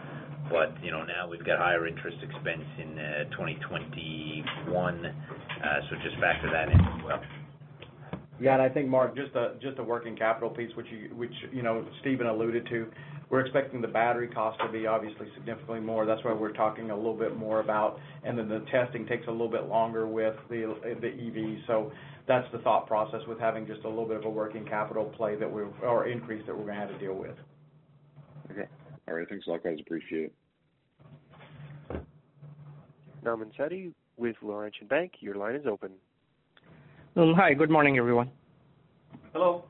but 0.50 0.76
you 0.84 0.92
know 0.92 1.04
now 1.04 1.28
we've 1.28 1.46
got 1.46 1.58
higher 1.60 1.88
interest 1.88 2.18
expense 2.22 2.66
in 2.78 2.96
2021, 3.32 5.06
uh, 5.06 5.12
so 5.90 5.96
just 6.04 6.20
factor 6.20 6.50
that 6.52 6.70
in 6.70 6.80
as 6.80 7.04
well. 7.04 7.22
Yeah, 8.40 8.54
and 8.54 8.62
I 8.62 8.70
think, 8.70 8.90
Mark, 8.90 9.16
just 9.16 9.36
uh 9.36 9.54
just 9.62 9.80
a 9.80 9.84
working 9.84 10.16
capital 10.16 10.50
piece, 10.50 10.76
which 10.76 10.88
you 10.92 11.16
which 11.16 11.34
you 11.52 11.64
know 11.64 11.86
Stephen 12.02 12.28
alluded 12.28 12.68
to. 12.68 12.88
We're 13.30 13.40
expecting 13.40 13.82
the 13.82 13.88
battery 13.88 14.28
cost 14.28 14.60
to 14.60 14.72
be 14.72 14.86
obviously 14.86 15.28
significantly 15.36 15.80
more. 15.80 16.06
That's 16.06 16.24
why 16.24 16.34
we're 16.34 16.54
talking 16.54 16.92
a 16.92 16.96
little 16.96 17.18
bit 17.18 17.36
more 17.36 17.60
about, 17.60 18.00
and 18.24 18.38
then 18.38 18.48
the 18.48 18.64
testing 18.72 19.08
takes 19.08 19.26
a 19.28 19.32
little 19.32 19.50
bit 19.50 19.68
longer 19.68 20.06
with 20.08 20.36
the 20.50 20.76
the 21.02 21.08
EV. 21.08 21.66
So 22.26 22.34
that's 22.34 22.52
the 22.52 22.60
thought 22.60 22.88
process 22.88 23.22
with 23.28 23.40
having 23.40 23.68
just 23.68 23.84
a 23.84 23.90
little 23.90 24.06
bit 24.06 24.18
of 24.18 24.26
a 24.26 24.30
working 24.30 24.66
capital 24.66 25.06
play 25.06 25.36
that 25.36 25.52
we're 25.52 25.68
or 25.84 26.08
increase 26.08 26.44
that 26.48 26.58
we're 26.58 26.66
gonna 26.66 26.80
have 26.80 26.90
to 26.90 26.98
deal 26.98 27.14
with. 27.14 27.36
Okay. 28.52 28.68
All 29.08 29.14
right. 29.14 29.28
Thanks 29.30 29.46
a 29.48 29.52
lot, 29.52 29.64
guys. 29.64 29.78
Appreciate 29.80 30.32
it. 30.32 30.34
Nauman 33.24 33.52
Satti 33.58 33.92
with 34.18 34.36
Laurentian 34.42 34.88
Bank, 34.88 35.14
your 35.20 35.36
line 35.36 35.56
is 35.56 35.66
open. 35.66 35.92
Um, 37.16 37.34
hi, 37.36 37.54
good 37.54 37.70
morning, 37.70 37.98
everyone. 37.98 38.30
Hello. 39.34 39.66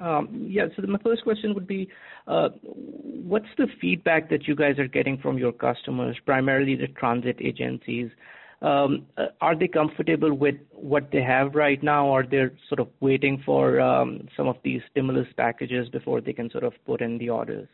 Um, 0.00 0.46
yeah, 0.48 0.66
so 0.74 0.82
my 0.86 0.98
first 0.98 1.22
question 1.22 1.54
would 1.54 1.66
be, 1.66 1.88
uh, 2.26 2.48
what's 2.62 3.46
the 3.58 3.68
feedback 3.80 4.28
that 4.30 4.48
you 4.48 4.56
guys 4.56 4.78
are 4.78 4.88
getting 4.88 5.18
from 5.18 5.38
your 5.38 5.52
customers, 5.52 6.16
primarily 6.24 6.74
the 6.74 6.88
transit 6.88 7.36
agencies? 7.40 8.10
Um, 8.62 9.06
uh, 9.18 9.26
are 9.40 9.56
they 9.56 9.68
comfortable 9.68 10.32
with 10.32 10.54
what 10.72 11.10
they 11.12 11.22
have 11.22 11.54
right 11.54 11.82
now, 11.82 12.06
or 12.06 12.24
they're 12.24 12.52
sort 12.68 12.80
of 12.80 12.88
waiting 13.00 13.42
for 13.44 13.78
some 14.36 14.48
of 14.48 14.56
these 14.62 14.80
stimulus 14.90 15.26
packages 15.36 15.88
before 15.90 16.20
they 16.20 16.32
can 16.32 16.50
sort 16.50 16.64
of 16.64 16.72
put 16.86 17.00
in 17.00 17.18
the 17.18 17.30
orders? 17.30 17.68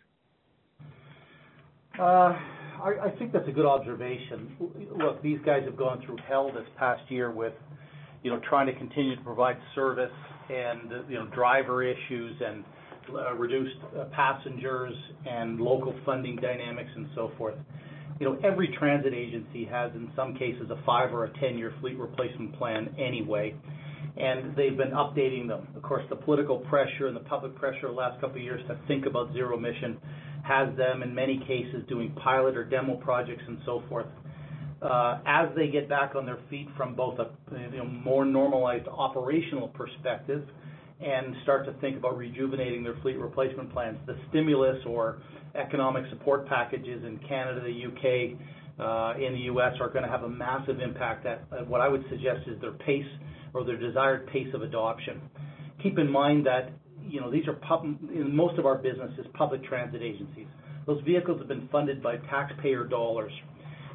Uh, 1.98 2.34
I 2.82 3.12
think 3.18 3.32
that's 3.32 3.46
a 3.46 3.52
good 3.52 3.66
observation. 3.66 4.56
Look, 4.96 5.22
these 5.22 5.38
guys 5.44 5.64
have 5.66 5.76
gone 5.76 6.02
through 6.04 6.16
hell 6.26 6.50
this 6.52 6.66
past 6.78 7.02
year 7.10 7.30
with, 7.30 7.52
you 8.22 8.30
know, 8.30 8.40
trying 8.48 8.66
to 8.66 8.72
continue 8.72 9.14
to 9.16 9.22
provide 9.22 9.58
service 9.74 10.10
and, 10.48 10.90
you 11.08 11.18
know, 11.18 11.26
driver 11.26 11.82
issues 11.82 12.40
and 12.44 12.64
uh, 13.14 13.34
reduced 13.34 13.76
passengers 14.12 14.94
and 15.26 15.60
local 15.60 15.94
funding 16.06 16.36
dynamics 16.36 16.90
and 16.96 17.08
so 17.14 17.30
forth. 17.36 17.56
You 18.20 18.26
know, 18.26 18.38
every 18.44 18.68
transit 18.78 19.14
agency 19.14 19.64
has, 19.64 19.90
in 19.94 20.10
some 20.14 20.34
cases, 20.34 20.70
a 20.70 20.76
five 20.84 21.14
or 21.14 21.24
a 21.24 21.30
10-year 21.30 21.72
fleet 21.80 21.98
replacement 21.98 22.54
plan 22.58 22.94
anyway, 22.98 23.54
and 24.18 24.54
they've 24.54 24.76
been 24.76 24.90
updating 24.90 25.48
them. 25.48 25.66
Of 25.74 25.82
course, 25.82 26.04
the 26.10 26.16
political 26.16 26.58
pressure 26.58 27.06
and 27.06 27.16
the 27.16 27.20
public 27.20 27.56
pressure 27.56 27.86
the 27.88 27.92
last 27.94 28.20
couple 28.20 28.36
of 28.36 28.42
years 28.42 28.60
to 28.68 28.78
think 28.86 29.06
about 29.06 29.32
zero 29.32 29.56
emission 29.56 29.96
has 30.44 30.68
them, 30.76 31.02
in 31.02 31.14
many 31.14 31.38
cases, 31.38 31.82
doing 31.88 32.14
pilot 32.22 32.58
or 32.58 32.64
demo 32.64 32.96
projects 32.96 33.42
and 33.48 33.56
so 33.64 33.82
forth. 33.88 34.06
Uh, 34.82 35.20
as 35.26 35.48
they 35.56 35.68
get 35.68 35.88
back 35.88 36.14
on 36.14 36.26
their 36.26 36.38
feet 36.50 36.68
from 36.76 36.94
both 36.94 37.18
a 37.18 37.30
more 37.84 38.26
normalized 38.26 38.86
operational 38.88 39.68
perspective 39.68 40.46
and 41.02 41.34
start 41.42 41.64
to 41.66 41.72
think 41.80 41.96
about 41.96 42.16
rejuvenating 42.16 42.82
their 42.82 42.96
fleet 43.02 43.18
replacement 43.18 43.72
plans, 43.72 43.98
the 44.06 44.16
stimulus 44.28 44.76
or 44.86 45.22
economic 45.54 46.04
support 46.10 46.46
packages 46.46 47.04
in 47.04 47.18
Canada, 47.28 47.60
the 47.62 47.72
U.K., 47.72 48.36
uh, 48.78 49.14
in 49.16 49.34
the 49.34 49.40
U.S. 49.40 49.74
are 49.78 49.90
going 49.90 50.04
to 50.04 50.10
have 50.10 50.22
a 50.22 50.28
massive 50.28 50.80
impact 50.80 51.26
at 51.26 51.68
what 51.68 51.82
I 51.82 51.88
would 51.88 52.02
suggest 52.08 52.48
is 52.48 52.58
their 52.62 52.72
pace 52.72 53.04
or 53.52 53.62
their 53.64 53.76
desired 53.76 54.26
pace 54.28 54.48
of 54.54 54.62
adoption. 54.62 55.20
Keep 55.82 55.98
in 55.98 56.10
mind 56.10 56.46
that 56.46 56.70
you 57.10 57.20
know, 57.20 57.30
these 57.30 57.46
are 57.48 57.54
pub, 57.54 57.84
in 57.84 58.34
most 58.34 58.58
of 58.58 58.66
our 58.66 58.76
business 58.76 59.10
is 59.18 59.26
public 59.34 59.64
transit 59.64 60.02
agencies. 60.02 60.46
Those 60.86 61.02
vehicles 61.04 61.38
have 61.38 61.48
been 61.48 61.68
funded 61.70 62.02
by 62.02 62.16
taxpayer 62.30 62.84
dollars. 62.84 63.32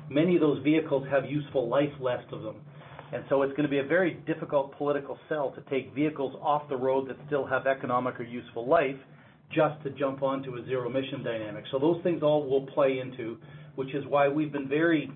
Many 0.10 0.36
of 0.36 0.42
those 0.42 0.62
vehicles 0.64 1.08
have 1.10 1.26
useful 1.26 1.68
life 1.68 1.92
left 2.00 2.32
of 2.32 2.44
them. 2.44 2.58
And 3.14 3.24
so 3.30 3.44
it's 3.44 3.52
going 3.52 3.64
to 3.64 3.70
be 3.70 3.80
a 3.80 3.84
very 3.84 4.16
difficult 4.26 4.76
political 4.78 5.18
sell 5.30 5.52
to 5.52 5.62
take 5.70 5.94
vehicles 5.94 6.36
off 6.42 6.68
the 6.70 6.78
road 6.78 7.08
that 7.10 7.18
still 7.28 7.46
have 7.46 7.68
economic 7.68 8.20
or 8.20 8.24
useful 8.24 8.68
life 8.68 8.98
just 9.54 9.82
to 9.84 9.92
jump 9.92 10.24
onto 10.24 10.56
a 10.56 10.66
zero 10.66 10.90
emission 10.90 11.24
dynamic. 11.24 11.66
So 11.72 11.80
those 11.80 12.02
things 12.04 12.24
all 12.24 12.50
will 12.50 12.66
play 12.68 13.00
into, 13.00 13.38
which 13.76 13.94
is 13.94 14.04
why 14.08 14.28
we've 14.28 14.52
been 14.52 14.68
very 14.68 15.12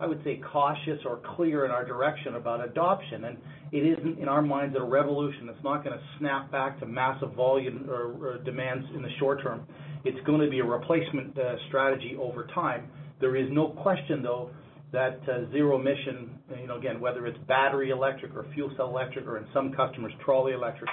I 0.00 0.06
would 0.06 0.22
say, 0.24 0.40
cautious 0.52 0.98
or 1.06 1.20
clear 1.36 1.64
in 1.64 1.70
our 1.70 1.84
direction 1.84 2.34
about 2.34 2.64
adoption. 2.64 3.24
And 3.24 3.38
it 3.72 3.98
isn't, 3.98 4.18
in 4.18 4.28
our 4.28 4.42
minds, 4.42 4.76
a 4.78 4.82
revolution. 4.82 5.48
It's 5.48 5.62
not 5.62 5.84
going 5.84 5.96
to 5.96 6.04
snap 6.18 6.50
back 6.50 6.80
to 6.80 6.86
massive 6.86 7.32
volume 7.34 7.88
or, 7.88 8.38
demands 8.44 8.86
in 8.94 9.02
the 9.02 9.08
short 9.18 9.42
term. 9.42 9.66
It's 10.04 10.18
going 10.26 10.40
to 10.40 10.50
be 10.50 10.58
a 10.58 10.64
replacement 10.64 11.38
uh, 11.38 11.54
strategy 11.68 12.16
over 12.20 12.46
time. 12.54 12.88
There 13.20 13.36
is 13.36 13.46
no 13.50 13.68
question, 13.68 14.22
though, 14.22 14.50
that 14.94 15.20
uh, 15.28 15.50
zero 15.50 15.78
emission, 15.78 16.30
you 16.60 16.66
know, 16.66 16.78
again, 16.78 17.00
whether 17.00 17.26
it's 17.26 17.38
battery 17.46 17.90
electric 17.90 18.34
or 18.34 18.46
fuel 18.54 18.70
cell 18.76 18.88
electric 18.88 19.26
or 19.26 19.38
in 19.38 19.46
some 19.52 19.72
customers 19.72 20.12
trolley 20.24 20.52
electric, 20.52 20.88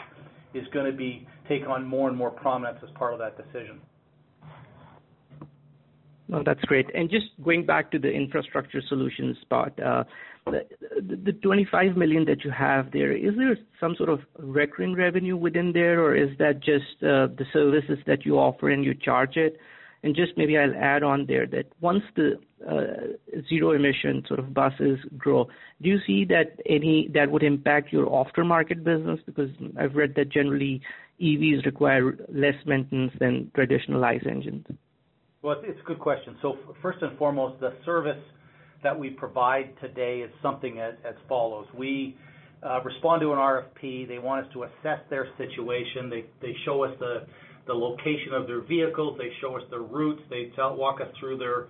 is 0.54 0.66
going 0.74 0.86
to 0.86 0.98
be 0.98 1.26
take 1.48 1.68
on 1.68 1.86
more 1.86 2.10
and 2.10 2.18
more 2.18 2.32
prominence 2.32 2.80
as 2.84 2.90
part 2.96 3.14
of 3.14 3.20
that 3.20 3.38
decision. 3.38 3.80
No, 6.28 6.42
that's 6.46 6.62
great. 6.62 6.88
And 6.96 7.10
Just 7.10 7.26
going 7.44 7.66
back 7.66 7.92
to 7.92 8.00
the 8.00 8.10
infrastructure 8.10 8.82
solutions 8.88 9.38
part, 9.50 9.78
uh, 9.80 10.06
the 10.46 11.34
25 11.44 11.98
million 11.98 12.26
that 12.26 12.44
you 12.44 12.52
have 12.52 12.92
there, 12.92 13.12
is 13.12 13.34
there 13.38 13.56
some 13.80 13.96
sort 13.98 14.10
of 14.10 14.22
recurring 14.40 14.96
revenue 14.96 15.36
within 15.36 15.74
there, 15.74 16.02
or 16.02 16.16
is 16.16 16.30
that 16.40 16.62
just 16.62 17.04
uh, 17.04 17.28
the 17.38 17.46
services 17.54 18.00
that 18.08 18.26
you 18.26 18.40
offer 18.40 18.70
and 18.70 18.84
you 18.84 18.94
charge 18.94 19.36
it? 19.36 19.58
And 20.04 20.16
Just 20.16 20.32
maybe 20.38 20.58
I'll 20.58 20.74
add 20.74 21.04
on 21.04 21.26
there 21.28 21.46
that 21.48 21.66
once 21.80 22.04
the 22.16 22.40
Uh, 22.70 23.18
zero 23.50 23.72
emission 23.72 24.24
sort 24.28 24.40
of 24.40 24.54
buses 24.54 25.00
grow, 25.18 25.46
do 25.82 25.90
you 25.90 25.98
see 26.06 26.26
that 26.26 26.60
any 26.68 27.10
that 27.14 27.32
would 27.32 27.42
impact 27.42 27.92
your 27.92 28.06
aftermarket 28.06 28.84
business? 28.84 29.20
Because 29.26 29.50
I've 29.80 29.96
read 29.96 30.14
that 30.16 30.30
generally 30.30 30.82
EVs 31.22 31.66
require 31.66 32.18
less 32.30 32.56
maintenance 32.66 33.14
than 33.20 33.52
traditional 33.56 34.04
ICE 34.04 34.24
engines? 34.30 34.66
Well, 35.42 35.62
it's 35.64 35.80
a 35.80 35.84
good 35.84 36.00
question. 36.00 36.38
So 36.42 36.58
First 36.82 37.02
and 37.02 37.18
foremost, 37.18 37.60
the 37.60 37.74
service 37.86 38.22
that 38.84 38.98
we 38.98 39.10
provide 39.10 39.74
today 39.80 40.20
is 40.20 40.32
something 40.42 40.80
as 40.80 41.16
follows. 41.28 41.68
We 41.78 42.16
uh, 42.64 42.82
respond 42.84 43.22
to 43.22 43.32
an 43.32 43.38
RFP. 43.38 44.08
They 44.08 44.20
want 44.20 44.46
us 44.46 44.54
to 44.54 44.64
assess 44.64 45.00
their 45.10 45.28
situation. 45.38 46.10
They 46.42 46.56
show 46.66 46.84
us 46.84 46.92
the 47.00 47.74
location 47.74 48.34
of 48.34 48.48
their 48.48 48.62
vehicles. 48.62 49.18
They 49.18 49.32
show 49.40 49.56
us 49.56 49.64
their 49.70 49.82
routes. 49.82 50.22
They 50.30 50.52
walk 50.58 51.02
us 51.02 51.08
through 51.20 51.38
their 51.38 51.68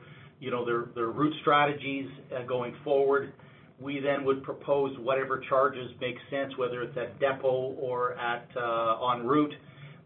route 0.50 1.34
strategies 1.42 2.10
uh, 2.36 2.44
going 2.44 2.76
forward. 2.84 3.34
We 3.80 4.00
then 4.00 4.24
would 4.26 4.44
propose 4.44 4.98
whatever 5.00 5.42
charges 5.50 5.90
make 6.00 6.16
sense, 6.30 6.56
whether 6.58 6.84
it's 6.84 6.98
at 6.98 7.20
depot 7.20 7.76
or 7.80 8.14
at 8.14 8.48
uh, 8.56 9.14
en 9.14 9.26
route. 9.26 9.54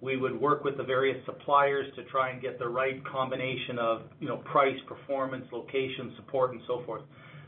We 0.01 0.17
would 0.17 0.39
work 0.39 0.63
with 0.63 0.77
the 0.77 0.83
various 0.83 1.17
suppliers 1.25 1.87
to 1.95 2.03
try 2.05 2.29
and 2.29 2.41
get 2.41 2.59
the 2.59 2.67
right 2.67 3.03
combination 3.05 3.79
of 3.79 4.03
you 4.19 4.27
know 4.27 4.37
price, 4.37 4.77
performance, 4.87 5.45
location, 5.51 6.13
support, 6.17 6.51
and 6.51 6.61
so 6.67 6.83
forth. 6.85 7.01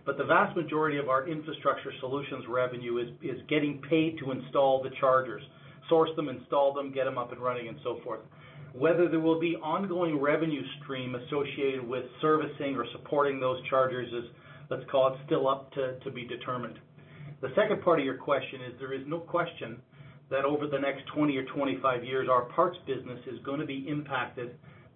But 0.06 0.18
the 0.18 0.24
vast 0.24 0.56
majority 0.56 0.98
of 0.98 1.10
our 1.10 1.28
infrastructure 1.28 1.92
solutions 2.00 2.46
revenue 2.48 2.98
is 3.22 3.38
getting 3.50 3.82
paid 3.90 4.18
to 4.20 4.32
install 4.32 4.82
the 4.82 4.90
chargers, 5.02 5.44
source 5.90 6.10
them, 6.16 6.30
install 6.30 6.74
them, 6.74 6.94
get 6.94 7.04
them 7.04 7.18
up 7.18 7.34
and 7.34 7.42
running, 7.42 7.68
and 7.68 7.78
so 7.84 8.00
forth. 8.04 8.22
Whether 8.78 9.10
there 9.10 9.20
will 9.20 9.40
be 9.40 9.56
ongoing 9.56 10.22
revenue 10.22 10.62
stream 10.82 11.16
associated 11.16 11.88
with 11.88 12.04
servicing 12.22 12.76
or 12.76 12.86
supporting 12.92 13.40
those 13.40 13.58
chargers 13.70 14.08
is, 14.14 14.30
let's 14.70 14.84
call 14.92 15.14
it, 15.14 15.20
still 15.26 15.48
up 15.48 15.72
to 15.74 15.98
to 16.04 16.12
be 16.12 16.28
determined. 16.28 16.78
The 17.42 17.50
second 17.56 17.82
part 17.82 18.00
of 18.00 18.06
your 18.06 18.18
question 18.18 18.62
is 18.62 18.74
there 18.80 18.94
is 18.94 19.02
no 19.08 19.20
question 19.20 19.78
that 20.30 20.46
over 20.46 20.68
the 20.68 20.78
next 20.78 21.08
20 21.16 21.36
or 21.38 21.46
25 21.46 22.04
years, 22.04 22.28
our 22.30 22.44
parts 22.46 22.78
business 22.86 23.20
is 23.26 23.40
going 23.44 23.60
to 23.60 23.66
be 23.66 23.88
impacted 23.88 24.52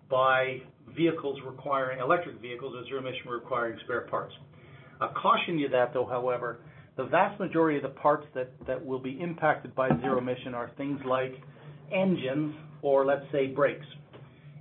by 0.09 0.61
vehicles 0.95 1.39
requiring 1.45 1.99
electric 1.99 2.39
vehicles 2.39 2.75
or 2.75 2.85
zero-emission 2.85 3.29
requiring 3.29 3.79
spare 3.85 4.01
parts. 4.01 4.33
I'll 4.99 5.13
caution 5.13 5.57
you 5.57 5.69
that, 5.69 5.93
though, 5.93 6.05
however, 6.05 6.59
the 6.97 7.05
vast 7.05 7.39
majority 7.39 7.77
of 7.77 7.83
the 7.83 7.99
parts 7.99 8.27
that, 8.35 8.51
that 8.67 8.85
will 8.85 8.99
be 8.99 9.19
impacted 9.19 9.73
by 9.73 9.89
zero 10.01 10.19
emission 10.19 10.53
are 10.53 10.69
things 10.77 10.99
like 11.05 11.33
engines 11.91 12.53
or, 12.81 13.05
let's 13.05 13.25
say, 13.31 13.47
brakes. 13.47 13.85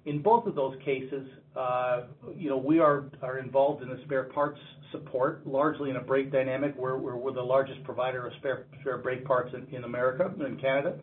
In 0.06 0.22
both 0.22 0.46
of 0.46 0.54
those 0.54 0.76
cases, 0.84 1.26
uh, 1.56 2.02
you 2.36 2.48
know, 2.48 2.56
we 2.56 2.78
are 2.78 3.04
are 3.22 3.38
involved 3.38 3.82
in 3.82 3.88
the 3.88 4.00
spare 4.04 4.24
parts 4.24 4.58
support, 4.92 5.46
largely 5.46 5.90
in 5.90 5.96
a 5.96 6.00
brake 6.00 6.32
dynamic. 6.32 6.74
We're 6.76 6.96
we're 6.96 7.32
the 7.32 7.42
largest 7.42 7.82
provider 7.84 8.26
of 8.26 8.32
spare 8.38 8.66
spare 8.80 8.98
brake 8.98 9.24
parts 9.24 9.54
in 9.72 9.84
America 9.84 10.32
and 10.40 10.60
Canada. 10.60 10.98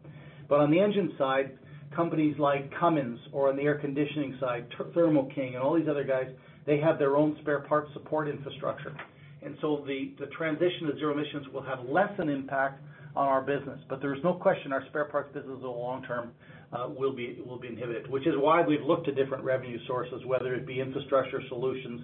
But 0.50 0.60
on 0.60 0.72
the 0.72 0.80
engine 0.80 1.14
side, 1.18 1.58
companies 1.96 2.36
like 2.40 2.72
Cummins, 2.80 3.20
or 3.34 3.50
on 3.50 3.58
the 3.58 3.64
air 3.64 3.78
conditioning 3.78 4.38
side, 4.40 4.68
Thermo 4.94 5.30
King, 5.36 5.56
and 5.56 5.64
all 5.64 5.76
these 5.76 5.90
other 5.90 6.06
guys, 6.06 6.28
they 6.66 6.80
have 6.80 6.98
their 6.98 7.18
own 7.18 7.38
spare 7.42 7.62
parts 7.62 7.92
support 7.94 8.30
infrastructure. 8.30 8.96
And 9.44 9.56
so 9.62 9.84
the 9.86 10.14
the 10.20 10.28
transition 10.28 10.88
to 10.88 10.98
zero 10.98 11.14
emissions 11.14 11.48
will 11.54 11.64
have 11.64 11.80
less 11.88 12.12
an 12.20 12.30
impact 12.30 12.82
on 13.16 13.28
our 13.28 13.42
business. 13.42 13.80
But 13.90 14.00
There 14.02 14.14
is 14.14 14.24
no 14.24 14.34
question 14.34 14.72
our 14.72 14.86
spare 14.90 15.06
parts 15.06 15.34
business 15.34 15.58
is 15.58 15.64
a 15.64 15.68
long 15.68 16.04
term 16.04 16.32
Uh, 16.74 16.90
will 16.90 17.14
be 17.14 17.42
will 17.46 17.58
be 17.58 17.70
inhibited, 17.70 18.10
which 18.10 18.28
is 18.28 18.34
why 18.36 18.62
we've 18.62 18.84
looked 18.84 19.06
to 19.06 19.14
different 19.14 19.42
revenue 19.42 19.80
sources, 19.88 20.22
whether 20.26 20.54
it 20.54 20.68
be 20.68 20.82
infrastructure 20.82 21.42
solutions 21.48 22.02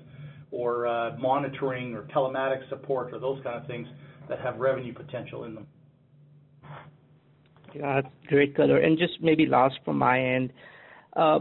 or 0.52 0.88
uh, 0.88 1.18
monitoring 1.18 1.94
or 1.94 2.04
telematics 2.16 2.68
support 2.70 3.14
or 3.14 3.20
those 3.20 3.44
kind 3.44 3.60
of 3.60 3.68
things 3.68 3.88
that 4.30 4.40
have 4.40 4.58
revenue 4.60 4.94
potential 4.94 5.44
in 5.44 5.56
them. 5.56 5.68
Yeah. 7.74 8.02
Great 8.28 8.56
color. 8.56 8.78
And 8.78 8.98
just 8.98 9.14
maybe 9.22 9.46
last 9.46 9.76
from 9.84 9.98
my 9.98 10.20
end. 10.20 10.54
Uh 11.16 11.40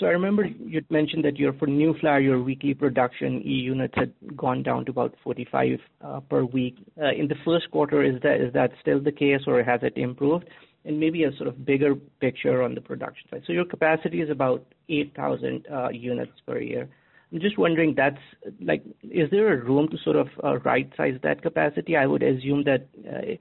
so 0.00 0.06
I 0.06 0.10
remember 0.10 0.44
you'd 0.44 0.90
mentioned 0.90 1.24
that 1.24 1.34
for 1.58 1.66
New 1.66 1.94
Flyer, 2.00 2.20
your 2.20 2.42
weekly 2.42 2.74
production 2.74 3.40
e-units 3.42 3.94
had 3.96 4.12
gone 4.36 4.62
down 4.64 4.84
to 4.86 4.90
about 4.90 5.14
45 5.22 5.78
uh, 6.00 6.20
per 6.20 6.44
week. 6.44 6.76
In 6.96 7.28
the 7.28 7.36
first 7.44 7.70
quarter, 7.70 8.02
is 8.02 8.20
that 8.22 8.40
is 8.40 8.52
that 8.54 8.72
still 8.80 9.00
the 9.00 9.12
case, 9.12 9.42
or 9.46 9.62
has 9.62 9.80
it 9.82 9.96
improved? 9.96 10.48
And 10.84 10.98
maybe 10.98 11.22
a 11.24 11.34
sort 11.36 11.48
of 11.48 11.64
bigger 11.64 11.94
picture 12.20 12.62
on 12.62 12.74
the 12.74 12.80
production 12.80 13.28
side. 13.30 13.42
So 13.46 13.52
your 13.52 13.64
capacity 13.64 14.20
is 14.20 14.30
about 14.30 14.64
8,000 14.88 15.66
uh, 15.72 15.88
units 15.90 16.32
per 16.44 16.58
year. 16.58 16.88
I'm 17.32 17.40
just 17.40 17.56
wondering, 17.56 17.94
that's 17.96 18.18
like, 18.60 18.82
is 19.02 19.30
there 19.30 19.52
a 19.52 19.64
room 19.64 19.88
to 19.88 19.96
sort 20.04 20.16
of 20.16 20.28
uh, 20.42 20.58
right-size 20.58 21.18
that 21.22 21.40
capacity? 21.40 21.96
I 21.96 22.06
would 22.06 22.22
assume 22.22 22.64
that 22.64 22.88
uh, 23.08 23.36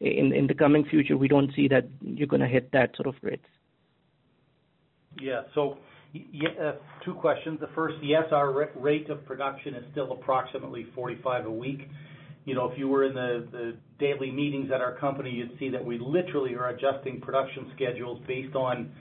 in 0.00 0.32
in 0.32 0.46
the 0.46 0.54
coming 0.54 0.84
future, 0.84 1.16
we 1.16 1.28
don't 1.28 1.50
see 1.54 1.68
that 1.68 1.88
you're 2.00 2.26
going 2.26 2.40
to 2.40 2.48
hit 2.48 2.72
that 2.72 2.96
sort 2.96 3.06
of 3.06 3.14
rates. 3.22 3.46
Yeah. 5.20 5.42
So 5.54 5.78
Two 7.04 7.14
questions. 7.14 7.58
The 7.60 7.68
first, 7.74 7.96
yes, 8.02 8.24
our 8.30 8.68
rate 8.76 9.10
of 9.10 9.24
production 9.26 9.74
is 9.74 9.84
still 9.90 10.12
approximately 10.12 10.86
45 10.94 11.46
a 11.46 11.50
week. 11.50 11.88
You 12.44 12.54
know, 12.54 12.70
if 12.70 12.78
you 12.78 12.88
were 12.88 13.04
in 13.04 13.14
the 13.14 13.76
daily 13.98 14.30
meetings 14.30 14.70
at 14.74 14.80
our 14.80 14.96
company, 14.96 15.30
you'd 15.30 15.58
see 15.58 15.70
that 15.70 15.84
we 15.84 15.98
literally 15.98 16.54
are 16.54 16.68
adjusting 16.68 17.20
production 17.20 17.70
schedules 17.74 18.20
based 18.26 18.54
on 18.54 18.92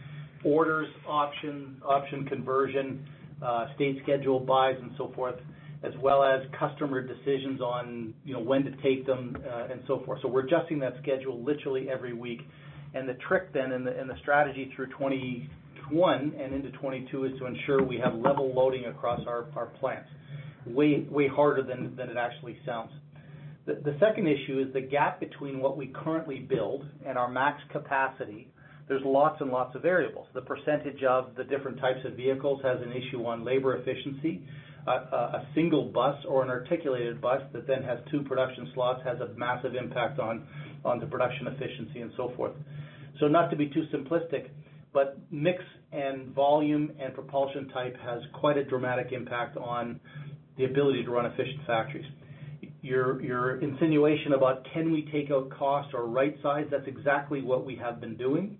orders, 0.45 0.87
option 1.07 1.81
option 1.85 2.25
conversion, 2.25 3.05
uh, 3.43 3.67
state 3.75 3.99
schedule 4.03 4.39
buys, 4.39 4.75
and 4.81 4.91
so 4.97 5.11
forth, 5.13 5.35
as 5.83 5.93
well 6.01 6.23
as 6.23 6.41
customer 6.57 7.01
decisions 7.01 7.59
on 7.59 8.13
you 8.23 8.33
know 8.33 8.39
when 8.39 8.63
to 8.63 8.71
take 8.81 9.05
them, 9.05 9.35
uh, 9.45 9.67
and 9.71 9.81
so 9.87 10.01
forth. 10.05 10.19
So 10.21 10.29
we're 10.29 10.45
adjusting 10.45 10.79
that 10.79 10.93
schedule 11.01 11.43
literally 11.43 11.89
every 11.89 12.13
week. 12.13 12.41
And 12.95 13.09
the 13.09 13.15
trick 13.27 13.51
then, 13.53 13.71
and 13.71 13.85
the 13.85 14.17
strategy 14.21 14.71
through 14.75 14.87
2021 14.87 16.33
and 16.39 16.53
into 16.53 16.69
2022, 16.71 17.25
is 17.25 17.31
to 17.39 17.47
ensure 17.47 17.83
we 17.83 17.97
have 17.97 18.13
level 18.13 18.53
loading 18.53 18.85
across 18.85 19.19
our 19.27 19.65
plants. 19.79 20.09
Way 20.65 21.27
harder 21.27 21.63
than 21.63 21.95
than 21.97 22.09
it 22.09 22.17
actually 22.17 22.57
sounds. 22.65 22.91
The 23.66 23.95
second 23.99 24.28
issue 24.28 24.59
is 24.59 24.74
the 24.74 24.82
gap 24.82 25.22
between 25.22 25.61
what 25.61 25.78
we 25.78 25.88
currently 25.88 26.39
build 26.39 26.86
and 27.05 27.18
our 27.18 27.30
max 27.30 27.61
capacity. 27.72 28.49
There's 28.89 29.01
lots 29.05 29.39
and 29.39 29.51
lots 29.51 29.74
of 29.76 29.82
variables. 29.82 30.28
The 30.34 30.41
percentage 30.41 31.01
of 31.03 31.36
the 31.38 31.45
different 31.45 31.80
types 31.80 31.99
of 32.05 32.18
vehicles 32.18 32.61
has 32.64 32.82
an 32.82 32.91
issue 32.91 33.26
on 33.26 33.45
labor 33.45 33.78
efficiency. 33.78 34.43
A 34.86 35.45
single 35.55 35.86
bus 35.86 36.18
or 36.28 36.43
an 36.43 36.49
articulated 36.49 37.22
bus 37.22 37.41
that 37.53 37.66
then 37.66 37.84
has 37.84 37.99
two 38.11 38.24
production 38.24 38.70
slots 38.74 39.01
has 39.05 39.22
a 39.22 39.30
massive 39.38 39.76
impact 39.76 40.20
on 40.20 40.45
the 40.99 41.05
production 41.05 41.47
efficiency 41.47 42.01
and 42.01 42.11
so 42.18 42.34
forth. 42.36 42.51
So 43.22 43.30
not 43.30 43.49
to 43.51 43.55
be 43.55 43.70
too 43.70 43.86
simplistic, 43.93 44.49
but 44.91 45.18
mix 45.32 45.64
and 45.93 46.36
volume 46.36 46.91
and 46.99 47.14
propulsion 47.14 47.70
type 47.70 47.95
has 48.03 48.22
quite 48.34 48.57
a 48.57 48.66
dramatic 48.66 49.14
impact 49.14 49.55
on 49.55 50.01
the 50.57 50.66
ability 50.66 51.05
to 51.05 51.11
run 51.11 51.26
efficient 51.28 51.66
factories. 51.66 52.05
Your 52.84 53.61
insinuation 53.61 54.34
about 54.34 54.67
can 54.73 54.91
we 54.91 55.07
take 55.09 55.31
out 55.31 55.49
cost 55.49 55.93
or 55.93 56.05
right 56.05 56.36
size, 56.43 56.65
that's 56.69 56.86
exactly 56.86 57.41
what 57.41 57.65
we 57.65 57.77
have 57.77 58.01
been 58.01 58.17
doing. 58.17 58.57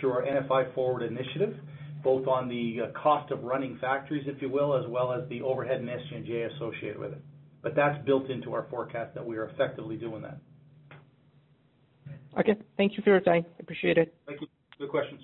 Through 0.00 0.10
our 0.10 0.22
NFI 0.22 0.74
Forward 0.74 1.02
initiative, 1.02 1.56
both 2.02 2.28
on 2.28 2.48
the 2.48 2.78
uh, 2.82 2.98
cost 3.00 3.32
of 3.32 3.42
running 3.42 3.78
factories, 3.80 4.24
if 4.26 4.40
you 4.42 4.48
will, 4.48 4.76
as 4.76 4.84
well 4.88 5.12
as 5.12 5.28
the 5.28 5.42
overhead 5.42 5.80
and 5.80 5.88
SG&A 5.88 6.54
associated 6.54 6.98
with 6.98 7.12
it. 7.12 7.22
But 7.62 7.74
that's 7.74 8.04
built 8.04 8.28
into 8.28 8.52
our 8.52 8.66
forecast 8.70 9.14
that 9.14 9.24
we 9.24 9.36
are 9.36 9.48
effectively 9.48 9.96
doing 9.96 10.22
that. 10.22 10.38
Okay. 12.38 12.54
Thank 12.76 12.96
you 12.96 13.02
for 13.02 13.10
your 13.10 13.20
time. 13.20 13.44
Appreciate 13.58 13.98
it. 13.98 14.14
Thank 14.26 14.40
you. 14.40 14.46
Good 14.78 14.90
questions. 14.90 15.22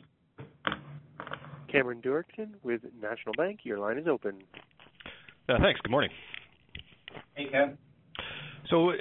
Cameron 1.70 2.01
Doerksen 2.01 2.55
with 2.62 2.81
National 3.01 3.35
Bank, 3.37 3.61
your 3.62 3.78
line 3.78 3.99
is 3.99 4.07
open. 4.09 4.39
Uh, 5.49 5.59
thanks. 5.61 5.81
Good 5.81 5.91
morning. 5.91 6.11
Hey, 7.35 7.47
Cam. 7.51 7.76
So, 8.71 8.91
uh, 8.91 8.95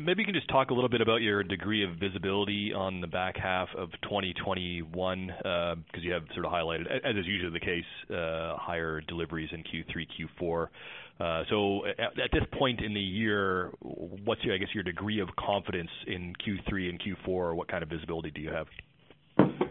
maybe 0.00 0.20
you 0.20 0.26
can 0.26 0.34
just 0.34 0.48
talk 0.48 0.70
a 0.70 0.74
little 0.74 0.90
bit 0.90 1.00
about 1.00 1.22
your 1.22 1.42
degree 1.42 1.82
of 1.82 1.96
visibility 1.98 2.72
on 2.74 3.00
the 3.00 3.06
back 3.06 3.36
half 3.36 3.68
of 3.76 3.90
2021, 4.02 5.26
because 5.26 5.44
uh, 5.44 6.00
you 6.00 6.12
have 6.12 6.24
sort 6.34 6.44
of 6.44 6.52
highlighted, 6.52 6.86
as 7.04 7.16
is 7.16 7.26
usually 7.26 7.52
the 7.52 7.60
case, 7.60 7.84
uh, 8.10 8.56
higher 8.56 9.00
deliveries 9.00 9.48
in 9.52 9.62
Q3, 9.64 10.06
Q4. 10.42 11.46
So 11.48 11.86
At 11.86 12.30
this 12.32 12.44
point 12.58 12.80
in 12.80 12.92
the 12.92 13.00
year, 13.00 13.72
what's, 13.80 14.44
your, 14.44 14.54
I 14.54 14.58
guess, 14.58 14.68
your 14.74 14.84
degree 14.84 15.20
of 15.20 15.28
confidence 15.36 15.90
in 16.06 16.34
Q3 16.46 16.90
and 16.90 17.00
Q4? 17.00 17.28
or 17.28 17.54
What 17.54 17.68
kind 17.68 17.82
of 17.82 17.88
visibility 17.88 18.30
do 18.30 18.40
you 18.40 18.50
have? 18.50 18.66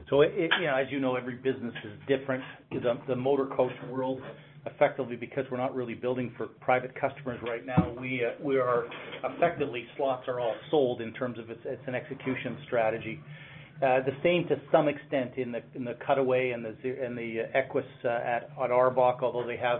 So, 0.09 0.21
as 0.21 0.87
you 0.89 0.99
know, 0.99 1.15
every 1.15 1.35
business 1.35 1.73
is 1.83 1.91
different. 2.07 2.43
The 3.07 3.15
motor 3.15 3.45
coach 3.45 3.73
world, 3.89 4.21
effectively, 4.73 5.15
because 5.15 5.45
we're 5.51 5.57
not 5.57 5.75
really 5.75 5.93
building 5.93 6.31
for 6.37 6.47
private 6.47 6.93
customers 6.99 7.39
right 7.43 7.65
now, 7.65 7.93
we 7.99 8.23
uh, 8.23 8.61
are 8.61 8.85
effectively, 9.23 9.85
slots 9.95 10.27
are 10.27 10.39
all 10.39 10.55
sold 10.69 11.01
in 11.01 11.13
terms 11.13 11.39
of 11.39 11.49
it's 11.49 11.81
an 11.87 11.95
execution 11.95 12.57
strategy. 12.65 13.19
Uh, 13.77 13.99
the 14.01 14.15
same 14.23 14.47
to 14.47 14.59
some 14.71 14.87
extent 14.87 15.31
in 15.37 15.51
the 15.51 15.95
Cutaway 16.05 16.51
and 16.51 16.65
the 16.65 16.71
uh, 16.71 17.57
Equess 17.57 17.85
at 18.05 18.55
ARBOC, 18.57 19.21
although 19.21 19.45
they 19.45 19.57
have 19.57 19.79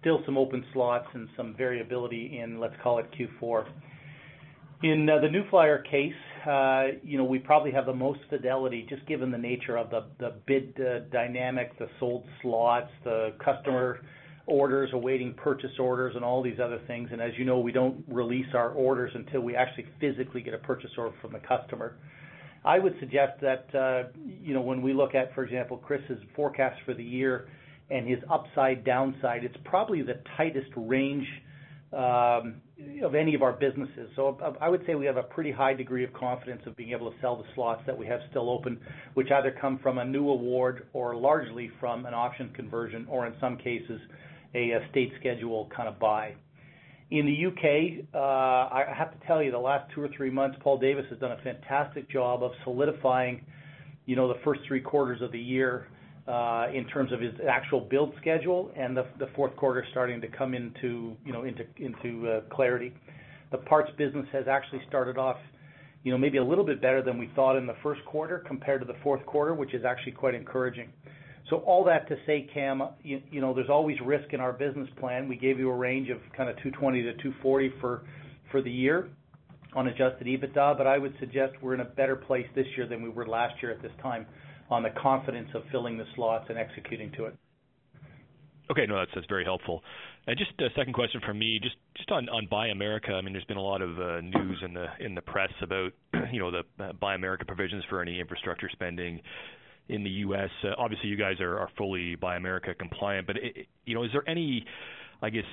still 0.00 0.20
some 0.24 0.38
open 0.38 0.64
slots 0.72 1.06
and 1.14 1.28
some 1.36 1.54
variability 1.56 2.38
in, 2.38 2.60
let's 2.60 2.74
call 2.82 2.98
it 2.98 3.06
Q4. 3.18 3.66
In 4.84 5.06
the 5.06 5.28
New 5.28 5.44
Flyer 5.48 5.78
case, 5.78 6.12
you 7.04 7.18
know, 7.18 7.24
we 7.24 7.38
probably 7.38 7.70
have 7.72 7.86
the 7.86 7.94
most 7.94 8.20
fidelity, 8.28 8.84
just 8.88 9.06
given 9.06 9.30
the 9.30 9.38
nature 9.38 9.76
of 9.76 9.90
the 9.90 10.34
bid 10.46 10.74
dynamic, 11.12 11.76
the 11.78 11.88
sold 12.00 12.24
slots, 12.42 12.90
the 13.04 13.32
customer 13.44 14.00
orders, 14.46 14.90
awaiting 14.92 15.34
purchase 15.34 15.70
orders, 15.78 16.14
and 16.16 16.24
all 16.24 16.42
these 16.42 16.58
other 16.62 16.80
things. 16.86 17.08
And 17.12 17.20
as 17.20 17.32
you 17.38 17.44
know, 17.44 17.58
we 17.58 17.72
don't 17.72 18.04
release 18.08 18.46
our 18.54 18.70
orders 18.70 19.12
until 19.14 19.40
we 19.40 19.54
actually 19.54 19.86
physically 20.00 20.42
get 20.42 20.54
a 20.54 20.58
purchase 20.58 20.90
order 20.98 21.14
from 21.20 21.32
the 21.32 21.38
customer. 21.40 21.96
I 22.64 22.78
would 22.78 22.94
suggest 23.00 23.40
that, 23.40 23.74
uh, 23.74 24.08
you 24.24 24.54
know, 24.54 24.60
when 24.60 24.82
we 24.82 24.92
look 24.92 25.14
at, 25.14 25.34
for 25.34 25.44
example, 25.44 25.76
Chris's 25.76 26.18
forecast 26.36 26.80
for 26.84 26.94
the 26.94 27.02
year 27.02 27.48
and 27.90 28.08
his 28.08 28.18
upside 28.30 28.84
downside, 28.84 29.44
it's 29.44 29.56
probably 29.64 30.02
the 30.02 30.20
tightest 30.36 30.70
range 30.76 31.26
um, 31.92 32.62
of 33.02 33.14
any 33.14 33.34
of 33.34 33.42
our 33.42 33.52
businesses. 33.52 34.08
So 34.16 34.38
uh, 34.42 34.52
I 34.60 34.68
would 34.68 34.82
say 34.86 34.94
we 34.94 35.06
have 35.06 35.18
a 35.18 35.24
pretty 35.24 35.52
high 35.52 35.74
degree 35.74 36.04
of 36.04 36.12
confidence 36.12 36.62
of 36.66 36.76
being 36.76 36.92
able 36.92 37.10
to 37.10 37.16
sell 37.20 37.36
the 37.36 37.44
slots 37.54 37.82
that 37.86 37.96
we 37.96 38.06
have 38.06 38.20
still 38.30 38.48
open, 38.48 38.80
which 39.14 39.30
either 39.30 39.54
come 39.60 39.78
from 39.82 39.98
a 39.98 40.04
new 40.04 40.28
award 40.30 40.86
or 40.92 41.16
largely 41.16 41.70
from 41.80 42.06
an 42.06 42.14
option 42.14 42.50
conversion, 42.54 43.06
or 43.10 43.26
in 43.26 43.34
some 43.40 43.56
cases, 43.58 44.00
a 44.54 44.86
state 44.90 45.12
schedule 45.18 45.70
kind 45.74 45.88
of 45.88 45.98
buy. 45.98 46.34
In 47.10 47.26
the 47.26 47.32
U.K., 47.32 48.06
I 48.14 48.84
have 48.96 49.18
to 49.18 49.26
tell 49.26 49.42
you, 49.42 49.50
the 49.50 49.58
last 49.58 49.90
two 49.94 50.00
or 50.00 50.08
three 50.16 50.30
months, 50.30 50.56
Paul 50.62 50.78
Davis 50.78 51.04
has 51.10 51.18
done 51.18 51.32
a 51.32 51.40
fantastic 51.42 52.10
job 52.10 52.42
of 52.42 52.52
solidifying, 52.64 53.44
you 54.06 54.16
know, 54.16 54.28
the 54.28 54.40
first 54.44 54.60
three 54.66 54.80
quarters 54.80 55.20
of 55.20 55.30
the 55.32 55.38
year, 55.38 55.88
in 56.26 56.86
terms 56.92 57.12
of 57.12 57.20
his 57.20 57.32
actual 57.48 57.80
build 57.80 58.14
schedule 58.20 58.70
and 58.76 58.96
the 58.96 59.04
fourth 59.34 59.54
quarter 59.56 59.84
starting 59.90 60.20
to 60.20 60.28
come 60.28 60.54
into, 60.54 61.16
you 61.24 61.32
know, 61.32 61.44
into 61.44 61.64
into 61.76 62.28
uh 62.28 62.40
clarity. 62.54 62.92
The 63.50 63.58
parts 63.58 63.90
business 63.98 64.26
has 64.32 64.48
actually 64.48 64.80
started 64.88 65.18
off, 65.18 65.36
you 66.04 66.12
know, 66.12 66.18
maybe 66.18 66.38
a 66.38 66.44
little 66.44 66.64
bit 66.64 66.80
better 66.80 67.02
than 67.02 67.18
we 67.18 67.28
thought 67.34 67.56
in 67.56 67.66
the 67.66 67.76
first 67.82 68.04
quarter 68.06 68.38
compared 68.46 68.80
to 68.80 68.86
the 68.86 68.96
fourth 69.02 69.26
quarter, 69.26 69.52
which 69.52 69.74
is 69.74 69.84
actually 69.84 70.12
quite 70.12 70.34
encouraging. 70.34 70.90
So 71.50 71.56
all 71.58 71.84
that 71.84 72.08
to 72.08 72.16
say, 72.26 72.48
Cam, 72.52 72.82
you 73.02 73.40
know, 73.40 73.52
there's 73.52 73.68
always 73.68 73.96
risk 74.04 74.32
in 74.32 74.40
our 74.40 74.52
business 74.52 74.88
plan. 74.98 75.28
We 75.28 75.36
gave 75.36 75.58
you 75.58 75.70
a 75.70 75.74
range 75.74 76.08
of 76.08 76.18
kind 76.36 76.48
of 76.48 76.56
220-240 76.56 77.80
for 77.80 78.02
for 78.50 78.62
the 78.62 78.70
year 78.70 79.08
on 79.74 79.88
adjusted 79.88 80.26
EBITDA, 80.26 80.76
but 80.76 80.86
I 80.86 80.98
would 80.98 81.14
suggest 81.18 81.54
we're 81.62 81.74
in 81.74 81.80
a 81.80 81.86
better 81.86 82.14
place 82.14 82.46
this 82.54 82.66
year 82.76 82.86
than 82.86 83.02
we 83.02 83.08
were 83.08 83.26
last 83.26 83.54
year 83.62 83.72
at 83.72 83.80
this 83.80 83.92
time 84.02 84.26
on 84.70 84.82
the 84.82 84.90
confidence 84.90 85.48
of 85.54 85.62
filling 85.72 85.96
the 85.96 86.04
slots 86.14 86.46
and 86.50 86.58
executing 86.58 87.10
to 87.12 87.24
it. 87.24 87.34
Okay. 88.70 88.86
No, 88.86 89.04
that's 89.14 89.26
very 89.28 89.44
helpful. 89.44 89.82
And 90.26 90.38
just 90.38 90.52
a 90.60 90.68
second 90.76 90.92
question 90.92 91.20
from 91.26 91.38
me, 91.38 91.58
just 91.60 91.76
just 91.96 92.10
on 92.10 92.28
Buy 92.50 92.68
America. 92.68 93.12
I 93.12 93.20
mean, 93.20 93.32
there's 93.32 93.44
been 93.44 93.56
a 93.56 93.62
lot 93.62 93.82
of 93.82 93.98
uh, 93.98 94.20
news 94.20 94.62
in 94.64 94.72
the 94.72 94.86
in 95.00 95.14
the 95.14 95.20
press 95.20 95.52
about, 95.62 95.92
you 96.32 96.38
know, 96.38 96.50
the 96.50 96.62
uh, 96.82 96.92
Buy 96.92 97.14
America 97.14 97.44
provisions 97.44 97.82
for 97.90 98.00
any 98.00 98.20
infrastructure 98.20 98.68
spending 98.72 99.20
in 99.88 100.04
the 100.04 100.10
U.S. 100.10 100.50
Uh, 100.64 100.68
obviously, 100.78 101.08
you 101.08 101.16
guys 101.16 101.40
are 101.40 101.68
fully 101.76 102.14
Buy 102.14 102.36
America 102.36 102.74
compliant, 102.74 103.26
but 103.26 103.36
you 103.84 103.94
know, 103.94 104.04
is 104.04 104.10
there 104.12 104.28
any, 104.28 104.64
I 105.20 105.30
guess, 105.30 105.44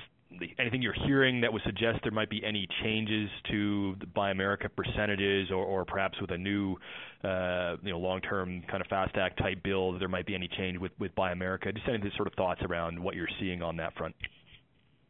anything 0.58 0.80
you're 0.80 0.94
hearing 1.06 1.40
that 1.40 1.52
would 1.52 1.62
suggest 1.64 1.98
there 2.02 2.12
might 2.12 2.30
be 2.30 2.42
any 2.44 2.66
changes 2.82 3.28
to 3.50 3.96
the 4.00 4.06
Buy 4.06 4.30
America 4.30 4.68
percentages 4.68 5.50
or 5.50 5.84
perhaps 5.84 6.20
with 6.20 6.30
a 6.30 6.38
new, 6.38 6.76
uh, 7.24 7.76
you 7.82 7.90
know, 7.90 7.98
long-term 7.98 8.62
kind 8.70 8.80
of 8.80 8.86
FAST 8.88 9.16
Act 9.16 9.38
type 9.38 9.62
bill, 9.62 9.98
there 9.98 10.08
might 10.08 10.26
be 10.26 10.34
any 10.34 10.48
change 10.56 10.78
with 10.78 10.92
with 10.98 11.14
Buy 11.14 11.32
America? 11.32 11.72
Just 11.72 11.88
any 11.88 12.10
sort 12.16 12.28
of 12.28 12.34
thoughts 12.34 12.60
around 12.62 13.02
what 13.02 13.14
you're 13.16 13.28
seeing 13.40 13.62
on 13.62 13.76
that 13.78 13.94
front. 13.96 14.14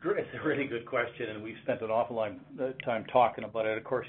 It's 0.02 0.28
a 0.42 0.48
really 0.48 0.66
good 0.66 0.86
question, 0.86 1.28
and 1.28 1.42
we've 1.42 1.58
spent 1.62 1.82
an 1.82 1.90
awful 1.90 2.16
lot 2.16 2.32
of 2.58 2.84
time 2.84 3.04
talking 3.12 3.44
about 3.44 3.66
it. 3.66 3.76
Of 3.76 3.84
course, 3.84 4.06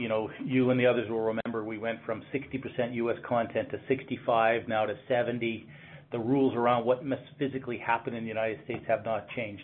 you 0.00 0.08
know, 0.08 0.30
you 0.44 0.70
and 0.70 0.80
the 0.80 0.86
others 0.86 1.08
will 1.10 1.20
remember 1.20 1.64
we 1.64 1.78
went 1.78 1.98
from 2.06 2.22
60% 2.34 2.94
U.S. 2.94 3.16
content 3.28 3.70
to 3.70 3.78
65, 3.86 4.66
now 4.66 4.86
to 4.86 4.94
70. 5.06 5.68
The 6.10 6.18
rules 6.18 6.54
around 6.56 6.86
what 6.86 7.04
must 7.04 7.22
physically 7.38 7.78
happen 7.78 8.14
in 8.14 8.24
the 8.24 8.28
United 8.28 8.60
States 8.64 8.84
have 8.88 9.04
not 9.04 9.28
changed. 9.36 9.62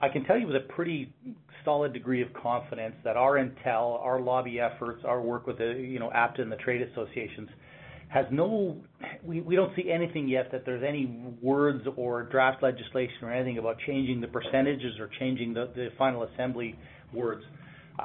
I 0.00 0.08
can 0.08 0.24
tell 0.24 0.36
you 0.36 0.48
with 0.48 0.56
a 0.56 0.72
pretty 0.74 1.14
solid 1.64 1.92
degree 1.92 2.22
of 2.22 2.28
confidence 2.34 2.96
that 3.04 3.16
our 3.16 3.34
intel, 3.34 4.00
our 4.04 4.20
lobby 4.20 4.58
efforts, 4.58 5.02
our 5.06 5.22
work 5.22 5.46
with 5.46 5.58
the, 5.58 5.74
you 5.78 6.00
know, 6.00 6.10
APTA 6.12 6.42
and 6.42 6.50
the 6.50 6.56
trade 6.56 6.82
associations 6.82 7.48
has 8.08 8.26
no. 8.30 8.76
We 9.24 9.56
don't 9.56 9.74
see 9.76 9.90
anything 9.90 10.28
yet 10.28 10.50
that 10.52 10.66
there's 10.66 10.84
any 10.86 11.06
words 11.40 11.86
or 11.96 12.24
draft 12.24 12.62
legislation 12.62 13.16
or 13.22 13.32
anything 13.32 13.58
about 13.58 13.76
changing 13.86 14.20
the 14.20 14.26
percentages 14.26 14.98
or 14.98 15.08
changing 15.18 15.54
the 15.54 15.88
final 15.96 16.24
assembly 16.24 16.76
words. 17.14 17.44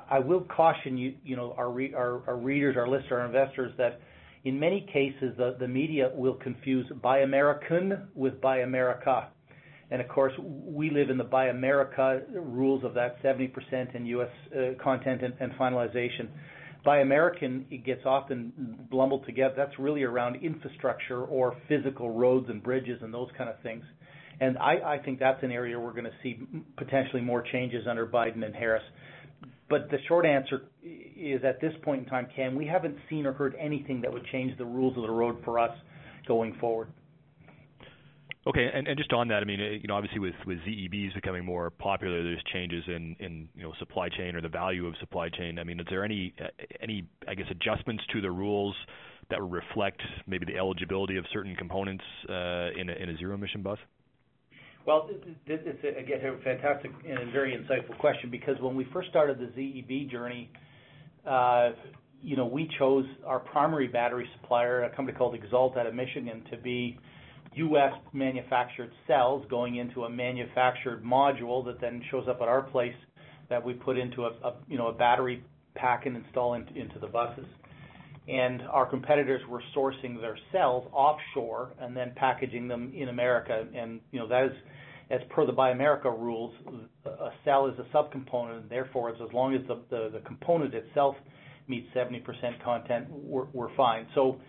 I 0.10 0.20
will 0.20 0.42
caution 0.42 0.98
you 0.98 1.36
know, 1.36 1.54
our 1.58 1.70
readers, 1.72 2.76
our 2.78 2.88
listeners, 2.88 3.12
our 3.12 3.26
investors, 3.26 3.74
that 3.78 4.00
in 4.44 4.60
many 4.60 4.88
cases, 4.94 5.38
the 5.60 5.68
media 5.68 6.12
will 6.14 6.36
confuse 6.36 6.86
Buy 7.02 7.20
American 7.20 8.08
with 8.16 8.40
Buy 8.42 8.60
America. 8.60 9.28
And 9.90 10.02
of 10.02 10.08
course, 10.10 10.34
we 10.40 10.90
live 10.90 11.10
in 11.10 11.18
the 11.18 11.24
Buy 11.24 11.48
America 11.48 12.22
rules 12.34 12.84
of 12.84 12.94
that 12.96 13.22
70% 13.24 13.96
in 13.96 14.06
U.S. 14.08 14.30
Uh, 14.54 14.84
content 14.84 15.22
and 15.40 15.52
finalization. 15.54 16.28
Buy 16.84 17.00
American, 17.00 17.66
it 17.70 17.86
gets 17.86 18.02
often 18.06 18.54
blumbled 18.90 19.26
together. 19.26 19.54
That's 19.58 19.78
really 19.80 20.04
around 20.04 20.38
infrastructure 20.38 21.24
or 21.24 21.56
physical 21.68 22.12
roads 22.12 22.48
and 22.50 22.62
bridges 22.62 23.00
and 23.02 23.14
those 23.14 23.30
kind 23.38 23.50
of 23.50 23.60
things. 23.62 23.84
And 24.40 24.58
I 24.60 25.00
think 25.04 25.20
that's 25.20 25.42
an 25.42 25.52
area 25.52 25.80
we're 25.80 25.94
gonna 25.94 26.12
see 26.22 26.40
potentially 26.78 27.22
more 27.22 27.42
changes 27.42 27.88
under 27.88 28.06
Biden 28.06 28.46
and 28.46 28.56
Harris. 28.56 28.84
But 29.70 29.90
the 29.92 29.98
short 30.08 30.26
answer 30.26 30.64
is, 30.82 31.44
at 31.44 31.60
this 31.60 31.74
point 31.84 32.04
in 32.04 32.10
time, 32.10 32.28
Cam, 32.34 32.56
we 32.56 32.66
haven't 32.66 32.98
seen 33.10 33.26
or 33.26 33.34
heard 33.34 33.56
anything 33.60 34.02
that 34.02 34.14
would 34.14 34.26
change 34.32 34.58
the 34.58 34.66
rules 34.66 34.96
of 34.96 35.04
the 35.04 35.12
road 35.12 35.38
for 35.44 35.60
us 35.60 35.76
going 36.26 36.56
forward. 36.60 36.88
Okay. 38.48 38.70
And 38.74 38.88
just 38.98 39.12
on 39.12 39.28
that, 39.28 39.42
I 39.42 39.44
mean, 39.44 39.60
eh, 39.60 39.78
you 39.82 39.88
know, 39.88 39.96
obviously 39.96 40.20
with 40.20 40.34
ZEBs 40.48 41.14
becoming 41.16 41.44
more 41.44 41.70
popular, 41.70 42.24
there's 42.24 42.42
changes 42.54 42.84
in, 42.88 43.50
supply 43.78 44.08
chain 44.10 44.36
or 44.36 44.42
the 44.42 44.50
value 44.50 44.88
of 44.88 44.96
supply 45.00 45.30
chain. 45.30 45.60
I 45.60 45.64
mean, 45.64 45.80
is 45.80 45.86
there 45.90 46.04
any, 46.04 46.34
eh, 46.40 46.48
any, 46.82 47.04
I 47.28 47.36
guess, 47.36 47.48
adjustments 47.52 48.04
to 48.14 48.22
the 48.22 48.32
rules 48.32 48.76
that 49.30 49.42
would 49.42 49.52
reflect 49.52 50.02
maybe 50.26 50.46
the 50.46 50.58
eligibility 50.58 51.18
of 51.18 51.26
certain 51.34 51.56
components 51.56 52.04
eh, 52.30 52.70
in 52.80 52.90
a 52.90 53.18
zero-emission 53.18 53.62
bus? 53.62 53.78
Well, 54.88 55.10
is, 55.10 55.58
again, 55.84 56.22
a 56.24 56.42
fantastic 56.46 56.92
and 57.06 57.30
very 57.34 57.52
insightful 57.52 57.98
question 58.00 58.32
because 58.32 58.56
when 58.62 58.74
we 58.74 58.88
first 58.94 59.10
started 59.10 59.38
the 59.38 59.48
ZEB 59.48 60.10
journey, 60.10 60.50
uh, 61.30 61.72
you 62.22 62.38
know, 62.38 62.46
we 62.46 62.70
chose 62.80 63.04
our 63.26 63.40
primary 63.40 63.90
battery 63.90 64.30
supplier, 64.40 64.86
a 64.86 64.96
company 64.96 65.18
called 65.18 65.38
Xalt 65.52 65.78
out 65.78 65.88
of 65.88 65.94
Michigan, 65.94 66.42
to 66.52 66.56
be 66.56 66.98
U.S. 67.56 67.92
manufactured 68.14 68.92
cells 69.08 69.46
going 69.50 69.76
into 69.76 70.06
a 70.06 70.10
manufactured 70.10 71.04
module 71.04 71.66
that 71.66 71.82
then 71.82 72.02
shows 72.10 72.26
up 72.30 72.40
at 72.42 72.48
our 72.48 72.62
place 72.62 72.96
that 73.50 73.64
we 73.64 73.74
put 73.74 73.98
into 73.98 74.24
a, 74.24 74.54
you 74.70 74.78
know, 74.78 74.88
a 74.88 74.94
battery 74.94 75.44
pack 75.76 76.06
and 76.06 76.16
install 76.16 76.54
into 76.54 76.98
the 77.02 77.08
buses. 77.08 77.46
And 78.30 78.62
our 78.64 78.86
competitors 78.86 79.42
were 79.50 79.62
sourcing 79.76 80.20
their 80.20 80.38
cells 80.52 80.88
offshore 80.94 81.74
and 81.80 81.96
then 81.96 82.14
packaging 82.16 82.68
them 82.68 82.94
in 82.96 83.10
America. 83.10 83.66
You 84.12 84.20
know, 84.20 84.28
that 84.28 84.46
is, 84.46 84.52
as 85.10 85.22
per 85.30 85.46
the 85.46 85.52
Buy 85.52 85.72
America 85.72 86.10
rules, 86.10 86.54
a 87.06 87.30
cell 87.46 87.68
is 87.68 87.76
a 87.80 87.96
subcomponent, 87.96 88.62
and 88.62 88.70
therefore, 88.70 89.10
as 89.10 89.34
long 89.34 89.56
as 89.56 89.62
the 89.90 90.22
component 90.26 90.74
itself 90.74 91.16
meets 91.68 91.88
70% 91.96 92.24
content, 92.64 93.08
we're 93.10 93.76
fine. 93.76 94.08
So 94.16 94.40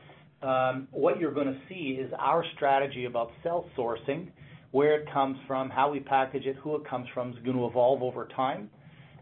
um 0.41 0.87
what 0.93 1.19
you're 1.19 1.35
gonna 1.35 1.61
see 1.69 1.99
is 2.01 2.13
our 2.17 2.45
strategy 2.55 3.07
about 3.07 3.33
cell 3.43 3.69
sourcing, 3.77 4.31
where 4.71 5.01
it 5.01 5.09
comes 5.13 5.37
from, 5.49 5.69
how 5.69 5.91
we 5.91 5.99
package 5.99 6.47
it, 6.47 6.55
who 6.63 6.77
it 6.77 6.85
comes 6.89 7.09
from, 7.13 7.33
is 7.33 7.39
gonna 7.45 7.67
evolve 7.67 8.05
over 8.05 8.27
time. 8.37 8.71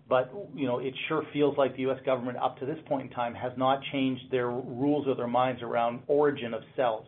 But 0.09 0.31
you 0.55 0.67
know, 0.67 0.79
it 0.79 0.95
sure 1.09 1.23
feels 1.33 1.57
like 1.57 1.75
the 1.75 1.83
U.S. 1.83 1.99
government, 2.05 2.37
up 2.37 2.59
to 2.59 2.67
this 2.67 2.79
point 2.87 3.11
in 3.11 3.17
time, 3.17 3.35
has 3.35 3.53
not 3.57 3.81
changed 3.93 4.31
their 4.31 4.51
rules 4.51 5.09
or 5.09 5.15
their 5.17 5.27
minds 5.27 5.63
around 5.63 6.03
origin 6.07 6.53
of 6.53 6.63
cells. 6.77 7.07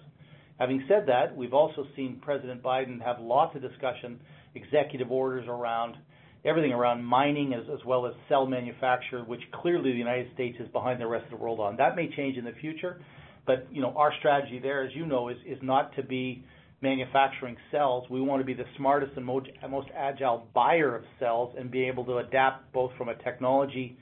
Having 0.59 0.85
said 0.89 1.07
that, 1.07 1.37
we've 1.37 1.55
also 1.55 1.87
seen 1.95 2.21
President 2.21 2.63
Biden 2.63 3.01
have 3.01 3.21
lots 3.21 3.55
of 3.55 3.63
discussion, 3.63 4.19
executive 4.55 5.11
orders 5.11 5.47
around 5.49 5.97
everything 6.45 6.73
around 6.73 7.05
mining 7.05 7.53
as 7.53 7.85
well 7.85 8.07
as 8.07 8.15
cell 8.29 8.47
manufacture, 8.47 9.23
which 9.25 9.41
clearly 9.53 9.93
the 9.93 9.99
United 9.99 10.33
States 10.35 10.57
is 10.61 10.69
behind 10.69 11.01
the 11.01 11.07
rest 11.07 11.25
of 11.25 11.31
the 11.31 11.37
world 11.37 11.61
on. 11.61 11.77
That 11.77 11.97
may 11.97 12.09
change 12.15 12.37
in 12.37 12.45
the 12.45 12.53
future, 12.61 13.01
but 13.47 13.67
you 13.73 13.83
know, 13.83 13.93
our 13.97 14.13
strategy 14.19 14.59
there, 14.59 14.85
as 14.85 14.95
you 14.95 15.05
know, 15.07 15.29
is 15.29 15.59
not 15.63 15.95
to 15.97 16.03
be 16.03 16.45
manufacturing 16.81 17.57
cells. 17.73 18.09
We 18.09 18.21
wanna 18.21 18.45
be 18.45 18.55
the 18.55 18.67
smartest 18.77 19.17
and 19.17 19.27
most 19.27 19.89
agile 19.97 20.47
buyer 20.55 20.95
of 20.95 21.03
cells 21.19 21.55
and 21.59 21.71
be 21.71 21.85
able 21.85 22.05
to 22.05 22.19
adapt 22.19 22.73
both 22.73 22.93
from 22.97 23.09
a 23.09 23.17
technology 23.17 23.97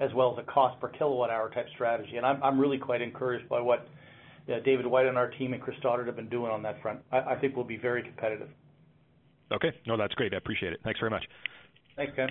as 0.00 0.12
well 0.14 0.36
as 0.36 0.44
a 0.44 0.52
cost 0.52 0.80
per 0.80 0.88
kilowatt 0.88 1.30
hour 1.30 1.48
type 1.50 1.66
strategy. 1.74 2.16
And 2.16 2.26
I'm 2.26 2.58
really 2.58 2.78
quite 2.78 3.02
encouraged 3.02 3.48
by 3.48 3.60
what 3.60 3.86
David 4.64 4.86
White 4.86 5.06
and 5.06 5.18
our 5.18 5.28
team 5.30 5.52
and 5.52 5.62
Chris 5.62 5.76
Stoddart 5.78 6.06
have 6.06 6.16
been 6.16 6.28
doing 6.28 6.50
on 6.50 6.62
that 6.62 6.80
front. 6.80 7.00
I 7.12 7.34
think 7.34 7.54
we'll 7.54 7.66
be 7.66 7.76
very 7.76 8.02
competitive. 8.02 8.48
Okay. 9.52 9.72
No, 9.86 9.96
that's 9.96 10.14
great. 10.14 10.34
I 10.34 10.38
appreciate 10.38 10.72
it. 10.72 10.80
Thanks 10.84 11.00
very 11.00 11.10
much. 11.10 11.24
Thanks, 11.96 12.12
Ken. 12.16 12.30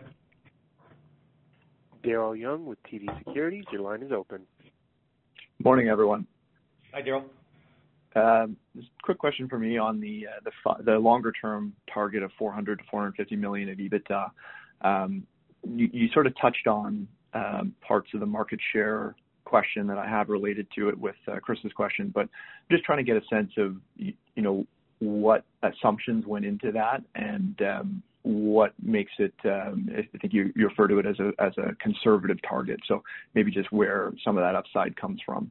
Daryl 2.03 2.39
Young 2.39 2.65
with 2.65 2.78
TD 2.84 3.05
Securities, 3.20 3.65
your 3.72 3.82
line 3.82 4.01
is 4.01 4.11
open. 4.11 4.41
Morning, 5.63 5.89
everyone. 5.89 6.26
Hi, 6.93 7.01
Daryl. 7.01 7.24
Um, 8.15 8.55
just 8.76 8.88
a 8.88 9.03
quick 9.03 9.18
question 9.18 9.49
for 9.49 9.59
me 9.59 9.78
on 9.78 9.99
the 9.99 10.26
uh, 10.28 10.97
longer-term 10.97 11.74
target 11.93 12.24
of 12.24 12.32
400 12.39 12.82
million-450 12.91 13.38
million 13.38 13.70
of 13.70 13.78
EBITDA. 13.78 14.32
Um, 14.82 15.28
you 15.76 16.07
sort 16.13 16.28
of 16.28 16.34
touched 16.39 16.68
on 16.68 17.07
um, 17.34 17.74
parts 17.86 18.09
of 18.13 18.22
the 18.22 18.26
market 18.26 18.59
share 18.72 19.15
question 19.48 19.88
that 19.88 19.98
I 19.98 20.08
have 20.08 20.28
related 20.28 20.68
to 20.76 20.89
it 20.89 21.00
with 21.00 21.16
uh, 21.32 21.39
Chris's 21.39 21.72
question, 21.72 22.12
but 22.14 22.28
just 22.70 22.84
trying 22.84 22.98
to 22.98 23.04
get 23.04 23.16
a 23.16 23.26
sense 23.30 23.52
of 23.58 23.78
you 23.98 24.14
know, 24.36 24.68
what 25.00 25.45
assumptions 25.64 26.26
went 26.26 26.45
into 26.45 26.72
that 26.74 27.02
and 27.16 27.62
um, 27.62 28.04
what 28.24 28.74
makes 28.84 29.12
it, 29.20 29.34
um, 29.45 29.89
I 29.98 30.18
think 30.18 30.34
you 30.34 30.52
refer 30.56 30.88
to 30.89 31.00
it 31.00 31.06
as 31.06 31.18
a 31.58 31.76
conservative 31.82 32.38
target. 32.48 32.80
So 32.88 33.04
maybe 33.36 33.52
just 33.52 33.72
where 33.72 34.12
some 34.26 34.38
of 34.38 34.43
that 34.43 34.56
upside 34.56 34.98
comes 34.98 35.22
from. 35.26 35.50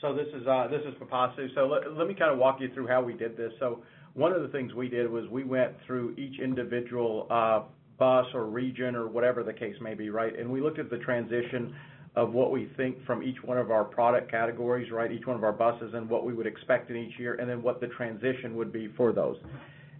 So 0.00 0.14
this 0.14 0.28
is 0.32 0.46
uh, 0.46 0.68
Pipasu. 1.00 1.48
Let 1.96 2.06
me 2.06 2.14
kind 2.14 2.30
of 2.30 2.38
walk 2.38 2.60
you 2.60 2.72
through 2.72 2.86
how 2.86 3.02
we 3.02 3.14
did 3.14 3.36
this. 3.36 3.52
So 3.58 3.82
one 4.14 4.32
of 4.32 4.42
the 4.42 4.48
things 4.48 4.72
we 4.72 4.88
did 4.88 5.10
was 5.10 5.28
we 5.28 5.42
went 5.42 5.72
through 5.84 6.14
each 6.16 6.38
individual 6.38 7.26
uh, 7.28 7.62
bus 7.98 8.26
or 8.34 8.44
region 8.46 8.94
or 8.94 9.08
whatever 9.08 9.42
the 9.42 9.52
case 9.52 9.74
may 9.80 9.94
be, 9.94 10.10
right? 10.10 10.38
And 10.38 10.48
we 10.48 10.60
looked 10.60 10.78
at 10.78 10.90
the 10.90 10.98
transition 10.98 11.74
of 12.16 12.32
what 12.32 12.50
we 12.50 12.68
think 12.76 13.04
from 13.04 13.22
each 13.22 13.42
one 13.44 13.58
of 13.58 13.70
our 13.70 13.84
product 13.84 14.30
categories, 14.30 14.90
right? 14.90 15.12
Each 15.12 15.26
one 15.26 15.36
of 15.36 15.44
our 15.44 15.52
buses 15.52 15.94
and 15.94 16.08
what 16.08 16.24
we 16.24 16.32
would 16.32 16.46
expect 16.46 16.90
in 16.90 16.96
each 16.96 17.18
year, 17.18 17.34
and 17.34 17.48
then 17.48 17.62
what 17.62 17.80
the 17.80 17.88
transition 17.88 18.56
would 18.56 18.72
be 18.72 18.88
for 18.96 19.12
those. 19.12 19.36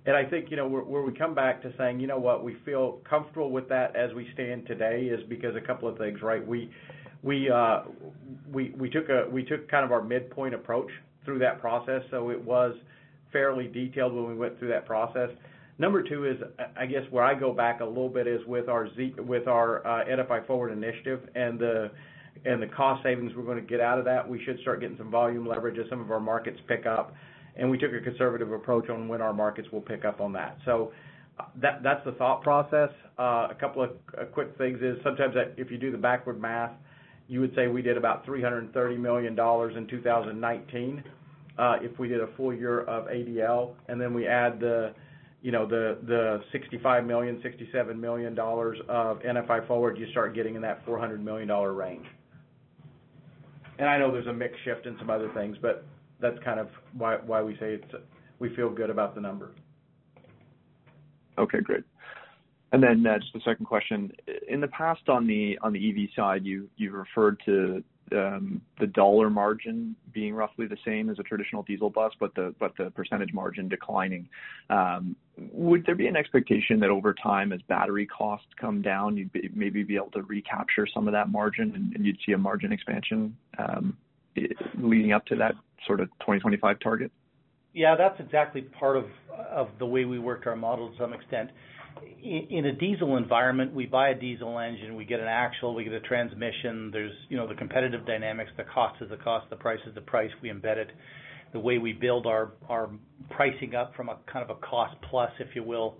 And 0.06 0.16
I 0.16 0.24
think, 0.24 0.50
you 0.50 0.56
know, 0.56 0.66
where 0.66 1.02
we 1.02 1.12
come 1.12 1.34
back 1.34 1.60
to 1.62 1.72
saying, 1.76 2.00
"You 2.00 2.06
know 2.06 2.18
what? 2.18 2.42
We 2.42 2.54
feel 2.64 3.00
comfortable 3.08 3.50
with 3.50 3.68
that 3.68 3.94
as 3.94 4.14
we 4.14 4.30
stand 4.32 4.66
today," 4.66 5.06
is 5.06 5.22
because 5.24 5.54
a 5.54 5.60
couple 5.60 5.88
of 5.88 5.98
things, 5.98 6.22
right? 6.22 6.44
We 6.44 6.70
we 7.22 7.50
uh 7.50 7.82
we 8.50 8.90
took 8.90 9.08
a 9.08 9.28
we 9.30 9.44
took 9.44 9.68
kind 9.68 9.84
of 9.84 9.92
our 9.92 10.02
midpoint 10.02 10.54
approach 10.54 10.90
through 11.24 11.40
that 11.40 11.60
process, 11.60 12.02
so 12.10 12.30
it 12.30 12.42
was 12.42 12.74
fairly 13.32 13.68
detailed 13.68 14.14
when 14.14 14.26
we 14.26 14.34
went 14.34 14.58
through 14.58 14.68
that 14.68 14.86
process. 14.86 15.30
Number 15.78 16.02
two 16.02 16.24
is, 16.26 16.36
I 16.76 16.86
guess 16.86 17.02
where 17.10 17.22
I 17.22 17.38
go 17.38 17.52
back 17.52 17.80
a 17.80 17.84
little 17.84 18.08
bit 18.08 18.26
is 18.26 18.40
with 18.46 18.68
our 18.68 18.92
Z 18.96 19.14
with 19.18 19.46
our 19.46 19.86
uh 19.86 20.04
NFI 20.04 20.46
Forward 20.46 20.72
initiative 20.72 21.20
and 21.36 21.58
the 21.58 21.90
and 22.44 22.60
the 22.60 22.66
cost 22.66 23.02
savings 23.04 23.32
we're 23.36 23.44
going 23.44 23.60
to 23.60 23.68
get 23.68 23.80
out 23.80 23.98
of 23.98 24.04
that. 24.04 24.28
We 24.28 24.42
should 24.44 24.58
start 24.60 24.80
getting 24.80 24.98
some 24.98 25.10
volume 25.10 25.46
leverage 25.46 25.78
as 25.78 25.88
some 25.88 26.00
of 26.00 26.10
our 26.10 26.20
markets 26.20 26.58
pick 26.66 26.84
up. 26.86 27.14
And 27.56 27.70
we 27.70 27.78
took 27.78 27.92
a 27.92 28.00
conservative 28.00 28.52
approach 28.52 28.88
on 28.88 29.08
when 29.08 29.20
our 29.22 29.32
markets 29.32 29.68
will 29.72 29.80
pick 29.80 30.04
up 30.04 30.20
on 30.20 30.32
that. 30.32 30.58
So 30.64 30.92
uh 31.38 31.44
that 31.62 31.82
that's 31.84 32.04
the 32.04 32.12
thought 32.12 32.42
process. 32.42 32.90
A 33.16 33.54
couple 33.60 33.82
of 33.82 33.90
quick 34.32 34.58
things 34.58 34.80
is 34.82 34.98
sometimes 35.04 35.34
if 35.56 35.70
you 35.70 35.78
do 35.78 35.92
the 35.92 35.98
backward 35.98 36.40
math, 36.40 36.72
you 37.28 37.40
would 37.40 37.54
say 37.54 37.68
we 37.68 37.82
did 37.82 37.96
about 37.96 38.24
330 38.24 38.96
million 38.96 39.36
dollars 39.36 39.76
in 39.76 39.86
2019, 39.86 41.04
if 41.82 41.98
we 42.00 42.08
did 42.08 42.20
a 42.20 42.28
full 42.36 42.52
year 42.52 42.80
of 42.80 43.06
ADL, 43.06 43.74
and 43.86 44.00
then 44.00 44.12
we 44.12 44.26
add 44.26 44.58
the 44.58 44.92
65 46.52 47.06
million, 47.06 47.40
67 47.42 48.00
million 48.00 48.34
dollars 48.34 48.78
of 48.88 49.20
NFI 49.20 49.66
Forward, 49.66 49.98
you 49.98 50.10
start 50.10 50.34
getting 50.34 50.56
in 50.56 50.62
that 50.62 50.84
400 50.84 51.24
million 51.24 51.48
dollar 51.48 51.72
range. 51.72 52.06
And 53.78 53.88
I 53.88 53.98
know 53.98 54.10
there's 54.10 54.26
a 54.26 54.32
mix 54.32 54.54
shift 54.64 54.86
in 54.86 54.96
some 54.98 55.10
other 55.10 55.30
things, 55.34 55.56
but 55.62 55.84
that's 56.20 56.38
kind 56.44 56.58
of 56.58 56.68
why 56.92 57.16
why 57.24 57.42
we 57.42 57.54
say 57.54 57.74
it's 57.74 57.94
we 58.38 58.54
feel 58.56 58.70
good 58.70 58.90
about 58.90 59.14
the 59.14 59.20
number. 59.20 59.52
Okay, 61.38 61.60
great. 61.60 61.84
And 62.72 62.82
then 62.82 63.06
uh 63.06 63.18
just 63.18 63.34
a 63.36 63.40
second 63.40 63.66
question. 63.66 64.12
In 64.48 64.60
the 64.60 64.68
past 64.68 65.08
on 65.08 65.26
the 65.26 65.58
on 65.62 65.72
the 65.72 65.90
EV 65.90 66.08
side, 66.16 66.44
you 66.44 66.68
you 66.76 66.90
referred 66.90 67.40
to 67.46 67.82
Um, 68.12 68.60
the 68.80 68.86
dollar 68.86 69.30
margin 69.30 69.96
being 70.12 70.34
roughly 70.34 70.66
the 70.66 70.76
same 70.84 71.10
as 71.10 71.18
a 71.18 71.22
traditional 71.22 71.62
diesel 71.62 71.90
bus, 71.90 72.12
but 72.18 72.34
the 72.34 72.54
but 72.58 72.72
the 72.76 72.90
percentage 72.90 73.32
margin 73.32 73.68
declining. 73.68 74.28
Um, 74.70 75.16
would 75.52 75.86
there 75.86 75.94
be 75.94 76.06
an 76.06 76.16
expectation 76.16 76.80
that 76.80 76.90
over 76.90 77.14
time, 77.14 77.52
as 77.52 77.60
battery 77.62 78.06
costs 78.06 78.48
come 78.60 78.82
down, 78.82 79.16
you'd 79.16 79.30
maybe 79.54 79.82
be 79.82 79.96
able 79.96 80.10
to 80.12 80.22
recapture 80.22 80.86
some 80.92 81.06
of 81.06 81.12
that 81.12 81.28
margin 81.30 81.92
and 81.94 82.04
you'd 82.04 82.18
see 82.26 82.32
a 82.32 82.38
margin 82.38 82.72
expansion 82.72 83.36
um, 83.58 83.96
leading 84.80 85.12
up 85.12 85.24
to 85.26 85.36
that 85.36 85.54
sort 85.86 86.00
of 86.00 86.08
2025 86.20 86.80
target? 86.80 87.12
Yeah, 87.74 87.94
that's 87.96 88.18
exactly 88.18 88.62
part 88.62 88.96
of 88.96 89.68
the 89.78 89.86
way 89.86 90.04
we 90.04 90.18
work 90.18 90.46
our 90.46 90.56
model 90.56 90.90
to 90.90 90.96
some 90.98 91.12
extent. 91.12 91.50
In 92.22 92.66
a 92.66 92.72
diesel 92.72 93.16
environment, 93.16 93.74
we 93.74 93.86
buy 93.86 94.10
a 94.10 94.14
diesel 94.14 94.58
engine, 94.58 94.96
we 94.96 95.04
get 95.04 95.20
an 95.20 95.28
axle, 95.28 95.74
we 95.74 95.84
get 95.84 95.92
a 95.92 96.00
transmission. 96.00 96.90
There's 96.92 97.12
you 97.28 97.36
know, 97.36 97.46
the 97.46 97.54
competitive 97.54 98.06
dynamics, 98.06 98.50
the 98.56 98.64
cost 98.64 99.00
is 99.00 99.08
the 99.10 99.16
cost, 99.16 99.48
the 99.50 99.56
price 99.56 99.80
is 99.86 99.94
the 99.94 100.00
price. 100.00 100.30
We 100.42 100.50
embed 100.50 100.76
it. 100.76 100.88
The 101.52 101.58
way 101.58 101.78
we 101.78 101.92
build 101.94 102.26
our 102.26 102.52
our 102.68 102.90
pricing 103.30 103.74
up 103.74 103.94
from 103.94 104.08
a 104.08 104.18
kind 104.30 104.48
of 104.48 104.56
a 104.56 104.60
cost 104.60 104.94
plus, 105.08 105.30
if 105.40 105.48
you 105.54 105.62
will, 105.62 105.96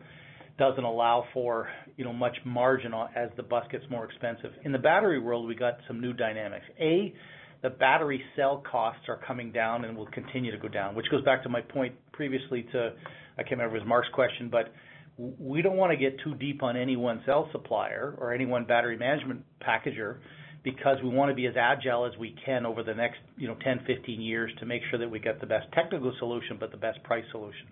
doesn't 0.59 0.85
allow 0.85 1.25
for 1.33 1.69
you 1.97 2.05
know, 2.05 2.13
much 2.13 2.37
margin 2.45 2.93
as 3.17 3.31
the 3.37 3.43
bus 3.43 3.65
gets 3.71 3.85
more 3.91 4.05
expensive. 4.05 4.53
In 4.65 4.73
the 4.73 4.79
battery 4.79 5.21
world, 5.21 5.47
we 5.47 5.55
got 5.55 5.79
some 5.87 6.01
new 6.01 6.13
dynamics. 6.13 6.67
A, 6.81 7.15
the 7.63 7.71
battery 7.71 8.23
cell 8.37 8.63
costs 8.71 9.03
are 9.09 9.21
coming 9.27 9.53
down 9.53 9.85
and 9.85 9.97
will 9.97 10.07
continue 10.07 10.51
to 10.51 10.59
go 10.59 10.69
down, 10.69 10.95
which 10.95 11.07
goes 11.11 11.25
back 11.25 11.43
to 11.45 11.49
my 11.49 11.61
point 11.61 11.95
previously 12.13 12.67
to, 12.73 12.93
I 13.39 13.43
can't 13.43 13.53
remember 13.53 13.77
if 13.77 13.81
it 13.81 13.85
was 13.85 13.89
Mark's 13.89 14.09
question, 14.13 14.49
but 14.51 14.73
we 15.19 15.63
don't 15.63 15.77
want 15.77 15.91
to 15.91 15.97
get 15.97 16.19
too 16.23 16.35
deep 16.37 16.63
on 16.63 16.77
any 16.77 16.97
one 16.97 17.23
cell 17.27 17.49
supplier 17.53 18.15
or 18.19 18.33
any 18.33 18.47
one 18.47 18.65
battery 18.65 18.97
management 18.97 19.45
packager 19.61 20.19
because 20.63 20.99
we 21.03 21.09
want 21.09 21.31
to 21.31 21.35
be 21.35 21.47
as 21.47 21.55
agile 21.57 22.05
as 22.05 22.17
we 22.19 22.35
can 22.45 22.65
over 22.65 22.83
the 22.83 22.95
next 22.95 23.19
you 23.37 23.49
know 23.49 23.57
10, 23.65 23.81
15 23.87 24.21
years 24.21 24.51
to 24.61 24.67
make 24.67 24.83
sure 24.91 24.99
that 24.99 25.11
we 25.11 25.19
get 25.19 25.41
the 25.41 25.47
best 25.47 25.67
technical 25.73 26.13
solution, 26.19 26.57
but 26.59 26.71
the 26.71 26.77
best 26.77 27.03
price 27.03 27.25
solution. 27.33 27.67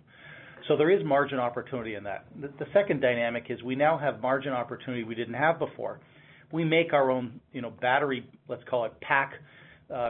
So 0.69 0.77
there 0.77 0.91
is 0.91 1.05
margin 1.05 1.39
opportunity 1.39 1.95
in 1.95 2.05
that. 2.05 2.27
The 2.41 2.67
second 2.73 3.01
dynamic 3.01 3.45
is 3.51 3.63
we 3.63 3.77
now 3.77 3.97
have 3.99 4.21
margin 4.21 4.53
opportunity 4.53 5.05
we 5.05 5.15
didn't 5.15 5.35
have 5.35 5.59
before. 5.61 6.01
We 6.51 6.65
make 6.65 6.93
our 6.93 7.11
own 7.11 7.41
you 7.53 7.61
know, 7.61 7.71
battery, 7.71 8.29
let's 8.49 8.63
call 8.69 8.85
it 8.85 8.93
pack 9.01 9.35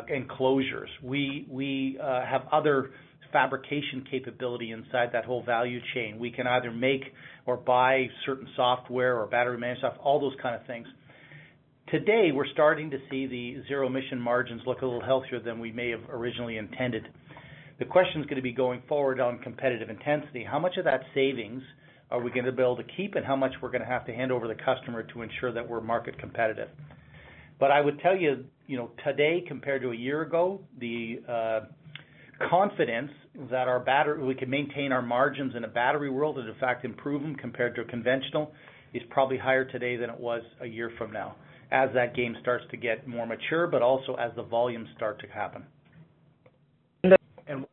enclosures. 0.08 0.88
We 1.02 1.46
we 1.50 1.98
uh 2.02 2.24
have 2.24 2.42
other 2.50 2.92
fabrication 3.36 4.02
capability 4.10 4.70
inside 4.70 5.10
that 5.12 5.26
whole 5.26 5.42
value 5.42 5.78
chain. 5.92 6.18
We 6.18 6.30
can 6.30 6.46
either 6.46 6.70
make 6.70 7.02
or 7.44 7.58
buy 7.58 8.06
certain 8.24 8.48
software 8.56 9.20
or 9.20 9.26
battery 9.26 9.58
management 9.58 9.92
software, 9.92 10.06
all 10.06 10.18
those 10.18 10.32
kind 10.40 10.54
of 10.58 10.66
things. 10.66 10.86
Today, 11.88 12.30
we're 12.32 12.46
starting 12.54 12.88
to 12.92 12.96
see 13.10 13.26
the 13.26 13.62
zero-emission 13.68 14.18
margins 14.18 14.62
look 14.66 14.80
a 14.80 14.86
little 14.86 15.04
healthier 15.04 15.38
than 15.38 15.60
we 15.60 15.70
may 15.70 15.90
have 15.90 16.00
originally 16.08 16.56
intended. 16.56 17.08
The 17.78 17.84
question's 17.84 18.24
going 18.24 18.36
to 18.36 18.42
be 18.42 18.52
going 18.52 18.82
forward 18.88 19.20
on 19.20 19.38
competitive 19.40 19.90
intensity. 19.90 20.42
How 20.42 20.58
much 20.58 20.78
of 20.78 20.84
that 20.86 21.02
savings 21.14 21.62
are 22.10 22.22
we 22.22 22.30
going 22.30 22.46
to 22.46 22.52
be 22.52 22.62
able 22.62 22.78
to 22.78 22.84
keep, 22.96 23.16
and 23.16 23.26
how 23.26 23.36
much 23.36 23.52
we're 23.60 23.70
going 23.70 23.82
to 23.82 23.86
have 23.86 24.06
to 24.06 24.14
hand 24.14 24.32
over 24.32 24.48
to 24.48 24.54
the 24.54 24.62
customer 24.62 25.02
to 25.02 25.20
ensure 25.20 25.52
that 25.52 25.68
we're 25.68 25.82
market 25.82 26.18
competitive? 26.18 26.70
But 27.60 27.70
I 27.70 27.82
would 27.82 28.00
tell 28.00 28.16
you, 28.16 28.46
you 28.66 28.78
know, 28.78 28.92
today 29.04 29.44
compared 29.46 29.82
to 29.82 29.90
a 29.90 29.96
year 29.96 30.22
ago, 30.22 30.62
the 30.80 31.20
uh, 31.28 31.60
confidence 32.50 33.10
that 33.50 33.68
our 33.68 33.80
battery, 33.80 34.22
we 34.22 34.34
can 34.34 34.50
maintain 34.50 34.92
our 34.92 35.02
margins 35.02 35.54
in 35.56 35.64
a 35.64 35.68
battery 35.68 36.10
world 36.10 36.38
and 36.38 36.48
in 36.48 36.54
fact 36.56 36.84
improve 36.84 37.22
them 37.22 37.34
compared 37.34 37.74
to 37.76 37.82
a 37.82 37.84
conventional 37.84 38.52
is 38.94 39.02
probably 39.10 39.36
higher 39.36 39.64
today 39.64 39.96
than 39.96 40.10
it 40.10 40.18
was 40.18 40.42
a 40.60 40.66
year 40.66 40.90
from 40.98 41.12
now 41.12 41.36
as 41.72 41.90
that 41.94 42.14
game 42.14 42.36
starts 42.40 42.64
to 42.70 42.76
get 42.76 43.06
more 43.08 43.26
mature, 43.26 43.66
but 43.66 43.82
also 43.82 44.14
as 44.14 44.30
the 44.36 44.42
volumes 44.42 44.88
start 44.96 45.20
to 45.20 45.26
happen. 45.28 45.64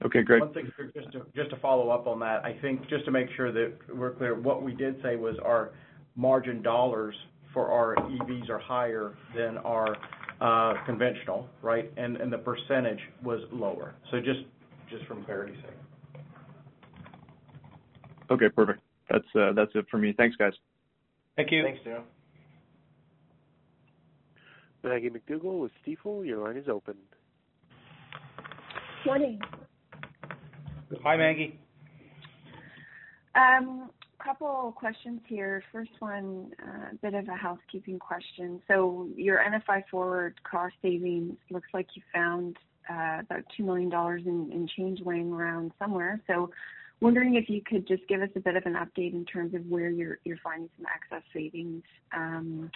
Okay, 0.06 0.22
great. 0.22 0.42
One 0.42 0.54
thing, 0.54 0.72
just 1.36 1.50
to 1.50 1.58
follow 1.58 1.90
up 1.90 2.06
on 2.06 2.20
that, 2.20 2.46
I 2.46 2.56
think 2.62 2.88
just 2.90 3.06
to 3.06 3.12
make 3.12 3.28
sure 3.36 3.52
that 3.52 3.74
we're 3.94 4.12
clear, 4.12 4.40
what 4.40 4.62
we 4.62 4.74
did 4.74 5.02
say 5.02 5.16
was 5.16 5.36
our 5.44 5.72
margin 6.16 6.62
dollars 6.62 7.16
for 7.54 7.72
our 7.72 7.96
EVs 7.96 8.50
are 8.50 8.60
higher 8.60 9.16
than 9.36 9.58
our 9.60 9.96
Uh, 10.44 10.74
conventional, 10.86 11.48
right? 11.62 11.90
And 11.96 12.18
and 12.18 12.32
the 12.32 12.38
percentage 12.38 13.00
was 13.24 13.40
lower. 13.54 13.96
So 14.12 14.20
just 14.20 14.42
just 14.90 15.06
from 15.06 15.24
clarity's 15.24 15.56
sake. 15.62 16.22
Okay, 18.30 18.50
perfect. 18.50 18.82
That's 19.10 19.24
uh, 19.40 19.54
that's 19.54 19.72
it 19.74 19.86
for 19.90 19.98
me. 19.98 20.14
Thanks, 20.18 20.36
guys. 20.36 20.52
Thank 21.38 21.50
you. 21.50 21.64
Thanks, 21.64 21.80
Daryl. 21.88 22.04
Maggie 24.84 25.12
MacDougall 25.12 25.62
with 25.62 25.72
Stifel, 25.88 26.26
your 26.28 26.46
line 26.46 26.58
is 26.58 26.68
open. 26.68 26.96
Morning. 29.06 29.40
Hi, 31.06 31.16
Maggie. 31.16 31.58
Um, 33.34 33.90
Couple 34.24 34.74
questions 34.78 35.20
here. 35.28 35.62
First 35.72 35.92
one, 36.00 36.52
uh, 36.66 36.92
a 36.94 36.96
bit 37.02 37.14
of 37.14 37.28
a 37.28 37.36
housekeeping 37.36 38.00
question. 38.00 38.62
So 38.70 39.10
your 39.18 39.40
NFI 39.40 39.84
Forward 39.92 40.40
cost 40.50 40.76
savings, 40.82 41.36
looks 41.52 41.68
like 41.74 41.88
you 41.94 42.02
found 42.14 42.58
uh, 42.90 43.18
about 43.20 43.44
2 43.58 43.64
million 43.64 43.90
dollars 43.90 44.22
in 44.26 44.68
change 44.78 45.02
laying 45.06 45.34
around 45.34 45.72
somewhere. 45.78 46.22
So 46.28 46.52
wondering 47.02 47.36
if 47.36 47.50
you 47.50 47.62
could 47.62 47.86
just 47.86 48.08
give 48.08 48.22
us 48.22 48.30
a 48.38 48.40
bit 48.40 48.56
of 48.56 48.66
an 48.66 48.76
update 48.76 49.14
in 49.14 49.26
terms 49.26 49.54
of 49.54 49.66
where 49.66 49.90
you're 49.90 50.20
finding 50.42 50.70
some 50.78 50.86
excess 50.86 51.24
savings 51.34 51.84
um, 52.16 52.72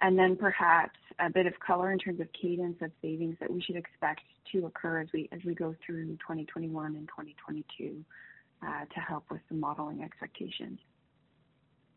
And 0.00 0.18
then 0.18 0.36
perhaps 0.36 0.98
a 1.18 1.30
bit 1.30 1.46
of 1.46 1.54
color 1.60 1.92
in 1.92 1.98
terms 1.98 2.20
of 2.20 2.28
cadence 2.40 2.76
of 2.80 2.90
savings 3.02 3.36
that 3.40 3.50
we 3.52 3.60
should 3.60 3.76
expect 3.76 4.22
to 4.52 4.66
occur 4.66 5.00
as 5.00 5.08
we 5.12 5.28
as 5.32 5.40
we 5.44 5.54
go 5.54 5.74
through 5.84 6.16
2021 6.16 6.96
and 6.96 7.08
2022 7.08 8.04
Uh, 8.60 8.84
to 8.92 9.00
help 9.00 9.22
with 9.30 9.40
the 9.48 9.54
modeling 9.54 10.02
expectations. 10.02 10.80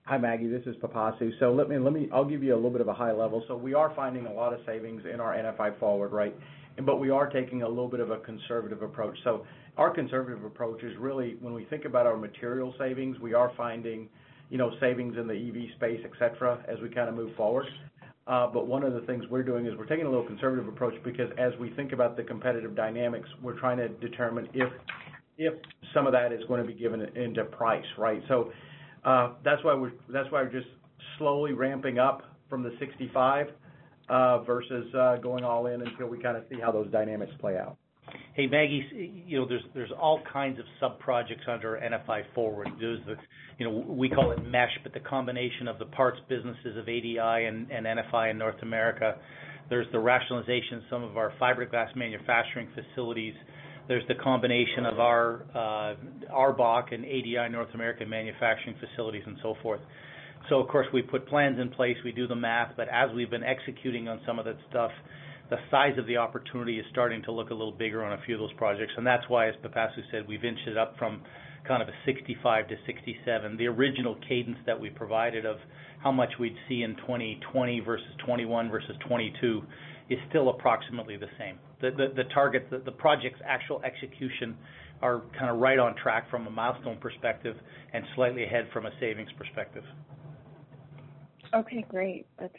Hi, 0.03 0.17
Maggie. 0.19 0.47
This 0.47 0.61
is 0.67 0.75
Pipasu. 0.75 1.31
So 1.39 1.51
let 1.51 1.67
me, 1.67 1.79
let 1.79 1.91
me 1.91 2.07
I'll 2.13 2.23
give 2.23 2.43
you 2.43 2.53
a 2.53 2.55
little 2.55 2.69
bit 2.69 2.81
of 2.81 2.87
a 2.87 2.93
high 2.93 3.11
level. 3.11 3.43
So 3.47 3.57
we 3.57 3.73
are 3.73 3.91
finding 3.95 4.27
a 4.27 4.31
lot 4.31 4.53
of 4.53 4.59
savings 4.65 5.01
in 5.11 5.19
our 5.19 5.33
NFI 5.33 5.79
Forward, 5.79 6.11
right? 6.11 6.35
But 6.85 6.97
we 6.97 7.09
are 7.09 7.27
taking 7.27 7.63
a 7.63 7.67
little 7.67 7.87
bit 7.87 7.99
of 7.99 8.11
a 8.11 8.17
conservative 8.17 8.83
approach. 8.83 9.17
So 9.23 9.43
our 9.77 9.89
conservative 9.89 10.43
approach 10.43 10.83
is 10.83 10.95
really 10.99 11.35
when 11.39 11.53
we 11.53 11.65
think 11.65 11.85
about 11.85 12.05
our 12.05 12.15
material 12.15 12.75
savings, 12.77 13.19
we 13.19 13.33
are 13.33 13.51
finding, 13.57 14.07
you 14.51 14.59
know, 14.59 14.71
savings 14.79 15.17
in 15.17 15.25
the 15.27 15.33
EV 15.33 15.75
space, 15.77 16.01
et 16.03 16.11
cetera, 16.19 16.63
as 16.67 16.79
we 16.79 16.89
kind 16.89 17.09
of 17.09 17.15
move 17.15 17.35
forward. 17.35 17.65
Uh, 18.27 18.45
but 18.47 18.67
one 18.67 18.83
of 18.83 18.93
the 18.93 19.01
things 19.01 19.23
we're 19.31 19.43
doing 19.43 19.65
is 19.65 19.73
we're 19.77 19.85
taking 19.85 20.05
a 20.05 20.09
little 20.09 20.25
conservative 20.25 20.67
approach 20.67 20.93
because 21.03 21.31
as 21.39 21.53
we 21.59 21.71
think 21.71 21.91
about 21.91 22.15
the 22.15 22.23
competitive 22.23 22.75
dynamics, 22.75 23.27
we're 23.41 23.59
trying 23.59 23.77
to 23.77 23.87
determine 23.89 24.47
if 24.53 24.71
some 25.93 26.07
of 26.07 26.13
that 26.13 26.31
is 26.31 26.41
going 26.47 26.61
to 26.61 26.67
be 26.67 26.73
given 26.73 27.01
into 27.15 27.43
price, 27.45 27.85
right? 27.97 28.21
So, 28.27 28.51
uh 29.03 29.33
that's 29.43 29.63
why 29.63 29.73
we're 29.73 29.93
that's 30.09 30.31
why 30.31 30.43
we're 30.43 30.51
just 30.51 30.67
slowly 31.17 31.53
ramping 31.53 31.97
up 31.97 32.21
from 32.49 32.63
the 32.63 32.71
65 32.79 33.47
versus 34.45 34.85
going 35.21 35.43
all 35.43 35.67
in 35.67 35.81
until 35.81 36.07
we 36.07 36.21
kind 36.21 36.37
of 36.37 36.43
see 36.49 36.57
how 36.61 36.71
those 36.71 36.91
dynamics 36.91 37.31
play 37.39 37.57
out. 37.57 37.77
Hey, 38.33 38.47
Maggie, 38.47 39.23
you 39.25 39.39
know, 39.39 39.47
there's 39.47 39.63
there's 39.73 39.91
all 39.91 40.21
kinds 40.31 40.59
of 40.59 40.65
sub-projects 40.79 41.43
under 41.47 41.79
NFI 41.81 42.23
Forward. 42.35 42.69
There's 42.79 42.99
the, 43.05 43.15
you 43.57 43.69
know, 43.69 43.85
we 43.87 44.09
call 44.09 44.31
it 44.31 44.45
mesh, 44.45 44.71
but 44.83 44.93
the 44.93 44.99
combination 44.99 45.67
of 45.67 45.79
the 45.79 45.85
parts 45.85 46.19
businesses 46.27 46.77
of 46.77 46.85
ADL 46.85 47.47
and 47.47 47.67
NFI 47.69 48.31
in 48.31 48.37
North 48.37 48.61
America. 48.61 49.17
There's 49.69 49.87
the 49.91 49.99
rationalization 49.99 50.77
of 50.77 50.83
some 50.89 51.03
of 51.03 51.17
our 51.17 51.33
fiberglass 51.41 51.95
manufacturing 51.95 52.67
facilities. 52.75 53.33
The 53.87 54.15
combination 54.23 54.85
of 54.85 54.99
our 54.99 55.43
uh, 55.53 56.33
ARBOC 56.33 56.93
and 56.93 57.03
ADL 57.03 57.51
North 57.51 57.73
American 57.73 58.09
manufacturing 58.09 58.75
facilities 58.79 59.23
and 59.25 59.37
so 59.41 59.55
forth. 59.61 59.81
So 60.49 60.59
of 60.59 60.67
course, 60.69 60.87
we 60.93 61.01
put 61.01 61.27
plans 61.27 61.59
in 61.59 61.69
place, 61.69 61.97
we 62.03 62.11
do 62.11 62.27
the 62.27 62.35
math, 62.35 62.71
but 62.77 62.87
as 62.89 63.09
we've 63.15 63.29
been 63.29 63.43
executing 63.43 64.07
on 64.07 64.21
some 64.25 64.39
of 64.39 64.45
that 64.45 64.57
stuff, 64.69 64.91
the 65.49 65.57
size 65.69 65.97
of 65.97 66.07
the 66.07 66.17
opportunity 66.17 66.79
is 66.79 66.85
starting 66.91 67.21
to 67.23 67.31
look 67.31 67.49
a 67.49 67.53
little 67.53 67.73
bigger 67.73 68.03
on 68.03 68.13
a 68.13 68.21
few 68.25 68.35
of 68.35 68.39
those 68.39 68.53
projects. 68.53 68.93
And 68.95 69.05
that's 69.05 69.23
why, 69.27 69.49
as 69.49 69.55
Pipasu 69.63 70.01
said, 70.09 70.25
we've 70.27 70.43
inched 70.43 70.67
it 70.67 70.77
up 70.77 70.95
from 70.97 71.21
kind 71.67 71.81
of 71.83 71.89
a 71.89 71.93
65 72.05 72.69
to 72.69 72.75
67. 72.85 73.57
The 73.57 73.67
original 73.67 74.17
cadence 74.27 74.57
that 74.65 74.79
we 74.79 74.89
provided 74.89 75.45
of 75.45 75.57
how 76.01 76.11
much 76.11 76.29
we'd 76.39 76.55
see 76.69 76.83
in 76.83 76.95
2020 76.95 77.81
versus 77.81 78.07
2021 78.19 78.71
versus 78.71 78.95
2022 79.01 79.61
is 80.09 80.19
still 80.29 80.49
approximately 80.49 81.17
the 81.17 81.27
same. 81.37 81.57
The 81.81 82.23
target, 82.33 82.67
the 82.69 82.91
project's 82.91 83.41
actual 83.45 83.81
execution 83.83 84.57
are 85.01 85.21
kind 85.37 85.49
of 85.49 85.57
right 85.57 85.79
on 85.79 85.95
track 85.95 86.29
from 86.29 86.47
a 86.47 86.49
milestone 86.49 86.97
perspective 86.97 87.55
and 87.93 88.03
slightly 88.15 88.43
ahead 88.43 88.67
from 88.71 88.85
a 88.85 88.91
savings 88.99 89.29
perspective. 89.37 89.83
Okay, 91.53 91.85
great. 91.89 92.27
That's, 92.39 92.53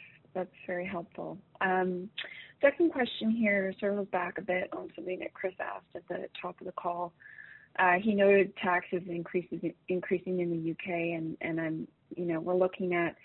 very 0.65 0.85
helpful. 0.87 1.37
Um, 1.61 2.09
second 2.59 2.91
question 2.91 3.29
here, 3.29 3.71
circles 3.79 4.07
back 4.11 4.39
a 4.39 4.41
bit 4.41 4.67
on 4.73 4.89
something 4.95 5.19
that 5.19 5.31
Chris 5.35 5.53
asked 5.59 5.85
at 5.95 6.07
the 6.07 6.27
top 6.41 6.59
of 6.59 6.65
the 6.65 6.71
call. 6.71 7.13
Uh, 7.77 7.93
he 8.01 8.15
noted 8.15 8.51
taxes 8.57 9.03
increasing 9.07 9.73
in 9.87 10.49
the 10.49 10.57
U.K., 10.57 11.19
and 11.41 11.61
I'm 11.61 11.87
you 12.15 12.25
know, 12.25 12.39
we're 12.39 12.55
looking 12.55 12.93
at 12.93 13.15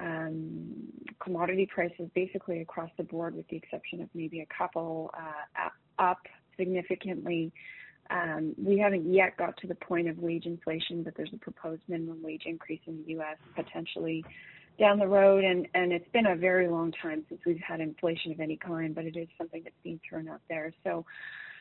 Um, 0.00 0.92
commodity 1.20 1.66
prices 1.66 2.08
basically 2.14 2.60
across 2.60 2.90
the 2.96 3.02
board, 3.02 3.34
with 3.34 3.48
the 3.48 3.56
exception 3.56 4.00
of 4.00 4.08
maybe 4.14 4.40
a 4.40 4.46
couple 4.46 5.10
uh, 5.14 5.68
up 5.98 6.20
significantly. 6.56 7.52
Um, 8.10 8.54
we 8.56 8.78
haven't 8.78 9.12
yet 9.12 9.36
got 9.36 9.56
to 9.58 9.66
the 9.66 9.74
point 9.74 10.08
of 10.08 10.18
wage 10.18 10.46
inflation, 10.46 11.02
but 11.02 11.14
there's 11.16 11.32
a 11.34 11.38
proposed 11.38 11.82
minimum 11.88 12.22
wage 12.22 12.42
increase 12.46 12.80
in 12.86 13.02
the 13.04 13.12
U.S. 13.14 13.36
potentially 13.54 14.24
down 14.78 14.98
the 14.98 15.08
road, 15.08 15.44
and 15.44 15.66
it's 15.92 16.08
been 16.12 16.26
a 16.26 16.36
very 16.36 16.68
long 16.68 16.92
time 17.02 17.24
since 17.28 17.40
we've 17.44 17.60
had 17.60 17.80
inflation 17.80 18.30
of 18.32 18.40
any 18.40 18.56
kind, 18.56 18.94
but 18.94 19.04
it 19.04 19.16
is 19.16 19.28
something 19.36 19.62
that's 19.64 19.74
being 19.82 20.00
thrown 20.08 20.28
out 20.28 20.40
there. 20.48 20.72
So 20.84 21.04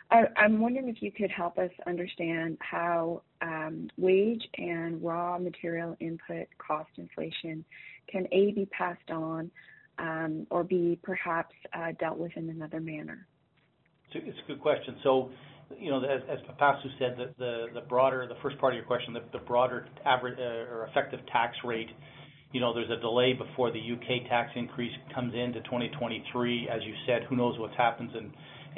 I'm 0.09 0.61
wondering 0.61 0.88
if 0.88 1.01
you 1.01 1.11
could 1.11 1.31
help 1.31 1.57
us 1.57 1.71
understand 1.85 2.57
how 2.61 3.23
um, 3.41 3.89
wage 3.97 4.47
and 4.57 5.03
raw 5.03 5.38
material 5.38 5.97
input 5.99 6.47
cost 6.59 6.89
inflation 6.97 7.65
can, 8.10 8.28
A, 8.32 8.51
be 8.51 8.66
passed 8.68 9.10
on, 9.10 9.51
um, 9.99 10.47
or 10.49 10.64
B, 10.64 10.99
perhaps 11.03 11.55
uh, 11.74 11.91
dealt 11.99 12.18
with 12.18 12.32
in 12.36 12.49
another 12.49 12.80
manner? 12.80 13.28
It's 14.14 14.38
a 14.43 14.47
good 14.47 14.62
question. 14.62 14.95
So, 15.03 15.30
you 15.78 15.91
know, 15.91 16.01
as 16.01 16.39
Pipasu 16.49 16.88
said, 16.97 17.18
the 17.38 17.66
the 17.74 17.82
broader, 17.82 18.26
the 18.28 18.39
first 18.41 18.58
part 18.58 18.74
of 18.74 18.78
your 18.78 18.86
question, 18.86 19.14
the 19.14 19.39
broader 19.39 19.88
average 20.05 20.39
uh, 20.39 20.74
or 20.74 20.88
effective 20.89 21.20
tax 21.32 21.58
rate, 21.66 21.89
you 22.53 22.62
know, 22.62 22.74
there's 22.74 22.89
a 22.89 23.01
delay 23.01 23.34
before 23.34 23.72
the 23.72 23.80
U.K. 23.80 24.26
tax 24.30 24.51
increase 24.55 24.93
comes 25.14 25.34
into 25.34 25.60
2023. 25.62 26.70
As 26.70 26.82
you 26.86 26.93
said, 27.05 27.24
who 27.30 27.36
knows 27.36 27.60
what 27.60 27.72
happens 27.72 28.12
in, 28.16 28.32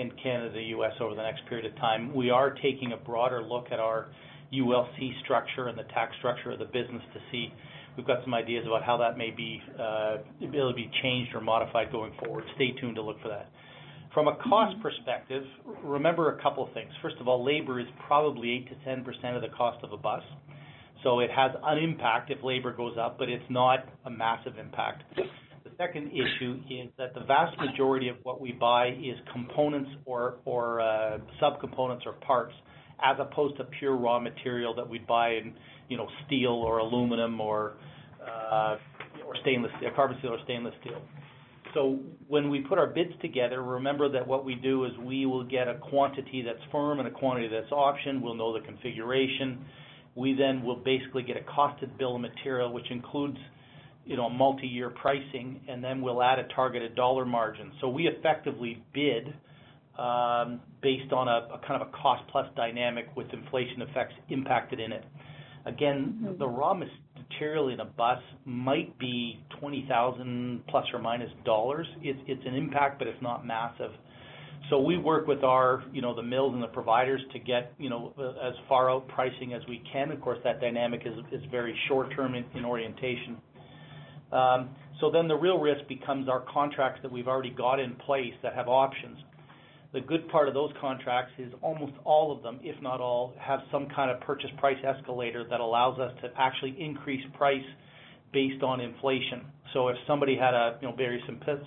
in 0.04 0.12
Canada, 0.24 0.54
the 0.54 0.64
U.S. 0.76 0.94
over 1.00 1.14
the 1.14 1.22
next 1.22 1.46
period 1.48 1.72
of 1.72 1.76
time. 1.78 2.14
We 2.16 2.32
are 2.32 2.52
taking 2.56 2.94
a 2.94 2.98
broader 2.98 3.44
look 3.44 3.68
at 3.72 3.80
our 3.80 4.08
ULC 4.52 5.20
structure 5.24 5.68
and 5.68 5.78
the 5.78 5.84
tax 5.84 6.16
structure 6.18 6.52
of 6.52 6.60
the 6.60 6.66
business 6.66 7.04
to 7.14 7.20
see. 7.32 7.54
We've 8.00 8.08
got 8.08 8.24
some 8.24 8.34
ideas 8.34 8.66
about 8.66 8.84
how 8.84 8.95
that 9.00 9.18
may 9.18 9.30
be 9.30 9.62
able 10.41 10.70
to 10.70 10.74
be 10.74 10.89
changed 11.04 11.36
or 11.36 11.41
modified 11.41 11.91
going 11.91 12.14
forward. 12.24 12.45
Stay 12.56 12.72
tuned 12.80 12.95
to 12.95 13.02
look 13.02 13.22
for 13.22 13.28
that. 13.28 13.50
From 14.14 14.30
a 14.30 14.38
cost 14.38 14.82
perspective, 14.82 15.43
remember 15.84 16.38
a 16.38 16.41
couple 16.41 16.66
of 16.66 16.74
things. 16.74 16.89
First 17.02 17.18
of 17.20 17.28
all, 17.28 17.43
labor 17.43 17.78
is 17.78 17.88
probably 18.08 18.66
8%-10% 18.88 19.36
of 19.36 19.41
the 19.41 19.50
cost 19.50 19.84
of 19.84 19.91
a 19.91 19.97
bus, 19.97 20.24
so 21.04 21.20
it 21.20 21.30
has 21.30 21.52
an 21.62 21.78
impact 21.78 22.32
if 22.32 22.41
labor 22.41 22.72
goes 22.72 22.95
up, 22.97 23.20
but 23.20 23.28
it's 23.28 23.43
not 23.50 23.80
a 24.06 24.10
massive 24.10 24.58
impact. 24.58 25.04
The 25.18 25.72
second 25.78 26.14
issue 26.14 26.62
is 26.70 26.89
that 26.97 27.14
the 27.14 27.26
vast 27.26 27.58
majority 27.60 28.08
of 28.08 28.16
what 28.24 28.39
we 28.39 28.54
buy 28.54 28.91
is 28.91 29.18
components 29.34 29.89
or 30.06 30.38
or 30.45 30.80
uh 30.80 31.18
subcomponents 31.41 32.06
or 32.06 32.14
parts, 32.26 32.54
as 33.04 33.18
opposed 33.20 33.58
to 33.58 33.66
pure 33.78 33.97
raw 33.97 34.20
material 34.20 34.74
that 34.76 34.88
we'd 34.88 35.06
buy 35.06 35.32
in, 35.32 35.54
you 35.90 35.98
know, 35.98 36.08
steel 36.26 36.52
or 36.52 36.78
aluminum 36.78 37.42
or 37.42 37.74
uh, 38.26 38.78
stainless 39.42 39.72
steel, 39.78 39.90
carbon 39.96 40.18
steel 40.20 40.32
or 40.32 40.40
stainless 40.46 40.74
steel. 40.82 41.02
So 41.74 42.00
when 42.28 42.50
we 42.50 42.62
put 42.62 42.80
our 42.80 42.88
bids 42.88 43.12
together, 43.22 43.62
remember 43.62 44.10
that 44.10 44.26
what 44.26 44.44
we 44.44 44.56
do 44.56 44.86
is 44.86 44.92
we 45.04 45.26
will 45.26 45.44
get 45.44 45.68
a 45.68 45.76
quantity 45.76 46.42
that's 46.44 46.64
firm 46.72 47.00
and 47.00 47.08
a 47.08 47.12
quantity 47.12 47.48
that's 47.48 47.72
option. 47.72 48.22
We'll 48.22 48.36
know 48.36 48.54
the 48.54 48.66
configuration. 48.66 49.66
We 50.16 50.34
then 50.34 50.64
will 50.64 50.78
basically 50.78 51.24
get 51.24 51.38
a 51.38 51.42
costed 51.42 51.98
bill 51.98 52.16
of 52.16 52.22
material, 52.22 52.74
which 52.74 52.90
includes, 52.90 53.38
you 54.06 54.18
know, 54.18 54.30
multi-year 54.30 54.90
pricing, 54.90 55.62
and 55.68 55.84
then 55.84 56.02
we'll 56.02 56.24
add 56.24 56.40
a 56.40 56.48
targeted 56.56 56.96
dollar 56.96 57.26
margin. 57.26 57.72
So 57.82 57.88
we 57.88 58.08
effectively 58.08 58.84
bid 58.94 59.34
um, 60.00 60.62
based 60.82 61.14
on 61.14 61.28
a 61.28 61.60
kind 61.68 61.82
of 61.82 61.88
a 61.88 61.92
cost-plus 61.92 62.48
dynamic 62.56 63.08
with 63.16 63.28
inflation 63.32 63.84
effects 63.84 64.14
impacted 64.30 64.80
in 64.80 64.92
it. 64.92 65.06
Again, 65.70 66.20
mm-hmm. 66.24 66.40
the 66.40 66.48
raw 66.48 66.74
material 66.74 67.70
in 67.70 67.80
a 67.80 67.86
bus 67.86 68.20
might 68.46 68.98
be 68.98 69.40
$20,000 69.62 70.62
±. 70.68 71.86
It's 72.02 72.46
an 72.46 72.56
impact, 72.56 73.00
but 73.00 73.08
it's 73.08 73.22
not 73.22 73.46
massive. 73.46 73.92
So 74.70 74.80
we 74.80 74.98
work 74.98 75.28
with 75.28 75.44
our, 75.44 75.84
you 75.94 76.02
know, 76.02 76.16
the 76.16 76.24
mills 76.24 76.54
and 76.54 76.62
the 76.62 76.68
providers 76.68 77.22
to 77.34 77.40
get, 77.40 77.74
you 77.78 77.90
know, 77.90 78.14
as 78.44 78.54
far 78.68 78.92
out 78.92 79.08
pricing 79.08 79.54
as 79.54 79.62
we 79.68 79.82
can. 79.92 80.12
Of 80.12 80.22
course, 80.22 80.40
that 80.44 80.60
dynamic 80.60 81.02
is 81.06 81.18
is 81.32 81.42
very 81.50 81.76
short 81.88 82.14
term 82.16 82.36
in 82.36 82.66
orientation. 82.66 83.38
Um, 84.32 84.70
so 85.00 85.10
then 85.10 85.28
the 85.28 85.36
real 85.36 85.60
risk 85.60 85.88
becomes 85.88 86.28
our 86.30 86.42
contracts 86.52 87.00
that 87.02 87.12
we've 87.12 87.28
already 87.28 87.50
got 87.52 87.80
in 87.80 87.96
place 87.96 88.34
that 88.44 88.54
have 88.54 88.68
options. 88.68 89.18
The 89.92 90.02
good 90.02 90.30
part 90.30 90.48
of 90.48 90.54
those 90.54 90.72
contracts 90.80 91.32
is 91.40 91.52
almost 91.62 91.94
all 92.04 92.32
of 92.32 92.44
them, 92.44 92.60
if 92.62 92.80
not 92.82 93.02
all, 93.02 93.34
have 93.40 93.62
some 93.72 93.88
kind 93.96 94.12
of 94.12 94.22
purchase 94.22 94.52
price 94.60 94.78
escalator 94.86 95.44
that 95.50 95.60
allows 95.60 96.00
us 96.00 96.12
to 96.22 96.30
actually 96.38 96.76
increase 96.80 97.24
price 97.36 97.66
based 98.32 98.62
on 98.62 98.80
inflation. 98.80 99.46
So 99.74 99.88
if 99.88 99.98
somebody 100.06 100.36
had 100.36 100.54
a, 100.54 100.78
you 100.80 100.88
know, 100.88 100.96
very 100.96 101.24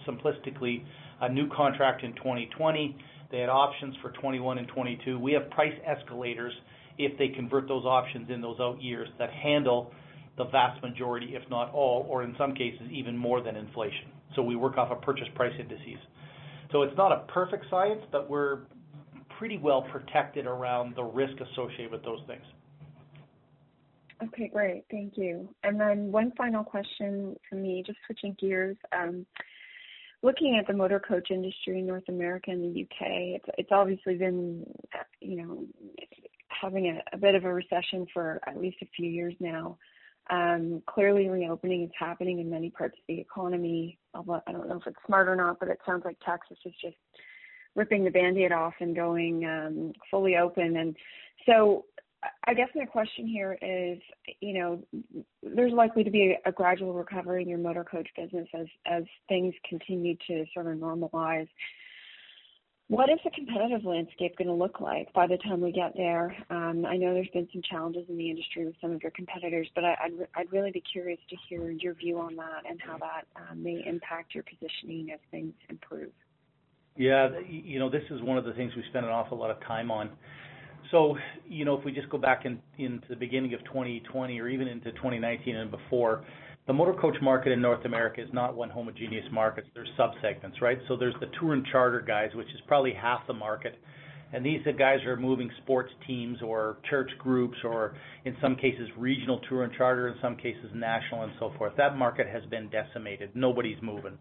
simplistically, 0.06 0.84
a 1.20 1.28
new 1.28 1.48
contract 1.48 2.04
in 2.04 2.14
2020, 2.14 2.96
they 3.32 3.38
had 3.38 3.48
options 3.48 3.96
for 3.96 4.10
2021 4.10 4.58
and 4.58 4.68
2022, 4.68 5.18
we 5.18 5.32
have 5.32 5.50
price 5.50 5.74
escalators 5.84 6.52
if 6.98 7.18
they 7.18 7.28
convert 7.28 7.66
those 7.66 7.84
options 7.84 8.30
in 8.30 8.40
those 8.40 8.60
out 8.60 8.80
years 8.80 9.08
that 9.18 9.30
handle 9.30 9.92
the 10.38 10.44
vast 10.44 10.80
majority, 10.82 11.34
if 11.34 11.42
not 11.50 11.72
all, 11.72 12.06
or 12.08 12.22
in 12.22 12.34
some 12.38 12.54
cases, 12.54 12.82
even 12.90 13.16
more 13.16 13.42
than 13.42 13.56
inflation. 13.56 14.10
So 14.36 14.42
we 14.42 14.54
work 14.56 14.78
off 14.78 14.90
of 14.90 15.02
purchase 15.02 15.28
price 15.34 15.52
indices. 15.58 15.98
So 16.72 16.82
it's 16.82 16.96
not 16.96 17.12
a 17.12 17.20
perfect 17.32 17.66
science, 17.70 18.02
but 18.10 18.28
we're 18.28 18.60
pretty 19.38 19.58
well 19.58 19.82
protected 19.82 20.46
around 20.46 20.96
the 20.96 21.02
risk 21.02 21.34
associated 21.40 21.92
with 21.92 22.02
those 22.02 22.20
things. 22.26 22.44
Okay, 24.24 24.48
great. 24.48 24.84
Thank 24.90 25.14
you. 25.16 25.48
And 25.64 25.78
then 25.78 26.12
one 26.12 26.32
final 26.36 26.64
question 26.64 27.36
from 27.48 27.62
me, 27.62 27.82
just 27.84 27.98
switching 28.06 28.36
gears. 28.40 28.76
Um, 28.96 29.26
looking 30.22 30.56
at 30.58 30.66
the 30.66 30.72
motor 30.72 31.00
coach 31.00 31.30
industry 31.30 31.80
in 31.80 31.86
North 31.86 32.08
America 32.08 32.50
and 32.50 32.62
the 32.62 32.82
UK, 32.82 33.40
it's 33.58 33.70
obviously 33.72 34.14
been 34.14 34.64
uh, 34.94 35.02
you 35.20 35.36
know 35.36 35.64
having 36.48 37.00
a 37.12 37.18
bit 37.18 37.34
of 37.34 37.44
a 37.44 37.52
recession 37.52 38.06
for 38.12 38.40
at 38.46 38.58
least 38.58 38.76
a 38.82 38.88
few 38.96 39.10
years 39.10 39.34
now. 39.40 39.76
Um, 40.30 40.82
clearly, 40.86 41.28
reopening 41.28 41.84
is 41.84 41.90
happening 41.98 42.38
in 42.38 42.48
many 42.50 42.70
parts 42.70 42.96
of 42.96 43.04
the 43.08 43.20
economy. 43.20 43.98
Although 44.14 44.42
I 44.46 44.52
don't 44.52 44.68
know 44.68 44.76
if 44.76 44.86
it's 44.86 44.96
smart 45.06 45.28
or 45.28 45.36
not, 45.36 45.58
but 45.58 45.68
it 45.68 45.78
sounds 45.84 46.04
like 46.04 46.16
Texas 46.24 46.58
is 46.64 46.74
just 46.80 46.96
ripping 47.74 48.04
the 48.04 48.10
band-aid 48.10 48.52
off 48.52 48.74
and 48.80 48.94
going 48.94 49.44
um, 49.44 49.92
fully 50.10 50.36
open. 50.36 50.76
And 50.76 50.96
so 51.46 51.86
I 52.46 52.54
guess 52.54 52.68
my 52.74 52.84
question 52.84 53.26
here 53.26 53.58
is, 53.60 53.98
you 54.40 54.54
know, 54.54 54.82
there's 55.42 55.72
likely 55.72 56.04
to 56.04 56.10
be 56.10 56.36
a 56.44 56.52
gradual 56.52 56.92
recovery 56.92 57.42
in 57.42 57.48
your 57.48 57.58
motor 57.58 57.84
coach 57.84 58.08
business 58.16 58.48
as 58.54 58.66
as 58.86 59.04
things 59.28 59.54
continue 59.68 60.16
to 60.28 60.44
sort 60.54 60.66
of 60.66 60.78
normalize. 60.78 61.48
What 62.92 63.08
is 63.08 63.18
the 63.24 63.30
competitive 63.30 63.86
landscape 63.86 64.36
going 64.36 64.48
to 64.48 64.54
look 64.54 64.78
like 64.78 65.10
by 65.14 65.26
the 65.26 65.38
time 65.38 65.62
we 65.62 65.72
get 65.72 65.94
there? 65.96 66.36
Um, 66.50 66.84
I 66.84 66.98
know 66.98 67.14
there's 67.14 67.26
been 67.32 67.48
some 67.50 67.62
challenges 67.62 68.04
in 68.10 68.18
the 68.18 68.28
industry 68.28 68.66
with 68.66 68.74
some 68.82 68.92
of 68.92 69.02
your 69.02 69.12
competitors, 69.12 69.66
but 69.74 69.82
I, 69.82 69.96
I'd, 70.04 70.12
I'd 70.34 70.52
really 70.52 70.72
be 70.72 70.82
curious 70.92 71.18
to 71.30 71.36
hear 71.48 71.70
your 71.70 71.94
view 71.94 72.20
on 72.20 72.36
that 72.36 72.68
and 72.68 72.78
how 72.86 72.98
that 72.98 73.24
um, 73.34 73.62
may 73.62 73.82
impact 73.86 74.34
your 74.34 74.44
positioning 74.44 75.10
as 75.10 75.20
things 75.30 75.54
improve. 75.70 76.10
Yeah, 76.94 77.30
you 77.48 77.78
know, 77.78 77.88
this 77.88 78.02
is 78.10 78.20
one 78.20 78.36
of 78.36 78.44
the 78.44 78.52
things 78.52 78.74
we 78.76 78.84
spend 78.90 79.06
an 79.06 79.10
awful 79.10 79.38
lot 79.38 79.50
of 79.50 79.58
time 79.60 79.90
on. 79.90 80.10
So, 80.90 81.16
you 81.48 81.64
know, 81.64 81.78
if 81.78 81.86
we 81.86 81.92
just 81.92 82.10
go 82.10 82.18
back 82.18 82.44
in, 82.44 82.60
into 82.76 83.08
the 83.08 83.16
beginning 83.16 83.54
of 83.54 83.64
2020 83.64 84.38
or 84.38 84.48
even 84.48 84.68
into 84.68 84.92
2019 84.92 85.56
and 85.56 85.70
before, 85.70 86.26
the 86.66 86.72
motor 86.72 86.94
coach 86.94 87.16
market 87.20 87.50
in 87.50 87.60
North 87.60 87.84
America 87.84 88.22
is 88.22 88.28
not 88.32 88.54
one 88.54 88.70
homogeneous 88.70 89.26
market. 89.32 89.64
There's 89.74 89.88
subsegments, 89.98 90.60
right? 90.60 90.78
So 90.86 90.96
there's 90.96 91.14
the 91.20 91.26
tour 91.40 91.54
and 91.54 91.66
charter 91.66 92.00
guys, 92.00 92.30
which 92.34 92.46
is 92.48 92.60
probably 92.68 92.92
half 92.92 93.26
the 93.26 93.34
market. 93.34 93.78
And 94.32 94.46
these 94.46 94.60
guys 94.78 95.04
are 95.04 95.16
moving 95.16 95.50
sports 95.62 95.90
teams 96.06 96.38
or 96.40 96.78
church 96.88 97.10
groups 97.18 97.56
or 97.64 97.94
in 98.24 98.34
some 98.40 98.56
cases 98.56 98.88
regional 98.96 99.40
tour 99.48 99.64
and 99.64 99.72
charter, 99.74 100.08
in 100.08 100.14
some 100.22 100.36
cases 100.36 100.70
national 100.74 101.24
and 101.24 101.32
so 101.38 101.52
forth. 101.58 101.74
That 101.76 101.96
market 101.96 102.26
has 102.28 102.42
been 102.46 102.70
decimated. 102.70 103.30
Nobody's 103.34 103.76
moving. 103.82 104.16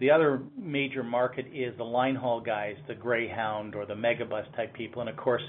The 0.00 0.10
other 0.10 0.42
major 0.56 1.02
market 1.02 1.46
is 1.52 1.76
the 1.78 1.84
line 1.84 2.14
haul 2.14 2.40
guys, 2.40 2.76
the 2.86 2.94
Greyhound 2.94 3.74
or 3.74 3.86
the 3.86 3.94
Megabus 3.94 4.44
type 4.54 4.74
people. 4.74 5.00
And 5.00 5.10
of 5.10 5.16
course, 5.16 5.42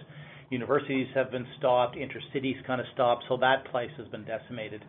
universities 0.50 1.08
have 1.14 1.30
been 1.30 1.46
stopped, 1.58 1.96
intercities 1.96 2.66
kind 2.66 2.80
of 2.80 2.88
stopped, 2.94 3.26
so 3.28 3.38
that 3.38 3.66
place 3.70 3.92
has 3.98 4.08
been 4.08 4.24
decimated. 4.24 4.84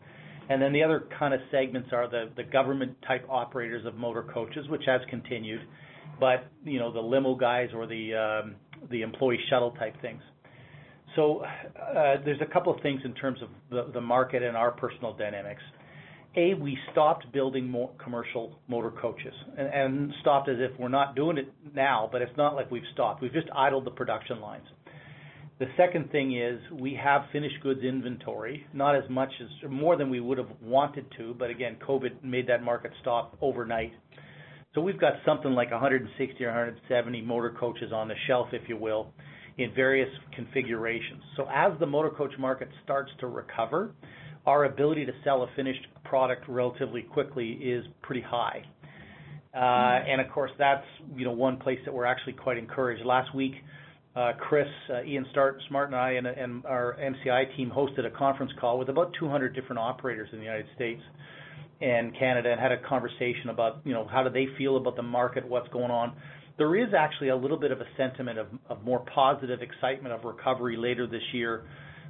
And 0.48 0.62
then 0.62 0.72
the 0.72 0.82
other 0.82 1.08
kind 1.18 1.34
of 1.34 1.40
segments 1.50 1.88
are 1.92 2.08
the, 2.08 2.30
the 2.36 2.44
government 2.44 2.96
type 3.06 3.26
operators 3.28 3.84
of 3.84 3.96
motor 3.96 4.22
coaches, 4.22 4.68
which 4.68 4.82
has 4.86 5.00
continued, 5.10 5.60
but 6.20 6.46
you 6.64 6.78
know 6.78 6.92
the 6.92 7.00
limo 7.00 7.34
guys 7.34 7.70
or 7.74 7.86
the 7.86 8.14
um, 8.14 8.54
the 8.90 9.02
employee 9.02 9.40
shuttle 9.50 9.72
type 9.72 10.00
things. 10.00 10.22
So 11.16 11.38
uh, 11.40 12.16
there's 12.24 12.40
a 12.40 12.52
couple 12.52 12.72
of 12.74 12.80
things 12.82 13.00
in 13.04 13.14
terms 13.14 13.40
of 13.42 13.48
the, 13.70 13.90
the 13.92 14.00
market 14.00 14.42
and 14.42 14.56
our 14.56 14.70
personal 14.70 15.14
dynamics. 15.14 15.62
A, 16.36 16.52
we 16.52 16.76
stopped 16.92 17.32
building 17.32 17.74
commercial 18.02 18.58
motor 18.68 18.90
coaches, 18.90 19.32
and 19.56 20.12
stopped 20.20 20.50
as 20.50 20.58
if 20.60 20.78
we're 20.78 20.88
not 20.88 21.16
doing 21.16 21.38
it 21.38 21.50
now, 21.74 22.08
but 22.12 22.20
it's 22.20 22.36
not 22.36 22.54
like 22.54 22.70
we've 22.70 22.82
stopped. 22.92 23.22
We've 23.22 23.32
just 23.32 23.48
idled 23.56 23.86
the 23.86 23.90
production 23.90 24.40
lines. 24.40 24.66
The 25.58 25.66
second 25.78 26.10
thing 26.12 26.36
is 26.36 26.60
we 26.70 26.98
have 27.02 27.22
finished 27.32 27.54
goods 27.62 27.82
inventory, 27.82 28.66
not 28.74 28.94
as 28.94 29.08
much 29.08 29.30
as 29.40 29.70
more 29.70 29.96
than 29.96 30.10
we 30.10 30.20
would 30.20 30.36
have 30.36 30.50
wanted 30.60 31.06
to, 31.16 31.34
but 31.38 31.48
again, 31.48 31.76
COVID 31.86 32.22
made 32.22 32.46
that 32.48 32.62
market 32.62 32.90
stop 33.00 33.38
overnight. 33.40 33.92
So 34.74 34.82
we've 34.82 35.00
got 35.00 35.14
something 35.24 35.52
like 35.52 35.70
160 35.70 36.44
or 36.44 36.48
170 36.48 37.22
motor 37.22 37.56
coaches 37.58 37.90
on 37.90 38.08
the 38.08 38.14
shelf, 38.26 38.48
if 38.52 38.68
you 38.68 38.76
will, 38.76 39.14
in 39.56 39.72
various 39.74 40.10
configurations. 40.34 41.22
So 41.38 41.46
as 41.50 41.72
the 41.80 41.86
motor 41.86 42.10
coach 42.10 42.32
market 42.38 42.68
starts 42.84 43.10
to 43.20 43.26
recover, 43.26 43.92
our 44.44 44.66
ability 44.66 45.06
to 45.06 45.12
sell 45.24 45.42
a 45.42 45.48
finished 45.56 45.86
product 46.04 46.44
relatively 46.48 47.00
quickly 47.00 47.52
is 47.52 47.86
pretty 48.02 48.20
high. 48.20 48.62
Uh, 49.54 50.04
and 50.06 50.20
of 50.20 50.30
course, 50.30 50.50
that's 50.58 50.84
you 51.16 51.24
know 51.24 51.32
one 51.32 51.56
place 51.56 51.78
that 51.86 51.94
we're 51.94 52.04
actually 52.04 52.34
quite 52.34 52.58
encouraged. 52.58 53.02
Last 53.06 53.34
week, 53.34 53.54
Chris, 54.38 54.66
uh, 54.90 55.02
Ian 55.04 55.26
Smart, 55.32 55.88
and 55.88 55.94
I, 55.94 56.12
and, 56.12 56.26
and 56.26 56.64
our 56.64 56.96
MCI 56.98 57.54
team 57.56 57.70
hosted 57.70 58.06
a 58.06 58.10
conference 58.10 58.50
call 58.58 58.78
with 58.78 58.88
about 58.88 59.12
200 59.20 59.54
different 59.54 59.78
operators 59.78 60.30
in 60.32 60.38
the 60.38 60.44
United 60.44 60.66
States 60.74 61.02
and 61.82 62.16
Canada, 62.18 62.50
and 62.50 62.58
had 62.58 62.72
a 62.72 62.78
conversation 62.88 63.50
about, 63.50 63.80
you 63.84 63.92
know, 63.92 64.08
how 64.10 64.22
do 64.22 64.30
they 64.30 64.46
feel 64.56 64.78
about 64.78 64.96
the 64.96 65.02
market, 65.02 65.46
what's 65.46 65.68
going 65.68 65.90
on. 65.90 66.14
There 66.56 66.74
is 66.76 66.94
actually 66.96 67.28
a 67.28 67.36
little 67.36 67.58
bit 67.58 67.70
of 67.70 67.82
a 67.82 67.86
sentiment 67.98 68.38
of, 68.38 68.46
of 68.70 68.82
more 68.82 69.04
positive 69.14 69.60
excitement 69.60 70.14
of 70.14 70.24
recovery 70.24 70.78
later 70.78 71.06
this 71.06 71.20
year, 71.34 71.64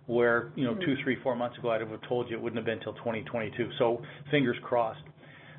where 0.06 0.52
you 0.54 0.64
know, 0.64 0.74
mm-hmm. 0.74 0.82
two, 0.82 0.94
three, 1.02 1.16
four 1.24 1.34
months 1.34 1.58
ago, 1.58 1.70
I'd 1.70 1.80
have 1.80 1.90
told 2.08 2.30
you 2.30 2.36
it 2.36 2.40
wouldn't 2.40 2.58
have 2.58 2.66
been 2.66 2.78
until 2.78 2.92
2022. 2.92 3.70
So 3.78 4.00
fingers 4.30 4.56
crossed. 4.62 5.02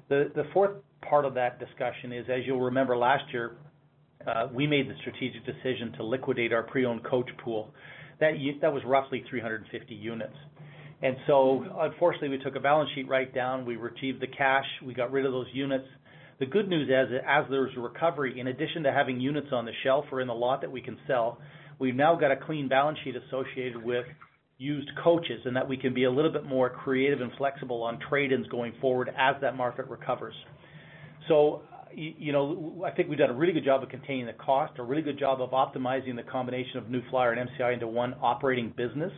The 0.07 0.31
the 0.33 0.45
fourth 0.53 0.77
part 1.01 1.25
of 1.25 1.33
that 1.33 1.59
discussion 1.59 2.13
is, 2.13 2.25
as 2.29 2.45
you'll 2.45 2.61
remember 2.61 2.95
last 2.95 3.25
year, 3.33 3.57
uh, 3.65 3.66
Uh, 4.27 4.47
we 4.53 4.67
made 4.67 4.89
the 4.89 4.95
strategic 5.01 5.45
decision 5.45 5.93
to 5.97 6.03
liquidate 6.03 6.51
our 6.51 6.63
pre-owned 6.63 7.03
coach 7.05 7.29
pool. 7.43 7.69
That 8.19 8.33
was 8.73 8.81
roughly 8.85 9.23
350 9.29 9.95
units. 9.95 10.35
And 11.01 11.15
so, 11.27 11.63
unfortunately, 11.79 12.29
we 12.29 12.39
took 12.39 12.55
a 12.55 12.59
balance 12.59 12.89
sheet 12.95 13.07
write 13.07 13.33
down. 13.33 13.65
We 13.65 13.75
retrieved 13.75 14.21
the 14.21 14.27
cash. 14.27 14.65
We 14.83 14.93
got 14.93 15.11
rid 15.11 15.25
of 15.25 15.31
those 15.31 15.47
units. 15.53 15.85
The 16.39 16.45
good 16.45 16.67
news 16.67 16.89
is, 16.89 17.15
as 17.27 17.45
there's 17.49 17.71
a 17.77 17.79
recovery, 17.79 18.39
in 18.39 18.47
addition 18.47 18.83
to 18.83 18.91
having 18.91 19.19
units 19.19 19.47
on 19.51 19.65
the 19.65 19.71
shelf 19.83 20.05
or 20.11 20.21
in 20.21 20.27
the 20.27 20.33
lot 20.33 20.61
that 20.61 20.71
we 20.71 20.81
can 20.81 20.97
sell, 21.07 21.39
we've 21.79 21.95
now 21.95 22.15
got 22.15 22.31
a 22.31 22.35
clean 22.35 22.67
balance 22.67 22.97
sheet 23.03 23.15
associated 23.15 23.81
with 23.81 24.05
used 24.57 24.89
coaches, 25.03 25.41
and 25.45 25.55
that 25.55 25.67
we 25.67 25.77
can 25.77 25.93
be 25.93 26.05
a 26.05 26.11
little 26.11 26.31
bit 26.31 26.43
more 26.43 26.69
creative 26.69 27.21
and 27.21 27.31
flexible 27.37 27.83
on 27.83 27.99
trade-ins 28.09 28.47
going 28.47 28.73
forward 28.81 29.09
as 29.17 29.35
that 29.41 29.55
market 29.55 29.87
recovers. 29.87 30.33
You 31.93 32.31
know, 32.31 32.83
I 32.85 32.91
think 32.91 33.09
we've 33.09 33.17
done 33.17 33.29
a 33.29 33.33
really 33.33 33.53
good 33.53 33.65
job 33.65 33.83
of 33.83 33.89
containing 33.89 34.25
the 34.25 34.33
cost, 34.33 34.73
a 34.77 34.83
really 34.83 35.01
good 35.01 35.19
job 35.19 35.41
of 35.41 35.51
optimizing 35.51 36.15
the 36.15 36.23
combination 36.23 36.77
of 36.77 36.89
New 36.89 37.01
Flyer 37.09 37.33
and 37.33 37.49
MCI 37.49 37.73
into 37.73 37.87
one 37.87 38.15
operating 38.21 38.73
business. 38.75 39.11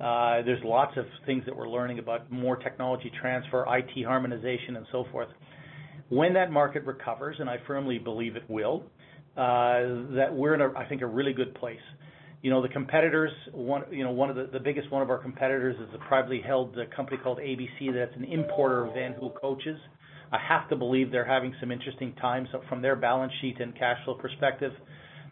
Uh, 0.00 0.40
there's 0.42 0.62
lots 0.64 0.96
of 0.96 1.04
things 1.26 1.44
that 1.44 1.54
we're 1.54 1.68
learning 1.68 1.98
about 1.98 2.30
more 2.32 2.56
technology 2.56 3.12
transfer, 3.20 3.66
IT 3.68 4.04
harmonization, 4.04 4.76
and 4.76 4.86
so 4.90 5.04
forth. 5.12 5.28
When 6.08 6.32
that 6.34 6.50
market 6.50 6.84
recovers, 6.84 7.36
and 7.38 7.50
I 7.50 7.58
firmly 7.66 7.98
believe 7.98 8.34
it 8.34 8.44
will, 8.48 8.84
uh, 9.36 10.16
that 10.16 10.28
we're 10.32 10.54
in, 10.54 10.62
a, 10.62 10.72
I 10.76 10.88
think, 10.88 11.02
a 11.02 11.06
really 11.06 11.32
good 11.34 11.54
place. 11.54 11.80
You 12.42 12.50
know, 12.50 12.62
the 12.62 12.68
competitors, 12.68 13.30
one, 13.52 13.84
you 13.90 14.02
know, 14.02 14.10
one 14.10 14.30
of 14.30 14.36
the, 14.36 14.48
the 14.50 14.58
biggest 14.58 14.90
one 14.90 15.02
of 15.02 15.10
our 15.10 15.18
competitors 15.18 15.76
is 15.76 15.94
a 15.94 15.98
privately 16.08 16.40
held 16.44 16.76
uh, 16.78 16.84
company 16.96 17.18
called 17.22 17.38
ABC 17.38 17.92
that's 17.92 18.16
an 18.16 18.24
importer 18.24 18.86
of 18.86 18.94
Van 18.94 19.12
Hool 19.12 19.36
coaches. 19.40 19.78
I 20.32 20.38
have 20.38 20.68
to 20.68 20.76
believe 20.76 21.10
they're 21.10 21.24
having 21.24 21.54
some 21.60 21.72
interesting 21.72 22.14
times 22.14 22.48
from 22.68 22.82
their 22.82 22.96
balance 22.96 23.32
sheet 23.40 23.60
and 23.60 23.76
cash 23.76 23.98
flow 24.04 24.14
perspective. 24.14 24.72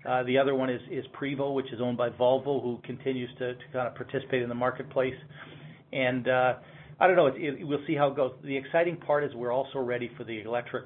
Uh, 0.08 0.22
the 0.24 0.38
other 0.38 0.54
one 0.54 0.70
is 0.70 0.80
Prevost, 1.20 1.54
which 1.54 1.72
is 1.72 1.80
owned 1.80 1.98
by 1.98 2.10
Volvo, 2.10 2.62
who 2.62 2.78
continues 2.84 3.30
to 3.38 3.54
kind 3.72 3.88
of 3.88 3.94
participate 3.94 4.42
in 4.42 4.48
the 4.48 4.54
marketplace. 4.54 5.14
And 5.92 6.28
uh, 6.28 6.54
I 7.00 7.06
don't 7.06 7.16
know. 7.16 7.30
We'll 7.62 7.84
see 7.86 7.94
how 7.94 8.08
it 8.08 8.16
goes. 8.16 8.32
The 8.42 8.56
exciting 8.56 8.96
part 8.96 9.24
is 9.24 9.34
we're 9.34 9.52
also 9.52 9.78
ready 9.78 10.10
for 10.16 10.24
the 10.24 10.40
electric 10.40 10.84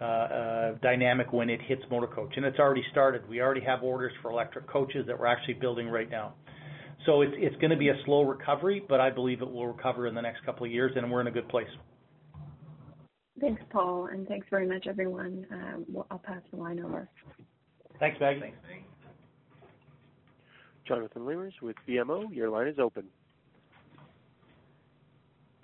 uh, 0.00 0.72
dynamic 0.82 1.32
when 1.32 1.50
it 1.50 1.60
hits 1.66 1.82
motor 1.90 2.06
coach, 2.06 2.32
and 2.36 2.44
it's 2.44 2.58
already 2.58 2.84
started. 2.90 3.28
We 3.28 3.40
already 3.40 3.62
have 3.62 3.82
orders 3.82 4.12
for 4.22 4.30
electric 4.30 4.68
coaches 4.68 5.04
that 5.06 5.18
we're 5.18 5.26
actually 5.26 5.54
building 5.54 5.88
right 5.88 6.10
now. 6.10 6.34
So 7.06 7.22
It's 7.22 7.56
gonna 7.56 7.76
be 7.76 7.88
a 7.88 7.96
slow 8.04 8.22
recovery, 8.22 8.84
but 8.88 9.00
I 9.00 9.10
believe 9.10 9.40
it 9.40 9.50
will 9.50 9.66
recover 9.66 10.06
in 10.06 10.14
the 10.14 10.20
next 10.20 10.44
couple 10.44 10.66
of 10.66 10.72
years, 10.72 10.92
and 10.94 11.10
we're 11.10 11.20
in 11.20 11.26
a 11.26 11.32
good 11.32 11.48
place. 11.48 11.68
Thanks, 13.40 13.62
Paul, 13.70 14.06
and 14.06 14.26
thanks 14.26 14.46
very 14.50 14.66
much, 14.66 14.86
everyone. 14.86 15.46
Uh, 15.52 16.00
I'll 16.10 16.18
pass 16.18 16.40
the 16.50 16.56
line 16.56 16.80
over. 16.80 17.08
Thanks, 18.00 18.18
Maggie. 18.20 18.40
Thanks, 18.40 18.58
Maggie. 18.68 18.84
Jonathan 20.86 21.22
Lamers 21.22 21.52
with 21.60 21.76
BMO, 21.86 22.34
your 22.34 22.48
line 22.48 22.66
is 22.66 22.78
open. 22.78 23.04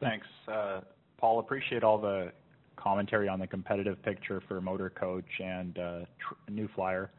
Thanks. 0.01 0.27
Uh, 0.47 0.81
Paul, 1.19 1.39
appreciate 1.39 1.83
all 1.83 1.99
the 1.99 2.31
commentary 2.77 3.29
on 3.29 3.39
the 3.39 3.47
competitive 3.47 4.03
picture 4.03 4.43
for 4.47 4.61
Motor 4.61 4.91
Coach 4.91 5.25
and 5.43 5.79
uh, 5.79 6.01
New 6.51 6.69
Flyer. 6.75 7.11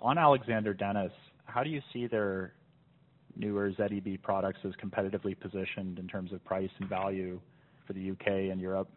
On 0.00 0.16
Alexander 0.16 0.72
Dennis, 0.72 1.12
how 1.44 1.62
do 1.62 1.68
you 1.68 1.82
see 1.92 2.06
their 2.06 2.54
newer 3.36 3.70
ZEB 3.72 4.22
products 4.22 4.60
as 4.64 4.72
competitively 4.82 5.38
positioned 5.38 5.98
in 5.98 6.08
terms 6.08 6.32
of 6.32 6.42
price 6.44 6.70
and 6.78 6.88
value 6.88 7.38
for 7.86 7.92
the 7.92 8.00
U.K. 8.00 8.48
and 8.48 8.60
Europe? 8.60 8.88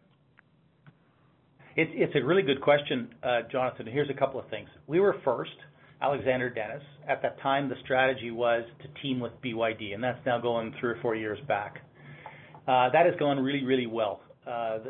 It's 1.80 2.16
a 2.16 2.26
really 2.26 2.42
good 2.42 2.60
question, 2.60 3.14
uh, 3.22 3.42
Jonathan. 3.52 3.86
Here's 3.86 4.10
a 4.10 4.14
couple 4.14 4.40
of 4.40 4.48
things. 4.50 4.68
We 4.88 4.98
were 4.98 5.14
first, 5.24 5.52
Alexander 6.02 6.50
Dennis. 6.50 6.82
At 7.08 7.22
that 7.22 7.40
time, 7.40 7.68
the 7.68 7.76
strategy 7.84 8.32
was 8.32 8.64
to 8.82 9.00
team 9.00 9.20
with 9.20 9.30
BYD, 9.44 9.94
and 9.94 10.02
that's 10.02 10.18
now 10.26 10.40
going 10.40 10.74
three 10.80 10.90
or 10.90 10.98
four 11.00 11.14
years 11.14 11.38
back. 11.46 11.76
Uh, 12.66 12.90
that 12.90 13.06
has 13.06 13.14
gone 13.20 13.38
really, 13.38 13.62
really 13.64 13.86
well. 13.86 14.22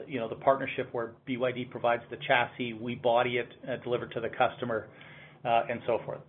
you 0.06 0.18
know, 0.18 0.30
the 0.30 0.36
partnership 0.36 0.88
where 0.92 1.12
BYD 1.28 1.70
provides 1.70 2.02
the 2.08 2.16
chassis, 2.26 2.72
we 2.72 2.94
body 2.94 3.36
it, 3.36 3.82
deliver 3.84 4.06
to 4.06 4.20
the 4.20 4.30
customer, 4.30 4.88
and 5.44 5.80
so 5.86 5.98
forth. 6.06 6.20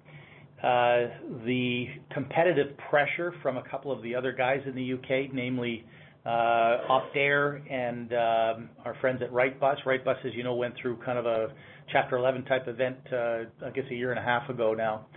The 0.61 1.86
competitive 2.11 2.76
pressure 2.90 3.34
from 3.41 3.56
a 3.56 3.64
couple 3.69 3.94
of 3.94 4.03
the 4.03 4.14
other 4.14 4.34
guys 4.34 4.60
in 4.65 4.76
the 4.76 4.84
U.K., 4.84 5.30
namely, 5.31 5.86
Uh, 6.26 6.78
Optare 6.90 7.62
and 7.72 8.12
um, 8.12 8.70
our 8.84 8.96
friends 9.00 9.22
at 9.22 9.32
Wrightbus. 9.32 9.78
Wrightbus, 9.86 10.26
as 10.26 10.34
you 10.34 10.44
know, 10.44 10.56
went 10.56 10.76
through 10.82 10.98
kind 10.98 11.18
of 11.18 11.26
a 11.26 11.48
Chapter 11.91 12.18
11 12.18 12.46
type 12.46 12.68
event, 12.68 12.98
uh, 13.12 13.66
I 13.66 13.72
guess 13.74 13.86
a 13.90 13.96
year 13.96 14.12
and 14.12 14.20
a 14.20 14.24
half 14.24 14.48
ago 14.50 14.76
now. 14.76 15.08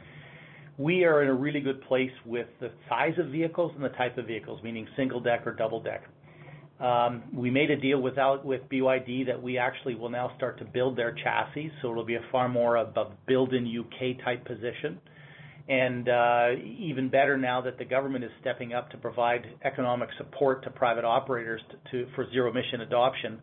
We 0.79 1.05
are 1.05 1.23
in 1.23 1.29
a 1.29 1.35
really 1.35 1.61
good 1.61 1.83
place 1.83 2.11
with 2.25 2.47
the 2.61 2.71
size 2.89 3.13
of 3.19 3.27
vehicles 3.27 3.73
and 3.75 3.85
the 3.85 3.91
type 3.91 4.17
of 4.17 4.27
vehicles, 4.27 4.61
meaning 4.63 4.89
single 4.97 5.21
deck 5.21 5.47
or 5.47 5.53
double 5.53 5.83
deck. 5.83 6.03
Um, 6.81 7.23
we 7.35 7.51
made 7.51 7.71
a 7.71 7.77
deal 7.77 8.01
with 8.01 8.15
with 8.43 8.63
BYD 8.71 9.27
that 9.27 9.41
we 9.41 9.59
actually 9.59 9.95
will 9.95 10.09
now 10.09 10.33
start 10.37 10.59
to 10.59 10.65
build 10.65 10.97
their 10.97 11.13
chassis, 11.13 11.71
so 11.81 11.91
it'll 11.91 12.05
be 12.05 12.15
a 12.15 12.25
far 12.33 12.49
more 12.49 12.77
of 12.77 12.97
a 12.97 13.11
build 13.27 13.53
in 13.53 13.67
U.K. 13.67 14.19
type 14.25 14.45
position. 14.45 14.99
Uh, 15.69 16.49
even 16.79 17.09
better 17.09 17.37
now 17.39 17.61
that 17.61 17.79
the 17.79 17.85
government 17.85 18.25
is 18.25 18.31
stepping 18.41 18.73
up 18.73 18.91
to 18.91 18.97
provide 18.97 19.47
economic 19.65 20.09
support 20.19 20.63
to 20.65 20.71
private 20.71 21.05
operators 21.05 21.61
for 22.15 22.31
zero 22.31 22.51
emission 22.51 22.81
adoption. 22.81 23.41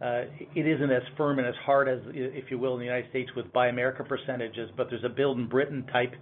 Uh, 0.00 0.22
it 0.54 0.66
isn't 0.66 0.90
as 0.90 1.02
firm 1.16 1.38
and 1.38 1.48
as 1.48 1.54
hard 1.64 1.88
as, 1.88 2.00
if 2.12 2.50
you 2.50 2.58
will, 2.58 2.74
in 2.74 2.80
the 2.80 2.84
United 2.84 3.08
States 3.10 3.30
with 3.34 3.50
Buy 3.52 3.68
America 3.68 4.04
percentages, 4.04 4.68
but 4.76 4.88
there's 4.90 5.04
a 5.04 5.08
Build 5.08 5.38
in 5.38 5.48
Britain 5.48 5.86
type 5.90 6.12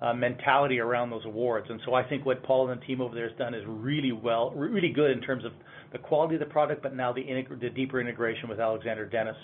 uh, 0.00 0.12
mentality 0.12 0.78
around 0.78 1.10
those 1.10 1.24
awards. 1.24 1.66
And 1.70 1.80
so 1.84 1.94
I 1.94 2.08
think 2.08 2.24
what 2.26 2.42
Paul 2.42 2.70
and 2.70 2.80
the 2.80 2.84
team 2.84 3.00
over 3.00 3.14
there 3.14 3.28
has 3.28 3.36
done 3.38 3.54
is 3.54 3.64
really 3.66 4.12
well, 4.12 4.50
really 4.50 4.92
good 4.92 5.10
in 5.10 5.20
terms 5.20 5.44
of 5.44 5.52
the 5.92 5.98
quality 5.98 6.34
of 6.34 6.40
the 6.40 6.46
product, 6.46 6.82
but 6.82 6.94
now 6.94 7.12
the 7.12 7.70
deeper 7.74 8.00
integration 8.00 8.48
with 8.48 8.60
Alexander 8.60 9.06
Dennis. 9.06 9.36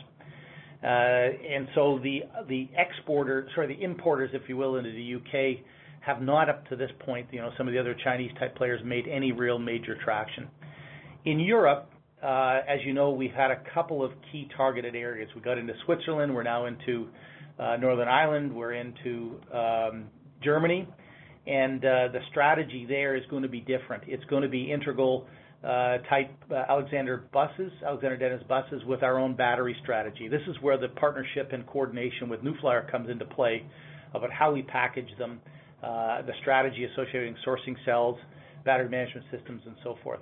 Uh, 0.83 1.37
the 2.03 2.21
the 2.49 2.69
exporter, 2.77 3.47
sorry, 3.55 3.75
the 3.75 3.83
importers, 3.83 4.31
if 4.33 4.43
you 4.49 4.57
will, 4.57 4.77
into 4.77 4.91
the 4.91 5.03
U.K. 5.03 5.63
have 6.01 6.23
not 6.23 6.49
up 6.49 6.67
to 6.69 6.77
this 6.77 6.91
point, 7.01 7.27
you 7.31 7.41
know, 7.41 7.51
some 7.59 7.69
of 7.69 7.75
the 7.75 7.81
other 7.81 7.95
Chinese 8.03 8.31
type 8.39 8.57
players 8.57 8.81
made 8.85 9.07
any 9.07 9.33
real 9.33 9.59
major 9.59 9.97
traction. 10.03 10.49
In 11.27 11.39
Europe, 11.39 11.91
uh, 12.23 12.61
as 12.67 12.79
you 12.85 12.95
know, 12.95 13.11
we've 13.11 13.33
had 13.33 13.51
a 13.51 13.63
couple 13.75 14.03
of 14.03 14.13
key 14.33 14.49
targeted 14.57 14.95
areas. 14.95 15.29
We 15.35 15.43
got 15.43 15.59
into 15.59 15.75
Switzerland, 15.85 16.35
we're 16.35 16.43
now 16.43 16.67
into 16.67 17.09
uh, 17.59 17.77
Northern 17.77 18.09
Ireland, 18.09 18.55
we're 18.55 18.73
into 18.73 19.39
um, 19.53 20.07
Germany. 20.43 20.89
And 21.47 21.85
uh 21.85 22.09
the 22.13 22.21
strategy 22.31 22.85
there 22.87 23.17
is 23.17 23.23
gonna 23.31 23.49
be 23.49 23.61
different. 23.61 24.05
It's 24.07 24.25
gonna 24.25 24.49
be 24.49 24.71
integral 24.71 25.27
type 25.63 26.31
uh, 26.51 26.65
Alexander 26.69 27.25
buses, 27.33 27.71
Alexander 27.87 28.17
Dennis 28.17 28.43
buses 28.49 28.83
with 28.87 29.03
our 29.03 29.19
own 29.19 29.37
battery 29.37 29.77
strategy. 29.83 30.29
This 30.29 30.41
is 30.49 30.57
where 30.63 30.79
the 30.79 30.89
partnership 30.89 31.53
and 31.53 31.67
coordination 31.67 32.29
with 32.29 32.43
New 32.43 32.55
Flyer 32.61 32.89
comes 32.91 33.11
into 33.11 33.27
play 33.27 33.65
about 34.15 34.33
how 34.33 34.53
we 34.53 34.63
package 34.63 35.11
them, 35.19 35.41
uh, 35.83 36.23
the 36.23 36.33
strategy 36.41 36.85
associated 36.85 37.35
with 37.35 37.43
sourcing 37.47 37.77
cells, 37.85 38.17
battery 38.65 38.89
management 38.89 39.27
systems, 39.31 39.63
and 39.67 39.77
so 39.85 39.97
forth. 40.03 40.21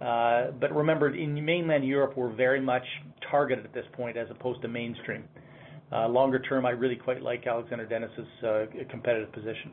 Uh, 0.00 0.52
but 0.60 0.74
remember, 0.74 1.14
in 1.14 1.44
mainland 1.44 1.84
Europe, 1.84 2.16
we're 2.16 2.34
very 2.34 2.60
much 2.60 2.84
targeted 3.30 3.64
at 3.64 3.74
this 3.74 3.86
point 3.94 4.16
as 4.16 4.28
opposed 4.30 4.62
to 4.62 4.68
mainstream. 4.68 5.24
Longer 5.90 6.38
term, 6.40 6.66
I 6.66 6.70
really 6.70 6.96
quite 6.96 7.22
like 7.22 7.46
Alexander 7.46 7.86
Dennis' 7.86 8.10
competitive 8.90 9.32
position. 9.32 9.72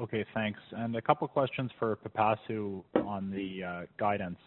Okay, 0.00 0.24
thanks. 0.34 0.58
And 0.72 0.96
a 0.96 1.02
couple 1.02 1.28
questions 1.28 1.70
for 1.78 1.96
Pipasu 1.96 2.82
on 3.06 3.30
the 3.30 3.64
uh, 3.64 3.82
guidance. 3.96 4.38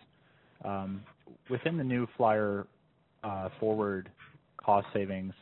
Um, 0.65 1.03
within 1.49 1.77
the 1.77 1.83
New 1.83 2.07
Flyer 2.17 2.67
uh, 3.23 3.49
Forward 3.59 4.09
cost 4.57 4.87
savings 4.93 5.33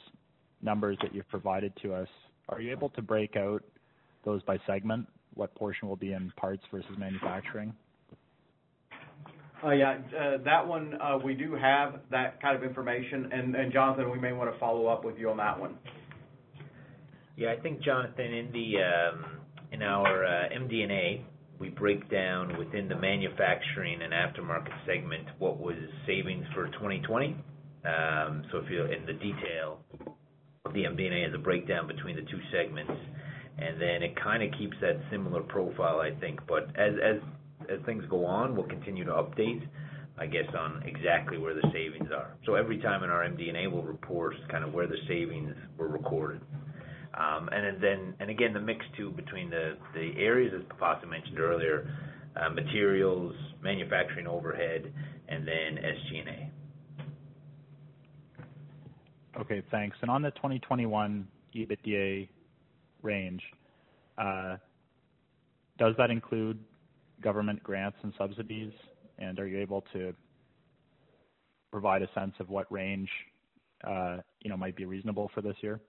numbers 0.61 0.97
that 1.01 1.13
you've 1.15 1.27
provided 1.29 1.73
to 1.81 1.93
us, 1.93 2.07
are 2.49 2.61
you 2.61 2.71
able 2.71 2.89
to 2.89 3.01
break 3.01 3.35
out 3.35 3.63
those 4.23 4.43
by 4.43 4.59
segment? 4.67 5.07
What 5.33 5.55
portion 5.55 5.87
will 5.87 5.95
be 5.95 6.13
in 6.13 6.31
parts 6.37 6.61
versus 6.71 6.91
manufacturing? 6.99 7.73
Uh, 9.63 9.71
yeah. 9.71 9.97
That 10.43 10.67
one, 10.67 10.99
we 11.23 11.33
do 11.33 11.55
have 11.55 12.01
that 12.11 12.39
kind 12.41 12.55
of 12.55 12.63
information. 12.63 13.29
And 13.31 13.55
and 13.55 13.73
Jonathan, 13.73 14.11
we 14.11 14.19
may 14.19 14.33
wanna 14.33 14.53
follow 14.59 14.85
up 14.85 15.03
with 15.03 15.17
you 15.17 15.31
on 15.31 15.37
that 15.37 15.59
one. 15.59 15.77
Yeah. 17.35 17.51
I 17.51 17.59
think, 17.59 17.81
Jonathan, 17.81 18.33
in 18.33 18.47
um, 18.77 19.25
our 19.81 20.25
uh, 20.25 20.49
MD&A, 20.49 21.25
we 21.59 21.69
break 21.69 22.09
down 22.11 22.57
within 22.57 22.87
the 22.87 22.95
manufacturing 22.95 24.01
and 24.01 24.13
aftermarket 24.13 24.73
segment 24.85 25.27
what 25.39 25.59
was 25.59 25.75
savings 26.05 26.45
for 26.53 26.67
2020. 26.67 27.35
Um, 27.85 28.43
so, 28.51 28.57
If 28.59 28.69
you're 28.69 28.91
in 28.91 29.05
the 29.05 29.13
detail 29.13 29.79
of 30.65 30.73
the 30.73 30.83
MD&A 30.83 31.27
as 31.27 31.33
a 31.33 31.37
breakdown 31.37 31.87
between 31.87 32.15
the 32.15 32.23
two 32.23 32.39
segments, 32.51 32.91
and 33.57 33.79
then 33.79 34.03
it 34.03 34.15
kinda 34.21 34.49
keeps 34.57 34.75
that 34.81 34.97
similar 35.09 35.41
profile, 35.41 36.01
I 36.01 36.11
think. 36.15 36.45
But 36.47 36.75
as 36.75 36.97
as 36.97 37.21
as 37.69 37.79
things 37.85 38.05
go 38.07 38.25
on, 38.25 38.55
we'll 38.55 38.67
continue 38.67 39.05
to 39.05 39.11
update, 39.11 39.65
I 40.17 40.25
guess, 40.25 40.53
on 40.53 40.83
exactly 40.85 41.37
where 41.37 41.53
the 41.53 41.67
savings 41.71 42.11
are. 42.11 42.35
So 42.45 42.55
every 42.55 42.77
time 42.79 43.03
in 43.03 43.09
our 43.09 43.23
MD&A, 43.23 43.67
we'll 43.67 43.83
report 43.83 44.35
kind 44.49 44.63
of 44.63 44.73
where 44.73 44.87
the 44.87 44.97
savings 45.07 45.55
were 45.77 45.87
recorded. 45.87 46.41
Um, 47.17 47.49
again, 47.49 48.53
the 48.53 48.59
mix 48.59 48.85
too 48.97 49.11
between 49.11 49.49
the 49.49 49.77
the 49.93 50.11
areas, 50.17 50.53
as 50.55 50.63
Pipasu 50.63 51.09
mentioned 51.09 51.39
earlier, 51.39 51.89
uh, 52.35 52.49
materials, 52.49 53.33
manufacturing 53.61 54.27
overhead, 54.27 54.91
and 55.29 55.47
then 55.47 55.77
SG&A. 55.77 56.51
Okay, 59.39 59.63
thanks. 59.71 59.97
And 60.01 60.11
on 60.11 60.21
the 60.21 60.31
2021 60.31 61.27
EBITDA 61.55 62.27
range, 63.01 63.41
uh, 64.17 64.57
does 65.77 65.93
that 65.97 66.09
include 66.09 66.59
government 67.21 67.63
grants 67.63 67.97
and 68.03 68.13
subsidies? 68.17 68.71
And 69.19 69.39
are 69.39 69.47
you 69.47 69.59
able 69.59 69.83
to 69.93 70.13
provide 71.71 72.01
a 72.01 72.09
sense 72.13 72.33
of 72.39 72.49
what 72.49 72.69
range, 72.71 73.09
uh, 73.85 74.17
you 74.41 74.49
know, 74.49 74.57
might 74.57 74.75
be 74.75 74.85
reasonable 74.85 75.29
for 75.33 75.41
this 75.41 75.55
year? 75.61 75.79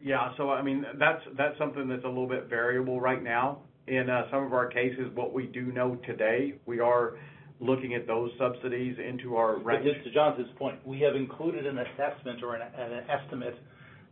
Yeah. 0.00 0.32
So 0.36 0.50
I 0.50 0.62
mean, 0.62 0.84
that's 0.98 1.22
that's 1.36 1.58
something 1.58 1.88
that's 1.88 2.04
a 2.04 2.08
little 2.08 2.28
bit 2.28 2.48
variable 2.48 3.00
right 3.00 3.22
now. 3.22 3.62
In 3.86 4.10
uh, 4.10 4.30
some 4.30 4.44
of 4.44 4.52
our 4.52 4.66
cases, 4.66 5.10
what 5.14 5.32
we 5.32 5.46
do 5.46 5.72
know 5.72 5.96
today, 6.06 6.54
we 6.66 6.78
are 6.78 7.14
looking 7.60 7.94
at 7.94 8.06
those 8.06 8.30
subsidies 8.38 8.96
into 8.98 9.36
our 9.36 9.58
range. 9.58 9.84
Just 9.84 10.04
to 10.04 10.12
Jonathan's 10.12 10.50
point, 10.58 10.78
we 10.86 11.00
have 11.00 11.16
included 11.16 11.66
an 11.66 11.78
assessment 11.78 12.42
or 12.42 12.54
an 12.54 12.62
estimate, 13.08 13.56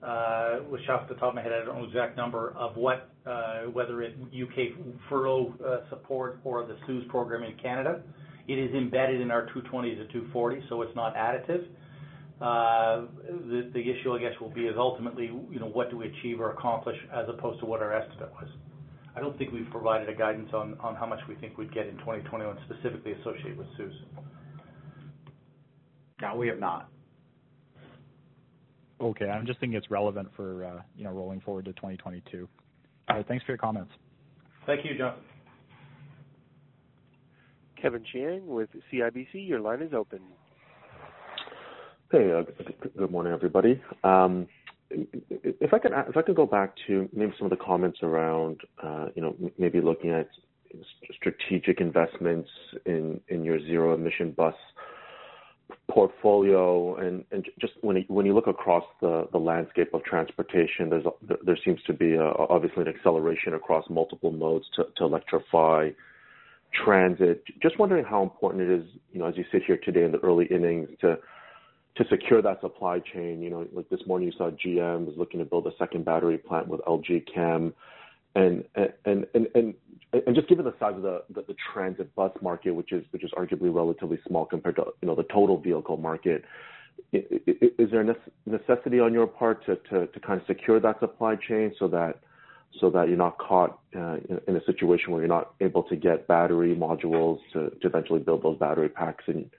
uh, 0.02 0.56
which 0.70 0.80
off 0.88 1.08
the 1.08 1.14
top 1.16 1.28
of 1.28 1.34
my 1.34 1.42
head, 1.42 1.52
I 1.52 1.64
don't 1.64 1.76
know 1.76 1.82
the 1.82 1.88
exact 1.88 2.16
number 2.16 2.54
of 2.56 2.76
what, 2.76 3.10
uh, 3.26 3.62
whether 3.72 4.02
it's 4.02 4.16
U.K. 4.32 4.72
furlough 5.08 5.54
support 5.90 6.40
or 6.42 6.66
the 6.66 6.76
CEWS 6.88 7.06
program 7.08 7.42
in 7.44 7.56
Canada. 7.58 8.02
It 8.48 8.58
is 8.58 8.74
embedded 8.74 9.20
in 9.20 9.30
our 9.30 9.46
220-240, 9.54 10.68
so 10.68 10.82
it's 10.82 10.94
not 10.96 11.14
additive. 11.14 11.66
Uh, 12.40 13.06
the 13.48 13.80
issue, 13.80 14.12
I 14.12 14.20
guess, 14.20 14.32
will 14.40 14.50
be 14.50 14.66
is 14.66 14.74
ultimately, 14.76 15.24
you 15.24 15.58
know, 15.58 15.66
what 15.66 15.90
do 15.90 15.96
we 15.96 16.08
achieve 16.08 16.40
or 16.40 16.52
accomplish 16.52 16.96
as 17.14 17.26
opposed 17.28 17.60
to 17.60 17.66
what 17.66 17.80
our 17.80 17.94
estimate 17.94 18.30
was. 18.32 18.48
I 19.16 19.20
don't 19.20 19.38
think 19.38 19.52
we've 19.52 19.70
provided 19.70 20.10
a 20.10 20.14
guidance 20.14 20.50
on 20.52 20.76
how 20.78 21.06
much 21.06 21.20
we 21.28 21.34
think 21.36 21.56
we'd 21.56 21.72
get 21.72 21.86
in 21.86 21.96
2021 21.98 22.58
specifically 22.68 23.12
associated 23.12 23.56
with 23.56 23.66
CEWS. 23.78 23.94
No, 26.20 26.36
we 26.36 26.48
have 26.48 26.58
not. 26.58 26.90
Okay. 29.00 29.28
I'm 29.28 29.46
just 29.46 29.60
thinking 29.60 29.76
it's 29.76 29.90
relevant 29.90 30.28
for, 30.36 30.64
uh, 30.64 30.82
you 30.96 31.04
know, 31.04 31.12
rolling 31.12 31.40
forward 31.40 31.64
to 31.66 31.72
2022. 31.72 32.48
All 33.08 33.16
right. 33.16 33.26
Thanks 33.26 33.44
for 33.44 33.52
your 33.52 33.58
comments. 33.58 33.92
Thank 34.66 34.84
you, 34.84 34.96
John. 34.98 35.14
Kevin 37.80 38.04
Chiang 38.10 38.46
with 38.46 38.70
CIBC, 38.92 39.46
your 39.46 39.60
line 39.60 39.82
is 39.82 39.92
open. 39.92 40.20
Hey, 42.12 42.30
good 42.96 43.10
morning, 43.10 43.32
everybody. 43.32 43.82
Um 44.04 44.46
if 44.90 45.72
if 45.72 46.16
I 46.16 46.22
could 46.22 46.36
go 46.36 46.46
back 46.46 46.72
to 46.86 47.08
maybe 47.12 47.32
some 47.36 47.46
of 47.46 47.50
the 47.50 47.64
comments 47.64 47.98
around, 48.00 48.60
you 49.16 49.22
know, 49.22 49.34
maybe 49.58 49.80
looking 49.80 50.10
at 50.12 50.28
strategic 51.16 51.80
investments 51.80 52.48
in 52.84 53.20
your 53.28 53.58
zero 53.58 53.92
emission 53.94 54.30
bus 54.30 54.54
portfolio. 55.90 56.94
And 56.94 57.24
and 57.32 57.44
just 57.60 57.72
when 57.80 57.96
when 58.06 58.24
you 58.24 58.34
look 58.34 58.46
across 58.46 58.84
the 59.00 59.26
the 59.32 59.38
landscape 59.38 59.92
of 59.92 60.04
transportation, 60.04 60.88
there's 60.88 61.06
there 61.44 61.58
seems 61.64 61.82
to 61.88 61.92
be 61.92 62.16
obviously 62.16 62.82
an 62.82 62.88
acceleration 62.88 63.54
across 63.54 63.84
multiple 63.90 64.30
modes 64.30 64.66
to 64.76 65.04
electrify 65.04 65.90
transit. 66.84 67.42
Just 67.60 67.80
wondering 67.80 68.04
how 68.04 68.22
important 68.22 68.62
it 68.62 68.70
is, 68.70 68.84
you 69.12 69.18
know, 69.18 69.26
as 69.26 69.36
you 69.36 69.44
sit 69.50 69.62
here 69.66 69.78
today 69.84 70.04
in 70.04 70.12
the 70.12 70.18
early 70.18 70.46
innings 70.46 70.88
to 71.00 71.18
secure 72.04 72.42
that 72.42 72.60
supply 72.60 73.00
chain. 73.00 73.42
You 73.42 73.50
know, 73.50 73.66
like 73.72 73.88
this 73.88 74.00
morning, 74.06 74.28
you 74.30 74.34
saw 74.36 74.50
GM 74.50 75.10
is 75.10 75.16
looking 75.16 75.40
to 75.40 75.46
build 75.46 75.66
a 75.66 75.72
second 75.78 76.04
battery 76.04 76.38
plant 76.38 76.68
with 76.68 76.80
LG 76.82 77.26
Chem. 77.32 77.74
and 78.34 78.64
and 78.74 79.26
and 79.34 79.46
and 79.54 79.74
and 80.12 80.34
just 80.34 80.48
given 80.48 80.64
the 80.64 80.74
size 80.78 80.94
of 80.94 81.02
the, 81.02 81.22
the, 81.30 81.42
the 81.42 81.56
transit 81.72 82.14
bus 82.14 82.32
market, 82.42 82.72
which 82.72 82.92
is 82.92 83.04
which 83.10 83.24
is 83.24 83.30
arguably 83.36 83.74
relatively 83.74 84.18
small 84.26 84.44
compared 84.44 84.76
to 84.76 84.84
you 85.00 85.08
know 85.08 85.14
the 85.14 85.24
total 85.24 85.58
vehicle 85.58 85.96
market, 85.96 86.44
is 87.12 87.90
there 87.90 88.02
a 88.02 88.16
necessity 88.46 89.00
on 89.00 89.12
your 89.12 89.26
part 89.26 89.64
to, 89.66 89.76
to, 89.90 90.06
to 90.06 90.20
kind 90.20 90.40
of 90.40 90.46
secure 90.46 90.80
that 90.80 90.98
supply 91.00 91.36
chain 91.36 91.74
so 91.78 91.88
that 91.88 92.20
so 92.80 92.90
that 92.90 93.08
you're 93.08 93.16
not 93.16 93.38
caught 93.38 93.78
uh, 93.96 94.16
in 94.46 94.56
a 94.56 94.64
situation 94.66 95.10
where 95.10 95.20
you're 95.20 95.28
not 95.28 95.54
able 95.60 95.82
to 95.84 95.96
get 95.96 96.28
battery 96.28 96.74
modules 96.74 97.38
to, 97.52 97.70
to 97.70 97.86
eventually 97.86 98.18
build 98.18 98.42
those 98.42 98.58
battery 98.58 98.88
packs 98.88 99.24
in 99.28 99.50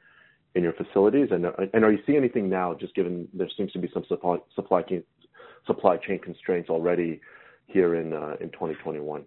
in 0.58 0.64
your 0.64 0.74
facilities? 0.74 1.30
And 1.32 1.46
and 1.74 1.86
are 1.86 1.92
you 1.92 2.00
seeing 2.06 2.18
anything 2.18 2.50
now, 2.50 2.74
just 2.74 2.96
given 2.96 3.28
there 3.34 3.48
seems 3.56 3.72
to 3.74 3.80
be 3.80 3.90
some 3.94 4.04
supply 4.08 4.38
supply 4.56 5.98
chain 5.98 6.20
constraints 6.20 6.70
already 6.70 7.22
here 7.68 7.96
in 7.96 8.14
uh, 8.14 8.36
in 8.42 8.50
2021? 8.50 9.24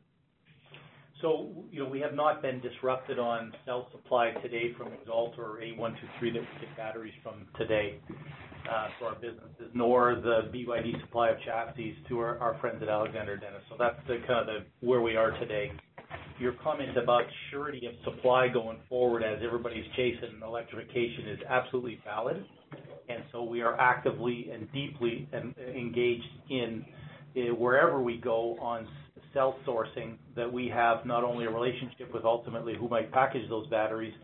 So, 1.22 1.50
you 1.70 1.84
know, 1.84 1.88
we 1.88 2.00
have 2.00 2.14
not 2.14 2.40
been 2.40 2.60
disrupted 2.60 3.18
on 3.18 3.52
cell 3.66 3.88
supply 3.92 4.30
today 4.42 4.72
from 4.76 4.88
Xalt 5.06 5.38
or 5.38 5.60
A123 5.62 5.98
that 6.20 6.40
we 6.40 6.66
get 6.66 6.76
batteries 6.78 7.12
from 7.22 7.46
today 7.58 8.00
uh, 8.70 8.88
for 8.98 9.08
our 9.08 9.14
businesses, 9.16 9.70
nor 9.74 10.14
the 10.14 10.50
BYD 10.50 10.98
supply 11.02 11.28
of 11.28 11.36
chassis 11.44 11.98
to 12.08 12.18
our, 12.20 12.38
our 12.38 12.58
friends 12.60 12.78
at 12.80 12.88
Alexander 12.88 13.36
Dennis. 13.36 13.60
So 13.68 13.76
that's 13.78 14.00
kind 14.06 14.40
of 14.40 14.46
the 14.46 14.86
where 14.86 15.02
we 15.02 15.14
are 15.14 15.32
today. 15.38 15.72
Your 16.40 16.54
comment 16.54 16.96
about 16.96 17.24
surety 17.50 17.86
of 17.86 17.92
supply 18.02 18.48
going 18.48 18.78
forward 18.88 19.22
as 19.22 19.40
everybody's 19.44 19.84
chasing 19.94 20.40
electrification 20.42 21.28
is 21.28 21.38
absolutely 21.46 22.00
valid. 22.02 22.42
And 23.10 23.24
so 23.30 23.42
we 23.42 23.60
are 23.60 23.78
actively 23.78 24.50
and 24.50 24.66
deeply 24.72 25.28
engaged 25.58 26.24
in 26.48 26.82
uh, 27.36 27.54
wherever 27.54 28.00
we 28.00 28.16
go 28.16 28.56
on 28.58 28.88
cell 29.34 29.56
sourcing 29.66 30.16
that 30.34 30.50
we 30.50 30.66
have 30.66 31.04
not 31.04 31.24
only 31.24 31.44
a 31.44 31.50
relationship 31.50 32.12
with 32.14 32.24
ultimately 32.24 32.72
who 32.74 32.88
might 32.88 33.12
package 33.12 33.46
those 33.50 33.66
batteries, 33.68 34.14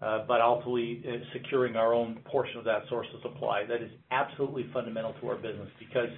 uh, 0.00 0.24
but 0.28 0.40
ultimately 0.40 1.02
uh, 1.08 1.16
securing 1.32 1.74
our 1.74 1.92
own 1.92 2.20
portion 2.24 2.56
of 2.56 2.64
that 2.64 2.82
source 2.88 3.08
of 3.14 3.20
supply. 3.22 3.64
That 3.66 3.82
is 3.82 3.90
absolutely 4.12 4.70
fundamental 4.72 5.14
to 5.20 5.28
our 5.28 5.36
business 5.36 5.68
because 5.80 6.08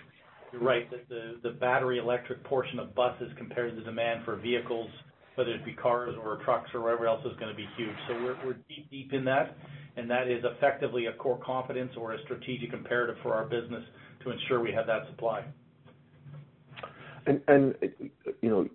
you're 0.53 0.63
right 0.63 0.89
that 0.91 1.09
the 1.09 1.51
battery 1.51 1.99
electric 1.99 2.45
portion 2.45 2.79
of 2.79 2.95
buses 2.95 3.33
compared 3.39 3.71
to 3.71 3.77
the 3.77 3.85
demand 3.85 4.25
for 4.25 4.37
vehicles, 4.37 4.91
whether 5.37 5.53
it 5.53 5.65
be 5.65 5.73
cars 5.73 6.15
or 6.23 6.39
trucks 6.45 6.71
or 6.75 6.83
whatever 6.83 7.07
else, 7.07 7.25
is 7.25 7.37
going 7.39 7.51
to 7.51 7.57
be 7.57 7.69
huge. 7.77 7.95
So 8.09 8.15
we're, 8.45 8.55
deep, 8.69 8.91
deep 8.91 9.13
in 9.13 9.25
that, 9.27 9.57
and 9.97 10.11
that 10.11 10.29
is 10.29 10.45
effectively 10.45 11.07
a 11.07 11.13
core 11.13 11.39
competence 11.45 11.93
or 11.97 12.15
a 12.15 12.23
strategic 12.25 12.73
imperative 12.73 13.17
for 13.23 13.35
our 13.35 13.45
business 13.45 13.85
to 14.25 14.31
ensure 14.31 14.61
we 14.61 14.73
have 14.73 14.87
that 14.87 15.07
supply. 15.11 15.45
And, 17.27 17.75
you 18.41 18.49
know, 18.49 18.69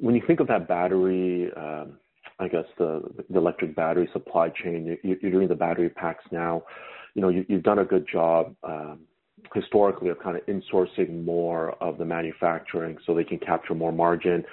when 0.00 0.14
you 0.14 0.22
think 0.26 0.40
of 0.40 0.46
that 0.48 0.66
battery, 0.66 1.50
I 1.56 2.48
guess 2.48 2.64
the, 2.78 3.02
electric 3.34 3.76
battery 3.76 4.08
supply 4.12 4.48
chain, 4.48 4.96
you, 5.02 5.16
you're 5.20 5.30
doing 5.30 5.48
the 5.48 5.54
battery 5.54 5.88
packs 5.88 6.24
now. 6.32 6.62
You 7.14 7.22
know, 7.22 7.28
you, 7.28 7.44
you've 7.48 7.62
done 7.62 7.78
a 7.78 7.84
good 7.84 8.06
job 8.10 8.54
historically 9.54 10.08
of 10.08 10.18
kind 10.20 10.36
of 10.36 10.46
insourcing 10.46 11.24
more 11.24 11.72
of 11.82 11.98
the 11.98 12.04
manufacturing 12.04 12.96
so 13.04 13.14
they 13.14 13.24
can 13.24 13.38
capture 13.38 13.74
more 13.74 13.92
margin. 13.92 14.44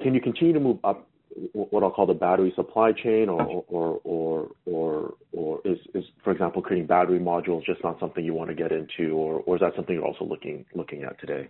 Can 0.00 0.14
you 0.14 0.20
continue 0.20 0.54
to 0.54 0.60
move 0.60 0.78
up 0.84 1.08
what 1.52 1.82
I'll 1.82 1.90
call 1.90 2.06
the 2.06 2.14
battery 2.14 2.52
supply 2.56 2.92
chain, 2.92 3.28
or 3.28 3.64
or 3.68 4.00
or 4.04 4.48
or, 4.66 5.14
or 5.32 5.60
is, 5.64 5.78
for 6.24 6.32
example 6.32 6.62
creating 6.62 6.86
battery 6.86 7.18
modules 7.18 7.64
just 7.64 7.82
not 7.82 7.98
something 8.00 8.24
you 8.24 8.34
want 8.34 8.50
to 8.50 8.54
get 8.54 8.72
into, 8.72 9.12
or, 9.14 9.56
is 9.56 9.60
that 9.60 9.72
something 9.76 9.94
you're 9.94 10.04
also 10.04 10.24
looking 10.24 10.64
looking 10.74 11.02
at 11.02 11.18
today? 11.20 11.48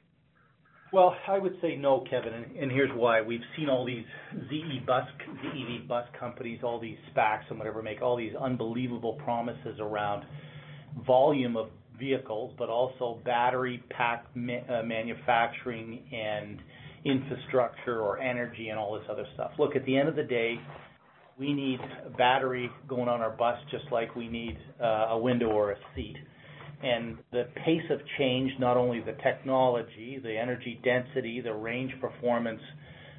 Well, 0.90 1.14
I 1.26 1.38
would 1.38 1.56
say 1.60 1.76
no, 1.76 2.02
Kevin, 2.08 2.32
and, 2.58 2.72
here's 2.72 2.90
why. 2.94 3.20
We've 3.20 3.42
seen 3.56 3.68
all 3.68 3.84
these 3.84 4.06
ZE 4.48 4.84
bus, 4.86 5.04
ZEV 5.44 5.86
bus 5.86 6.06
companies, 6.18 6.60
all 6.62 6.80
these 6.80 6.96
SPACs 7.14 7.42
and 7.50 7.58
whatever, 7.58 7.82
make 7.82 8.00
all 8.00 8.16
these 8.16 8.34
unbelievable 8.34 9.12
promises 9.22 9.78
around 9.80 10.24
volume 11.06 11.58
of 11.58 11.68
vehicles, 11.98 12.54
but 12.56 12.70
also 12.70 13.20
battery 13.26 13.82
pack 13.90 14.24
uh, 14.34 14.82
manufacturing 14.82 16.04
and 16.10 16.58
infrastructure 17.04 18.00
or 18.00 18.18
energy 18.18 18.68
and 18.68 18.78
all 18.78 18.94
this 18.94 19.08
other 19.10 19.26
stuff. 19.34 19.52
Look, 19.58 19.76
at 19.76 19.84
the 19.84 19.96
end 19.96 20.08
of 20.08 20.16
the 20.16 20.22
day, 20.22 20.56
we 21.38 21.52
need 21.52 21.78
a 22.04 22.10
battery 22.10 22.70
going 22.88 23.08
on 23.08 23.20
our 23.20 23.30
bus 23.30 23.58
just 23.70 23.84
like 23.92 24.14
we 24.16 24.28
need 24.28 24.58
uh, 24.82 25.08
a 25.10 25.18
window 25.18 25.48
or 25.48 25.72
a 25.72 25.76
seat. 25.94 26.16
And 26.82 27.18
the 27.32 27.48
pace 27.64 27.82
of 27.90 28.00
change, 28.18 28.52
not 28.58 28.76
only 28.76 29.00
the 29.00 29.16
technology, 29.22 30.18
the 30.22 30.36
energy 30.36 30.80
density, 30.84 31.40
the 31.40 31.52
range 31.52 31.92
performance, 32.00 32.60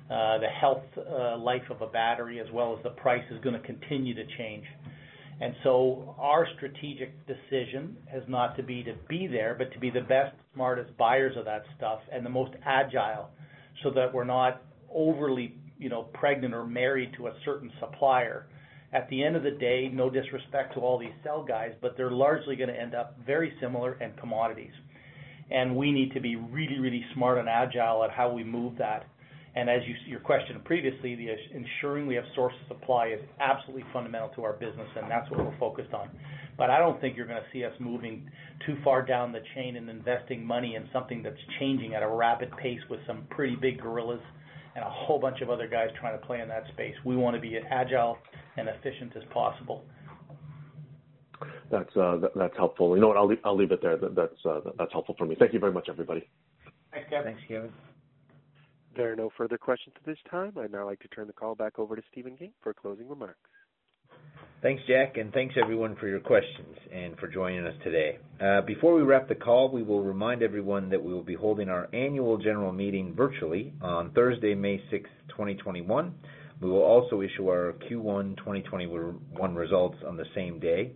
uh, 0.10 0.40
the 0.40 0.48
health 0.48 0.84
uh, 0.98 1.38
life 1.38 1.64
of 1.70 1.82
a 1.82 1.88
battery, 1.88 2.40
as 2.40 2.48
well 2.54 2.76
as 2.76 2.84
the 2.84 2.90
price, 2.92 3.24
is 3.32 3.42
going 3.44 3.60
to 3.60 3.66
continue 3.66 4.14
to 4.16 4.24
change. 4.38 4.66
And 5.42 5.54
so 5.64 6.16
our 6.18 6.48
strategic 6.58 7.14
decision 7.26 7.96
has 8.12 8.24
not 8.28 8.58
to 8.58 8.64
be 8.64 8.84
to 8.84 8.94
be 9.08 9.28
there, 9.28 9.56
but 9.58 9.72
to 9.74 9.80
be 9.80 9.90
the 9.90 10.02
best, 10.02 10.36
smartest 10.54 10.98
buyers 10.98 11.38
of 11.38 11.46
that 11.46 11.64
stuff 11.78 12.00
and 12.12 12.26
the 12.26 12.30
most 12.30 12.52
agile 12.66 13.30
so 13.84 13.92
that 13.92 14.14
we're 14.14 14.24
not 14.24 14.62
overly, 14.94 15.56
you 15.78 15.90
know, 15.90 16.04
pregnant 16.14 16.54
or 16.54 16.66
married 16.66 17.12
to 17.18 17.28
a 17.28 17.34
certain 17.46 17.72
supplier. 17.80 18.48
At 18.92 19.08
the 19.10 19.24
end 19.24 19.36
of 19.36 19.44
the 19.44 19.52
day, 19.52 19.90
no 19.94 20.10
disrespect 20.10 20.74
to 20.74 20.80
all 20.80 20.98
these 20.98 21.14
cell 21.24 21.44
guys, 21.44 21.74
but 21.82 21.96
they're 21.96 22.12
largely 22.12 22.56
going 22.56 22.70
to 22.70 22.80
end 22.80 22.96
up 22.96 23.18
very 23.26 23.54
similar 23.62 23.94
and 23.94 24.18
commodities. 24.18 24.74
And 25.52 25.76
we 25.76 25.92
need 25.92 26.14
to 26.14 26.20
be 26.20 26.36
really, 26.36 26.80
really 26.80 27.06
smart 27.14 27.38
and 27.38 27.48
agile 27.48 28.04
at 28.04 28.12
how 28.12 28.32
we 28.32 28.44
move 28.44 28.78
that. 28.78 29.06
And 29.56 29.70
as 29.70 29.82
you, 29.88 29.96
your 30.08 30.20
question 30.20 30.62
previously, 30.64 31.16
the 31.16 31.30
ensuring 31.54 32.06
we 32.06 32.16
have 32.16 32.24
source 32.36 32.54
of 32.62 32.78
supply 32.78 33.08
is 33.08 33.20
absolutely 33.40 33.84
fundamental 33.92 34.30
to 34.30 34.44
our 34.44 34.54
business, 34.54 34.88
and 34.96 35.10
that's 35.10 35.30
what 35.32 35.44
we're 35.44 35.58
focused 35.58 35.94
on. 35.94 36.10
But 36.58 36.70
I 36.70 36.78
don't 36.78 37.00
think 37.02 37.18
you're 37.18 37.26
going 37.26 37.42
to 37.42 37.50
see 37.52 37.64
us 37.64 37.74
moving 37.80 38.30
too 38.66 38.78
far 38.84 39.04
down 39.04 39.32
the 39.32 39.42
chain 39.56 39.76
and 39.76 39.90
investing 39.90 40.46
money 40.46 40.76
in 40.76 40.88
something 40.94 41.24
that's 41.24 41.40
changing 41.60 41.96
at 41.96 42.04
a 42.04 42.08
rapid 42.08 42.52
pace 42.58 42.82
with 42.90 43.00
some 43.08 43.26
pretty 43.30 43.56
big 43.56 43.82
gorillas 43.82 44.22
and 44.76 44.86
a 44.86 44.90
whole 44.90 45.20
bunch 45.20 45.42
of 45.42 45.50
other 45.50 45.68
guys 45.68 45.88
trying 46.00 46.20
to 46.20 46.26
play 46.26 46.42
in 46.42 46.48
that 46.50 46.64
space. 46.74 46.94
We 47.04 47.16
want 47.16 47.36
to 47.36 47.42
be 47.42 47.58
as 47.58 47.64
agile 47.72 48.18
and 48.58 48.70
efficient 48.70 49.14
as 49.16 49.24
possible. 49.34 49.84
That's 51.72 51.96
uh, 51.96 52.18
that's 52.36 52.56
helpful. 52.58 52.96
You 52.96 53.02
know 53.02 53.10
what? 53.10 53.18
I'll 53.18 53.28
leave, 53.28 53.40
I'll 53.44 53.56
leave 53.56 53.72
it 53.72 53.82
there. 53.82 53.98
That's 53.98 54.34
uh, 54.46 54.62
that's 54.78 54.92
helpful 54.92 55.16
for 55.18 55.26
me. 55.26 55.36
Thank 55.38 55.54
you 55.54 55.60
very 55.60 55.72
much, 55.72 55.88
everybody. 55.88 56.28
Thanks, 56.92 57.10
Kevin. 57.10 57.34
Thanks, 57.34 57.48
Kevin. 57.48 57.72
There 59.00 59.14
are 59.14 59.16
no 59.16 59.30
further 59.38 59.58
questions 59.58 59.96
at 59.98 60.06
this 60.06 60.18
time. 60.30 60.52
I'd 60.60 60.74
now 60.74 60.86
like 60.86 61.00
to 61.00 61.08
turn 61.08 61.28
the 61.28 61.32
call 61.32 61.56
back 61.56 61.80
over 61.80 61.96
to 61.96 62.02
Stephen 62.12 62.36
King 62.36 62.52
for 62.62 62.74
closing 62.74 63.08
remarks. 63.08 63.40
Thanks, 64.62 64.84
Jack, 64.90 65.16
and 65.16 65.32
thanks 65.32 65.56
everyone 65.58 65.96
for 65.96 66.10
your 66.10 66.20
questions 66.20 66.76
and 66.92 67.18
for 67.18 67.30
joining 67.30 67.66
us 67.66 67.76
today. 67.82 68.18
Uh, 68.42 68.60
before 68.60 68.94
we 68.94 69.04
wrap 69.04 69.30
the 69.30 69.36
call, 69.36 69.72
we 69.72 69.84
will 69.84 70.04
remind 70.04 70.44
everyone 70.44 70.90
that 70.90 71.02
we 71.02 71.14
will 71.14 71.24
be 71.24 71.34
holding 71.34 71.70
our 71.70 71.88
annual 71.94 72.38
general 72.38 72.74
meeting 72.74 73.14
virtually 73.16 73.72
on 73.82 74.12
Thursday, 74.12 74.54
May 74.54 74.84
6, 74.92 75.10
2021. 75.30 76.14
We 76.60 76.70
will 76.70 76.84
also 76.84 77.22
issue 77.22 77.48
our 77.48 77.76
Q1 77.90 78.36
2021 78.36 79.56
results 79.56 79.96
on 80.06 80.18
the 80.18 80.26
same 80.36 80.60
day. 80.60 80.92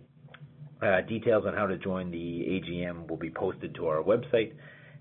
Uh, 0.82 1.00
details 1.08 1.44
on 1.46 1.54
how 1.54 1.66
to 1.66 1.78
join 1.78 2.10
the 2.10 2.18
AGM 2.18 3.08
will 3.08 3.16
be 3.16 3.30
posted 3.30 3.74
to 3.76 3.86
our 3.86 4.02
website. 4.02 4.52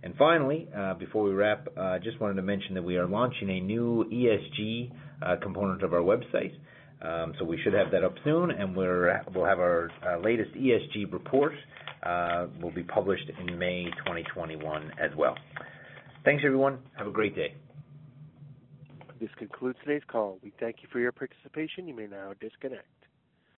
And 0.04 0.14
finally, 0.18 0.68
uh, 0.78 0.96
before 0.96 1.24
we 1.24 1.32
wrap, 1.32 1.68
I 1.78 1.96
uh, 1.96 2.00
just 2.00 2.20
wanted 2.20 2.36
to 2.36 2.42
mention 2.42 2.74
that 2.76 2.84
we 2.84 2.98
are 2.98 3.08
launching 3.08 3.50
a 3.50 3.62
new 3.62 4.04
ESG 4.12 4.92
uh, 5.22 5.36
component 5.42 5.82
of 5.82 5.94
our 5.94 6.02
website. 6.02 6.54
Um, 7.02 7.34
so 7.40 7.46
we 7.46 7.58
should 7.64 7.74
have 7.74 7.90
that 7.92 8.04
up 8.04 8.14
soon, 8.24 8.52
and 8.52 8.76
we're, 8.76 9.22
we'll 9.34 9.46
have 9.46 9.60
our 9.60 9.90
latest 10.22 10.52
ESG 10.56 11.12
report 11.12 11.54
uh, 12.04 12.48
will 12.62 12.72
be 12.72 12.84
published 12.84 13.30
in 13.40 13.58
May 13.58 13.86
2021 14.06 14.92
as 15.02 15.12
well. 15.18 15.36
Thanks, 16.26 16.44
everyone. 16.46 16.80
Have 16.98 17.08
a 17.08 17.12
great 17.12 17.36
day. 17.36 17.56
This 19.20 19.30
concludes 19.38 19.78
today's 19.86 20.04
call. 20.08 20.38
We 20.44 20.52
thank 20.60 20.78
you 20.82 20.90
for 20.92 21.00
your 21.00 21.14
participation. 21.14 21.88
You 21.88 21.96
may 21.96 22.08
now 22.08 22.34
disconnect. 22.42 22.88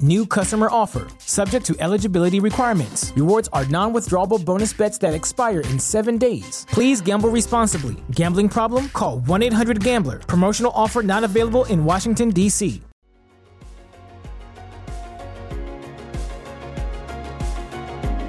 New 0.00 0.26
customer 0.26 0.68
offer, 0.70 1.06
subject 1.18 1.64
to 1.66 1.76
eligibility 1.80 2.40
requirements. 2.40 3.12
Rewards 3.16 3.48
are 3.52 3.64
non 3.66 3.92
withdrawable 3.92 4.44
bonus 4.44 4.72
bets 4.72 4.98
that 4.98 5.14
expire 5.14 5.60
in 5.60 5.78
seven 5.78 6.18
days. 6.18 6.66
Please 6.70 7.00
gamble 7.00 7.30
responsibly. 7.30 7.96
Gambling 8.10 8.48
problem? 8.48 8.88
Call 8.90 9.20
1 9.20 9.42
800 9.42 9.82
Gambler. 9.82 10.18
Promotional 10.20 10.72
offer 10.74 11.02
not 11.02 11.24
available 11.24 11.64
in 11.66 11.84
Washington, 11.84 12.30
D.C. 12.30 12.82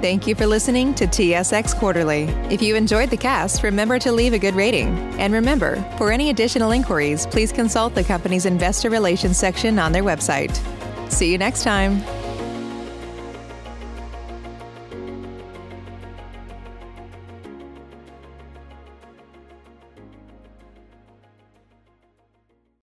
Thank 0.02 0.26
you 0.26 0.34
for 0.36 0.46
listening 0.46 0.94
to 0.94 1.06
TSX 1.06 1.74
Quarterly. 1.74 2.24
If 2.48 2.62
you 2.62 2.76
enjoyed 2.76 3.10
the 3.10 3.16
cast, 3.16 3.64
remember 3.64 3.98
to 3.98 4.12
leave 4.12 4.34
a 4.34 4.38
good 4.38 4.54
rating. 4.54 4.88
And 5.18 5.32
remember, 5.32 5.82
for 5.98 6.12
any 6.12 6.30
additional 6.30 6.70
inquiries, 6.70 7.26
please 7.26 7.50
consult 7.50 7.94
the 7.94 8.04
company's 8.04 8.46
investor 8.46 8.88
relations 8.88 9.36
section 9.36 9.80
on 9.80 9.90
their 9.90 10.04
website. 10.04 10.54
See 11.08 11.30
you 11.32 11.38
next 11.38 11.62
time. 11.62 12.02